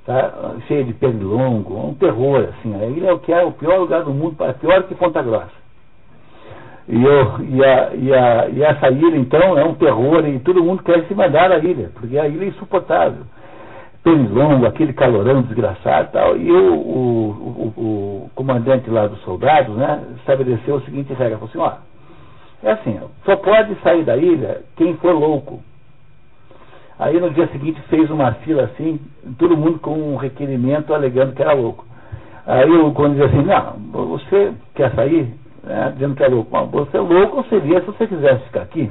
tá? 0.06 0.56
cheia 0.68 0.84
de 0.84 0.94
pernilongo, 0.94 1.90
um 1.90 1.94
terror, 1.94 2.50
assim. 2.50 2.74
A 2.76 2.86
ilha 2.88 3.10
é 3.10 3.14
o 3.14 3.20
que 3.20 3.32
é 3.32 3.44
o 3.44 3.52
pior 3.52 3.80
lugar 3.80 4.04
do 4.04 4.12
mundo, 4.12 4.36
pior 4.60 4.84
que 4.84 4.96
Ponta 4.96 5.22
Grossa. 5.22 5.68
E, 6.90 7.04
eu, 7.04 7.40
e, 7.42 7.64
a, 7.64 7.92
e, 7.94 8.14
a, 8.14 8.50
e 8.50 8.64
essa 8.64 8.90
ilha, 8.90 9.18
então, 9.18 9.58
é 9.60 9.64
um 9.64 9.76
terror 9.76 10.26
e 10.26 10.40
todo 10.40 10.64
mundo 10.64 10.82
quer 10.84 11.04
se 11.04 11.14
mandar 11.14 11.50
da 11.50 11.60
ilha, 11.60 11.92
porque 11.94 12.18
a 12.18 12.28
ilha 12.28 12.46
é 12.46 12.48
insuportável 12.48 13.24
pernilongo, 14.08 14.66
aquele 14.66 14.94
calorão 14.94 15.42
desgraçado 15.42 16.08
e 16.08 16.12
tal. 16.14 16.38
E 16.38 16.50
o, 16.50 16.74
o, 16.74 17.74
o, 17.78 18.30
comandante 18.34 18.90
lá 18.90 19.06
dos 19.08 19.20
soldados, 19.24 19.76
né, 19.76 20.02
estabeleceu 20.18 20.76
o 20.76 20.82
seguinte 20.82 21.14
regra, 21.14 21.38
falou 21.38 21.50
assim, 21.50 21.58
ó, 21.58 21.74
é 22.64 22.72
assim, 22.72 23.00
só 23.26 23.36
pode 23.36 23.76
sair 23.82 24.06
da 24.06 24.16
ilha 24.16 24.62
quem 24.78 24.96
for 24.98 25.12
louco. 25.12 25.62
Aí 26.98 27.20
no 27.20 27.30
dia 27.32 27.48
seguinte 27.48 27.82
fez 27.90 28.10
uma 28.10 28.32
fila 28.36 28.64
assim, 28.64 29.00
todo 29.38 29.58
mundo 29.58 29.78
com 29.80 30.14
um 30.14 30.16
requerimento 30.16 30.94
alegando 30.94 31.34
que 31.34 31.42
era 31.42 31.54
louco. 31.54 31.86
Aí 32.46 32.72
o 32.72 32.94
quando 32.94 33.12
dizia 33.12 33.26
assim, 33.26 33.44
não, 33.44 34.08
você 34.08 34.54
quer 34.74 34.92
sair? 34.96 35.34
Né, 35.64 35.92
dizendo 35.94 36.16
que 36.16 36.24
é 36.24 36.28
louco. 36.30 36.66
Você 36.68 36.96
é 36.96 37.02
louco 37.02 37.46
seria 37.50 37.82
se 37.82 37.88
você 37.88 38.08
quisesse 38.08 38.46
ficar 38.46 38.62
aqui. 38.62 38.90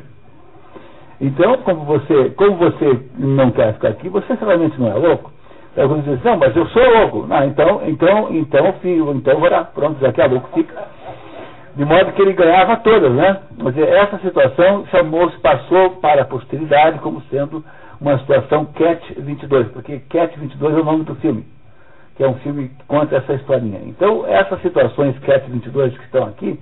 Então, 1.20 1.56
como 1.58 1.84
você, 1.84 2.30
como 2.30 2.56
você 2.56 3.00
não 3.18 3.50
quer 3.50 3.74
ficar 3.74 3.88
aqui, 3.88 4.08
você 4.08 4.34
realmente 4.34 4.78
não 4.78 4.88
é 4.88 4.94
louco. 4.94 5.32
Aí 5.76 5.82
alguns 5.82 6.04
dizem, 6.04 6.20
não, 6.24 6.36
mas 6.36 6.54
eu 6.56 6.66
sou 6.68 6.82
louco. 6.82 7.26
Não, 7.26 7.44
então, 7.44 7.82
então, 7.86 8.28
então, 8.30 8.72
filho, 8.80 9.12
então, 9.12 9.38
vou 9.38 9.50
lá, 9.50 9.64
pronto, 9.64 10.00
já 10.00 10.12
que 10.12 10.20
é 10.20 10.26
louco, 10.26 10.48
fica. 10.54 10.74
De 11.74 11.84
modo 11.84 12.12
que 12.12 12.22
ele 12.22 12.32
ganhava 12.32 12.76
todas, 12.78 13.12
né? 13.12 13.40
Mas 13.58 13.76
essa 13.76 14.18
situação 14.18 14.86
chamou-se, 14.86 15.38
passou 15.40 15.90
para 16.00 16.22
a 16.22 16.24
posteridade 16.24 16.98
como 17.00 17.20
sendo 17.30 17.62
uma 18.00 18.18
situação 18.18 18.64
Cat 18.66 19.14
22, 19.18 19.68
porque 19.68 19.98
Cat 20.08 20.38
22 20.38 20.74
é 20.74 20.80
o 20.80 20.84
nome 20.84 21.04
do 21.04 21.14
filme, 21.16 21.44
que 22.16 22.24
é 22.24 22.28
um 22.28 22.34
filme 22.36 22.68
que 22.68 22.84
conta 22.86 23.16
essa 23.16 23.34
historinha. 23.34 23.80
Então, 23.84 24.26
essas 24.26 24.60
situações 24.62 25.18
Cat 25.20 25.50
22 25.50 25.96
que 25.96 26.04
estão 26.04 26.24
aqui, 26.24 26.58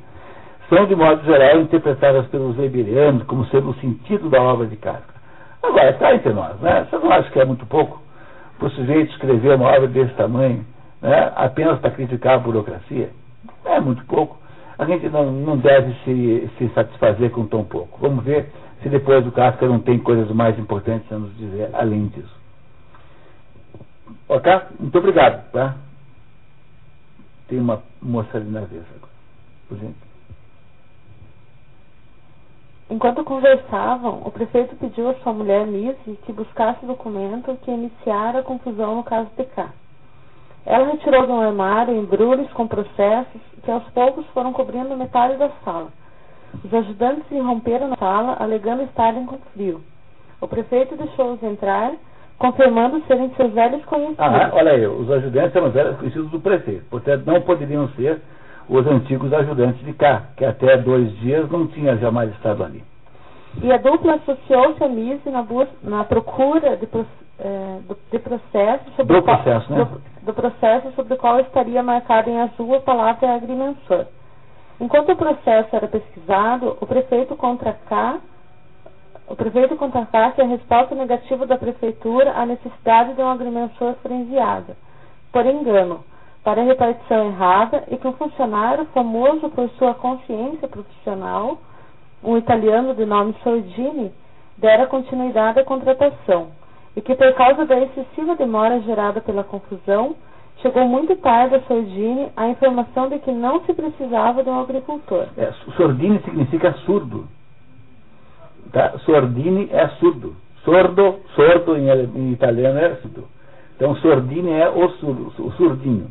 são, 0.68 0.86
de 0.86 0.94
modo 0.94 1.22
geral, 1.24 1.60
interpretadas 1.60 2.26
pelos 2.28 2.56
weberianos 2.58 3.24
como 3.24 3.44
sendo 3.46 3.70
o 3.70 3.74
sentido 3.74 4.30
da 4.30 4.40
obra 4.40 4.66
de 4.66 4.76
Kafka. 4.76 5.14
Agora, 5.62 5.90
está 5.90 6.14
entre 6.14 6.32
nós, 6.32 6.58
né? 6.60 6.86
Você 6.88 6.98
não 6.98 7.10
acha 7.12 7.30
que 7.30 7.40
é 7.40 7.44
muito 7.44 7.66
pouco 7.66 8.02
para 8.58 8.68
o 8.68 8.70
sujeito 8.70 9.12
escrever 9.12 9.56
uma 9.56 9.68
obra 9.68 9.88
desse 9.88 10.14
tamanho 10.14 10.64
né, 11.00 11.32
apenas 11.36 11.78
para 11.80 11.90
criticar 11.90 12.34
a 12.34 12.38
burocracia? 12.38 13.10
É 13.64 13.80
muito 13.80 14.04
pouco. 14.06 14.38
A 14.78 14.84
gente 14.84 15.08
não, 15.08 15.30
não 15.30 15.56
deve 15.56 15.94
se, 16.04 16.50
se 16.58 16.68
satisfazer 16.74 17.30
com 17.30 17.46
tão 17.46 17.64
pouco. 17.64 17.98
Vamos 18.00 18.24
ver 18.24 18.50
se 18.82 18.88
depois 18.88 19.24
do 19.24 19.32
Kafka 19.32 19.66
não 19.66 19.78
tem 19.78 19.98
coisas 19.98 20.30
mais 20.30 20.58
importantes 20.58 21.10
a 21.12 21.18
nos 21.18 21.36
dizer 21.36 21.70
além 21.72 22.08
disso. 22.08 22.36
Ok? 24.28 24.52
Muito 24.78 24.98
obrigado. 24.98 25.50
Tá? 25.50 25.76
Tem 27.48 27.58
uma 27.58 27.82
moça 28.02 28.36
ali 28.36 28.50
na 28.50 28.60
vez 28.60 28.82
agora. 28.96 29.12
Por 29.68 29.78
exemplo. 29.78 30.03
Enquanto 32.90 33.24
conversavam, 33.24 34.22
o 34.24 34.30
prefeito 34.30 34.76
pediu 34.76 35.08
a 35.08 35.14
sua 35.14 35.32
mulher 35.32 35.66
Lise 35.66 36.18
que 36.24 36.32
buscasse 36.32 36.84
o 36.84 36.88
documento 36.88 37.56
que 37.62 37.70
iniciara 37.70 38.40
a 38.40 38.42
confusão 38.42 38.96
no 38.96 39.02
caso 39.02 39.30
PK. 39.30 39.66
Ela 40.66 40.86
retirou 40.86 41.26
um 41.26 41.40
armário 41.40 41.94
embrulhos 41.94 42.50
com 42.52 42.66
processos 42.66 43.40
que 43.62 43.70
aos 43.70 43.84
poucos 43.90 44.26
foram 44.28 44.52
cobrindo 44.52 44.96
metade 44.96 45.36
da 45.36 45.50
sala. 45.64 45.88
Os 46.62 46.72
ajudantes 46.72 47.30
irromperam 47.30 47.88
na 47.88 47.96
sala, 47.96 48.36
alegando 48.38 48.82
estarem 48.82 49.26
com 49.26 49.38
frio. 49.52 49.80
O 50.40 50.46
prefeito 50.46 50.94
deixou-os 50.96 51.42
entrar, 51.42 51.92
confirmando 52.38 53.02
serem 53.06 53.30
seus 53.34 53.52
velhos 53.52 53.84
conhecidos. 53.86 54.20
Ah, 54.20 54.50
olha 54.52 54.72
aí, 54.72 54.86
os 54.86 55.10
ajudantes 55.10 55.56
eram 55.56 55.70
velhos 55.70 55.96
conhecidos 55.96 56.30
do 56.30 56.40
prefeito, 56.40 56.84
portanto 56.90 57.24
não 57.24 57.40
poderiam 57.40 57.88
ser 57.90 58.20
os 58.68 58.86
antigos 58.86 59.32
ajudantes 59.32 59.84
de 59.84 59.92
cá, 59.92 60.22
que 60.36 60.44
até 60.44 60.76
dois 60.78 61.10
dias 61.18 61.50
não 61.50 61.66
tinha 61.66 61.96
jamais 61.96 62.30
estado 62.32 62.64
ali. 62.64 62.82
E 63.62 63.72
a 63.72 63.76
dupla 63.76 64.14
associou-se 64.14 64.82
a 64.82 64.88
Mise 64.88 65.30
na, 65.30 65.46
na 65.82 66.04
procura 66.04 66.76
de, 66.76 66.88
é, 67.38 67.78
de 68.10 68.18
processo 68.18 68.90
sobre 68.96 69.16
do 69.16 69.22
processo, 69.22 69.66
qual, 69.68 69.78
né? 69.78 69.84
do, 69.84 70.26
do, 70.26 70.34
processo 70.34 70.90
sobre 70.92 71.14
o 71.14 71.16
qual 71.16 71.38
estaria 71.40 71.82
marcada 71.82 72.30
em 72.30 72.40
azul 72.40 72.74
a 72.74 72.80
palavra 72.80 73.34
agrimensor. 73.34 74.06
Enquanto 74.80 75.12
o 75.12 75.16
processo 75.16 75.74
era 75.74 75.86
pesquisado, 75.86 76.76
o 76.80 76.86
prefeito 76.86 77.36
contra 77.36 77.72
K 77.72 78.20
o 79.26 79.34
prefeito 79.34 79.74
contratasse 79.76 80.40
a 80.40 80.44
resposta 80.44 80.94
negativa 80.94 81.46
da 81.46 81.56
prefeitura 81.56 82.32
à 82.32 82.44
necessidade 82.44 83.14
de 83.14 83.22
um 83.22 83.30
agrimensor 83.30 83.94
frenziado, 84.02 84.76
por 85.32 85.46
engano, 85.46 86.04
para 86.44 86.60
a 86.60 86.64
repartição 86.64 87.28
errada 87.28 87.84
e 87.90 87.96
que 87.96 88.06
um 88.06 88.12
funcionário 88.12 88.84
famoso 88.92 89.48
por 89.48 89.68
sua 89.70 89.94
consciência 89.94 90.68
profissional, 90.68 91.58
um 92.22 92.36
italiano 92.36 92.94
de 92.94 93.06
nome 93.06 93.34
Sordini, 93.42 94.12
dera 94.58 94.86
continuidade 94.86 95.58
à 95.58 95.64
contratação 95.64 96.48
e 96.94 97.00
que 97.00 97.14
por 97.14 97.32
causa 97.34 97.64
da 97.64 97.80
excessiva 97.80 98.36
demora 98.36 98.80
gerada 98.82 99.20
pela 99.20 99.42
confusão, 99.42 100.14
chegou 100.60 100.86
muito 100.86 101.16
tarde 101.16 101.56
a 101.56 101.60
Sordini 101.62 102.28
a 102.36 102.48
informação 102.48 103.08
de 103.08 103.18
que 103.18 103.32
não 103.32 103.64
se 103.64 103.72
precisava 103.72 104.44
de 104.44 104.50
um 104.50 104.60
agricultor. 104.60 105.26
É, 105.36 105.50
Sordini 105.76 106.20
significa 106.20 106.72
surdo. 106.84 107.26
Tá? 108.70 108.96
Sordini 108.98 109.68
é 109.72 109.88
surdo. 109.98 110.36
Sordo, 110.64 111.20
sordo 111.34 111.76
em, 111.76 111.88
em 111.90 112.32
italiano 112.32 112.78
é 112.78 112.94
surdo. 112.96 113.24
Então 113.76 113.96
Sordini 113.96 114.52
é 114.52 114.68
o, 114.68 114.84
o 114.84 115.52
surdinho. 115.52 116.10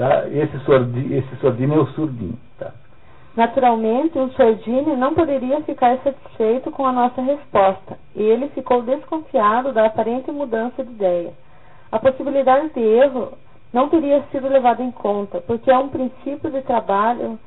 Tá? 0.00 0.26
Esse, 0.28 0.58
sordi, 0.60 1.14
esse 1.14 1.36
sordino 1.42 1.74
é 1.74 1.78
o 1.78 1.86
surdinho. 1.88 2.38
Tá? 2.58 2.72
Naturalmente, 3.36 4.18
o 4.18 4.30
sordino 4.30 4.96
não 4.96 5.12
poderia 5.14 5.60
ficar 5.60 5.98
satisfeito 5.98 6.70
com 6.70 6.86
a 6.86 6.92
nossa 6.92 7.20
resposta. 7.20 7.98
Ele 8.16 8.48
ficou 8.48 8.80
desconfiado 8.80 9.74
da 9.74 9.84
aparente 9.84 10.32
mudança 10.32 10.82
de 10.82 10.90
ideia. 10.90 11.34
A 11.92 11.98
possibilidade 11.98 12.70
de 12.70 12.80
erro 12.80 13.32
não 13.74 13.90
teria 13.90 14.22
sido 14.32 14.48
levada 14.48 14.82
em 14.82 14.90
conta, 14.90 15.42
porque 15.42 15.70
é 15.70 15.76
um 15.76 15.90
princípio 15.90 16.50
de 16.50 16.62
trabalho 16.62 17.38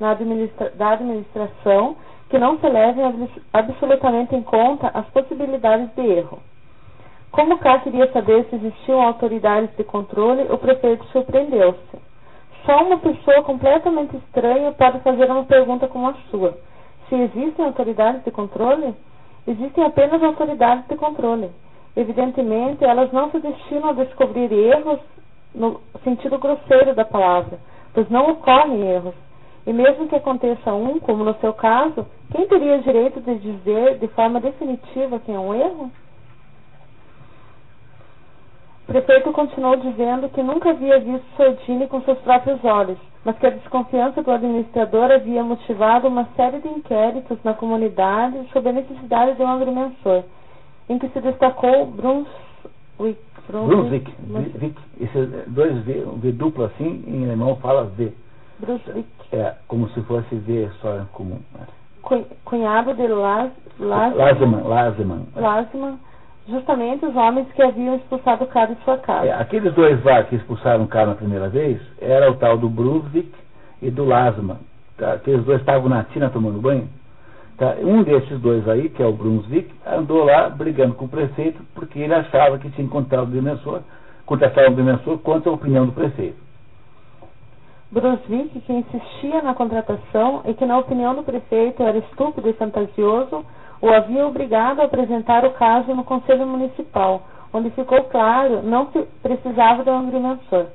administra 0.00 0.70
da 0.70 0.92
administração 0.92 1.96
que 2.30 2.38
não 2.38 2.58
se 2.60 2.66
levem 2.66 3.28
absolutamente 3.52 4.34
em 4.34 4.42
conta 4.42 4.88
as 4.94 5.04
possibilidades 5.10 5.94
de 5.94 6.00
erro. 6.00 6.40
Como 7.32 7.58
K 7.58 7.78
queria 7.80 8.10
saber 8.12 8.44
se 8.46 8.56
existiam 8.56 9.00
autoridades 9.00 9.70
de 9.76 9.84
controle, 9.84 10.42
o 10.50 10.58
prefeito 10.58 11.04
surpreendeu-se. 11.06 11.98
Só 12.66 12.82
uma 12.82 12.98
pessoa 12.98 13.42
completamente 13.42 14.16
estranha 14.16 14.72
pode 14.72 14.98
fazer 15.00 15.30
uma 15.30 15.44
pergunta 15.44 15.86
como 15.86 16.08
a 16.08 16.14
sua. 16.30 16.58
Se 17.08 17.14
existem 17.14 17.64
autoridades 17.64 18.24
de 18.24 18.30
controle? 18.30 18.94
Existem 19.46 19.84
apenas 19.84 20.22
autoridades 20.22 20.86
de 20.88 20.96
controle. 20.96 21.50
Evidentemente, 21.96 22.84
elas 22.84 23.10
não 23.12 23.30
se 23.30 23.38
destinam 23.38 23.90
a 23.90 23.92
descobrir 23.94 24.52
erros 24.52 24.98
no 25.54 25.80
sentido 26.04 26.38
grosseiro 26.38 26.94
da 26.94 27.04
palavra, 27.04 27.58
pois 27.94 28.08
não 28.10 28.30
ocorrem 28.30 28.88
erros. 28.88 29.14
E 29.66 29.72
mesmo 29.72 30.08
que 30.08 30.16
aconteça 30.16 30.72
um, 30.72 30.98
como 31.00 31.24
no 31.24 31.34
seu 31.34 31.52
caso, 31.52 32.06
quem 32.32 32.46
teria 32.46 32.78
direito 32.78 33.20
de 33.20 33.38
dizer 33.38 33.98
de 33.98 34.08
forma 34.08 34.40
definitiva 34.40 35.18
que 35.20 35.32
é 35.32 35.38
um 35.38 35.54
erro? 35.54 35.90
O 38.90 38.92
prefeito 38.92 39.30
continuou 39.30 39.76
dizendo 39.76 40.28
que 40.30 40.42
nunca 40.42 40.70
havia 40.70 40.98
visto 40.98 41.24
Sordini 41.36 41.86
com 41.86 42.02
seus 42.02 42.18
próprios 42.18 42.58
olhos, 42.64 42.98
mas 43.24 43.38
que 43.38 43.46
a 43.46 43.50
desconfiança 43.50 44.20
do 44.20 44.32
administrador 44.32 45.12
havia 45.12 45.44
motivado 45.44 46.08
uma 46.08 46.26
série 46.34 46.58
de 46.58 46.66
inquéritos 46.66 47.38
na 47.44 47.54
comunidade 47.54 48.48
sobre 48.52 48.70
a 48.70 48.72
necessidade 48.72 49.36
de 49.36 49.42
um 49.44 49.46
agrimensor, 49.46 50.24
em 50.88 50.98
que 50.98 51.08
se 51.10 51.20
destacou 51.20 51.86
Brunswick. 51.86 53.20
Brunswick, 53.48 54.12
Brunswick. 54.22 54.76
Esse 55.00 55.24
dois 55.46 55.78
V, 55.84 56.06
um 56.06 56.18
V 56.18 56.32
duplo 56.32 56.64
assim, 56.64 57.04
em 57.06 57.26
alemão 57.26 57.54
fala 57.62 57.84
V. 57.84 58.12
Brunswick. 58.58 59.08
É, 59.30 59.54
como 59.68 59.88
se 59.90 60.02
fosse 60.02 60.34
V 60.34 60.68
só 60.82 61.06
comum. 61.12 61.38
Cunhado 62.44 62.92
de 62.94 63.06
Las, 63.06 63.52
Las, 63.78 64.16
Laseman. 64.16 64.64
Laseman. 64.64 65.26
Laseman 65.36 66.09
justamente 66.48 67.06
os 67.06 67.14
homens 67.14 67.46
que 67.52 67.62
haviam 67.62 67.96
expulsado 67.96 68.44
o 68.44 68.46
cara 68.46 68.74
de 68.74 68.82
sua 68.84 68.98
casa. 68.98 69.26
É, 69.26 69.32
aqueles 69.32 69.72
dois 69.74 70.02
lá 70.04 70.22
que 70.24 70.36
expulsaram 70.36 70.84
o 70.84 70.88
cara 70.88 71.08
na 71.08 71.14
primeira 71.14 71.48
vez, 71.48 71.80
era 72.00 72.30
o 72.30 72.36
tal 72.36 72.58
do 72.58 72.68
Brunswick 72.68 73.32
e 73.82 73.90
do 73.90 74.04
Lasman. 74.04 74.58
Tá? 74.96 75.14
Aqueles 75.14 75.44
dois 75.44 75.60
estavam 75.60 75.88
na 75.88 76.04
tina 76.04 76.30
tomando 76.30 76.60
banho. 76.60 76.88
Tá? 77.56 77.76
Um 77.82 78.02
desses 78.02 78.40
dois 78.40 78.66
aí, 78.68 78.88
que 78.88 79.02
é 79.02 79.06
o 79.06 79.12
Brunswick, 79.12 79.70
andou 79.86 80.24
lá 80.24 80.48
brigando 80.48 80.94
com 80.94 81.04
o 81.04 81.08
prefeito 81.08 81.62
porque 81.74 81.98
ele 81.98 82.14
achava 82.14 82.58
que 82.58 82.70
tinha 82.70 82.86
encontrado 82.86 83.28
o 83.28 83.32
demensor, 83.32 83.82
contestava 84.26 84.70
o 84.70 84.74
demensor 84.76 85.18
contra 85.18 85.50
a 85.50 85.54
opinião 85.54 85.86
do 85.86 85.92
prefeito. 85.92 86.50
Brunswick, 87.90 88.60
que 88.60 88.72
insistia 88.72 89.42
na 89.42 89.52
contratação 89.52 90.42
e 90.46 90.54
que, 90.54 90.64
na 90.64 90.78
opinião 90.78 91.14
do 91.14 91.24
prefeito, 91.24 91.82
era 91.82 91.98
estúpido 91.98 92.48
e 92.48 92.52
fantasioso, 92.52 93.44
o 93.82 93.88
havia 93.88 94.26
obrigado 94.26 94.80
a 94.80 94.84
apresentar 94.84 95.44
o 95.44 95.52
caso 95.52 95.94
no 95.94 96.04
Conselho 96.04 96.46
Municipal, 96.46 97.22
onde 97.52 97.70
ficou 97.70 98.02
claro 98.04 98.62
não 98.62 98.90
se 98.92 99.00
precisava 99.22 99.82
de 99.82 99.90
um 99.90 99.98
agrimensor. 100.00 100.66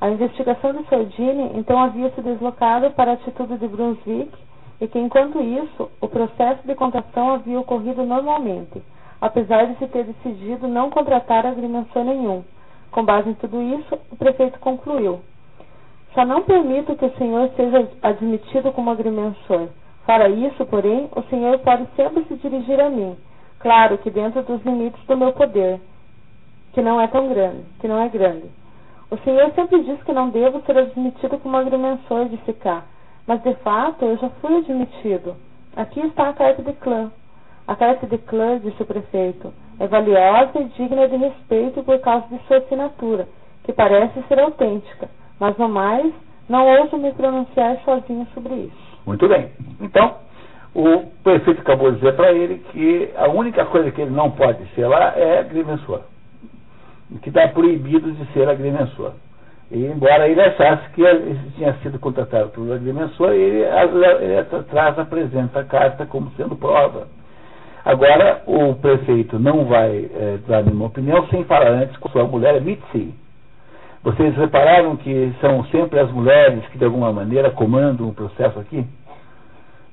A 0.00 0.10
investigação 0.10 0.72
de 0.72 0.84
Sordini 0.88 1.52
então 1.54 1.78
havia 1.78 2.10
se 2.10 2.20
deslocado 2.20 2.90
para 2.92 3.12
a 3.12 3.14
atitude 3.14 3.56
de 3.56 3.68
Brunswick 3.68 4.32
e 4.80 4.88
que, 4.88 4.98
enquanto 4.98 5.40
isso, 5.40 5.90
o 6.00 6.08
processo 6.08 6.66
de 6.66 6.74
contratação 6.74 7.34
havia 7.34 7.60
ocorrido 7.60 8.02
normalmente, 8.04 8.82
apesar 9.20 9.66
de 9.66 9.76
se 9.78 9.86
ter 9.86 10.04
decidido 10.04 10.66
não 10.66 10.90
contratar 10.90 11.46
agrimensor 11.46 12.02
nenhum. 12.02 12.42
Com 12.90 13.04
base 13.04 13.28
em 13.28 13.34
tudo 13.34 13.62
isso, 13.62 13.98
o 14.10 14.16
prefeito 14.16 14.58
concluiu: 14.58 15.20
Só 16.14 16.24
não 16.24 16.42
permito 16.42 16.96
que 16.96 17.04
o 17.04 17.16
senhor 17.16 17.50
seja 17.54 17.88
admitido 18.02 18.72
como 18.72 18.90
agrimensor 18.90 19.68
para 20.10 20.28
isso, 20.28 20.66
porém, 20.66 21.08
o 21.14 21.22
Senhor 21.30 21.56
pode 21.60 21.86
sempre 21.94 22.24
se 22.24 22.34
dirigir 22.34 22.80
a 22.80 22.90
mim, 22.90 23.16
claro 23.60 23.96
que 23.98 24.10
dentro 24.10 24.42
dos 24.42 24.60
limites 24.64 25.00
do 25.06 25.16
meu 25.16 25.32
poder, 25.32 25.80
que 26.72 26.82
não 26.82 27.00
é 27.00 27.06
tão 27.06 27.28
grande, 27.28 27.62
que 27.80 27.86
não 27.86 27.96
é 27.96 28.08
grande. 28.08 28.50
O 29.08 29.16
Senhor 29.18 29.52
sempre 29.52 29.84
diz 29.84 30.02
que 30.02 30.12
não 30.12 30.30
devo 30.30 30.60
ser 30.62 30.76
admitido 30.76 31.38
como 31.38 31.56
agrimensor, 31.56 32.28
disse 32.28 32.52
cá, 32.54 32.82
mas 33.24 33.40
de 33.44 33.54
fato 33.62 34.04
eu 34.04 34.16
já 34.16 34.28
fui 34.40 34.56
admitido. 34.56 35.36
Aqui 35.76 36.00
está 36.00 36.30
a 36.30 36.32
carta 36.32 36.60
de 36.60 36.72
clã. 36.72 37.12
A 37.68 37.76
carta 37.76 38.04
de 38.08 38.18
clã, 38.18 38.58
disse 38.58 38.82
o 38.82 38.86
prefeito, 38.86 39.54
é 39.78 39.86
valiosa 39.86 40.58
e 40.58 40.64
digna 40.70 41.06
de 41.06 41.18
respeito 41.18 41.84
por 41.84 42.00
causa 42.00 42.26
de 42.26 42.38
sua 42.48 42.56
assinatura, 42.56 43.28
que 43.62 43.72
parece 43.72 44.20
ser 44.26 44.40
autêntica, 44.40 45.08
mas 45.38 45.56
no 45.56 45.68
mais, 45.68 46.12
não 46.48 46.66
ouso 46.66 46.96
me 46.96 47.12
pronunciar 47.12 47.78
sozinho 47.84 48.26
sobre 48.34 48.54
isso. 48.54 48.89
Muito 49.10 49.26
bem. 49.26 49.48
Então, 49.80 50.18
o 50.72 51.06
prefeito 51.24 51.62
acabou 51.62 51.90
de 51.90 51.96
dizer 51.98 52.14
para 52.14 52.32
ele 52.32 52.62
que 52.70 53.10
a 53.16 53.28
única 53.28 53.64
coisa 53.64 53.90
que 53.90 54.00
ele 54.00 54.12
não 54.12 54.30
pode 54.30 54.64
ser 54.76 54.86
lá 54.86 55.14
é 55.16 55.40
agrimensor. 55.40 56.02
Que 57.20 57.28
está 57.28 57.48
proibido 57.48 58.12
de 58.12 58.24
ser 58.32 58.48
agrimensor. 58.48 59.14
E, 59.68 59.84
embora 59.84 60.28
ele 60.28 60.40
achasse 60.40 60.88
que 60.90 61.02
ele 61.02 61.36
tinha 61.56 61.72
sido 61.82 61.98
contratado 61.98 62.50
pelo 62.50 62.72
agrimensor, 62.72 63.32
ele, 63.32 63.64
ele 63.64 64.38
atrás 64.38 64.96
apresenta 64.96 65.58
a 65.58 65.64
carta 65.64 66.06
como 66.06 66.30
sendo 66.36 66.54
prova. 66.54 67.08
Agora, 67.84 68.42
o 68.46 68.76
prefeito 68.76 69.40
não 69.40 69.64
vai 69.64 70.08
é, 70.14 70.38
dar 70.46 70.62
nenhuma 70.62 70.86
opinião 70.86 71.26
sem 71.28 71.42
falar 71.44 71.70
antes 71.70 71.96
com 71.96 72.08
sua 72.10 72.24
mulher, 72.24 72.60
Mitzi. 72.60 73.12
Vocês 74.04 74.36
repararam 74.36 74.96
que 74.96 75.32
são 75.40 75.64
sempre 75.64 75.98
as 75.98 76.10
mulheres 76.12 76.64
que, 76.68 76.78
de 76.78 76.84
alguma 76.84 77.12
maneira, 77.12 77.50
comandam 77.50 78.08
o 78.08 78.14
processo 78.14 78.58
aqui? 78.60 78.86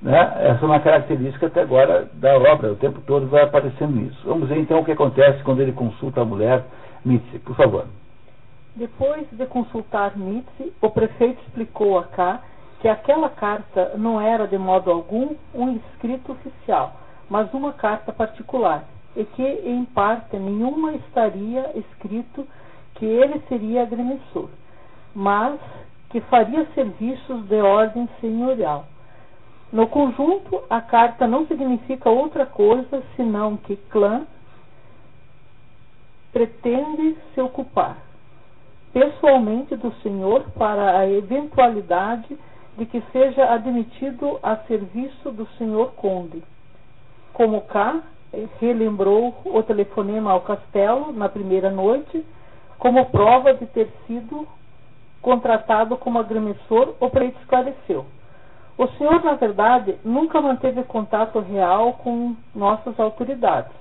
Né? 0.01 0.19
Essa 0.41 0.63
é 0.63 0.65
uma 0.65 0.79
característica 0.79 1.47
até 1.47 1.61
agora 1.61 2.07
da 2.13 2.37
obra, 2.37 2.71
o 2.71 2.75
tempo 2.75 3.01
todo 3.01 3.27
vai 3.27 3.43
aparecendo 3.43 3.99
isso. 4.01 4.21
Vamos 4.25 4.47
ver 4.47 4.59
então 4.59 4.79
o 4.79 4.85
que 4.85 4.91
acontece 4.91 5.43
quando 5.43 5.61
ele 5.61 5.71
consulta 5.71 6.21
a 6.21 6.25
mulher 6.25 6.63
Mitzi, 7.03 7.39
por 7.39 7.55
favor. 7.55 7.85
Depois 8.75 9.25
de 9.31 9.45
consultar 9.47 10.15
Mitzi, 10.15 10.71
o 10.81 10.89
prefeito 10.89 11.41
explicou 11.47 11.97
a 11.97 12.03
K 12.03 12.41
que 12.79 12.87
aquela 12.87 13.29
carta 13.29 13.93
não 13.97 14.21
era 14.21 14.47
de 14.47 14.57
modo 14.57 14.91
algum 14.91 15.35
um 15.53 15.77
escrito 15.77 16.31
oficial, 16.31 16.93
mas 17.27 17.51
uma 17.53 17.73
carta 17.73 18.13
particular, 18.13 18.83
e 19.15 19.23
que 19.25 19.43
em 19.43 19.83
parte 19.83 20.37
nenhuma 20.37 20.93
estaria 20.93 21.71
escrito 21.75 22.47
que 22.93 23.05
ele 23.05 23.41
seria 23.49 23.81
agrimensor, 23.81 24.49
mas 25.15 25.59
que 26.11 26.21
faria 26.21 26.67
serviços 26.75 27.47
de 27.47 27.59
ordem 27.59 28.07
senhorial 28.21 28.85
no 29.71 29.87
conjunto, 29.87 30.63
a 30.69 30.81
carta 30.81 31.27
não 31.27 31.45
significa 31.45 32.09
outra 32.09 32.45
coisa 32.45 33.03
senão 33.15 33.57
que 33.57 33.75
clã 33.75 34.25
pretende 36.31 37.17
se 37.33 37.41
ocupar 37.41 37.97
pessoalmente 38.93 39.75
do 39.75 39.91
senhor 40.01 40.43
para 40.57 40.99
a 40.99 41.09
eventualidade 41.09 42.37
de 42.77 42.85
que 42.85 43.01
seja 43.11 43.53
admitido 43.53 44.39
a 44.41 44.55
serviço 44.67 45.31
do 45.31 45.45
senhor 45.57 45.93
conde. 45.93 46.41
Como 47.33 47.61
K 47.61 48.01
relembrou 48.59 49.35
o 49.45 49.63
telefonema 49.63 50.31
ao 50.31 50.41
castelo 50.41 51.11
na 51.11 51.29
primeira 51.29 51.69
noite, 51.69 52.25
como 52.79 53.05
prova 53.07 53.53
de 53.53 53.65
ter 53.67 53.91
sido 54.05 54.47
contratado 55.21 55.97
como 55.97 56.19
agrimensor, 56.19 56.95
o 56.99 57.09
preto 57.09 57.39
esclareceu. 57.39 58.05
O 58.77 58.87
senhor, 58.89 59.23
na 59.23 59.33
verdade, 59.33 59.97
nunca 60.05 60.39
manteve 60.39 60.83
contato 60.83 61.39
real 61.39 61.93
com 61.93 62.35
nossas 62.53 62.99
autoridades. 62.99 63.71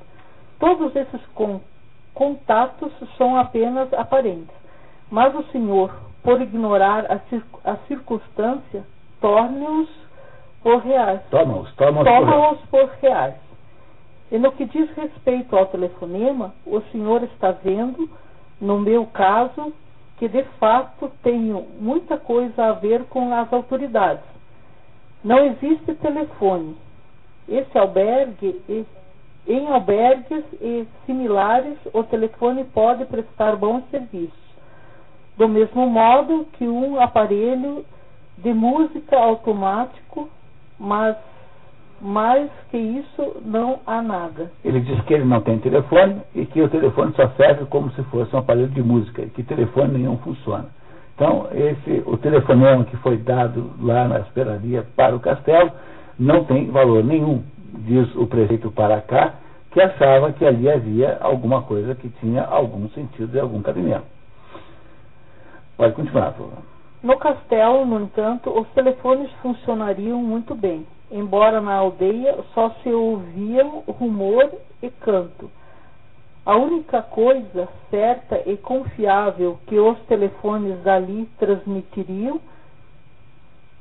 Todos 0.59 0.97
esses 0.97 1.20
con 1.35 1.60
contatos 2.14 2.90
são 3.18 3.36
apenas 3.36 3.93
aparentes. 3.93 4.56
Mas 5.10 5.35
o 5.35 5.43
senhor, 5.52 5.94
por 6.23 6.40
ignorar 6.40 7.12
a, 7.12 7.18
cir 7.28 7.44
a 7.62 7.77
circunstância, 7.86 8.86
torna-os 9.20 9.89
por 10.62 10.78
reais. 10.78 11.20
Toma-os 11.31 11.70
toma 11.74 12.02
toma 12.02 12.56
por 12.70 12.89
reais. 13.02 13.35
E 14.32 14.39
no 14.39 14.51
que 14.52 14.64
diz 14.64 14.90
respeito 14.93 15.55
ao 15.55 15.66
telefonema, 15.66 16.55
o 16.64 16.81
senhor 16.90 17.23
está 17.24 17.51
vendo, 17.51 18.09
no 18.59 18.78
meu 18.81 19.05
caso, 19.05 19.74
que 20.16 20.27
de 20.27 20.43
fato 20.59 21.12
tenho 21.23 21.66
muita 21.78 22.16
coisa 22.16 22.64
a 22.64 22.73
ver 22.73 23.05
com 23.05 23.35
as 23.35 23.52
autoridades 23.52 24.35
não 25.27 25.44
existe 25.44 25.93
telefone. 25.94 26.77
Esse 27.48 27.77
albergue, 27.77 28.86
em 29.48 29.66
albergues 29.66 30.44
e 30.61 30.86
similares, 31.05 31.77
o 31.93 32.05
telefone 32.05 32.62
pode 32.62 33.05
prestar 33.07 33.57
bons 33.57 33.82
serviços. 33.90 34.47
Do 35.36 35.48
mesmo 35.48 35.89
modo 35.89 36.47
que 36.53 36.66
um 36.66 37.01
aparelho 37.01 37.85
de 38.39 38.55
música 38.55 39.16
automático, 39.19 40.28
mas 40.78 41.16
mais 42.01 42.48
que 42.70 42.77
isso 42.77 43.43
não 43.44 43.81
há 43.85 44.01
nada. 44.01 44.53
Ele 44.65 44.81
diz 44.81 45.01
que 45.07 45.15
ele 45.15 45.24
não 45.24 45.40
tem 45.40 45.59
telefone 45.59 46.23
e 46.36 46.47
que 46.47 46.62
o 46.62 46.69
telefone 46.69 47.12
só 47.16 47.28
serve 47.31 47.65
como 47.66 47.90
se 47.93 48.03
fosse 48.05 48.35
um 48.35 48.39
aparelho 48.39 48.69
de 48.69 48.82
música, 48.82 49.23
e 49.23 49.31
que 49.31 49.43
telefone 49.43 49.98
nenhum 49.98 50.19
funciona. 50.19 50.66
Então, 51.16 51.48
esse, 51.51 52.02
o 52.05 52.18
telefonema 52.18 52.84
que 52.84 52.97
foi 52.98 53.16
dado 53.16 53.72
lá 53.80 54.06
na 54.06 54.20
esperaria 54.20 54.86
para 54.94 55.16
o 55.16 55.20
castelo 55.20 55.72
não 56.18 56.44
tem 56.44 56.70
valor 56.70 57.02
nenhum, 57.02 57.43
diz 57.86 58.14
o 58.16 58.26
prefeito 58.26 58.70
para 58.70 59.01
cá, 59.01 59.34
que 59.70 59.80
achava 59.80 60.30
que 60.32 60.44
ali 60.44 60.70
havia 60.70 61.16
alguma 61.22 61.62
coisa 61.62 61.94
que 61.94 62.10
tinha 62.20 62.44
algum 62.44 62.86
sentido 62.90 63.34
e 63.34 63.40
algum 63.40 63.62
cabimento. 63.62 64.05
Pode 65.78 65.94
continuar, 65.94 66.32
por 66.32 66.48
favor. 66.48 66.62
No 67.02 67.16
castelo, 67.18 67.86
no 67.86 68.02
entanto, 68.02 68.51
os 68.51 68.68
telefones 68.70 69.30
funcionariam 69.40 70.18
muito 70.22 70.55
bem, 70.55 70.86
embora 71.10 71.62
na 71.62 71.76
aldeia 71.76 72.36
só 72.52 72.70
se 72.82 72.90
ouviam 72.90 73.84
rumor 73.86 74.51
e 74.82 74.90
canto. 74.90 75.51
A 76.47 76.55
única 76.55 77.02
coisa 77.02 77.68
certa 77.90 78.40
e 78.48 78.56
confiável 78.56 79.59
que 79.66 79.77
os 79.81 79.98
telefones 80.06 80.81
dali 80.85 81.28
transmitiriam 81.40 82.40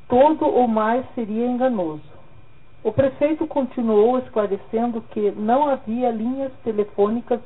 todo 0.10 0.48
o 0.48 0.68
mais 0.68 1.06
seria 1.14 1.46
enganoso. 1.46 2.02
O 2.84 2.92
prefeito 2.92 3.46
continuou 3.46 4.18
esclarecendo 4.18 5.00
que 5.12 5.30
não 5.30 5.70
havia 5.70 6.10
linhas 6.10 6.52
telefônicas 6.64 7.40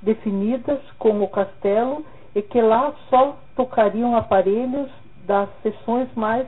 definidas 0.00 0.80
com 0.98 1.22
o 1.22 1.28
castelo 1.28 2.02
e 2.34 2.40
que 2.40 2.60
lá 2.60 2.94
só 3.10 3.36
tocariam 3.54 4.16
aparelhos 4.16 4.90
das 5.26 5.50
seções 5.62 6.08
mais 6.14 6.46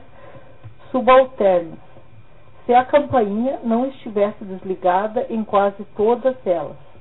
subalternas, 0.89 1.77
se 2.65 2.73
a 2.73 2.83
campainha 2.85 3.59
não 3.63 3.85
estivesse 3.85 4.43
desligada 4.43 5.27
em 5.29 5.43
quase 5.43 5.85
todas 5.95 6.35
elas. 6.43 6.94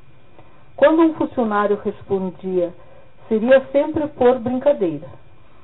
Quando 0.77 1.03
um 1.03 1.15
funcionário 1.15 1.81
respondia, 1.85 2.73
seria 3.29 3.65
sempre 3.73 4.07
por 4.09 4.39
brincadeira. 4.39 5.07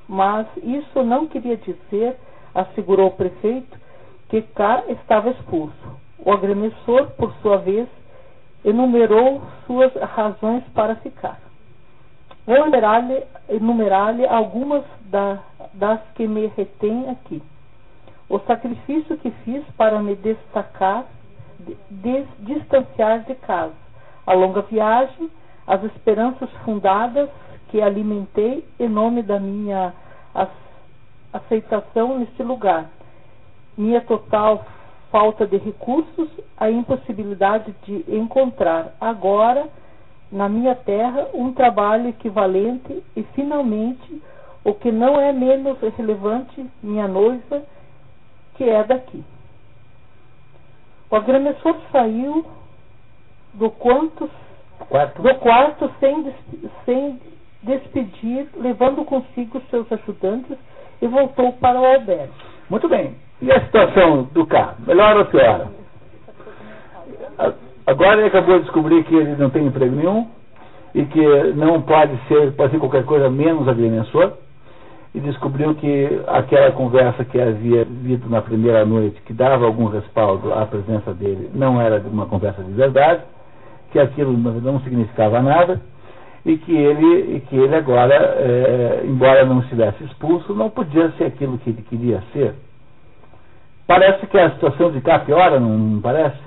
Mas 0.07 0.47
isso 0.63 1.03
não 1.03 1.27
queria 1.27 1.57
dizer, 1.57 2.17
assegurou 2.53 3.07
o 3.07 3.15
prefeito, 3.15 3.77
que 4.29 4.41
cá 4.41 4.83
estava 4.87 5.29
expulso. 5.29 5.99
O 6.19 6.31
agremessor, 6.31 7.11
por 7.17 7.33
sua 7.41 7.57
vez, 7.57 7.87
enumerou 8.63 9.41
suas 9.65 9.93
razões 9.95 10.63
para 10.73 10.95
ficar. 10.97 11.39
Vou 12.45 12.55
enumerar-lhe 12.55 13.23
enumerar 13.49 14.15
algumas 14.29 14.83
da, 15.05 15.39
das 15.73 15.99
que 16.15 16.27
me 16.27 16.47
retêm 16.47 17.09
aqui. 17.09 17.41
O 18.29 18.39
sacrifício 18.39 19.17
que 19.17 19.29
fiz 19.43 19.63
para 19.75 20.01
me 20.01 20.15
destacar, 20.15 21.05
des, 21.89 22.25
distanciar 22.39 23.19
de 23.23 23.35
casa, 23.35 23.73
a 24.25 24.33
longa 24.33 24.61
viagem, 24.61 25.29
as 25.67 25.83
esperanças 25.83 26.49
fundadas 26.65 27.29
que 27.69 27.81
alimentei 27.81 28.65
em 28.79 28.89
nome 28.89 29.23
da 29.23 29.39
minha 29.39 29.93
aceitação 31.31 32.19
neste 32.19 32.43
lugar, 32.43 32.89
minha 33.77 34.01
total 34.01 34.65
falta 35.11 35.45
de 35.45 35.57
recursos, 35.57 36.29
a 36.57 36.69
impossibilidade 36.69 37.73
de 37.83 38.05
encontrar 38.07 38.93
agora 38.99 39.67
na 40.31 40.47
minha 40.47 40.73
terra 40.73 41.27
um 41.33 41.53
trabalho 41.53 42.09
equivalente 42.09 43.03
e 43.15 43.23
finalmente 43.35 44.21
o 44.63 44.73
que 44.73 44.91
não 44.91 45.19
é 45.19 45.33
menos 45.33 45.77
relevante, 45.97 46.65
minha 46.81 47.07
noiva, 47.07 47.63
que 48.55 48.63
é 48.63 48.83
daqui. 48.83 49.23
O 51.09 51.15
agremessor 51.15 51.75
saiu 51.91 52.45
do, 53.53 53.69
quanto, 53.69 54.29
quarto. 54.89 55.21
do 55.21 55.35
quarto 55.35 55.91
sem, 55.99 56.33
sem 56.85 57.19
despedir, 57.63 58.47
levando 58.55 59.05
consigo 59.05 59.61
seus 59.69 59.91
ajudantes 59.91 60.57
e 61.01 61.07
voltou 61.07 61.53
para 61.53 61.79
o 61.79 61.85
albergue. 61.85 62.31
Muito 62.69 62.87
bem. 62.87 63.15
E 63.41 63.51
a 63.51 63.59
situação 63.61 64.23
do 64.31 64.45
carro? 64.45 64.75
Melhor 64.85 65.17
ou 65.17 65.25
pior? 65.25 65.67
Agora 67.85 68.19
ele 68.19 68.27
acabou 68.27 68.57
de 68.59 68.65
descobrir 68.65 69.03
que 69.03 69.15
ele 69.15 69.35
não 69.35 69.49
tem 69.49 69.65
emprego 69.65 69.95
nenhum 69.95 70.27
e 70.93 71.05
que 71.05 71.53
não 71.55 71.81
pode 71.81 72.17
ser, 72.27 72.51
pode 72.53 72.71
ser 72.71 72.79
qualquer 72.79 73.03
coisa 73.05 73.29
menos 73.29 73.67
agrimensor. 73.67 74.33
E 75.13 75.19
descobriu 75.19 75.75
que 75.75 76.21
aquela 76.27 76.71
conversa 76.71 77.25
que 77.25 77.39
havia 77.39 77.83
visto 77.83 78.29
na 78.29 78.41
primeira 78.41 78.85
noite, 78.85 79.21
que 79.23 79.33
dava 79.33 79.65
algum 79.65 79.87
respaldo 79.87 80.53
à 80.53 80.65
presença 80.65 81.13
dele, 81.13 81.49
não 81.53 81.81
era 81.81 81.99
uma 81.99 82.27
conversa 82.27 82.63
de 82.63 82.71
verdade, 82.71 83.21
que 83.91 83.99
aquilo 83.99 84.33
não 84.33 84.79
significava 84.81 85.41
nada 85.41 85.81
e 86.45 86.57
que 86.57 86.75
ele, 86.75 87.35
e 87.35 87.39
que 87.41 87.55
ele 87.55 87.75
agora, 87.75 88.15
é, 88.15 89.03
embora 89.05 89.45
não 89.45 89.59
estivesse 89.59 90.03
expulso, 90.03 90.53
não 90.55 90.69
podia 90.69 91.11
ser 91.11 91.25
aquilo 91.25 91.57
que 91.59 91.69
ele 91.69 91.81
queria 91.83 92.23
ser. 92.33 92.55
Parece 93.85 94.25
que 94.27 94.37
a 94.39 94.51
situação 94.51 94.91
de 94.91 95.01
cá 95.01 95.19
piora, 95.19 95.59
não, 95.59 95.77
não 95.77 96.01
parece? 96.01 96.39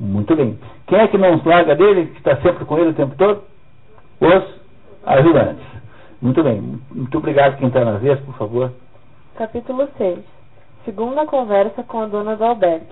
Muito 0.00 0.34
bem. 0.34 0.58
Quem 0.86 0.98
é 0.98 1.08
que 1.08 1.18
não 1.18 1.40
larga 1.44 1.74
dele, 1.74 2.06
que 2.06 2.18
está 2.18 2.36
sempre 2.36 2.64
com 2.64 2.78
ele 2.78 2.90
o 2.90 2.94
tempo 2.94 3.14
todo? 3.16 3.42
Os 4.20 4.60
ajudantes. 5.04 5.64
Muito 6.20 6.42
bem. 6.42 6.80
Muito 6.90 7.18
obrigado 7.18 7.58
quem 7.58 7.68
está 7.68 7.84
na 7.84 7.98
vez, 7.98 8.18
por 8.20 8.34
favor. 8.36 8.72
Capítulo 9.36 9.88
6. 9.98 10.18
Segunda 10.84 11.26
conversa 11.26 11.82
com 11.82 12.00
a 12.00 12.06
dona 12.06 12.36
do 12.36 12.44
albergue. 12.44 12.86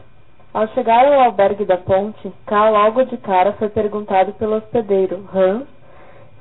Ao 0.54 0.68
chegar 0.68 1.04
ao 1.04 1.20
albergue 1.20 1.64
da 1.64 1.76
ponte, 1.76 2.32
K 2.46 2.70
logo 2.70 3.02
de 3.06 3.16
cara 3.16 3.54
foi 3.54 3.68
perguntado 3.68 4.32
pelo 4.34 4.54
hospedeiro, 4.54 5.28
Hans, 5.34 5.64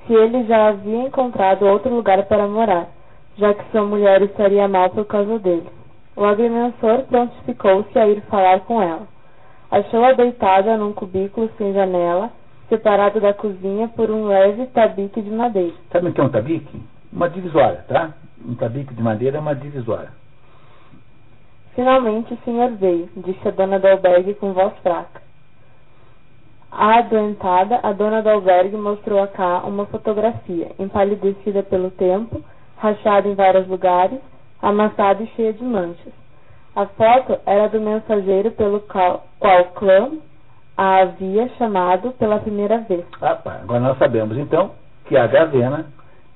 se 0.06 0.14
ele 0.14 0.44
já 0.44 0.68
havia 0.68 1.08
encontrado 1.08 1.66
outro 1.66 1.92
lugar 1.92 2.24
para 2.26 2.48
morar, 2.48 2.90
já 3.36 3.56
que 3.56 3.72
sua 3.72 3.84
mulher 3.84 4.22
estaria 4.22 4.68
mal 4.68 4.92
por 4.92 5.06
causa 5.06 5.40
dele. 5.40 5.68
O 6.16 6.24
agrimensor 6.24 7.06
prontificou-se 7.10 7.98
a 7.98 8.08
ir 8.08 8.22
falar 8.30 8.60
com 8.60 8.80
ela. 8.80 9.08
Achou-a 9.72 10.14
deitada 10.14 10.78
num 10.78 10.94
cubículo 10.94 11.50
sem 11.58 11.74
janela, 11.74 12.30
separado 12.70 13.20
da 13.20 13.34
cozinha 13.34 13.88
por 13.88 14.12
um 14.12 14.28
leve 14.28 14.68
tabique 14.68 15.24
de 15.24 15.32
madeira. 15.32 15.74
Sabe 15.92 16.10
o 16.10 16.14
que 16.14 16.22
é 16.22 16.24
um 16.24 16.30
tabique? 16.30 16.84
Uma 17.12 17.28
divisória, 17.28 17.84
tá? 17.88 18.12
Um 18.48 18.54
tabique 18.54 18.94
de 18.94 19.02
madeira 19.02 19.38
é 19.38 19.42
uma 19.42 19.56
divisória. 19.56 20.10
Finalmente 21.76 22.34
o 22.34 22.38
senhor 22.46 22.72
veio, 22.72 23.10
disse 23.18 23.48
a 23.48 23.52
dona 23.52 23.80
do 23.80 23.88
albergue 23.88 24.36
com 24.36 24.54
voz 24.54 24.74
fraca. 24.84 25.22
Adoentada, 26.72 27.80
a 27.84 27.92
dona 27.94 28.22
do 28.22 28.30
albergue 28.30 28.76
mostrou 28.76 29.22
a 29.22 29.28
Cá 29.28 29.62
uma 29.66 29.86
fotografia, 29.86 30.72
empalidecida 30.80 31.64
pelo 31.64 31.92
tempo, 31.92 32.44
rachada 32.78 33.28
em 33.28 33.36
vários 33.36 33.68
lugares, 33.68 34.20
amassada 34.62 35.24
e 35.24 35.28
cheia 35.36 35.54
de 35.54 35.64
manchas. 35.64 36.14
A 36.76 36.86
foto 36.88 37.40
era 37.46 37.70
do 37.70 37.80
mensageiro 37.80 38.52
pelo 38.52 38.80
qual, 38.82 39.24
Clã 39.76 40.12
a 40.76 41.02
havia 41.02 41.48
chamado 41.50 42.12
pela 42.14 42.40
primeira 42.40 42.80
vez. 42.80 43.06
Ah. 43.22 43.40
Agora 43.62 43.80
nós 43.80 43.98
sabemos 44.00 44.36
então 44.38 44.72
que 45.06 45.16
a 45.16 45.28
Gavena 45.28 45.86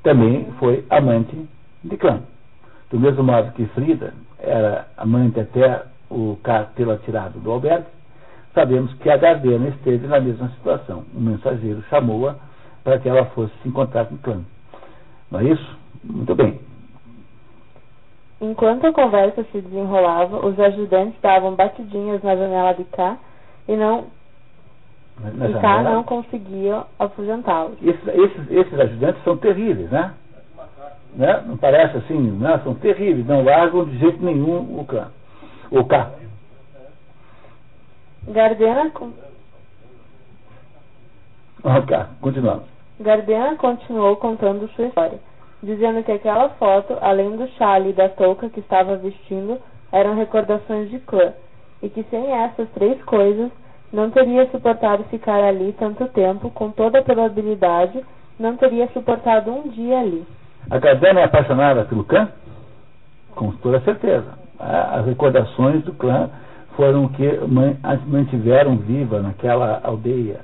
também 0.03 0.45
foi 0.59 0.85
amante 0.91 1.49
de 1.83 1.97
Clã. 1.97 2.21
Do 2.91 2.99
mesmo 2.99 3.23
modo 3.23 3.51
que 3.53 3.65
Frida 3.67 4.13
era 4.39 4.87
amante 4.97 5.39
até 5.39 5.83
o 6.09 6.37
Cá 6.43 6.67
tê-la 6.75 6.97
tirado 6.97 7.39
do 7.39 7.51
albergue, 7.51 7.85
sabemos 8.53 8.93
que 8.95 9.09
a 9.09 9.17
Gardena 9.17 9.69
esteve 9.69 10.07
na 10.07 10.19
mesma 10.19 10.49
situação. 10.49 11.03
Um 11.15 11.21
mensageiro 11.21 11.83
chamou-a 11.89 12.35
para 12.83 12.99
que 12.99 13.09
ela 13.09 13.25
fosse 13.25 13.53
se 13.61 13.67
encontrar 13.67 14.05
com 14.05 14.15
o 14.15 14.17
clã. 14.19 14.41
Não 15.29 15.39
é 15.39 15.43
isso? 15.45 15.77
Muito 16.03 16.33
bem. 16.35 16.59
Enquanto 18.39 18.85
a 18.85 18.93
conversa 18.93 19.43
se 19.51 19.61
desenrolava, 19.61 20.45
os 20.45 20.59
ajudantes 20.59 21.19
davam 21.21 21.55
batidinhas 21.55 22.21
na 22.21 22.35
janela 22.35 22.73
de 22.73 22.83
cá 22.85 23.17
e 23.67 23.75
não 23.75 24.05
na 25.19 25.49
e 25.49 25.53
cá 25.59 25.81
não 25.81 26.03
conseguiam 26.03 26.85
afugentá-los. 26.99 27.77
Esses, 27.81 28.07
esses, 28.07 28.51
esses, 28.51 28.79
ajudantes 28.79 29.23
são 29.23 29.35
terríveis, 29.37 29.89
né? 29.89 30.13
Né? 31.17 31.43
Não 31.45 31.57
parece 31.57 31.97
assim, 31.97 32.17
né? 32.17 32.61
São 32.63 32.75
terríveis, 32.75 33.25
não 33.25 33.43
largam 33.43 33.83
de 33.85 33.97
jeito 33.97 34.23
nenhum 34.23 34.79
o 34.79 34.85
cá. 34.85 35.09
O 35.71 35.83
cá. 35.83 36.11
Gardena. 38.27 38.91
Ok, 41.63 41.97
continuamos. 42.21 42.65
Gardena 42.99 43.55
continuou 43.55 44.15
contando 44.17 44.69
sua 44.69 44.85
história, 44.85 45.19
dizendo 45.61 46.03
que 46.03 46.11
aquela 46.11 46.49
foto, 46.49 46.97
além 47.01 47.35
do 47.35 47.47
chale 47.57 47.89
e 47.89 47.93
da 47.93 48.09
touca 48.09 48.49
que 48.49 48.59
estava 48.59 48.95
vestindo, 48.95 49.59
eram 49.91 50.15
recordações 50.15 50.89
de 50.89 50.99
clã, 50.99 51.33
e 51.81 51.89
que 51.89 52.03
sem 52.03 52.31
essas 52.31 52.69
três 52.71 53.01
coisas 53.03 53.51
não 53.91 54.11
teria 54.11 54.49
suportado 54.51 55.03
ficar 55.05 55.43
ali 55.43 55.73
tanto 55.73 56.07
tempo, 56.09 56.51
com 56.51 56.69
toda 56.69 56.99
a 56.99 57.03
probabilidade, 57.03 58.03
não 58.39 58.55
teria 58.55 58.87
suportado 58.89 59.51
um 59.51 59.69
dia 59.69 59.99
ali. 59.99 60.25
A 60.69 60.79
Gardena 60.79 61.21
é 61.21 61.23
apaixonada 61.23 61.85
pelo 61.85 62.03
clã? 62.03 62.29
Com 63.35 63.51
toda 63.51 63.79
certeza. 63.81 64.37
As 64.59 65.05
recordações 65.05 65.83
do 65.83 65.93
clã 65.93 66.29
foram 66.75 67.07
que 67.09 67.39
mantiveram 68.05 68.77
viva 68.77 69.21
naquela 69.21 69.79
aldeia. 69.83 70.39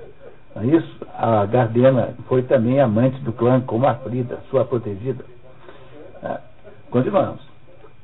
É 0.56 0.66
isso? 0.66 1.08
A 1.18 1.46
Gardena 1.46 2.16
foi 2.28 2.44
também 2.44 2.80
amante 2.80 3.20
do 3.22 3.34
clã, 3.34 3.60
como 3.62 3.88
a 3.88 3.96
Frida, 3.96 4.40
sua 4.50 4.64
protegida. 4.64 5.26
É. 6.24 6.38
Continuamos. 6.90 7.42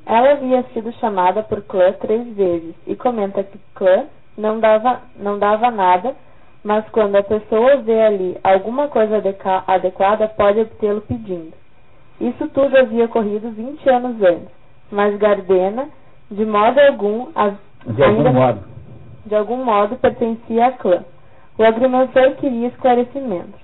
Ela 0.06 0.32
havia 0.32 0.64
sido 0.74 0.92
chamada 0.94 1.44
por 1.44 1.62
clã 1.62 1.94
três 1.94 2.36
vezes 2.36 2.76
e 2.88 2.96
comenta 2.96 3.44
que 3.44 3.60
clã 3.76 4.06
não 4.36 4.60
dava, 4.60 5.02
não 5.16 5.38
dava 5.38 5.70
nada, 5.70 6.16
mas 6.64 6.84
quando 6.90 7.16
a 7.16 7.24
pessoa 7.24 7.78
vê 7.78 8.02
ali 8.02 8.38
alguma 8.44 8.88
coisa 8.88 9.22
adequada, 9.68 10.28
pode 10.30 10.62
obtê-lo 10.62 11.02
pedindo. 11.02 11.54
Isso 12.20 12.48
tudo 12.50 12.78
havia 12.78 13.06
ocorrido 13.06 13.50
20 13.52 13.90
anos 13.90 14.22
antes, 14.22 14.50
mas 14.92 15.18
Gardena, 15.18 15.88
de 16.30 16.46
modo 16.46 16.80
algum, 16.80 17.28
de 17.86 18.04
algum 18.04 18.18
Ainda, 18.18 18.32
modo. 18.32 18.60
De 19.26 19.36
algum 19.36 19.64
modo 19.64 19.96
pertencia 19.96 20.68
à 20.68 20.72
clã. 20.74 21.04
O 21.58 21.64
agrimensor 21.64 22.36
queria 22.36 22.68
esclarecimentos. 22.68 23.60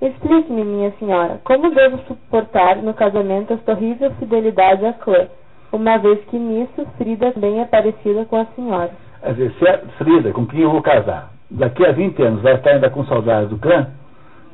Explique-me, 0.00 0.64
minha 0.64 0.92
senhora, 0.92 1.40
como 1.44 1.74
devo 1.74 1.98
suportar 2.06 2.76
no 2.76 2.94
casamento 2.94 3.52
esta 3.52 3.72
horrível 3.72 4.12
fidelidade 4.12 4.86
à 4.86 4.92
clã, 4.92 5.26
uma 5.72 5.98
vez 5.98 6.20
que 6.26 6.38
nisso 6.38 6.86
Frida 6.96 7.32
também 7.32 7.60
é 7.60 7.64
parecida 7.64 8.24
com 8.24 8.36
a 8.36 8.46
senhora. 8.54 8.92
Quer 9.20 9.32
dizer, 9.32 9.52
se 9.58 9.68
a 9.68 9.78
Frida, 9.98 10.32
com 10.32 10.46
quem 10.46 10.60
eu 10.60 10.70
vou 10.70 10.82
casar, 10.82 11.30
daqui 11.50 11.84
a 11.84 11.90
20 11.90 12.22
anos 12.22 12.42
vai 12.42 12.54
estar 12.54 12.70
ainda 12.70 12.90
com 12.90 13.04
saudade 13.06 13.48
do 13.48 13.58
clã, 13.58 13.88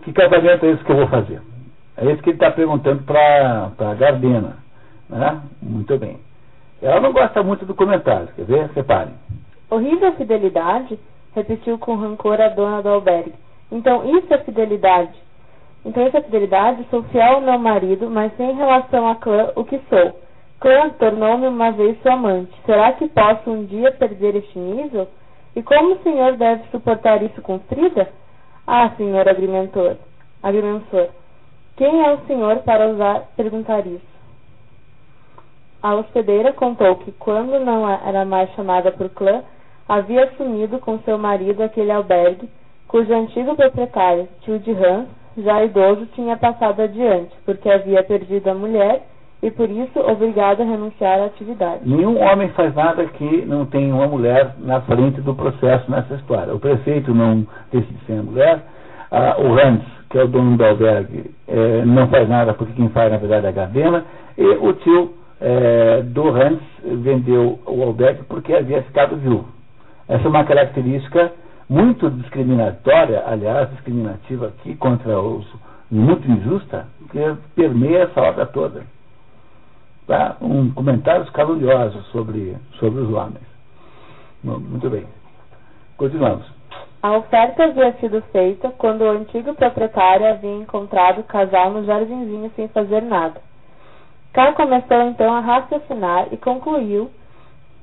que 0.03 0.12
casamento 0.12 0.65
é 0.65 0.71
esse 0.71 0.85
que 0.85 0.93
eu 0.93 0.97
vou 0.97 1.09
fazer? 1.09 1.41
É 1.97 2.05
isso 2.11 2.23
que 2.23 2.31
ele 2.31 2.37
está 2.37 2.51
perguntando 2.51 3.03
para 3.05 3.71
a 3.79 3.95
Gardena. 3.95 4.57
Né? 5.09 5.41
Muito 5.62 5.97
bem. 5.99 6.19
Ela 6.83 7.01
não 7.01 7.12
gosta 7.12 7.43
muito 7.43 7.65
do 7.65 7.75
comentário, 7.75 8.29
quer 8.35 8.45
ver? 8.45 8.71
Reparem. 8.75 9.15
Horrível 9.71 10.12
fidelidade, 10.12 10.99
repetiu 11.35 11.79
com 11.79 11.97
rancor 11.97 12.41
a 12.41 12.49
dona 12.49 12.83
do 12.83 12.89
albergue. 12.89 13.35
Então 13.71 14.19
isso 14.19 14.33
é 14.33 14.39
fidelidade. 14.39 15.15
Então 15.85 16.07
isso 16.07 16.16
é 16.16 16.23
fidelidade, 16.23 16.87
sou 16.91 17.03
fiel 17.05 17.35
ao 17.35 17.41
meu 17.41 17.59
marido, 17.59 18.11
mas 18.11 18.35
sem 18.37 18.55
relação 18.55 19.09
a 19.09 19.16
clã, 19.16 19.51
o 19.55 19.65
que 19.65 19.81
sou? 19.89 20.21
Clã 20.61 20.91
tornou-me 20.99 21.47
uma 21.47 21.73
vez 21.73 22.01
sua 22.03 22.15
amante. 22.15 22.53
Será 22.65 22.93
que 22.93 23.09
posso 23.09 23.51
um 23.51 23.65
dia 23.65 23.93
perder 23.93 24.37
este 24.37 24.59
nível? 24.59 25.09
E 25.55 25.62
como 25.62 25.95
o 25.95 26.03
senhor 26.03 26.37
deve 26.37 26.65
suportar 26.71 27.23
isso 27.23 27.41
com 27.43 27.59
Frida? 27.61 28.09
Ah, 28.66 28.91
senhor 28.97 29.29
agrimensor, 29.29 29.97
agrimensor, 30.43 31.09
quem 31.76 32.05
é 32.05 32.12
o 32.12 32.26
senhor 32.26 32.59
para 32.59 32.86
ousar 32.86 33.22
perguntar 33.36 33.86
isso? 33.86 34.14
A 35.82 35.94
hospedeira 35.96 36.52
contou 36.52 36.96
que, 36.96 37.12
quando 37.12 37.59
não 37.60 37.88
era 37.88 38.24
mais 38.24 38.51
chamada 38.55 38.90
por 38.90 39.09
clã, 39.10 39.42
havia 39.88 40.24
assumido 40.24 40.78
com 40.78 40.98
seu 41.01 41.18
marido 41.18 41.62
aquele 41.62 41.90
albergue, 41.90 42.48
cujo 42.88 43.12
antigo 43.12 43.55
proprietário, 43.55 44.28
tio 44.42 44.59
de 44.59 44.70
Hans, 44.70 45.09
já 45.36 45.64
idoso, 45.64 46.06
tinha 46.14 46.36
passado 46.36 46.80
adiante, 46.80 47.34
porque 47.44 47.68
havia 47.68 48.02
perdido 48.02 48.48
a 48.48 48.55
mulher 48.55 49.02
e 49.42 49.51
por 49.51 49.68
isso 49.68 50.01
obrigado 50.01 50.62
a 50.62 50.64
renunciar 50.64 51.20
à 51.20 51.26
atividade. 51.26 51.80
Nenhum 51.84 52.18
homem 52.18 52.48
faz 52.51 52.74
nada 52.74 53.05
que 53.05 53.44
não 53.44 53.66
tenha 53.66 53.94
uma 53.94 54.06
mulher 54.06 54.55
na 54.59 54.80
frente 54.82 55.20
do 55.20 55.34
processo 55.34 55.90
nessa 55.90 56.14
história. 56.14 56.55
O 56.55 56.60
prefeito 56.60 57.12
não 57.12 57.46
decide 57.70 57.98
sem 58.06 58.18
a 58.20 58.22
mulher, 58.22 58.62
ah, 59.10 59.36
o 59.38 59.52
Hans, 59.52 59.82
que 60.15 60.19
é 60.20 60.23
o 60.23 60.28
dono 60.28 60.57
do 60.57 60.65
albergue, 60.65 61.35
eh, 61.49 61.85
não 61.85 62.07
faz 62.07 62.28
nada 62.28 62.55
porque 62.55 62.73
quem 62.74 62.89
faz 62.91 63.11
na 63.11 63.19
verdade 63.19 63.47
é 63.47 63.49
a 63.49 63.53
Gardena, 63.53 64.05
e 64.39 64.47
o 64.47 64.73
tio 64.74 65.12
eh, 65.41 66.03
do 66.03 66.28
Hans 66.28 66.61
vendeu 66.85 67.59
o 67.66 67.82
albergue 67.82 68.23
porque 68.28 68.55
havia 68.55 68.81
ficado 68.85 69.16
viúvo. 69.16 69.49
Essa 70.09 70.24
é 70.24 70.28
uma 70.28 70.45
característica 70.45 71.32
muito 71.69 72.09
discriminatória, 72.12 73.24
aliás, 73.27 73.69
discriminativa 73.70 74.47
aqui 74.47 74.77
contra 74.77 75.19
os, 75.19 75.45
muito 75.91 76.31
injusta, 76.31 76.86
que 77.11 77.19
permeia 77.57 78.05
essa 78.05 78.20
obra 78.20 78.47
toda. 78.47 78.82
Tá? 80.07 80.36
Um 80.41 80.70
comentários 80.70 81.28
caluniosos 81.31 82.07
sobre, 82.12 82.57
sobre 82.78 83.01
os 83.01 83.11
homens. 83.11 83.43
Muito 84.45 84.89
bem. 84.89 85.07
Continuamos. 85.97 86.53
A 87.05 87.18
oferta 87.18 87.64
havia 87.64 87.93
sido 88.01 88.22
feita 88.32 88.70
quando 88.78 89.02
o 89.02 89.10
antigo 89.10 89.52
proprietário 89.52 90.26
havia 90.26 90.55
encontrado 90.55 91.18
o 91.18 91.24
casal 91.24 91.70
no 91.70 91.85
jardinzinho 91.85 92.51
sem 92.56 92.66
fazer 92.68 93.02
nada. 93.02 93.43
Cá 94.32 94.55
começou 94.55 95.02
então 95.02 95.31
a 95.35 95.40
raciocinar 95.40 96.28
e 96.32 96.39
concluiu 96.39 97.10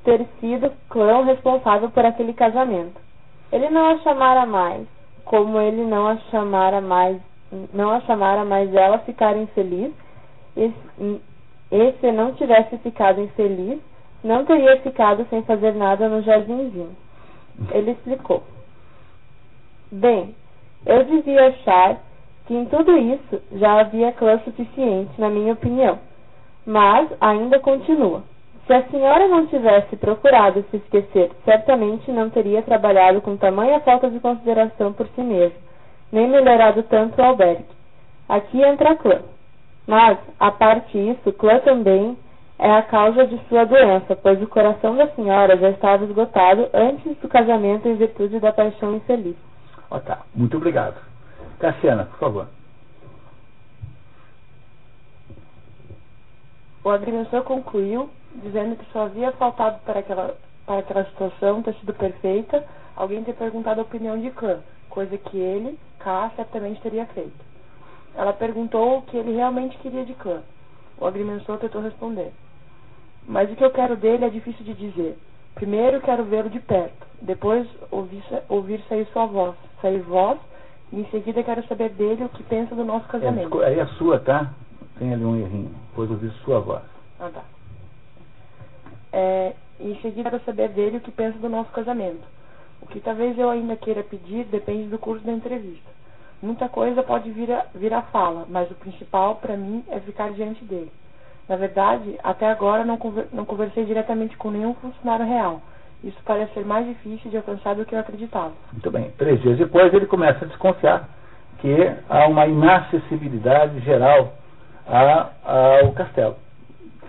ter 0.03 0.25
sido 0.39 0.71
clã 0.89 1.23
responsável 1.23 1.91
por 1.91 2.03
aquele 2.03 2.33
casamento. 2.33 2.99
Ele 3.51 3.69
não 3.69 3.91
a 3.91 3.99
chamara 3.99 4.47
mais, 4.47 4.87
como 5.23 5.59
ele 5.59 5.83
não 5.83 6.07
a 6.07 6.17
chamara 6.31 6.81
mais, 6.81 7.21
não 7.71 7.91
a 7.91 8.01
chamara 8.01 8.43
mais 8.43 8.73
ela 8.73 8.97
ficar 8.97 9.37
infeliz, 9.37 9.93
e, 10.57 10.73
e 11.71 11.91
se 12.01 12.11
não 12.11 12.33
tivesse 12.33 12.75
ficado 12.79 13.21
infeliz, 13.21 13.79
não 14.23 14.45
teria 14.45 14.81
ficado 14.81 15.27
sem 15.29 15.43
fazer 15.43 15.75
nada 15.75 16.09
no 16.09 16.23
jardinzinho. 16.23 16.97
Ele 17.71 17.91
explicou. 17.91 18.41
Bem, 19.91 20.33
eu 20.85 21.03
devia 21.03 21.47
achar 21.47 21.97
que 22.47 22.53
em 22.53 22.63
tudo 22.65 22.97
isso 22.97 23.41
já 23.51 23.81
havia 23.81 24.13
clã 24.13 24.39
suficiente, 24.39 25.11
na 25.19 25.29
minha 25.29 25.51
opinião. 25.51 25.99
Mas 26.65 27.09
ainda 27.19 27.59
continua. 27.59 28.23
Se 28.65 28.73
a 28.73 28.83
senhora 28.83 29.27
não 29.27 29.47
tivesse 29.47 29.97
procurado 29.97 30.63
se 30.71 30.77
esquecer, 30.77 31.31
certamente 31.43 32.09
não 32.09 32.29
teria 32.29 32.61
trabalhado 32.61 33.19
com 33.19 33.35
tamanha 33.35 33.81
falta 33.81 34.09
de 34.09 34.19
consideração 34.21 34.93
por 34.93 35.07
si 35.07 35.21
mesma, 35.21 35.59
nem 36.09 36.25
melhorado 36.25 36.83
tanto 36.83 37.19
o 37.19 37.25
albergue. 37.25 37.65
Aqui 38.29 38.63
entra 38.63 38.91
a 38.91 38.95
clã. 38.95 39.19
Mas, 39.85 40.17
a 40.39 40.51
parte 40.51 40.97
isso, 40.97 41.33
clã 41.33 41.59
também 41.59 42.17
é 42.57 42.71
a 42.71 42.81
causa 42.83 43.27
de 43.27 43.37
sua 43.49 43.65
doença, 43.65 44.15
pois 44.15 44.41
o 44.41 44.47
coração 44.47 44.95
da 44.95 45.07
senhora 45.07 45.57
já 45.57 45.69
estava 45.71 46.05
esgotado 46.05 46.69
antes 46.73 47.17
do 47.17 47.27
casamento 47.27 47.89
em 47.89 47.95
virtude 47.95 48.39
da 48.39 48.53
paixão 48.53 48.95
infeliz. 48.95 49.50
Oh, 49.91 49.99
tá. 49.99 50.21
Muito 50.33 50.55
obrigado. 50.55 50.95
Cassiana, 51.59 52.05
por 52.05 52.17
favor. 52.17 52.47
O 56.83 56.89
agrimensor 56.89 57.43
concluiu 57.43 58.09
dizendo 58.35 58.77
que 58.77 58.91
só 58.93 59.03
havia 59.03 59.33
faltado 59.33 59.79
para 59.85 59.99
aquela, 59.99 60.35
para 60.65 60.79
aquela 60.79 61.05
situação 61.05 61.61
ter 61.61 61.75
sido 61.75 61.93
perfeita 61.93 62.65
alguém 62.95 63.23
ter 63.23 63.33
perguntado 63.33 63.81
a 63.81 63.83
opinião 63.83 64.19
de 64.19 64.31
clã, 64.31 64.61
coisa 64.89 65.17
que 65.17 65.37
ele, 65.37 65.77
K, 65.99 66.31
certamente 66.37 66.81
teria 66.81 67.05
feito. 67.07 67.51
Ela 68.15 68.33
perguntou 68.33 68.97
o 68.97 69.01
que 69.03 69.17
ele 69.17 69.35
realmente 69.35 69.77
queria 69.79 70.05
de 70.05 70.13
clã. 70.13 70.41
O 70.97 71.05
agrimensor 71.05 71.57
tentou 71.57 71.81
responder. 71.81 72.31
Mas 73.27 73.51
o 73.51 73.55
que 73.55 73.63
eu 73.63 73.71
quero 73.71 73.95
dele 73.95 74.25
é 74.25 74.29
difícil 74.29 74.65
de 74.65 74.73
dizer. 74.73 75.17
Primeiro 75.55 76.01
quero 76.01 76.23
vê-lo 76.23 76.49
de 76.49 76.59
perto, 76.59 77.05
depois 77.21 77.67
ouvir, 77.91 78.23
ouvir 78.47 78.81
sair 78.87 79.05
sua 79.07 79.25
voz, 79.25 79.55
sair 79.81 79.99
voz, 80.01 80.39
e 80.91 81.01
em 81.01 81.05
seguida 81.05 81.43
quero 81.43 81.65
saber 81.67 81.89
dele 81.89 82.25
o 82.25 82.29
que 82.29 82.43
pensa 82.43 82.75
do 82.75 82.83
nosso 82.83 83.07
casamento. 83.07 83.61
É, 83.61 83.67
aí 83.67 83.79
é 83.79 83.81
a 83.81 83.87
sua, 83.87 84.19
tá? 84.19 84.51
Tem 84.99 85.13
ali 85.13 85.23
um 85.23 85.35
errinho. 85.35 85.73
Depois 85.89 86.11
ouvir 86.11 86.31
sua 86.43 86.59
voz. 86.59 86.83
Ah, 87.19 87.29
tá. 87.33 87.43
É, 89.13 89.53
em 89.79 89.95
seguida 90.01 90.29
quero 90.29 90.43
saber 90.43 90.69
dele 90.69 90.97
o 90.97 91.01
que 91.01 91.11
pensa 91.11 91.37
do 91.39 91.49
nosso 91.49 91.71
casamento. 91.71 92.23
O 92.81 92.87
que 92.87 92.99
talvez 92.99 93.37
eu 93.37 93.49
ainda 93.49 93.75
queira 93.75 94.03
pedir 94.03 94.45
depende 94.45 94.89
do 94.89 94.97
curso 94.97 95.25
da 95.25 95.31
entrevista. 95.31 95.89
Muita 96.41 96.67
coisa 96.67 97.03
pode 97.03 97.29
vir 97.31 97.51
a, 97.51 97.65
vir 97.75 97.93
a 97.93 98.01
fala, 98.01 98.45
mas 98.49 98.69
o 98.71 98.75
principal 98.75 99.35
para 99.35 99.55
mim 99.55 99.83
é 99.87 99.99
ficar 99.99 100.31
diante 100.31 100.63
dele. 100.65 100.91
Na 101.47 101.55
verdade, 101.55 102.17
até 102.23 102.49
agora 102.49 102.83
não, 102.83 102.97
conver, 102.97 103.27
não 103.31 103.45
conversei 103.45 103.85
diretamente 103.85 104.35
com 104.37 104.49
nenhum 104.49 104.73
funcionário 104.75 105.25
real. 105.25 105.61
Isso 106.03 106.17
parece 106.25 106.53
ser 106.53 106.65
mais 106.65 106.85
difícil 106.87 107.29
de 107.29 107.37
alcançar 107.37 107.75
do 107.75 107.85
que 107.85 107.93
eu 107.93 107.99
acreditava. 107.99 108.51
Muito 108.71 108.89
bem. 108.89 109.11
Três 109.17 109.39
dias 109.41 109.57
depois 109.57 109.93
ele 109.93 110.07
começa 110.07 110.45
a 110.45 110.47
desconfiar 110.47 111.09
que 111.59 111.75
há 112.09 112.27
uma 112.27 112.47
inacessibilidade 112.47 113.79
geral 113.81 114.33
ao 115.43 115.91
castelo 115.93 116.35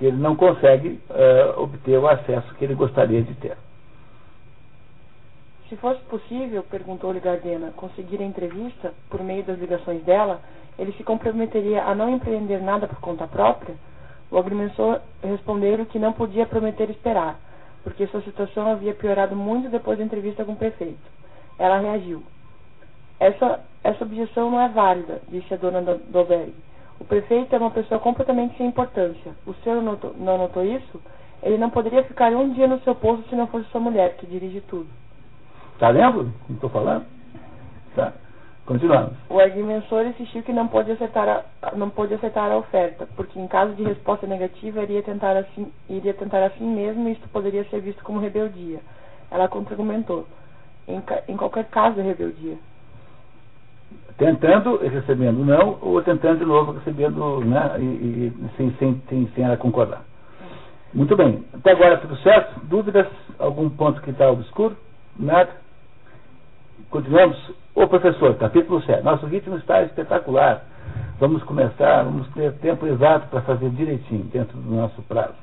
que 0.02 0.06
ele 0.06 0.16
não 0.16 0.34
consegue 0.34 1.00
uh, 1.10 1.62
obter 1.62 1.96
o 1.96 2.08
acesso 2.08 2.52
que 2.56 2.64
ele 2.64 2.74
gostaria 2.74 3.22
de 3.22 3.34
ter. 3.34 3.56
Se 5.68 5.76
fosse 5.76 6.00
possível, 6.00 6.64
perguntou-lhe 6.64 7.20
Gardena, 7.20 7.70
conseguir 7.76 8.20
a 8.20 8.24
entrevista 8.24 8.92
por 9.08 9.22
meio 9.22 9.44
das 9.44 9.60
ligações 9.60 10.02
dela, 10.02 10.40
ele 10.76 10.92
se 10.94 11.04
comprometeria 11.04 11.84
a 11.84 11.94
não 11.94 12.10
empreender 12.10 12.60
nada 12.60 12.88
por 12.88 12.98
conta 12.98 13.28
própria? 13.28 13.76
O 14.28 14.36
agrimensor 14.36 15.00
respondeu-lhe 15.22 15.86
que 15.86 16.00
não 16.00 16.12
podia 16.12 16.46
prometer 16.46 16.90
esperar, 16.90 17.38
porque 17.82 18.06
sua 18.06 18.22
situação 18.22 18.70
havia 18.70 18.94
piorado 18.94 19.34
muito 19.34 19.68
depois 19.68 19.98
da 19.98 20.04
entrevista 20.04 20.44
com 20.44 20.52
o 20.52 20.56
prefeito. 20.56 21.00
Ela 21.58 21.78
reagiu. 21.78 22.22
Essa, 23.18 23.60
essa 23.84 24.04
objeção 24.04 24.50
não 24.50 24.60
é 24.60 24.68
válida, 24.68 25.20
disse 25.28 25.52
a 25.54 25.56
dona 25.56 25.80
do, 25.82 25.98
do 25.98 26.18
albergue. 26.18 26.54
O 26.98 27.04
prefeito 27.04 27.54
é 27.54 27.58
uma 27.58 27.70
pessoa 27.70 28.00
completamente 28.00 28.56
sem 28.56 28.66
importância. 28.66 29.32
O 29.46 29.54
senhor 29.54 29.82
notou, 29.82 30.14
não 30.18 30.38
notou 30.38 30.64
isso? 30.64 31.00
Ele 31.42 31.58
não 31.58 31.70
poderia 31.70 32.04
ficar 32.04 32.32
um 32.32 32.52
dia 32.52 32.68
no 32.68 32.80
seu 32.82 32.94
posto 32.94 33.28
se 33.28 33.34
não 33.34 33.48
fosse 33.48 33.68
sua 33.70 33.80
mulher, 33.80 34.16
que 34.16 34.26
dirige 34.26 34.60
tudo. 34.62 34.88
Tá 35.78 35.88
lendo? 35.88 36.32
Não 36.48 36.54
estou 36.54 36.70
falando? 36.70 37.04
Tá. 37.96 38.12
Continuamos. 38.64 39.12
O 39.28 39.40
agrimensor 39.40 40.06
insistiu 40.06 40.42
que 40.42 40.52
não 40.52 40.68
pôde 40.68 40.92
aceitar 40.92 41.28
a, 41.28 41.76
não 41.76 41.90
pôde 41.90 42.14
aceitar 42.14 42.50
a 42.50 42.56
oferta, 42.56 43.08
porque 43.16 43.38
em 43.38 43.48
caso 43.48 43.74
de 43.74 43.82
resposta 43.82 44.26
negativa 44.26 44.82
iria 44.82 45.02
tentar 45.02 45.36
assim, 45.36 45.72
iria 45.88 46.14
tentar 46.14 46.44
assim 46.44 46.64
mesmo 46.64 47.08
e 47.08 47.12
isto 47.12 47.28
poderia 47.28 47.64
ser 47.64 47.80
visto 47.80 48.04
como 48.04 48.20
rebeldia. 48.20 48.80
Ela 49.30 49.48
contra-argumentou. 49.48 50.26
Em, 50.86 51.02
em 51.28 51.36
qualquer 51.36 51.64
caso 51.66 51.98
é 52.00 52.02
rebeldia 52.02 52.56
tentando 54.18 54.78
e 54.84 54.88
recebendo 54.88 55.44
não, 55.44 55.78
ou 55.80 56.00
tentando 56.02 56.38
de 56.38 56.44
novo 56.44 56.72
recebendo 56.72 57.40
né, 57.40 57.76
e, 57.80 57.82
e 57.82 58.32
sem, 58.56 58.70
sem, 58.78 59.02
sem, 59.08 59.28
sem 59.34 59.44
ela 59.44 59.56
concordar. 59.56 60.02
Muito 60.92 61.16
bem. 61.16 61.44
Até 61.54 61.72
agora 61.72 61.96
tudo 61.98 62.16
certo? 62.18 62.60
Dúvidas? 62.66 63.06
Algum 63.38 63.70
ponto 63.70 64.02
que 64.02 64.10
está 64.10 64.30
obscuro? 64.30 64.76
Nada? 65.18 65.50
Continuamos? 66.90 67.36
Ô 67.74 67.86
professor, 67.86 68.36
capítulo 68.36 68.82
7. 68.82 69.02
Nosso 69.02 69.24
ritmo 69.24 69.56
está 69.56 69.82
espetacular. 69.82 70.62
Vamos 71.18 71.42
começar, 71.44 72.02
vamos 72.02 72.28
ter 72.34 72.52
tempo 72.58 72.86
exato 72.86 73.28
para 73.28 73.40
fazer 73.40 73.70
direitinho, 73.70 74.24
dentro 74.24 74.58
do 74.58 74.74
nosso 74.74 75.00
prazo. 75.04 75.38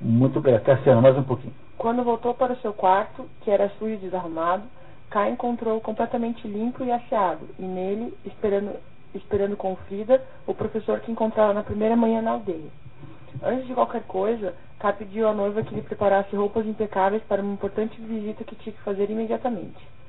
Muito 0.00 0.40
bem, 0.40 0.58
Cassiano, 0.60 1.02
mais 1.02 1.18
um 1.18 1.22
pouquinho. 1.22 1.52
Quando 1.76 2.02
voltou 2.02 2.32
para 2.32 2.54
o 2.54 2.56
seu 2.60 2.72
quarto, 2.72 3.26
que 3.42 3.50
era 3.50 3.68
sujo 3.78 3.92
e 3.92 3.96
desarrumado, 3.98 4.62
K 5.10 5.28
encontrou 5.28 5.78
completamente 5.82 6.48
limpo 6.48 6.82
e 6.82 6.90
asseado, 6.90 7.46
e 7.58 7.64
nele, 7.66 8.14
esperando, 8.24 8.70
esperando 9.14 9.58
com 9.58 9.76
Frida, 9.76 10.22
o 10.46 10.54
professor 10.54 11.00
que 11.00 11.12
encontrara 11.12 11.52
na 11.52 11.62
primeira 11.62 11.96
manhã 11.96 12.22
na 12.22 12.30
aldeia. 12.30 12.70
Antes 13.42 13.66
de 13.66 13.74
qualquer 13.74 14.04
coisa, 14.04 14.54
K 14.78 14.92
pediu 14.94 15.28
à 15.28 15.34
noiva 15.34 15.62
que 15.62 15.74
lhe 15.74 15.82
preparasse 15.82 16.34
roupas 16.34 16.66
impecáveis 16.66 17.22
para 17.24 17.42
uma 17.42 17.52
importante 17.52 18.00
visita 18.00 18.42
que 18.42 18.56
tinha 18.56 18.72
que 18.72 18.80
fazer 18.80 19.10
imediatamente. 19.10 19.99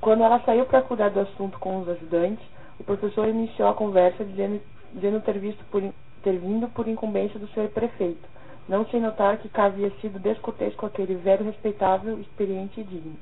Quando 0.00 0.22
ela 0.22 0.40
saiu 0.40 0.64
para 0.66 0.82
cuidar 0.82 1.10
do 1.10 1.20
assunto 1.20 1.58
com 1.58 1.80
os 1.80 1.88
ajudantes, 1.88 2.44
o 2.78 2.84
professor 2.84 3.28
iniciou 3.28 3.68
a 3.68 3.74
conversa 3.74 4.24
dizendo, 4.24 4.60
dizendo 4.94 5.20
ter, 5.20 5.38
visto 5.38 5.64
por, 5.70 5.82
ter 6.22 6.38
vindo 6.38 6.68
por 6.68 6.86
incumbência 6.86 7.38
do 7.38 7.48
senhor 7.48 7.68
prefeito, 7.70 8.28
não 8.68 8.86
sem 8.86 9.00
notar 9.00 9.38
que 9.38 9.50
havia 9.60 9.90
sido 10.00 10.18
descortês 10.18 10.74
com 10.76 10.86
aquele 10.86 11.14
velho 11.16 11.44
respeitável, 11.44 12.18
experiente 12.20 12.80
e 12.80 12.84
digno. 12.84 13.16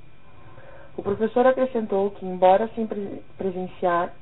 O 0.96 1.02
professor 1.02 1.46
acrescentou 1.46 2.10
que, 2.10 2.26
embora 2.26 2.70
sem 2.74 2.88
presenciar, 3.36 4.12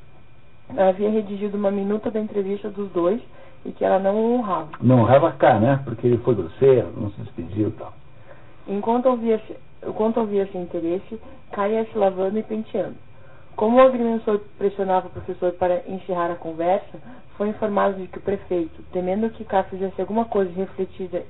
havia 0.77 1.11
redigido 1.11 1.57
uma 1.57 1.71
minuta 1.71 2.11
da 2.11 2.21
entrevista 2.21 2.69
dos 2.69 2.91
dois 2.91 3.21
e 3.65 3.73
que 3.73 3.85
ela 3.85 3.99
não 3.99 4.17
o 4.17 4.35
honrava. 4.35 4.71
Não 4.81 5.01
honrava 5.01 5.33
cá, 5.33 5.59
né? 5.59 5.81
Porque 5.85 6.07
ele 6.07 6.19
foi 6.19 6.35
grosseiro, 6.35 6.93
não 6.97 7.11
se 7.13 7.21
despediu 7.23 7.69
e 7.69 7.73
tal. 7.73 7.93
Enquanto 8.67 9.07
ouvia, 9.07 9.41
enquanto 9.87 10.19
ouvia 10.19 10.49
sem 10.53 10.63
interesse, 10.63 11.21
caia 11.53 11.85
se 11.85 11.97
lavando 11.99 12.39
e 12.39 12.43
penteando. 12.43 12.97
Como 13.57 13.77
o 13.77 13.81
agrimensor 13.81 14.41
pressionava 14.59 15.07
o 15.07 15.11
professor 15.11 15.53
para 15.53 15.83
encerrar 15.87 16.31
a 16.31 16.35
conversa, 16.35 16.99
foi 17.37 17.49
informado 17.49 18.01
de 18.01 18.09
que 18.09 18.19
o 18.19 18.23
prefeito, 18.23 18.83
temendo 18.93 19.31
que 19.31 19.45
Cá 19.45 19.63
fizesse 19.65 20.01
alguma 20.01 20.25
coisa 20.25 20.53
refletida 20.53 21.23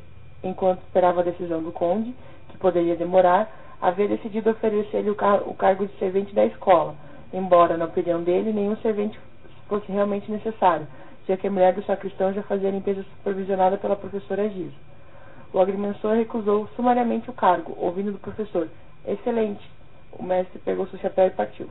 enquanto 0.42 0.80
esperava 0.82 1.20
a 1.20 1.24
decisão 1.24 1.62
do 1.62 1.72
conde, 1.72 2.14
que 2.48 2.56
poderia 2.58 2.96
demorar, 2.96 3.50
havia 3.80 4.08
decidido 4.08 4.50
oferecer-lhe 4.50 5.10
o, 5.10 5.14
car 5.14 5.42
o 5.46 5.54
cargo 5.54 5.86
de 5.86 5.96
servente 5.98 6.34
da 6.34 6.44
escola, 6.46 6.94
embora, 7.32 7.76
na 7.76 7.86
opinião 7.86 8.22
dele, 8.22 8.52
nenhum 8.52 8.76
servente 8.76 9.18
fosse 9.68 9.90
realmente 9.90 10.30
necessário, 10.30 10.86
já 11.26 11.36
que 11.36 11.46
a 11.46 11.50
mulher 11.50 11.74
do 11.74 11.84
sacristão 11.84 12.32
já 12.32 12.42
fazia 12.42 12.68
a 12.68 12.72
limpeza 12.72 13.02
supervisionada 13.02 13.76
pela 13.76 13.96
professora 13.96 14.48
Giz. 14.48 14.72
O 15.54 15.60
agrimensor 15.60 16.16
recusou 16.16 16.68
sumariamente 16.74 17.30
o 17.30 17.32
cargo, 17.32 17.76
ouvindo 17.80 18.10
do 18.10 18.18
professor: 18.18 18.66
Excelente. 19.06 19.62
O 20.18 20.22
mestre 20.24 20.58
pegou 20.58 20.84
seu 20.88 20.98
chapéu 20.98 21.28
e 21.28 21.30
partiu. 21.30 21.68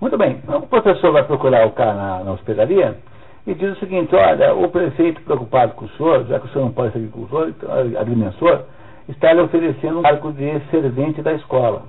Muito 0.00 0.16
bem. 0.16 0.40
Então, 0.42 0.60
o 0.60 0.66
professor 0.68 1.12
vai 1.12 1.24
procurar 1.24 1.66
o 1.66 1.72
cara 1.72 1.94
na, 1.94 2.24
na 2.24 2.32
hospedaria 2.32 2.96
e 3.44 3.52
diz 3.52 3.72
o 3.72 3.80
seguinte: 3.80 4.14
olha, 4.14 4.54
o 4.54 4.68
prefeito 4.68 5.20
preocupado 5.22 5.74
com 5.74 5.84
o 5.84 5.88
senhor, 5.90 6.24
já 6.26 6.38
que 6.38 6.46
o 6.46 6.48
senhor 6.50 6.66
não 6.66 6.72
pode 6.72 6.92
ser 6.92 6.98
agricultor, 6.98 7.48
então, 7.48 7.70
agrimensor, 8.00 8.66
está 9.08 9.32
lhe 9.32 9.40
oferecendo 9.40 9.98
um 9.98 10.02
cargo 10.02 10.32
de 10.32 10.60
servente 10.70 11.20
da 11.20 11.32
escola. 11.32 11.82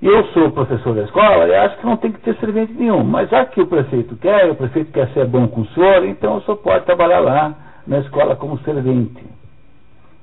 Eu 0.00 0.24
sou 0.28 0.50
professor 0.50 0.94
da 0.94 1.02
escola 1.02 1.46
e 1.46 1.54
acho 1.54 1.76
que 1.76 1.84
não 1.84 1.98
tem 1.98 2.10
que 2.10 2.20
ter 2.20 2.34
servente 2.36 2.72
nenhum. 2.72 3.04
Mas 3.04 3.28
já 3.28 3.44
que 3.44 3.60
o 3.60 3.66
prefeito 3.66 4.16
quer, 4.16 4.50
o 4.50 4.54
prefeito 4.54 4.92
quer 4.92 5.08
ser 5.08 5.26
bom 5.26 5.46
com 5.46 5.60
o 5.60 5.66
senhor, 5.68 6.06
então 6.06 6.38
o 6.38 6.40
senhor 6.40 6.56
pode 6.56 6.86
trabalhar 6.86 7.20
lá 7.20 7.54
na 7.86 7.98
escola 7.98 8.34
como 8.34 8.58
servente. 8.60 9.39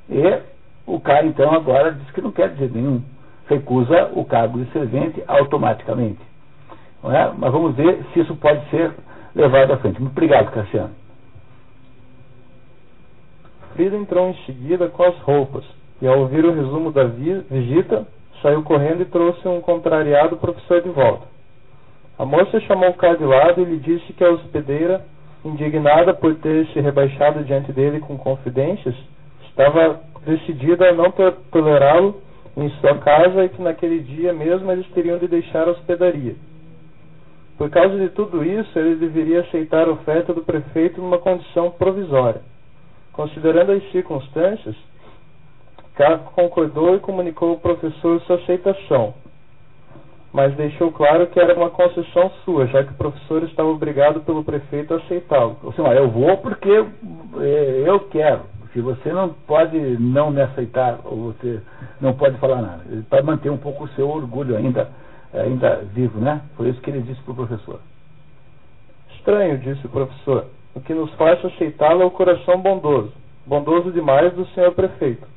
E 0.10 0.42
o 0.86 1.00
cara, 1.00 1.26
então, 1.26 1.52
agora 1.54 1.92
diz 1.92 2.10
que 2.12 2.22
não 2.22 2.32
quer 2.32 2.50
dizer 2.50 2.72
nenhum. 2.72 3.02
Recusa 3.48 4.12
o 4.14 4.26
cargo 4.26 4.60
de 4.64 4.72
servente 4.72 5.24
automaticamente. 5.28 6.20
É? 7.04 7.32
Mas 7.38 7.52
vamos 7.52 7.76
ver 7.76 8.04
se 8.14 8.20
isso 8.20 8.36
pode 8.36 8.68
ser 8.70 8.92
levado 9.36 9.72
à 9.72 9.78
frente. 9.78 10.02
Muito 10.02 10.14
obrigado, 10.14 10.52
Cassiano. 10.52 10.92
Frida 13.74 13.96
entrou 13.96 14.30
em 14.30 14.34
seguida 14.46 14.88
com 14.90 15.04
as 15.04 15.18
roupas 15.20 15.64
e, 16.02 16.08
ao 16.08 16.20
ouvir 16.20 16.44
o 16.44 16.54
resumo 16.54 16.92
da 16.92 17.04
visita, 17.04 18.08
saiu 18.42 18.64
correndo 18.64 19.02
e 19.02 19.06
trouxe 19.06 19.48
um 19.48 19.62
contrariado 19.62 20.38
professor 20.38 20.82
de 20.82 20.90
volta. 20.90 21.28
A 22.18 22.26
moça 22.26 22.60
chamou 22.62 22.90
o 22.90 22.96
cara 22.96 23.16
de 23.16 23.24
lado 23.24 23.62
e 23.62 23.66
lhe 23.66 23.78
disse 23.78 24.12
que 24.14 24.24
a 24.24 24.32
hospedeira, 24.32 25.06
indignada 25.46 26.14
por 26.14 26.34
ter 26.36 26.66
se 26.68 26.80
rebaixado 26.80 27.44
diante 27.44 27.72
dele 27.72 28.00
com 28.00 28.18
confidências, 28.18 28.96
estava 29.58 30.00
decidida 30.24 30.90
a 30.90 30.94
não 30.94 31.12
tolerá-lo 31.52 32.22
em 32.56 32.70
sua 32.80 32.98
casa 33.00 33.44
e 33.44 33.50
que 33.50 33.62
naquele 33.62 34.00
dia 34.00 34.32
mesmo 34.32 34.72
eles 34.72 34.88
teriam 34.92 35.18
de 35.18 35.28
deixar 35.28 35.68
a 35.68 35.72
hospedaria. 35.72 36.36
Por 37.58 37.70
causa 37.72 37.98
de 37.98 38.10
tudo 38.10 38.44
isso, 38.44 38.78
ele 38.78 38.96
deveria 38.96 39.42
aceitar 39.42 39.88
a 39.88 39.92
oferta 39.92 40.32
do 40.32 40.44
prefeito 40.44 41.02
numa 41.02 41.18
condição 41.18 41.72
provisória. 41.72 42.42
Considerando 43.14 43.72
as 43.72 43.92
circunstâncias, 43.92 44.76
Caco 45.96 46.32
concordou 46.34 46.96
e 46.96 47.00
comunicou 47.00 47.50
ao 47.50 47.58
professor 47.58 48.22
sua 48.22 48.36
aceitação, 48.36 49.16
mas 50.32 50.54
deixou 50.56 50.92
claro 50.92 51.26
que 51.26 51.40
era 51.40 51.56
uma 51.56 51.72
concessão 51.72 52.30
sua, 52.46 52.68
já 52.68 52.84
que 52.84 52.92
o 52.92 52.98
professor 52.98 53.42
estava 53.42 53.70
obrigado 53.70 54.22
pelo 54.22 54.44
prefeito 54.44 54.94
a 54.94 54.98
aceitá-lo. 54.98 55.58
Assim, 55.68 55.82
eu 55.82 56.10
vou 56.10 56.38
porque 56.38 56.70
é, 56.70 57.84
eu 57.88 58.02
quero. 58.02 58.57
Se 58.78 58.82
você 58.82 59.12
não 59.12 59.30
pode 59.30 59.76
não 59.99 60.30
me 60.30 60.40
aceitar, 60.40 60.99
ou 61.04 61.34
você 61.34 61.60
não 61.99 62.14
pode 62.14 62.38
falar 62.38 62.62
nada. 62.62 62.84
Para 63.10 63.24
manter 63.24 63.49
um 63.49 63.58
pouco 63.58 63.86
o 63.86 63.88
seu 63.95 64.08
orgulho 64.08 64.56
ainda, 64.56 64.88
ainda 65.34 65.78
vivo, 65.95 66.20
né? 66.20 66.44
Foi 66.56 66.70
isso 66.70 66.80
que 66.82 66.91
ele 66.91 67.02
disse 67.02 67.20
para 67.24 67.32
o 67.32 67.36
professor. 67.36 67.80
Estranho, 69.16 69.58
disse 69.58 69.84
o 69.84 69.90
professor. 69.90 70.45
O 70.76 70.80
que 70.80 70.94
nos 70.94 71.12
faz 71.16 71.44
aceitá-lo 71.44 72.04
é 72.04 72.06
o 72.06 72.12
coração 72.12 72.62
bondoso, 72.62 73.12
bondoso 73.48 73.91
demais 73.91 74.32
do 74.34 74.45
senhor 74.49 74.72
prefeito. 74.74 75.28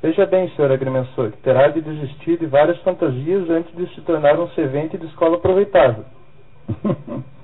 Veja 0.00 0.24
bem, 0.24 0.48
senhor 0.50 0.70
agrimensor, 0.70 1.32
que 1.32 1.38
terá 1.38 1.66
de 1.66 1.80
desistir 1.80 2.38
de 2.38 2.46
várias 2.46 2.78
fantasias 2.82 3.50
antes 3.50 3.74
de 3.74 3.92
se 3.96 4.00
tornar 4.02 4.38
um 4.38 4.46
servente 4.50 4.96
de 4.96 5.06
escola 5.06 5.38
aproveitável. 5.38 6.04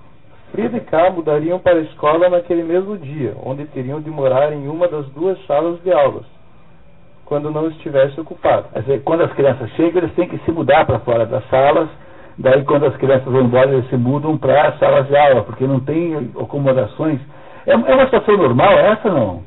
Frida 0.52 0.76
e 0.76 0.80
K 0.80 1.10
mudariam 1.10 1.58
para 1.58 1.78
a 1.78 1.82
escola 1.82 2.28
naquele 2.28 2.62
mesmo 2.62 2.96
dia, 2.98 3.34
onde 3.44 3.64
teriam 3.66 4.00
de 4.00 4.10
morar 4.10 4.52
em 4.52 4.68
uma 4.68 4.86
das 4.86 5.06
duas 5.08 5.38
salas 5.46 5.82
de 5.82 5.92
aulas, 5.92 6.24
quando 7.24 7.50
não 7.50 7.68
estivesse 7.68 8.20
ocupado. 8.20 8.68
Dizer, 8.80 9.02
quando 9.02 9.22
as 9.22 9.32
crianças 9.32 9.70
chegam, 9.70 10.02
eles 10.02 10.14
têm 10.14 10.28
que 10.28 10.38
se 10.44 10.52
mudar 10.52 10.84
para 10.84 11.00
fora 11.00 11.26
das 11.26 11.44
salas 11.48 11.88
Daí, 12.38 12.64
quando 12.64 12.86
as 12.86 12.96
crianças 12.96 13.30
vão 13.30 13.42
embora, 13.42 13.70
eles 13.70 13.88
se 13.88 13.96
mudam 13.96 14.36
para 14.38 14.68
as 14.68 14.78
salas 14.78 15.06
de 15.06 15.16
aula, 15.16 15.42
porque 15.42 15.66
não 15.66 15.80
tem 15.80 16.30
acomodações. 16.40 17.20
É, 17.66 17.72
é 17.72 17.76
uma 17.76 18.04
situação 18.04 18.36
normal 18.36 18.72
essa, 18.72 19.08
não? 19.08 19.42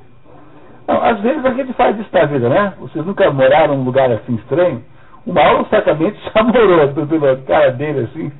não? 0.88 1.04
Às 1.04 1.20
vezes 1.20 1.44
a 1.44 1.52
gente 1.52 1.74
faz 1.74 1.98
isso 2.00 2.10
na 2.14 2.26
vida, 2.26 2.48
né? 2.48 2.74
Vocês 2.80 3.06
nunca 3.06 3.30
moraram 3.32 3.78
num 3.78 3.84
lugar 3.84 4.12
assim 4.12 4.36
estranho? 4.36 4.84
O 5.26 5.34
Mauro 5.34 5.66
certamente 5.70 6.18
já 6.34 6.44
morou, 6.44 7.08
pela 7.08 7.36
cara 7.48 7.72
dele, 7.72 8.02
assim? 8.02 8.32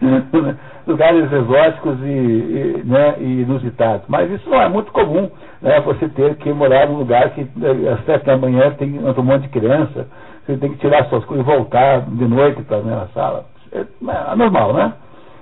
Lugares 0.88 1.32
exóticos 1.32 2.00
e, 2.02 2.06
e, 2.06 2.84
né, 2.86 3.16
inusitados. 3.20 4.06
Mas 4.08 4.30
isso 4.32 4.50
não 4.50 4.62
é 4.62 4.70
muito 4.70 4.92
comum, 4.92 5.30
né? 5.62 5.80
Você 5.82 6.08
ter 6.10 6.36
que 6.36 6.52
morar 6.54 6.88
num 6.88 6.98
lugar 6.98 7.32
que 7.32 7.42
eh, 7.42 7.90
às 7.92 8.06
sete 8.06 8.26
da 8.26 8.38
manhã 8.38 8.72
tem 8.72 9.00
um 9.00 9.24
monte 9.24 9.44
de 9.44 9.50
criança, 9.50 10.08
você 10.46 10.58
tem 10.58 10.72
que 10.72 10.78
tirar 10.78 11.06
suas 11.06 11.26
coisas 11.26 11.46
e 11.46 11.50
voltar 11.50 12.02
de 12.02 12.28
noite 12.28 12.62
para 12.64 12.78
a 12.78 12.82
mesma 12.82 13.10
sala 13.14 13.46
é, 13.76 13.80
é 13.80 14.36
normal, 14.36 14.74
né? 14.74 14.94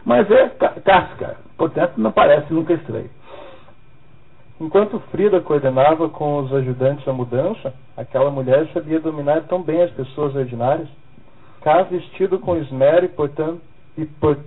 Mas 0.05 0.29
é 0.29 0.49
casca, 0.83 1.37
portanto 1.57 1.93
não 1.97 2.11
parece 2.11 2.51
nunca 2.51 2.73
estranho. 2.73 3.09
Enquanto 4.59 4.99
Frida 5.11 5.41
coordenava 5.41 6.09
com 6.09 6.39
os 6.39 6.53
ajudantes 6.53 7.07
a 7.07 7.13
mudança, 7.13 7.73
aquela 7.97 8.31
mulher 8.31 8.67
sabia 8.73 8.99
dominar 8.99 9.41
tão 9.43 9.61
bem 9.61 9.81
as 9.81 9.91
pessoas 9.91 10.35
ordinárias. 10.35 10.87
Cá 11.61 11.83
vestido 11.83 12.39
com 12.39 12.57
esmero 12.57 13.05
e 13.05 13.09
portando, 13.09 13.61
e 13.97 14.05
por, 14.05 14.37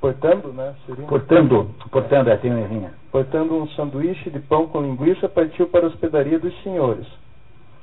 portando, 0.00 0.52
né? 0.52 0.74
Seria? 0.86 1.06
Portando, 1.06 1.70
portando, 1.90 2.30
é, 2.30 2.36
tem 2.36 2.50
uma 2.50 2.60
errinha. 2.60 2.92
Portando 3.10 3.54
um 3.56 3.68
sanduíche 3.70 4.30
de 4.30 4.38
pão 4.40 4.66
com 4.68 4.82
linguiça, 4.82 5.28
partiu 5.28 5.66
para 5.68 5.86
a 5.86 5.88
hospedaria 5.88 6.38
dos 6.38 6.54
senhores. 6.62 7.06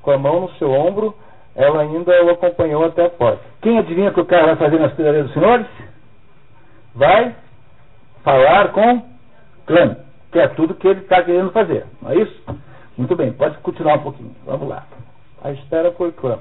Com 0.02 0.12
a 0.12 0.18
mão 0.18 0.42
no 0.42 0.50
seu 0.54 0.72
ombro, 0.72 1.16
ela 1.56 1.82
ainda 1.82 2.12
o 2.26 2.30
acompanhou 2.32 2.86
até 2.86 3.06
a 3.06 3.10
porta. 3.10 3.42
Quem 3.62 3.78
adivinha 3.78 4.10
o 4.10 4.14
que 4.14 4.22
o 4.22 4.26
cara 4.26 4.48
vai 4.48 4.56
fazer 4.56 4.80
na 4.80 4.88
hospedaria 4.88 5.24
dos 5.24 5.34
senhores? 5.34 5.68
Vai 6.96 7.36
falar 8.24 8.72
com 8.72 9.04
clã, 9.66 9.98
que 10.32 10.40
é 10.40 10.48
tudo 10.50 10.76
que 10.76 10.88
ele 10.88 11.02
está 11.02 11.24
querendo 11.24 11.52
fazer, 11.52 11.86
não 12.02 12.12
é 12.12 12.16
isso? 12.18 12.44
Muito 12.98 13.16
bem, 13.16 13.32
pode 13.34 13.58
continuar 13.60 13.96
um 13.96 14.04
pouquinho. 14.04 14.36
Vamos 14.46 14.68
lá. 14.68 14.86
A 15.44 15.52
espera 15.52 15.92
por 15.92 16.12
clã. 16.14 16.40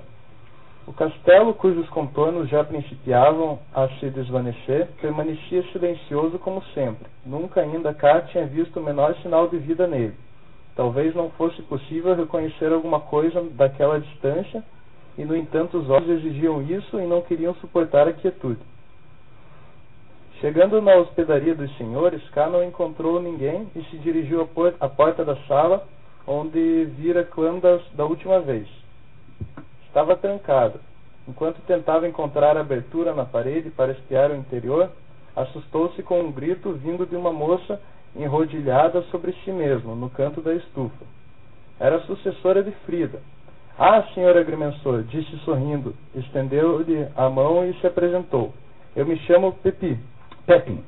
O 0.84 0.92
castelo, 0.92 1.54
cujos 1.54 1.88
contornos 1.90 2.48
já 2.48 2.64
principiavam 2.64 3.58
a 3.72 3.88
se 3.88 4.10
desvanecer, 4.10 4.88
permanecia 5.00 5.62
silencioso 5.70 6.38
como 6.40 6.62
sempre. 6.74 7.06
Nunca 7.24 7.60
ainda 7.60 7.94
Cá 7.94 8.22
tinha 8.22 8.46
visto 8.46 8.80
o 8.80 8.82
menor 8.82 9.14
sinal 9.22 9.46
de 9.48 9.58
vida 9.58 9.86
nele. 9.86 10.16
Talvez 10.74 11.14
não 11.14 11.30
fosse 11.30 11.62
possível 11.62 12.16
reconhecer 12.16 12.72
alguma 12.72 12.98
coisa 12.98 13.42
daquela 13.52 14.00
distância 14.00 14.64
e, 15.16 15.24
no 15.24 15.36
entanto, 15.36 15.78
os 15.78 15.88
olhos 15.88 16.08
exigiam 16.08 16.62
isso 16.62 16.98
e 16.98 17.06
não 17.06 17.20
queriam 17.22 17.54
suportar 17.56 18.08
a 18.08 18.12
quietude. 18.12 18.60
Chegando 20.40 20.82
na 20.82 20.96
hospedaria 20.96 21.54
dos 21.54 21.76
senhores, 21.76 22.28
Cá 22.30 22.48
não 22.48 22.64
encontrou 22.64 23.22
ninguém 23.22 23.68
e 23.76 23.84
se 23.84 23.98
dirigiu 23.98 24.48
à 24.80 24.88
porta 24.88 25.24
da 25.24 25.36
sala, 25.46 25.86
onde 26.26 26.86
vira 26.96 27.22
clã 27.22 27.60
da, 27.60 27.78
da 27.94 28.04
última 28.04 28.40
vez. 28.40 28.66
Estava 29.92 30.16
trancada. 30.16 30.80
Enquanto 31.28 31.60
tentava 31.66 32.08
encontrar 32.08 32.56
abertura 32.56 33.14
na 33.14 33.26
parede 33.26 33.68
para 33.68 33.92
espiar 33.92 34.30
o 34.30 34.36
interior, 34.36 34.90
assustou-se 35.36 36.02
com 36.02 36.18
um 36.18 36.32
grito 36.32 36.72
vindo 36.72 37.04
de 37.04 37.14
uma 37.14 37.30
moça 37.30 37.78
enrodilhada 38.16 39.02
sobre 39.10 39.34
si 39.44 39.52
mesma, 39.52 39.94
no 39.94 40.08
canto 40.08 40.40
da 40.40 40.54
estufa. 40.54 41.04
Era 41.78 41.96
a 41.96 42.00
sucessora 42.06 42.62
de 42.62 42.70
Frida. 42.86 43.20
Ah, 43.78 44.02
senhor 44.14 44.34
agrimensor, 44.34 45.02
disse 45.02 45.36
sorrindo, 45.40 45.94
estendeu-lhe 46.14 47.06
a 47.14 47.28
mão 47.28 47.62
e 47.68 47.74
se 47.74 47.86
apresentou. 47.86 48.54
Eu 48.96 49.04
me 49.04 49.18
chamo 49.18 49.52
Pepi. 49.62 50.00
Pepin, 50.46 50.82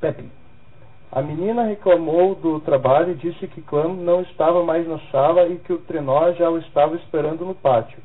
Pepin. 0.00 0.30
A 1.12 1.20
menina 1.20 1.62
reclamou 1.64 2.34
do 2.34 2.58
trabalho 2.60 3.12
e 3.12 3.16
disse 3.16 3.46
que 3.48 3.60
Clam 3.60 3.96
não 3.96 4.22
estava 4.22 4.64
mais 4.64 4.88
na 4.88 4.98
sala 5.12 5.46
e 5.46 5.58
que 5.58 5.74
o 5.74 5.78
trenó 5.78 6.32
já 6.32 6.48
o 6.48 6.56
estava 6.56 6.96
esperando 6.96 7.44
no 7.44 7.54
pátio. 7.54 7.98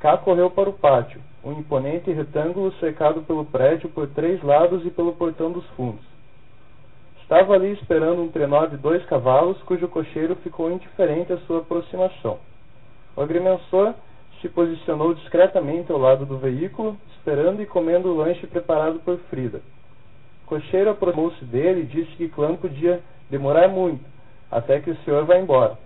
Cá 0.00 0.16
correu 0.16 0.48
para 0.48 0.70
o 0.70 0.72
pátio, 0.72 1.20
um 1.44 1.52
imponente 1.52 2.12
retângulo 2.12 2.72
cercado 2.74 3.22
pelo 3.22 3.44
prédio 3.44 3.88
por 3.88 4.08
três 4.08 4.40
lados 4.42 4.86
e 4.86 4.90
pelo 4.90 5.12
portão 5.14 5.50
dos 5.50 5.66
fundos. 5.70 6.04
Estava 7.22 7.54
ali 7.54 7.72
esperando 7.72 8.22
um 8.22 8.28
trenó 8.28 8.64
de 8.66 8.76
dois 8.76 9.04
cavalos, 9.06 9.60
cujo 9.62 9.88
cocheiro 9.88 10.36
ficou 10.36 10.70
indiferente 10.70 11.32
à 11.32 11.38
sua 11.38 11.58
aproximação. 11.58 12.38
O 13.16 13.20
agrimensor 13.20 13.92
se 14.40 14.48
posicionou 14.48 15.12
discretamente 15.14 15.90
ao 15.90 15.98
lado 15.98 16.24
do 16.24 16.38
veículo, 16.38 16.96
esperando 17.16 17.60
e 17.60 17.66
comendo 17.66 18.08
o 18.08 18.16
lanche 18.16 18.46
preparado 18.46 19.00
por 19.00 19.18
Frida. 19.28 19.60
O 20.44 20.48
cocheiro 20.48 20.90
aproximou-se 20.90 21.44
dele 21.44 21.80
e 21.80 21.86
disse 21.86 22.12
que 22.12 22.28
Clã 22.28 22.54
podia 22.54 23.02
demorar 23.28 23.68
muito, 23.68 24.04
até 24.50 24.80
que 24.80 24.90
o 24.90 24.96
senhor 24.98 25.24
vá 25.24 25.36
embora. 25.36 25.76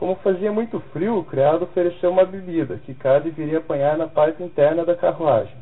Como 0.00 0.14
fazia 0.14 0.50
muito 0.50 0.80
frio, 0.94 1.18
o 1.18 1.24
criado 1.24 1.64
ofereceu 1.64 2.10
uma 2.10 2.24
bebida, 2.24 2.78
que 2.78 2.94
Cá 2.94 3.18
deveria 3.18 3.58
apanhar 3.58 3.98
na 3.98 4.06
parte 4.06 4.42
interna 4.42 4.82
da 4.82 4.96
carruagem. 4.96 5.54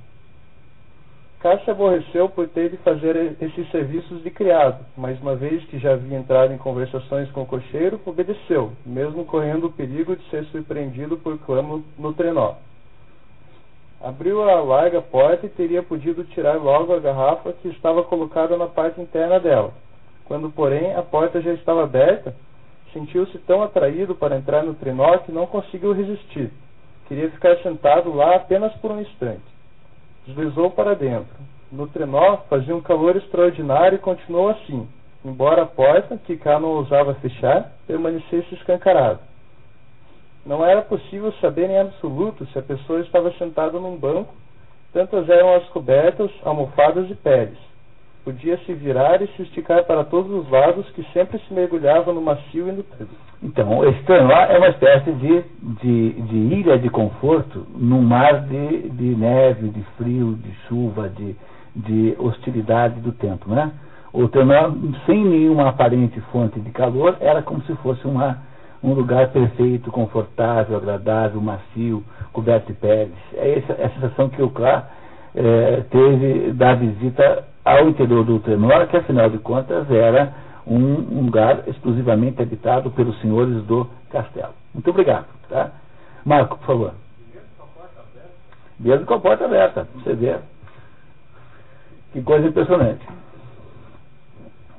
Cá 1.40 1.58
se 1.58 1.68
aborreceu 1.68 2.28
por 2.28 2.46
ter 2.46 2.70
de 2.70 2.76
fazer 2.76 3.16
esses 3.40 3.68
serviços 3.72 4.22
de 4.22 4.30
criado, 4.30 4.86
mas 4.96 5.20
uma 5.20 5.34
vez 5.34 5.64
que 5.64 5.80
já 5.80 5.94
havia 5.94 6.16
entrado 6.16 6.52
em 6.52 6.56
conversações 6.56 7.28
com 7.32 7.42
o 7.42 7.46
cocheiro, 7.46 8.00
obedeceu, 8.06 8.70
mesmo 8.86 9.24
correndo 9.24 9.66
o 9.66 9.72
perigo 9.72 10.14
de 10.14 10.22
ser 10.30 10.44
surpreendido 10.44 11.16
por 11.16 11.36
Clamo 11.40 11.82
no 11.98 12.12
trenó. 12.12 12.54
Abriu 14.00 14.48
a 14.48 14.60
larga 14.60 15.02
porta 15.02 15.46
e 15.46 15.48
teria 15.48 15.82
podido 15.82 16.22
tirar 16.22 16.62
logo 16.62 16.94
a 16.94 17.00
garrafa 17.00 17.52
que 17.54 17.66
estava 17.70 18.04
colocada 18.04 18.56
na 18.56 18.68
parte 18.68 19.00
interna 19.00 19.40
dela. 19.40 19.72
Quando, 20.26 20.48
porém, 20.48 20.94
a 20.94 21.02
porta 21.02 21.40
já 21.40 21.52
estava 21.54 21.82
aberta, 21.82 22.36
sentiu-se 22.92 23.38
tão 23.40 23.62
atraído 23.62 24.14
para 24.14 24.36
entrar 24.36 24.62
no 24.62 24.74
trenó 24.74 25.18
que 25.18 25.32
não 25.32 25.46
conseguiu 25.46 25.92
resistir. 25.92 26.50
Queria 27.06 27.30
ficar 27.30 27.56
sentado 27.58 28.14
lá 28.14 28.36
apenas 28.36 28.72
por 28.76 28.90
um 28.90 29.00
instante. 29.00 29.42
Deslizou 30.26 30.70
para 30.70 30.94
dentro. 30.94 31.34
No 31.70 31.86
trenó 31.86 32.38
fazia 32.48 32.74
um 32.74 32.80
calor 32.80 33.16
extraordinário 33.16 33.96
e 33.96 34.00
continuou 34.00 34.50
assim, 34.50 34.88
embora 35.24 35.62
a 35.62 35.66
porta, 35.66 36.16
que 36.18 36.36
cá 36.36 36.58
não 36.58 36.70
ousava 36.70 37.14
fechar, 37.14 37.72
permanecesse 37.86 38.54
escancarada. 38.54 39.20
Não 40.44 40.64
era 40.64 40.80
possível 40.82 41.32
saber 41.40 41.68
em 41.68 41.78
absoluto 41.78 42.46
se 42.46 42.58
a 42.58 42.62
pessoa 42.62 43.00
estava 43.00 43.30
sentada 43.32 43.78
num 43.78 43.96
banco, 43.96 44.34
tantas 44.92 45.28
eram 45.28 45.54
as 45.54 45.68
cobertas, 45.68 46.30
almofadas 46.42 47.10
e 47.10 47.14
peles. 47.14 47.67
Podia 48.28 48.58
se 48.66 48.74
virar 48.74 49.22
e 49.22 49.26
se 49.28 49.40
esticar 49.40 49.84
para 49.84 50.04
todos 50.04 50.30
os 50.30 50.50
lados, 50.50 50.86
que 50.90 51.02
sempre 51.14 51.38
se 51.38 51.54
mergulhava 51.54 52.12
no 52.12 52.20
macio 52.20 52.68
e 52.68 52.70
no 52.70 52.76
nutrido. 52.76 53.08
Então, 53.42 53.82
esse 53.88 54.02
Tranlá 54.02 54.48
é 54.48 54.58
uma 54.58 54.68
espécie 54.68 55.10
de, 55.12 55.42
de, 55.80 56.12
de, 56.12 56.36
ilha 56.36 56.78
de 56.78 56.90
conforto 56.90 57.66
num 57.74 58.02
mar 58.02 58.42
de, 58.42 58.90
de 58.90 59.16
neve, 59.16 59.70
de 59.70 59.82
frio, 59.96 60.34
de 60.34 60.52
chuva, 60.68 61.08
de, 61.08 61.34
de 61.74 62.16
hostilidade 62.18 63.00
do 63.00 63.12
tempo. 63.12 63.48
Né? 63.48 63.72
O 64.12 64.28
Tranlá, 64.28 64.74
sem 65.06 65.24
nenhuma 65.24 65.70
aparente 65.70 66.20
fonte 66.30 66.60
de 66.60 66.70
calor, 66.70 67.16
era 67.20 67.40
como 67.40 67.62
se 67.62 67.74
fosse 67.76 68.06
uma, 68.06 68.42
um 68.82 68.92
lugar 68.92 69.28
perfeito, 69.28 69.90
confortável, 69.90 70.76
agradável, 70.76 71.40
macio, 71.40 72.04
coberto 72.34 72.66
de 72.66 72.74
peles. 72.74 73.14
É 73.32 73.58
essa 73.58 73.72
é 73.72 73.86
a 73.86 73.88
sensação 73.88 74.28
que 74.28 74.42
o 74.42 74.50
Clá 74.50 74.86
é, 75.34 75.82
teve 75.90 76.52
da 76.52 76.74
visita 76.74 77.44
ao 77.64 77.88
interior 77.88 78.24
do 78.24 78.40
Tenor, 78.40 78.86
que 78.86 78.96
afinal 78.96 79.28
de 79.28 79.38
contas 79.38 79.90
era 79.90 80.32
um, 80.66 81.18
um 81.18 81.24
lugar 81.26 81.62
exclusivamente 81.66 82.40
habitado 82.42 82.90
pelos 82.90 83.18
senhores 83.20 83.62
do 83.64 83.86
castelo. 84.10 84.54
Muito 84.72 84.88
obrigado. 84.90 85.26
Tá? 85.48 85.72
Marco, 86.24 86.58
por 86.58 86.66
favor. 86.66 86.94
Mesmo 88.78 89.06
com 89.06 89.14
a 89.14 89.20
porta 89.20 89.44
aberta, 89.44 89.88
você 89.94 90.14
vê. 90.14 90.36
Que 92.12 92.22
coisa 92.22 92.46
impressionante. 92.46 93.04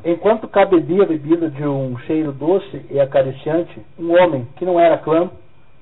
Enquanto 0.04 0.48
cá 0.48 0.66
bebia 0.66 1.04
a 1.04 1.08
bebida 1.08 1.50
de 1.50 1.66
um 1.66 1.98
cheiro 2.00 2.32
doce 2.32 2.86
e 2.90 3.00
acariciante, 3.00 3.82
um 4.00 4.14
homem, 4.14 4.48
que 4.56 4.64
não 4.64 4.80
era 4.80 4.98
clã, 4.98 5.30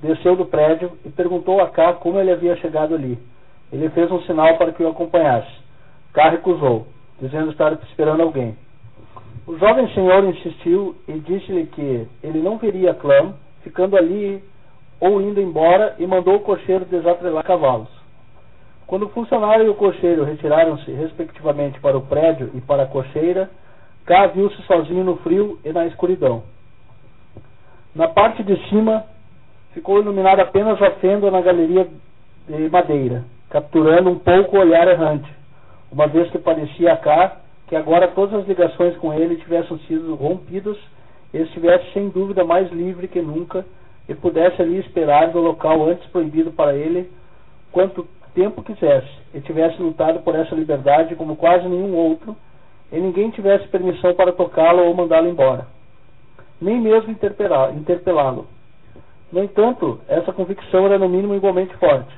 desceu 0.02 0.36
do 0.36 0.46
prédio 0.46 0.92
e 1.06 1.10
perguntou 1.10 1.62
a 1.62 1.70
Cá 1.70 1.94
como 1.94 2.20
ele 2.20 2.32
havia 2.32 2.56
chegado 2.58 2.96
ali. 2.96 3.20
Ele 3.72 3.90
fez 3.90 4.12
um 4.12 4.22
sinal 4.24 4.58
para 4.58 4.72
que 4.72 4.84
o 4.84 4.90
acompanhasse. 4.90 5.52
Cá 6.14 6.30
recusou 6.30 6.88
dizendo 7.20 7.52
estar 7.52 7.74
esperando 7.74 8.22
alguém. 8.22 8.56
O 9.48 9.58
jovem 9.58 9.88
senhor 9.94 10.24
insistiu 10.26 10.96
e 11.08 11.14
disse-lhe 11.14 11.66
que 11.68 12.08
ele 12.24 12.40
não 12.40 12.58
veria 12.58 12.94
Clã 12.94 13.34
ficando 13.64 13.98
ali 13.98 14.44
ou 15.00 15.22
indo 15.22 15.40
embora 15.40 15.96
e 16.00 16.08
mandou 16.08 16.36
o 16.36 16.42
cocheiro 16.42 16.86
desatrelar 16.86 17.44
cavalos. 17.44 17.90
Quando 18.86 19.04
o 19.04 19.10
funcionário 19.10 19.66
e 19.66 19.70
o 19.70 19.76
cocheiro 19.76 20.24
retiraram-se 20.24 20.92
respectivamente 20.92 21.80
para 21.80 21.98
o 21.98 22.02
prédio 22.02 22.52
e 22.54 22.62
para 22.62 22.84
a 22.84 22.88
cocheira, 22.88 23.50
Cá 24.06 24.28
viu-se 24.28 24.62
sozinho 24.64 25.04
no 25.04 25.18
frio 25.18 25.60
e 25.66 25.74
na 25.74 25.86
escuridão. 25.86 26.44
Na 27.94 28.08
parte 28.08 28.42
de 28.42 28.56
cima 28.70 29.04
ficou 29.74 30.00
iluminada 30.00 30.42
apenas 30.44 30.82
a 30.82 30.92
fenda 30.92 31.30
na 31.30 31.42
galeria 31.42 31.86
de 32.48 32.70
madeira, 32.70 33.26
capturando 33.50 34.10
um 34.10 34.20
pouco 34.20 34.58
o 34.58 34.60
olhar 34.60 34.88
errante 34.88 35.38
uma 35.92 36.08
vez 36.08 36.30
que 36.32 36.38
parecia 36.38 36.96
cá 36.98 37.38
que 37.68 37.76
agora 37.76 38.08
todas 38.10 38.42
as 38.42 38.48
ligações 38.48 38.96
com 38.98 39.14
ele 39.14 39.38
tivessem 39.38 39.78
sido 39.80 40.16
rompidas, 40.16 40.78
ele 41.34 41.44
estivesse 41.44 41.92
sem 41.92 42.10
dúvida 42.10 42.44
mais 42.44 42.72
livre 42.72 43.08
que 43.08 43.22
nunca 43.22 43.66
e 44.08 44.16
pudesse 44.16 44.62
ali 44.62 44.80
esperar 44.80 45.34
no 45.34 45.42
local 45.42 45.86
antes 45.90 46.08
proibido 46.10 46.52
para 46.52 46.74
ele 46.74 47.12
quanto 47.72 48.08
tempo 48.34 48.64
quisesse, 48.64 49.10
e 49.34 49.42
tivesse 49.42 49.82
lutado 49.82 50.20
por 50.20 50.36
essa 50.36 50.56
liberdade 50.56 51.16
como 51.16 51.36
quase 51.36 51.68
nenhum 51.68 51.94
outro, 51.96 52.36
e 52.92 53.00
ninguém 53.00 53.32
tivesse 53.32 53.68
permissão 53.68 54.14
para 54.14 54.32
tocá-lo 54.32 54.84
ou 54.86 54.94
mandá-lo 54.94 55.28
embora, 55.28 55.68
nem 56.62 56.80
mesmo 56.80 57.12
interpelá-lo. 57.12 58.48
No 59.32 59.44
entanto, 59.44 60.00
essa 60.08 60.32
convicção 60.32 60.86
era 60.86 60.98
no 60.98 61.10
mínimo 61.10 61.36
igualmente 61.36 61.76
forte, 61.76 62.16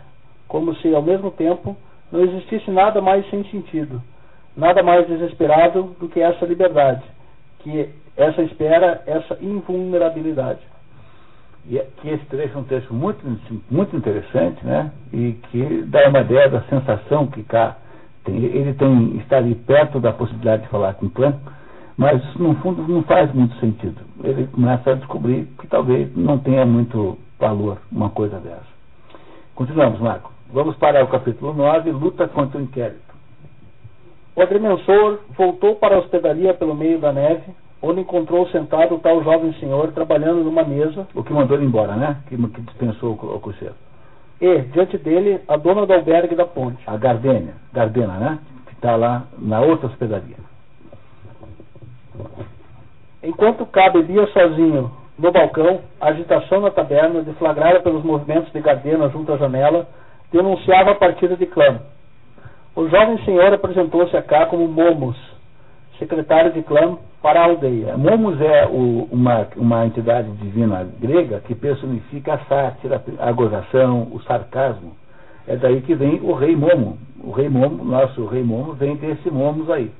como 0.49 0.75
se 0.77 0.93
ao 0.93 1.01
mesmo 1.01 1.31
tempo 1.31 1.77
não 2.11 2.21
existisse 2.21 2.69
nada 2.69 2.99
mais 3.01 3.25
sem 3.29 3.43
sentido, 3.45 4.01
nada 4.57 4.83
mais 4.83 5.07
desesperado 5.07 5.95
do 5.99 6.09
que 6.09 6.19
essa 6.19 6.45
liberdade, 6.45 7.03
que 7.59 7.87
essa 8.17 8.41
espera, 8.41 9.01
essa 9.07 9.37
invulnerabilidade. 9.39 10.59
E 11.69 11.77
que 12.01 12.09
esse 12.09 12.25
trecho 12.25 12.57
é 12.57 12.61
um 12.61 12.63
trecho 12.63 12.93
muito, 12.93 13.23
muito 13.69 13.95
interessante, 13.95 14.65
né? 14.65 14.91
E 15.13 15.33
que 15.51 15.83
dá 15.83 16.09
uma 16.09 16.21
ideia 16.21 16.49
da 16.49 16.61
sensação 16.63 17.27
que 17.27 17.43
cá 17.43 17.77
tem. 18.23 18.43
Ele 18.43 18.73
tem, 18.73 19.17
está 19.17 19.37
ali 19.37 19.53
perto 19.53 19.99
da 19.99 20.11
possibilidade 20.11 20.63
de 20.63 20.69
falar 20.69 20.95
com 20.95 21.05
o 21.05 21.09
plano, 21.09 21.39
mas 21.95 22.23
no 22.35 22.55
fundo 22.55 22.87
não 22.87 23.03
faz 23.03 23.31
muito 23.33 23.55
sentido. 23.59 24.01
Ele 24.23 24.47
começa 24.47 24.91
a 24.91 24.95
descobrir 24.95 25.45
que 25.59 25.67
talvez 25.67 26.15
não 26.15 26.39
tenha 26.39 26.65
muito 26.65 27.19
valor 27.37 27.77
uma 27.91 28.09
coisa 28.09 28.39
dessa. 28.39 28.67
Continuamos, 29.53 29.99
Marco. 29.99 30.38
Vamos 30.51 30.75
para 30.77 31.03
o 31.03 31.07
capítulo 31.07 31.53
9, 31.53 31.91
luta 31.91 32.27
contra 32.27 32.57
o 32.57 32.61
inquérito. 32.61 33.13
O 34.35 34.41
agrimensor 34.41 35.19
voltou 35.37 35.75
para 35.75 35.95
a 35.95 35.99
hospedaria 35.99 36.55
pelo 36.55 36.73
meio 36.73 36.97
da 36.97 37.13
neve, 37.13 37.43
onde 37.81 38.01
encontrou 38.01 38.47
sentado 38.49 38.95
o 38.95 38.99
tal 38.99 39.23
jovem 39.23 39.53
senhor 39.53 39.91
trabalhando 39.91 40.43
numa 40.43 40.63
mesa. 40.63 41.07
O 41.13 41.23
que 41.23 41.31
mandou 41.31 41.55
ele 41.55 41.67
embora, 41.67 41.95
né? 41.95 42.17
Que, 42.27 42.35
que 42.35 42.61
dispensou 42.61 43.11
o, 43.11 43.35
o 43.35 43.39
cocheiro. 43.39 43.75
E, 44.41 44.61
diante 44.73 44.97
dele, 44.97 45.39
a 45.47 45.55
dona 45.55 45.85
do 45.85 45.93
albergue 45.93 46.35
da 46.35 46.45
ponte. 46.45 46.81
A 46.87 46.97
Gardênia, 46.97 47.53
Gardena, 47.71 48.13
né? 48.13 48.39
Que 48.65 48.73
está 48.73 48.95
lá 48.95 49.27
na 49.37 49.61
outra 49.61 49.85
hospedaria. 49.85 50.37
Enquanto 53.21 53.67
Cá 53.67 53.91
bebia 53.91 54.25
sozinho 54.27 54.91
no 55.17 55.31
balcão, 55.31 55.81
a 56.01 56.07
agitação 56.07 56.61
na 56.61 56.71
taberna, 56.71 57.21
deflagrada 57.21 57.81
pelos 57.81 58.03
movimentos 58.03 58.51
de 58.51 58.59
Gardena 58.61 59.09
junto 59.09 59.31
à 59.33 59.37
janela, 59.37 59.87
denunciava 60.31 60.91
a 60.91 60.95
partida 60.95 61.35
de 61.35 61.45
clã. 61.45 61.79
O 62.75 62.87
jovem 62.87 63.17
senhor 63.25 63.53
apresentou-se 63.53 64.15
a 64.15 64.21
cá 64.21 64.45
como 64.45 64.67
Momos, 64.67 65.17
secretário 65.97 66.53
de 66.53 66.61
clã, 66.61 66.97
para 67.21 67.41
a 67.41 67.45
aldeia. 67.45 67.97
Momos 67.97 68.39
é 68.39 68.65
o, 68.67 69.07
uma, 69.11 69.47
uma 69.57 69.85
entidade 69.85 70.31
divina 70.37 70.87
grega 70.99 71.41
que 71.41 71.53
personifica 71.53 72.35
a 72.35 72.39
sátira, 72.39 73.03
a 73.19 73.31
gozação, 73.31 74.07
o 74.11 74.21
sarcasmo. 74.21 74.95
É 75.47 75.55
daí 75.55 75.81
que 75.81 75.95
vem 75.95 76.21
o 76.21 76.33
rei 76.33 76.55
Momo. 76.55 76.97
O 77.21 77.31
rei 77.31 77.49
Momo, 77.49 77.83
nosso 77.83 78.25
rei 78.25 78.43
Momo, 78.43 78.73
vem 78.73 78.95
desse 78.95 79.29
Momos 79.29 79.69
aí. 79.69 79.91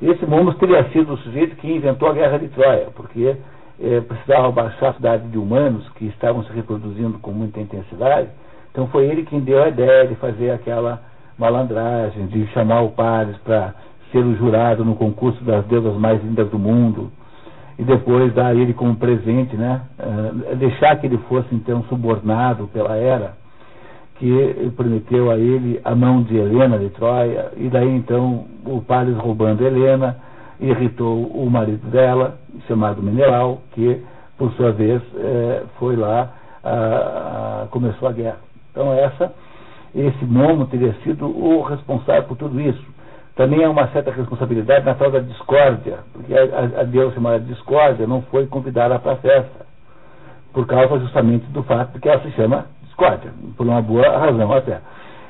Esse 0.00 0.24
Momos 0.24 0.56
teria 0.56 0.82
sido 0.90 1.12
o 1.12 1.18
sujeito 1.18 1.56
que 1.56 1.70
inventou 1.70 2.08
a 2.08 2.12
guerra 2.12 2.38
de 2.38 2.48
Troia, 2.48 2.88
porque 2.94 3.36
é, 3.80 4.00
precisava 4.00 4.50
baixar 4.50 4.90
a 4.90 4.94
cidade 4.94 5.28
de 5.28 5.38
humanos 5.38 5.88
que 5.90 6.06
estavam 6.06 6.42
se 6.44 6.52
reproduzindo 6.52 7.18
com 7.18 7.32
muita 7.32 7.60
intensidade. 7.60 8.28
Então 8.72 8.86
foi 8.88 9.04
ele 9.06 9.24
quem 9.24 9.40
deu 9.40 9.62
a 9.62 9.68
ideia 9.68 10.08
de 10.08 10.14
fazer 10.16 10.50
aquela 10.50 11.00
malandragem, 11.38 12.26
de 12.26 12.46
chamar 12.48 12.80
o 12.80 12.90
Paris 12.90 13.36
para 13.44 13.74
ser 14.10 14.18
o 14.18 14.34
jurado 14.36 14.84
no 14.84 14.96
concurso 14.96 15.42
das 15.44 15.64
deusas 15.66 15.94
mais 15.96 16.22
lindas 16.24 16.48
do 16.50 16.58
mundo 16.58 17.12
e 17.78 17.84
depois 17.84 18.32
dar 18.34 18.54
ele 18.54 18.72
como 18.72 18.96
presente, 18.96 19.56
né? 19.56 19.82
Uh, 19.98 20.56
deixar 20.56 20.96
que 20.96 21.06
ele 21.06 21.18
fosse 21.28 21.54
então 21.54 21.82
subornado 21.84 22.68
pela 22.68 22.96
Hera, 22.96 23.34
que 24.16 24.72
prometeu 24.76 25.30
a 25.30 25.36
ele 25.36 25.80
a 25.84 25.94
mão 25.94 26.22
de 26.22 26.36
Helena 26.36 26.78
de 26.78 26.90
Troia, 26.90 27.50
e 27.56 27.68
daí 27.68 27.88
então 27.88 28.46
o 28.64 28.80
Paris 28.80 29.16
roubando 29.16 29.66
Helena, 29.66 30.16
irritou 30.60 31.26
o 31.26 31.50
marido 31.50 31.90
dela, 31.90 32.38
chamado 32.68 33.02
Menelau, 33.02 33.62
que 33.72 34.00
por 34.38 34.52
sua 34.52 34.70
vez 34.70 35.02
eh, 35.16 35.62
foi 35.78 35.96
lá, 35.96 36.30
a, 36.62 37.62
a, 37.64 37.66
começou 37.68 38.08
a 38.08 38.12
guerra. 38.12 38.51
Então 38.72 38.92
essa, 38.92 39.32
esse 39.94 40.24
Momo 40.24 40.66
teria 40.66 40.94
sido 41.04 41.26
o 41.26 41.62
responsável 41.62 42.24
por 42.24 42.36
tudo 42.36 42.60
isso 42.60 42.92
também 43.34 43.64
há 43.64 43.70
uma 43.70 43.88
certa 43.88 44.10
responsabilidade 44.10 44.84
na 44.84 44.94
tal 44.94 45.10
da 45.10 45.20
discórdia, 45.20 46.00
porque 46.12 46.34
a, 46.34 46.80
a 46.80 46.84
deusa 46.84 47.14
chamada 47.14 47.40
discórdia 47.40 48.06
não 48.06 48.22
foi 48.22 48.46
convidada 48.46 48.98
para 48.98 49.12
a 49.12 49.16
festa, 49.16 49.66
por 50.52 50.66
causa 50.66 50.98
justamente 50.98 51.46
do 51.46 51.62
fato 51.62 51.94
de 51.94 52.00
que 52.00 52.08
ela 52.08 52.20
se 52.20 52.30
chama 52.32 52.66
discórdia, 52.84 53.32
por 53.56 53.66
uma 53.66 53.80
boa 53.80 54.18
razão 54.18 54.52
até. 54.52 54.80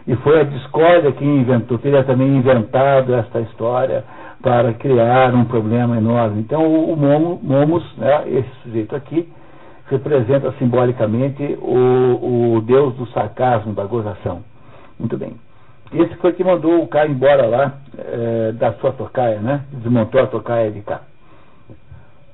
E 0.04 0.16
foi 0.16 0.40
a 0.40 0.44
discórdia 0.44 1.12
que 1.12 1.24
inventou, 1.24 1.78
teria 1.78 2.02
também 2.02 2.36
inventado 2.36 3.14
esta 3.14 3.40
história 3.40 4.02
para 4.42 4.74
criar 4.74 5.32
um 5.32 5.44
problema 5.44 5.96
enorme. 5.96 6.40
Então 6.40 6.66
o, 6.66 6.92
o 6.92 6.96
Momo, 6.96 7.38
Momos, 7.40 7.84
né, 7.96 8.24
esse 8.26 8.50
sujeito 8.64 8.96
aqui, 8.96 9.32
representa 9.92 10.52
simbolicamente 10.58 11.58
o, 11.60 12.56
o 12.56 12.60
deus 12.62 12.94
do 12.94 13.06
sarcasmo, 13.08 13.74
da 13.74 13.84
gozação. 13.84 14.42
Muito 14.98 15.16
bem. 15.18 15.34
Esse 15.92 16.14
foi 16.16 16.32
que 16.32 16.42
mandou 16.42 16.82
o 16.82 16.88
cara 16.88 17.08
embora 17.08 17.46
lá 17.46 17.74
é, 17.98 18.52
da 18.52 18.72
sua 18.74 18.92
tocaia, 18.92 19.40
né? 19.40 19.64
Desmontou 19.72 20.22
a 20.22 20.26
tocaia 20.26 20.70
de 20.70 20.80
cá. 20.80 21.02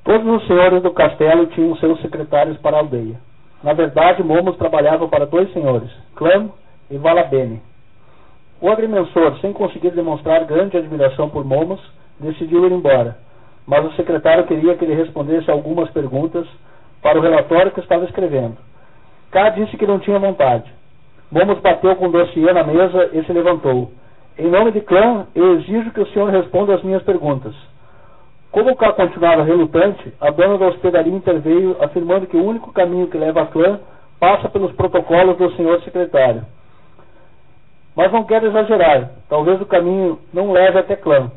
Todos 0.04 0.26
os 0.26 0.46
senhores 0.46 0.82
do 0.82 0.92
castelo 0.92 1.46
tinham 1.46 1.76
seus 1.76 2.00
secretários 2.00 2.56
para 2.58 2.76
a 2.76 2.80
aldeia. 2.80 3.16
Na 3.62 3.72
verdade, 3.72 4.22
Momos 4.22 4.56
trabalhava 4.56 5.08
para 5.08 5.26
dois 5.26 5.52
senhores, 5.52 5.90
Clam 6.14 6.50
e 6.88 6.96
Valabene. 6.96 7.60
O 8.60 8.70
agrimensor, 8.70 9.38
sem 9.40 9.52
conseguir 9.52 9.90
demonstrar 9.90 10.44
grande 10.44 10.76
admiração 10.76 11.28
por 11.28 11.44
Momos, 11.44 11.80
decidiu 12.20 12.64
ir 12.66 12.72
embora, 12.72 13.18
mas 13.66 13.84
o 13.84 13.92
secretário 13.96 14.46
queria 14.46 14.76
que 14.76 14.84
ele 14.84 14.94
respondesse 14.94 15.50
algumas 15.50 15.90
perguntas 15.90 16.46
para 17.02 17.18
o 17.18 17.22
relatório 17.22 17.70
que 17.70 17.80
estava 17.80 18.04
escrevendo. 18.04 18.56
K 19.30 19.50
disse 19.50 19.76
que 19.76 19.86
não 19.86 19.98
tinha 19.98 20.18
vontade. 20.18 20.72
Momos 21.30 21.60
bateu 21.60 21.94
com 21.96 22.06
o 22.06 22.12
dossiê 22.12 22.52
na 22.52 22.64
mesa 22.64 23.10
e 23.12 23.22
se 23.24 23.32
levantou. 23.32 23.92
Em 24.38 24.48
nome 24.48 24.72
de 24.72 24.80
clã, 24.80 25.26
eu 25.34 25.58
exijo 25.58 25.90
que 25.90 26.00
o 26.00 26.06
senhor 26.06 26.30
responda 26.30 26.74
às 26.74 26.82
minhas 26.82 27.02
perguntas. 27.02 27.54
Como 28.50 28.74
K 28.76 28.92
continuava 28.94 29.42
relutante, 29.42 30.14
a 30.20 30.30
dona 30.30 30.56
da 30.56 30.68
hospedaria 30.68 31.12
interveio, 31.12 31.76
afirmando 31.80 32.26
que 32.26 32.36
o 32.36 32.44
único 32.44 32.72
caminho 32.72 33.08
que 33.08 33.18
leva 33.18 33.42
a 33.42 33.46
clã 33.46 33.80
passa 34.18 34.48
pelos 34.48 34.72
protocolos 34.72 35.36
do 35.36 35.54
senhor 35.54 35.80
secretário. 35.82 36.44
Mas 37.94 38.10
não 38.12 38.24
quero 38.24 38.46
exagerar. 38.46 39.10
Talvez 39.28 39.60
o 39.60 39.66
caminho 39.66 40.18
não 40.32 40.52
leve 40.52 40.78
até 40.78 40.96
clã. 40.96 41.30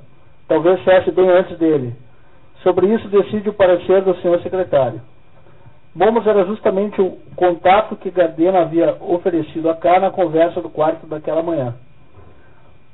Talvez 0.47 0.81
cesse 0.83 1.11
bem 1.11 1.27
antes 1.29 1.57
dele. 1.57 1.95
Sobre 2.63 2.88
isso 2.88 3.07
decide 3.07 3.49
o 3.49 3.53
parecer 3.53 4.03
do 4.03 4.15
senhor 4.17 4.39
secretário. 4.41 5.01
Momos 5.93 6.26
era 6.26 6.45
justamente 6.45 7.01
o 7.01 7.18
contato 7.35 7.97
que 7.97 8.09
Gardena 8.09 8.61
havia 8.61 8.95
oferecido 9.01 9.69
a 9.69 9.76
K 9.76 9.99
na 9.99 10.09
conversa 10.09 10.61
do 10.61 10.69
quarto 10.69 11.05
daquela 11.05 11.43
manhã. 11.43 11.76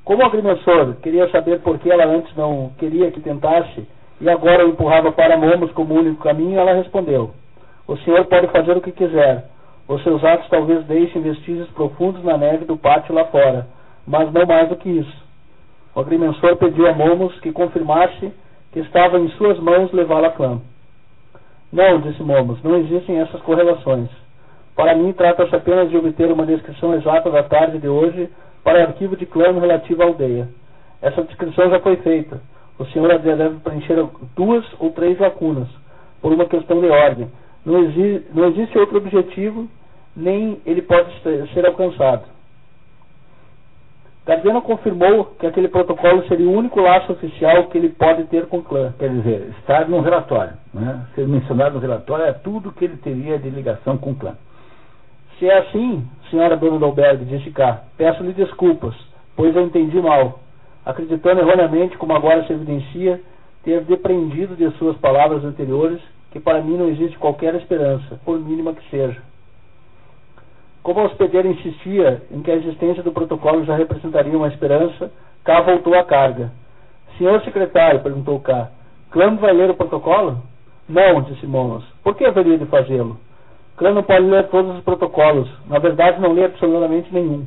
Como 0.04 0.24
o 0.24 0.26
agrimensor 0.26 0.96
queria 0.96 1.30
saber 1.30 1.60
por 1.60 1.78
que 1.78 1.92
ela 1.92 2.06
antes 2.06 2.36
não 2.36 2.72
queria 2.80 3.12
que 3.12 3.22
tentasse 3.22 3.88
e 4.20 4.28
agora 4.28 4.66
o 4.66 4.70
empurrava 4.70 5.12
para 5.12 5.38
Momos 5.38 5.72
como 5.74 5.94
único 5.94 6.24
caminho, 6.24 6.60
ela 6.60 6.74
respondeu: 6.74 7.32
O 7.88 7.96
senhor 7.98 8.26
pode 8.26 8.48
fazer 8.48 8.76
o 8.76 8.82
que 8.82 8.92
quiser. 8.92 9.46
Os 9.88 10.02
seus 10.02 10.24
atos 10.24 10.50
talvez 10.50 10.84
deixem 10.86 11.22
vestígios 11.22 11.70
profundos 11.70 12.24
na 12.24 12.36
neve 12.36 12.66
do 12.66 12.78
pátio 12.78 13.14
lá 13.14 13.26
fora, 13.26 13.68
mas 14.08 14.34
não 14.34 14.46
mais 14.46 14.70
do 14.70 14.76
que 14.76 14.90
isso. 14.90 15.28
O 15.94 16.00
agrimensor 16.00 16.58
pediu 16.58 16.88
a 16.88 16.94
Momos 16.94 17.40
que 17.42 17.52
confirmasse 17.52 18.34
que 18.72 18.80
estava 18.80 19.20
em 19.20 19.30
suas 19.32 19.60
mãos 19.60 19.92
levá-la 19.92 20.30
a 20.30 20.32
clã. 20.32 20.60
Não, 21.72 22.00
disse 22.00 22.24
Momos, 22.24 22.62
não 22.64 22.78
existem 22.78 23.20
essas 23.20 23.42
correlações. 23.42 24.10
Para 24.76 24.96
mim, 24.96 25.12
trata-se 25.12 25.56
apenas 25.56 25.90
de 25.90 25.98
obter 25.98 26.32
uma 26.32 26.46
descrição 26.46 26.94
exata 26.94 27.30
da 27.30 27.44
tarde 27.44 27.80
de 27.80 27.88
hoje 27.88 28.30
para 28.64 28.80
o 28.80 28.84
arquivo 28.84 29.18
de 29.18 29.26
clã 29.26 29.52
relativo 29.60 30.02
à 30.02 30.06
aldeia. 30.06 30.48
Essa 31.02 31.24
descrição 31.24 31.70
já 31.70 31.80
foi 31.80 31.98
feita. 31.98 32.42
O 32.80 32.86
senhor 32.86 33.18
deve 33.20 33.60
preencher 33.60 34.06
duas 34.36 34.66
ou 34.80 34.92
três 34.92 35.20
lacunas, 35.20 35.68
por 36.22 36.32
uma 36.32 36.46
questão 36.46 36.80
de 36.80 36.88
ordem. 36.88 37.28
Não, 37.66 37.84
exi 37.84 38.26
não 38.34 38.48
existe 38.50 38.78
outro 38.78 38.98
objetivo, 38.98 39.68
nem 40.16 40.62
ele 40.66 40.82
pode 40.84 41.12
ser 41.22 41.66
alcançado. 41.66 42.37
Gardena 44.28 44.60
confirmou 44.60 45.24
que 45.40 45.48
aquele 45.48 45.70
protocolo 45.70 46.28
seria 46.28 46.46
o 46.46 46.52
único 46.52 46.82
laço 46.82 47.14
oficial 47.14 47.68
que 47.68 47.78
ele 47.78 47.88
pode 47.88 48.26
ter 48.26 48.46
com 48.48 48.58
o 48.58 48.64
clã. 48.64 48.94
Quer 49.00 49.10
dizer, 49.10 49.54
estar 49.60 49.88
no 49.88 50.02
relatório. 50.02 50.52
Né? 50.74 51.08
Ser 51.16 51.26
mencionado 51.26 51.76
no 51.76 51.80
relatório 51.80 52.26
é 52.26 52.34
tudo 52.34 52.74
que 52.74 52.84
ele 52.84 52.98
teria 52.98 53.40
de 53.40 53.50
ligação 53.50 53.98
com 53.98 54.12
o 54.12 54.16
clã. 54.16 54.36
Se 55.40 55.50
é 55.50 55.60
assim, 55.60 56.06
senhora 56.30 56.58
Dona 56.58 56.78
Dolberg, 56.78 57.24
disse 57.24 57.52
cá, 57.52 57.84
peço-lhe 57.96 58.34
desculpas, 58.34 58.94
pois 59.34 59.56
eu 59.56 59.64
entendi 59.64 60.02
mal, 60.02 60.40
acreditando 60.86 61.40
erroneamente, 61.40 61.98
como 61.98 62.14
agora 62.14 62.44
se 62.44 62.52
evidencia, 62.52 63.22
ter 63.64 63.82
depreendido 63.86 64.58
de 64.58 64.70
suas 64.72 64.98
palavras 64.98 65.46
anteriores 65.46 66.02
que 66.32 66.40
para 66.40 66.62
mim 66.62 66.76
não 66.76 66.90
existe 66.90 67.18
qualquer 67.18 67.56
esperança, 67.56 68.20
por 68.26 68.38
mínima 68.38 68.74
que 68.74 68.90
seja. 68.90 69.22
Como 70.88 71.02
a 71.02 71.04
hospedeira 71.04 71.50
insistia 71.50 72.22
em 72.32 72.42
que 72.42 72.50
a 72.50 72.56
existência 72.56 73.04
do 73.04 73.12
protocolo 73.12 73.66
já 73.66 73.76
representaria 73.76 74.38
uma 74.38 74.48
esperança, 74.48 75.12
K 75.44 75.62
voltou 75.64 75.94
à 75.94 76.06
carga. 76.06 76.50
Senhor 77.18 77.42
secretário, 77.42 78.00
perguntou 78.00 78.40
K, 78.40 78.72
Clã 79.12 79.36
vai 79.36 79.52
ler 79.52 79.70
o 79.70 79.76
protocolo? 79.76 80.42
Não, 80.88 81.24
disse 81.24 81.46
Monos. 81.46 81.84
Por 82.02 82.16
que 82.16 82.24
haveria 82.24 82.58
de 82.58 82.66
fazê-lo? 82.68 83.18
Clã 83.76 83.92
não 83.92 84.02
pode 84.02 84.28
ler 84.28 84.48
todos 84.48 84.78
os 84.78 84.84
protocolos. 84.86 85.50
Na 85.68 85.78
verdade, 85.78 86.22
não 86.22 86.32
lê 86.32 86.46
absolutamente 86.46 87.14
nenhum. 87.14 87.46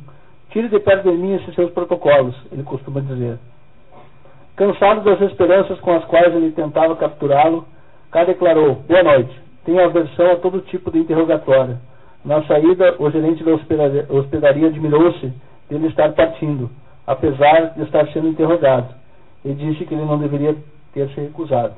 Tire 0.51 0.69
de 0.69 0.79
perto 0.79 1.09
de 1.09 1.17
mim 1.17 1.33
esses 1.33 1.55
seus 1.55 1.71
protocolos, 1.71 2.35
ele 2.51 2.61
costuma 2.61 3.01
dizer. 3.01 3.39
Cansado 4.55 5.01
das 5.01 5.19
esperanças 5.19 5.79
com 5.79 5.95
as 5.95 6.05
quais 6.05 6.31
ele 6.35 6.51
tentava 6.51 6.95
capturá-lo, 6.95 7.65
K 8.11 8.23
declarou: 8.23 8.75
Boa 8.87 9.01
noite. 9.01 9.35
Tenho 9.65 9.83
aversão 9.83 10.31
a 10.31 10.35
todo 10.35 10.61
tipo 10.61 10.91
de 10.91 10.99
interrogatório. 10.99 11.79
Na 12.23 12.43
saída, 12.43 12.95
o 12.99 13.09
gerente 13.09 13.43
da 13.43 13.51
hospedaria, 13.53 14.67
admirou-se 14.67 15.27
de 15.69 15.75
ele 15.75 15.87
estar 15.87 16.11
partindo, 16.13 16.69
apesar 17.07 17.73
de 17.75 17.83
estar 17.83 18.07
sendo 18.09 18.27
interrogado, 18.27 18.93
e 19.43 19.53
disse 19.53 19.85
que 19.85 19.93
ele 19.93 20.05
não 20.05 20.19
deveria 20.19 20.55
ter 20.93 21.09
se 21.09 21.21
recusado. 21.21 21.73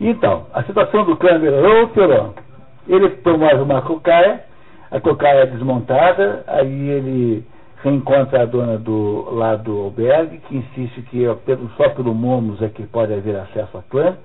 Então, 0.00 0.46
a 0.52 0.62
situação 0.64 1.04
do 1.04 1.16
clã 1.16 1.38
melhorou 1.38 1.82
ou 1.82 1.88
piorou? 1.88 2.34
Ele 2.88 3.08
tomou 3.10 3.48
uma 3.62 3.82
cocaia, 3.82 4.44
a 4.90 5.00
cocaia 5.00 5.42
é 5.42 5.46
desmontada, 5.46 6.44
aí 6.46 6.88
ele 6.88 7.44
reencontra 7.82 8.42
a 8.42 8.46
dona 8.46 8.78
do 8.78 9.28
lado 9.34 9.64
do 9.64 9.78
albergue, 9.78 10.38
que 10.38 10.56
insiste 10.56 11.02
que 11.02 11.24
só 11.76 11.90
pelo 11.90 12.14
Momos 12.14 12.60
é 12.60 12.68
que 12.68 12.82
pode 12.86 13.14
haver 13.14 13.36
acesso 13.36 13.78
a 13.78 13.82
clã, 13.82 14.16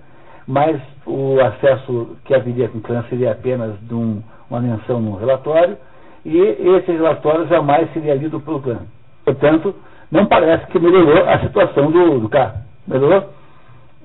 mas 0.47 0.81
o 1.05 1.39
acesso 1.39 2.17
que 2.25 2.33
haveria 2.33 2.67
com 2.67 2.79
clã 2.79 3.03
seria 3.09 3.31
apenas 3.31 3.79
de 3.81 3.93
um 3.93 4.21
uma 4.51 4.59
menção 4.59 4.99
no 4.99 5.15
relatório, 5.15 5.77
e 6.25 6.37
esse 6.37 6.91
relatório 6.91 7.47
jamais 7.47 7.91
seria 7.93 8.13
lido 8.13 8.39
pelo 8.41 8.61
clã. 8.61 8.79
Portanto, 9.23 9.73
não 10.11 10.25
parece 10.25 10.67
que 10.67 10.77
melhorou 10.77 11.27
a 11.27 11.39
situação 11.39 11.89
do, 11.89 12.19
do 12.19 12.29
cara. 12.29 12.55
Melhorou? 12.85 13.29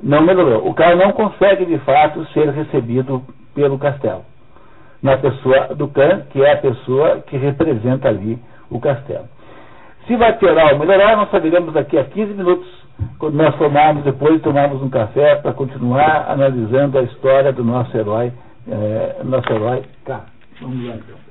Não 0.02 0.22
melhorou. 0.22 0.68
O 0.68 0.72
cara 0.72 0.94
não 0.94 1.12
consegue, 1.12 1.66
de 1.66 1.78
fato, 1.78 2.24
ser 2.32 2.48
recebido 2.50 3.22
pelo 3.54 3.78
castelo. 3.78 4.22
Na 5.02 5.16
pessoa 5.16 5.74
do 5.74 5.88
Khan, 5.88 6.22
que 6.30 6.42
é 6.42 6.52
a 6.52 6.58
pessoa 6.58 7.22
que 7.26 7.36
representa 7.36 8.08
ali 8.08 8.38
o 8.70 8.80
castelo. 8.80 9.24
Se 10.06 10.16
vai 10.16 10.34
piorar 10.38 10.72
ou 10.72 10.78
melhorar, 10.78 11.16
nós 11.16 11.30
saberemos 11.30 11.74
daqui 11.74 11.98
a 11.98 12.04
15 12.04 12.34
minutos, 12.34 12.66
quando 13.18 13.34
nós 13.34 13.54
formarmos 13.56 14.04
depois, 14.04 14.40
tomarmos 14.42 14.80
um 14.80 14.88
café 14.88 15.36
para 15.36 15.52
continuar 15.52 16.26
analisando 16.28 16.98
a 16.98 17.02
história 17.02 17.52
do 17.52 17.64
nosso 17.64 17.96
herói, 17.96 18.32
é, 18.68 19.16
nosso 19.24 19.52
herói 19.52 19.82
K. 20.04 20.35
Vamos 20.60 20.86
lá 20.88 20.96
então. 20.96 21.25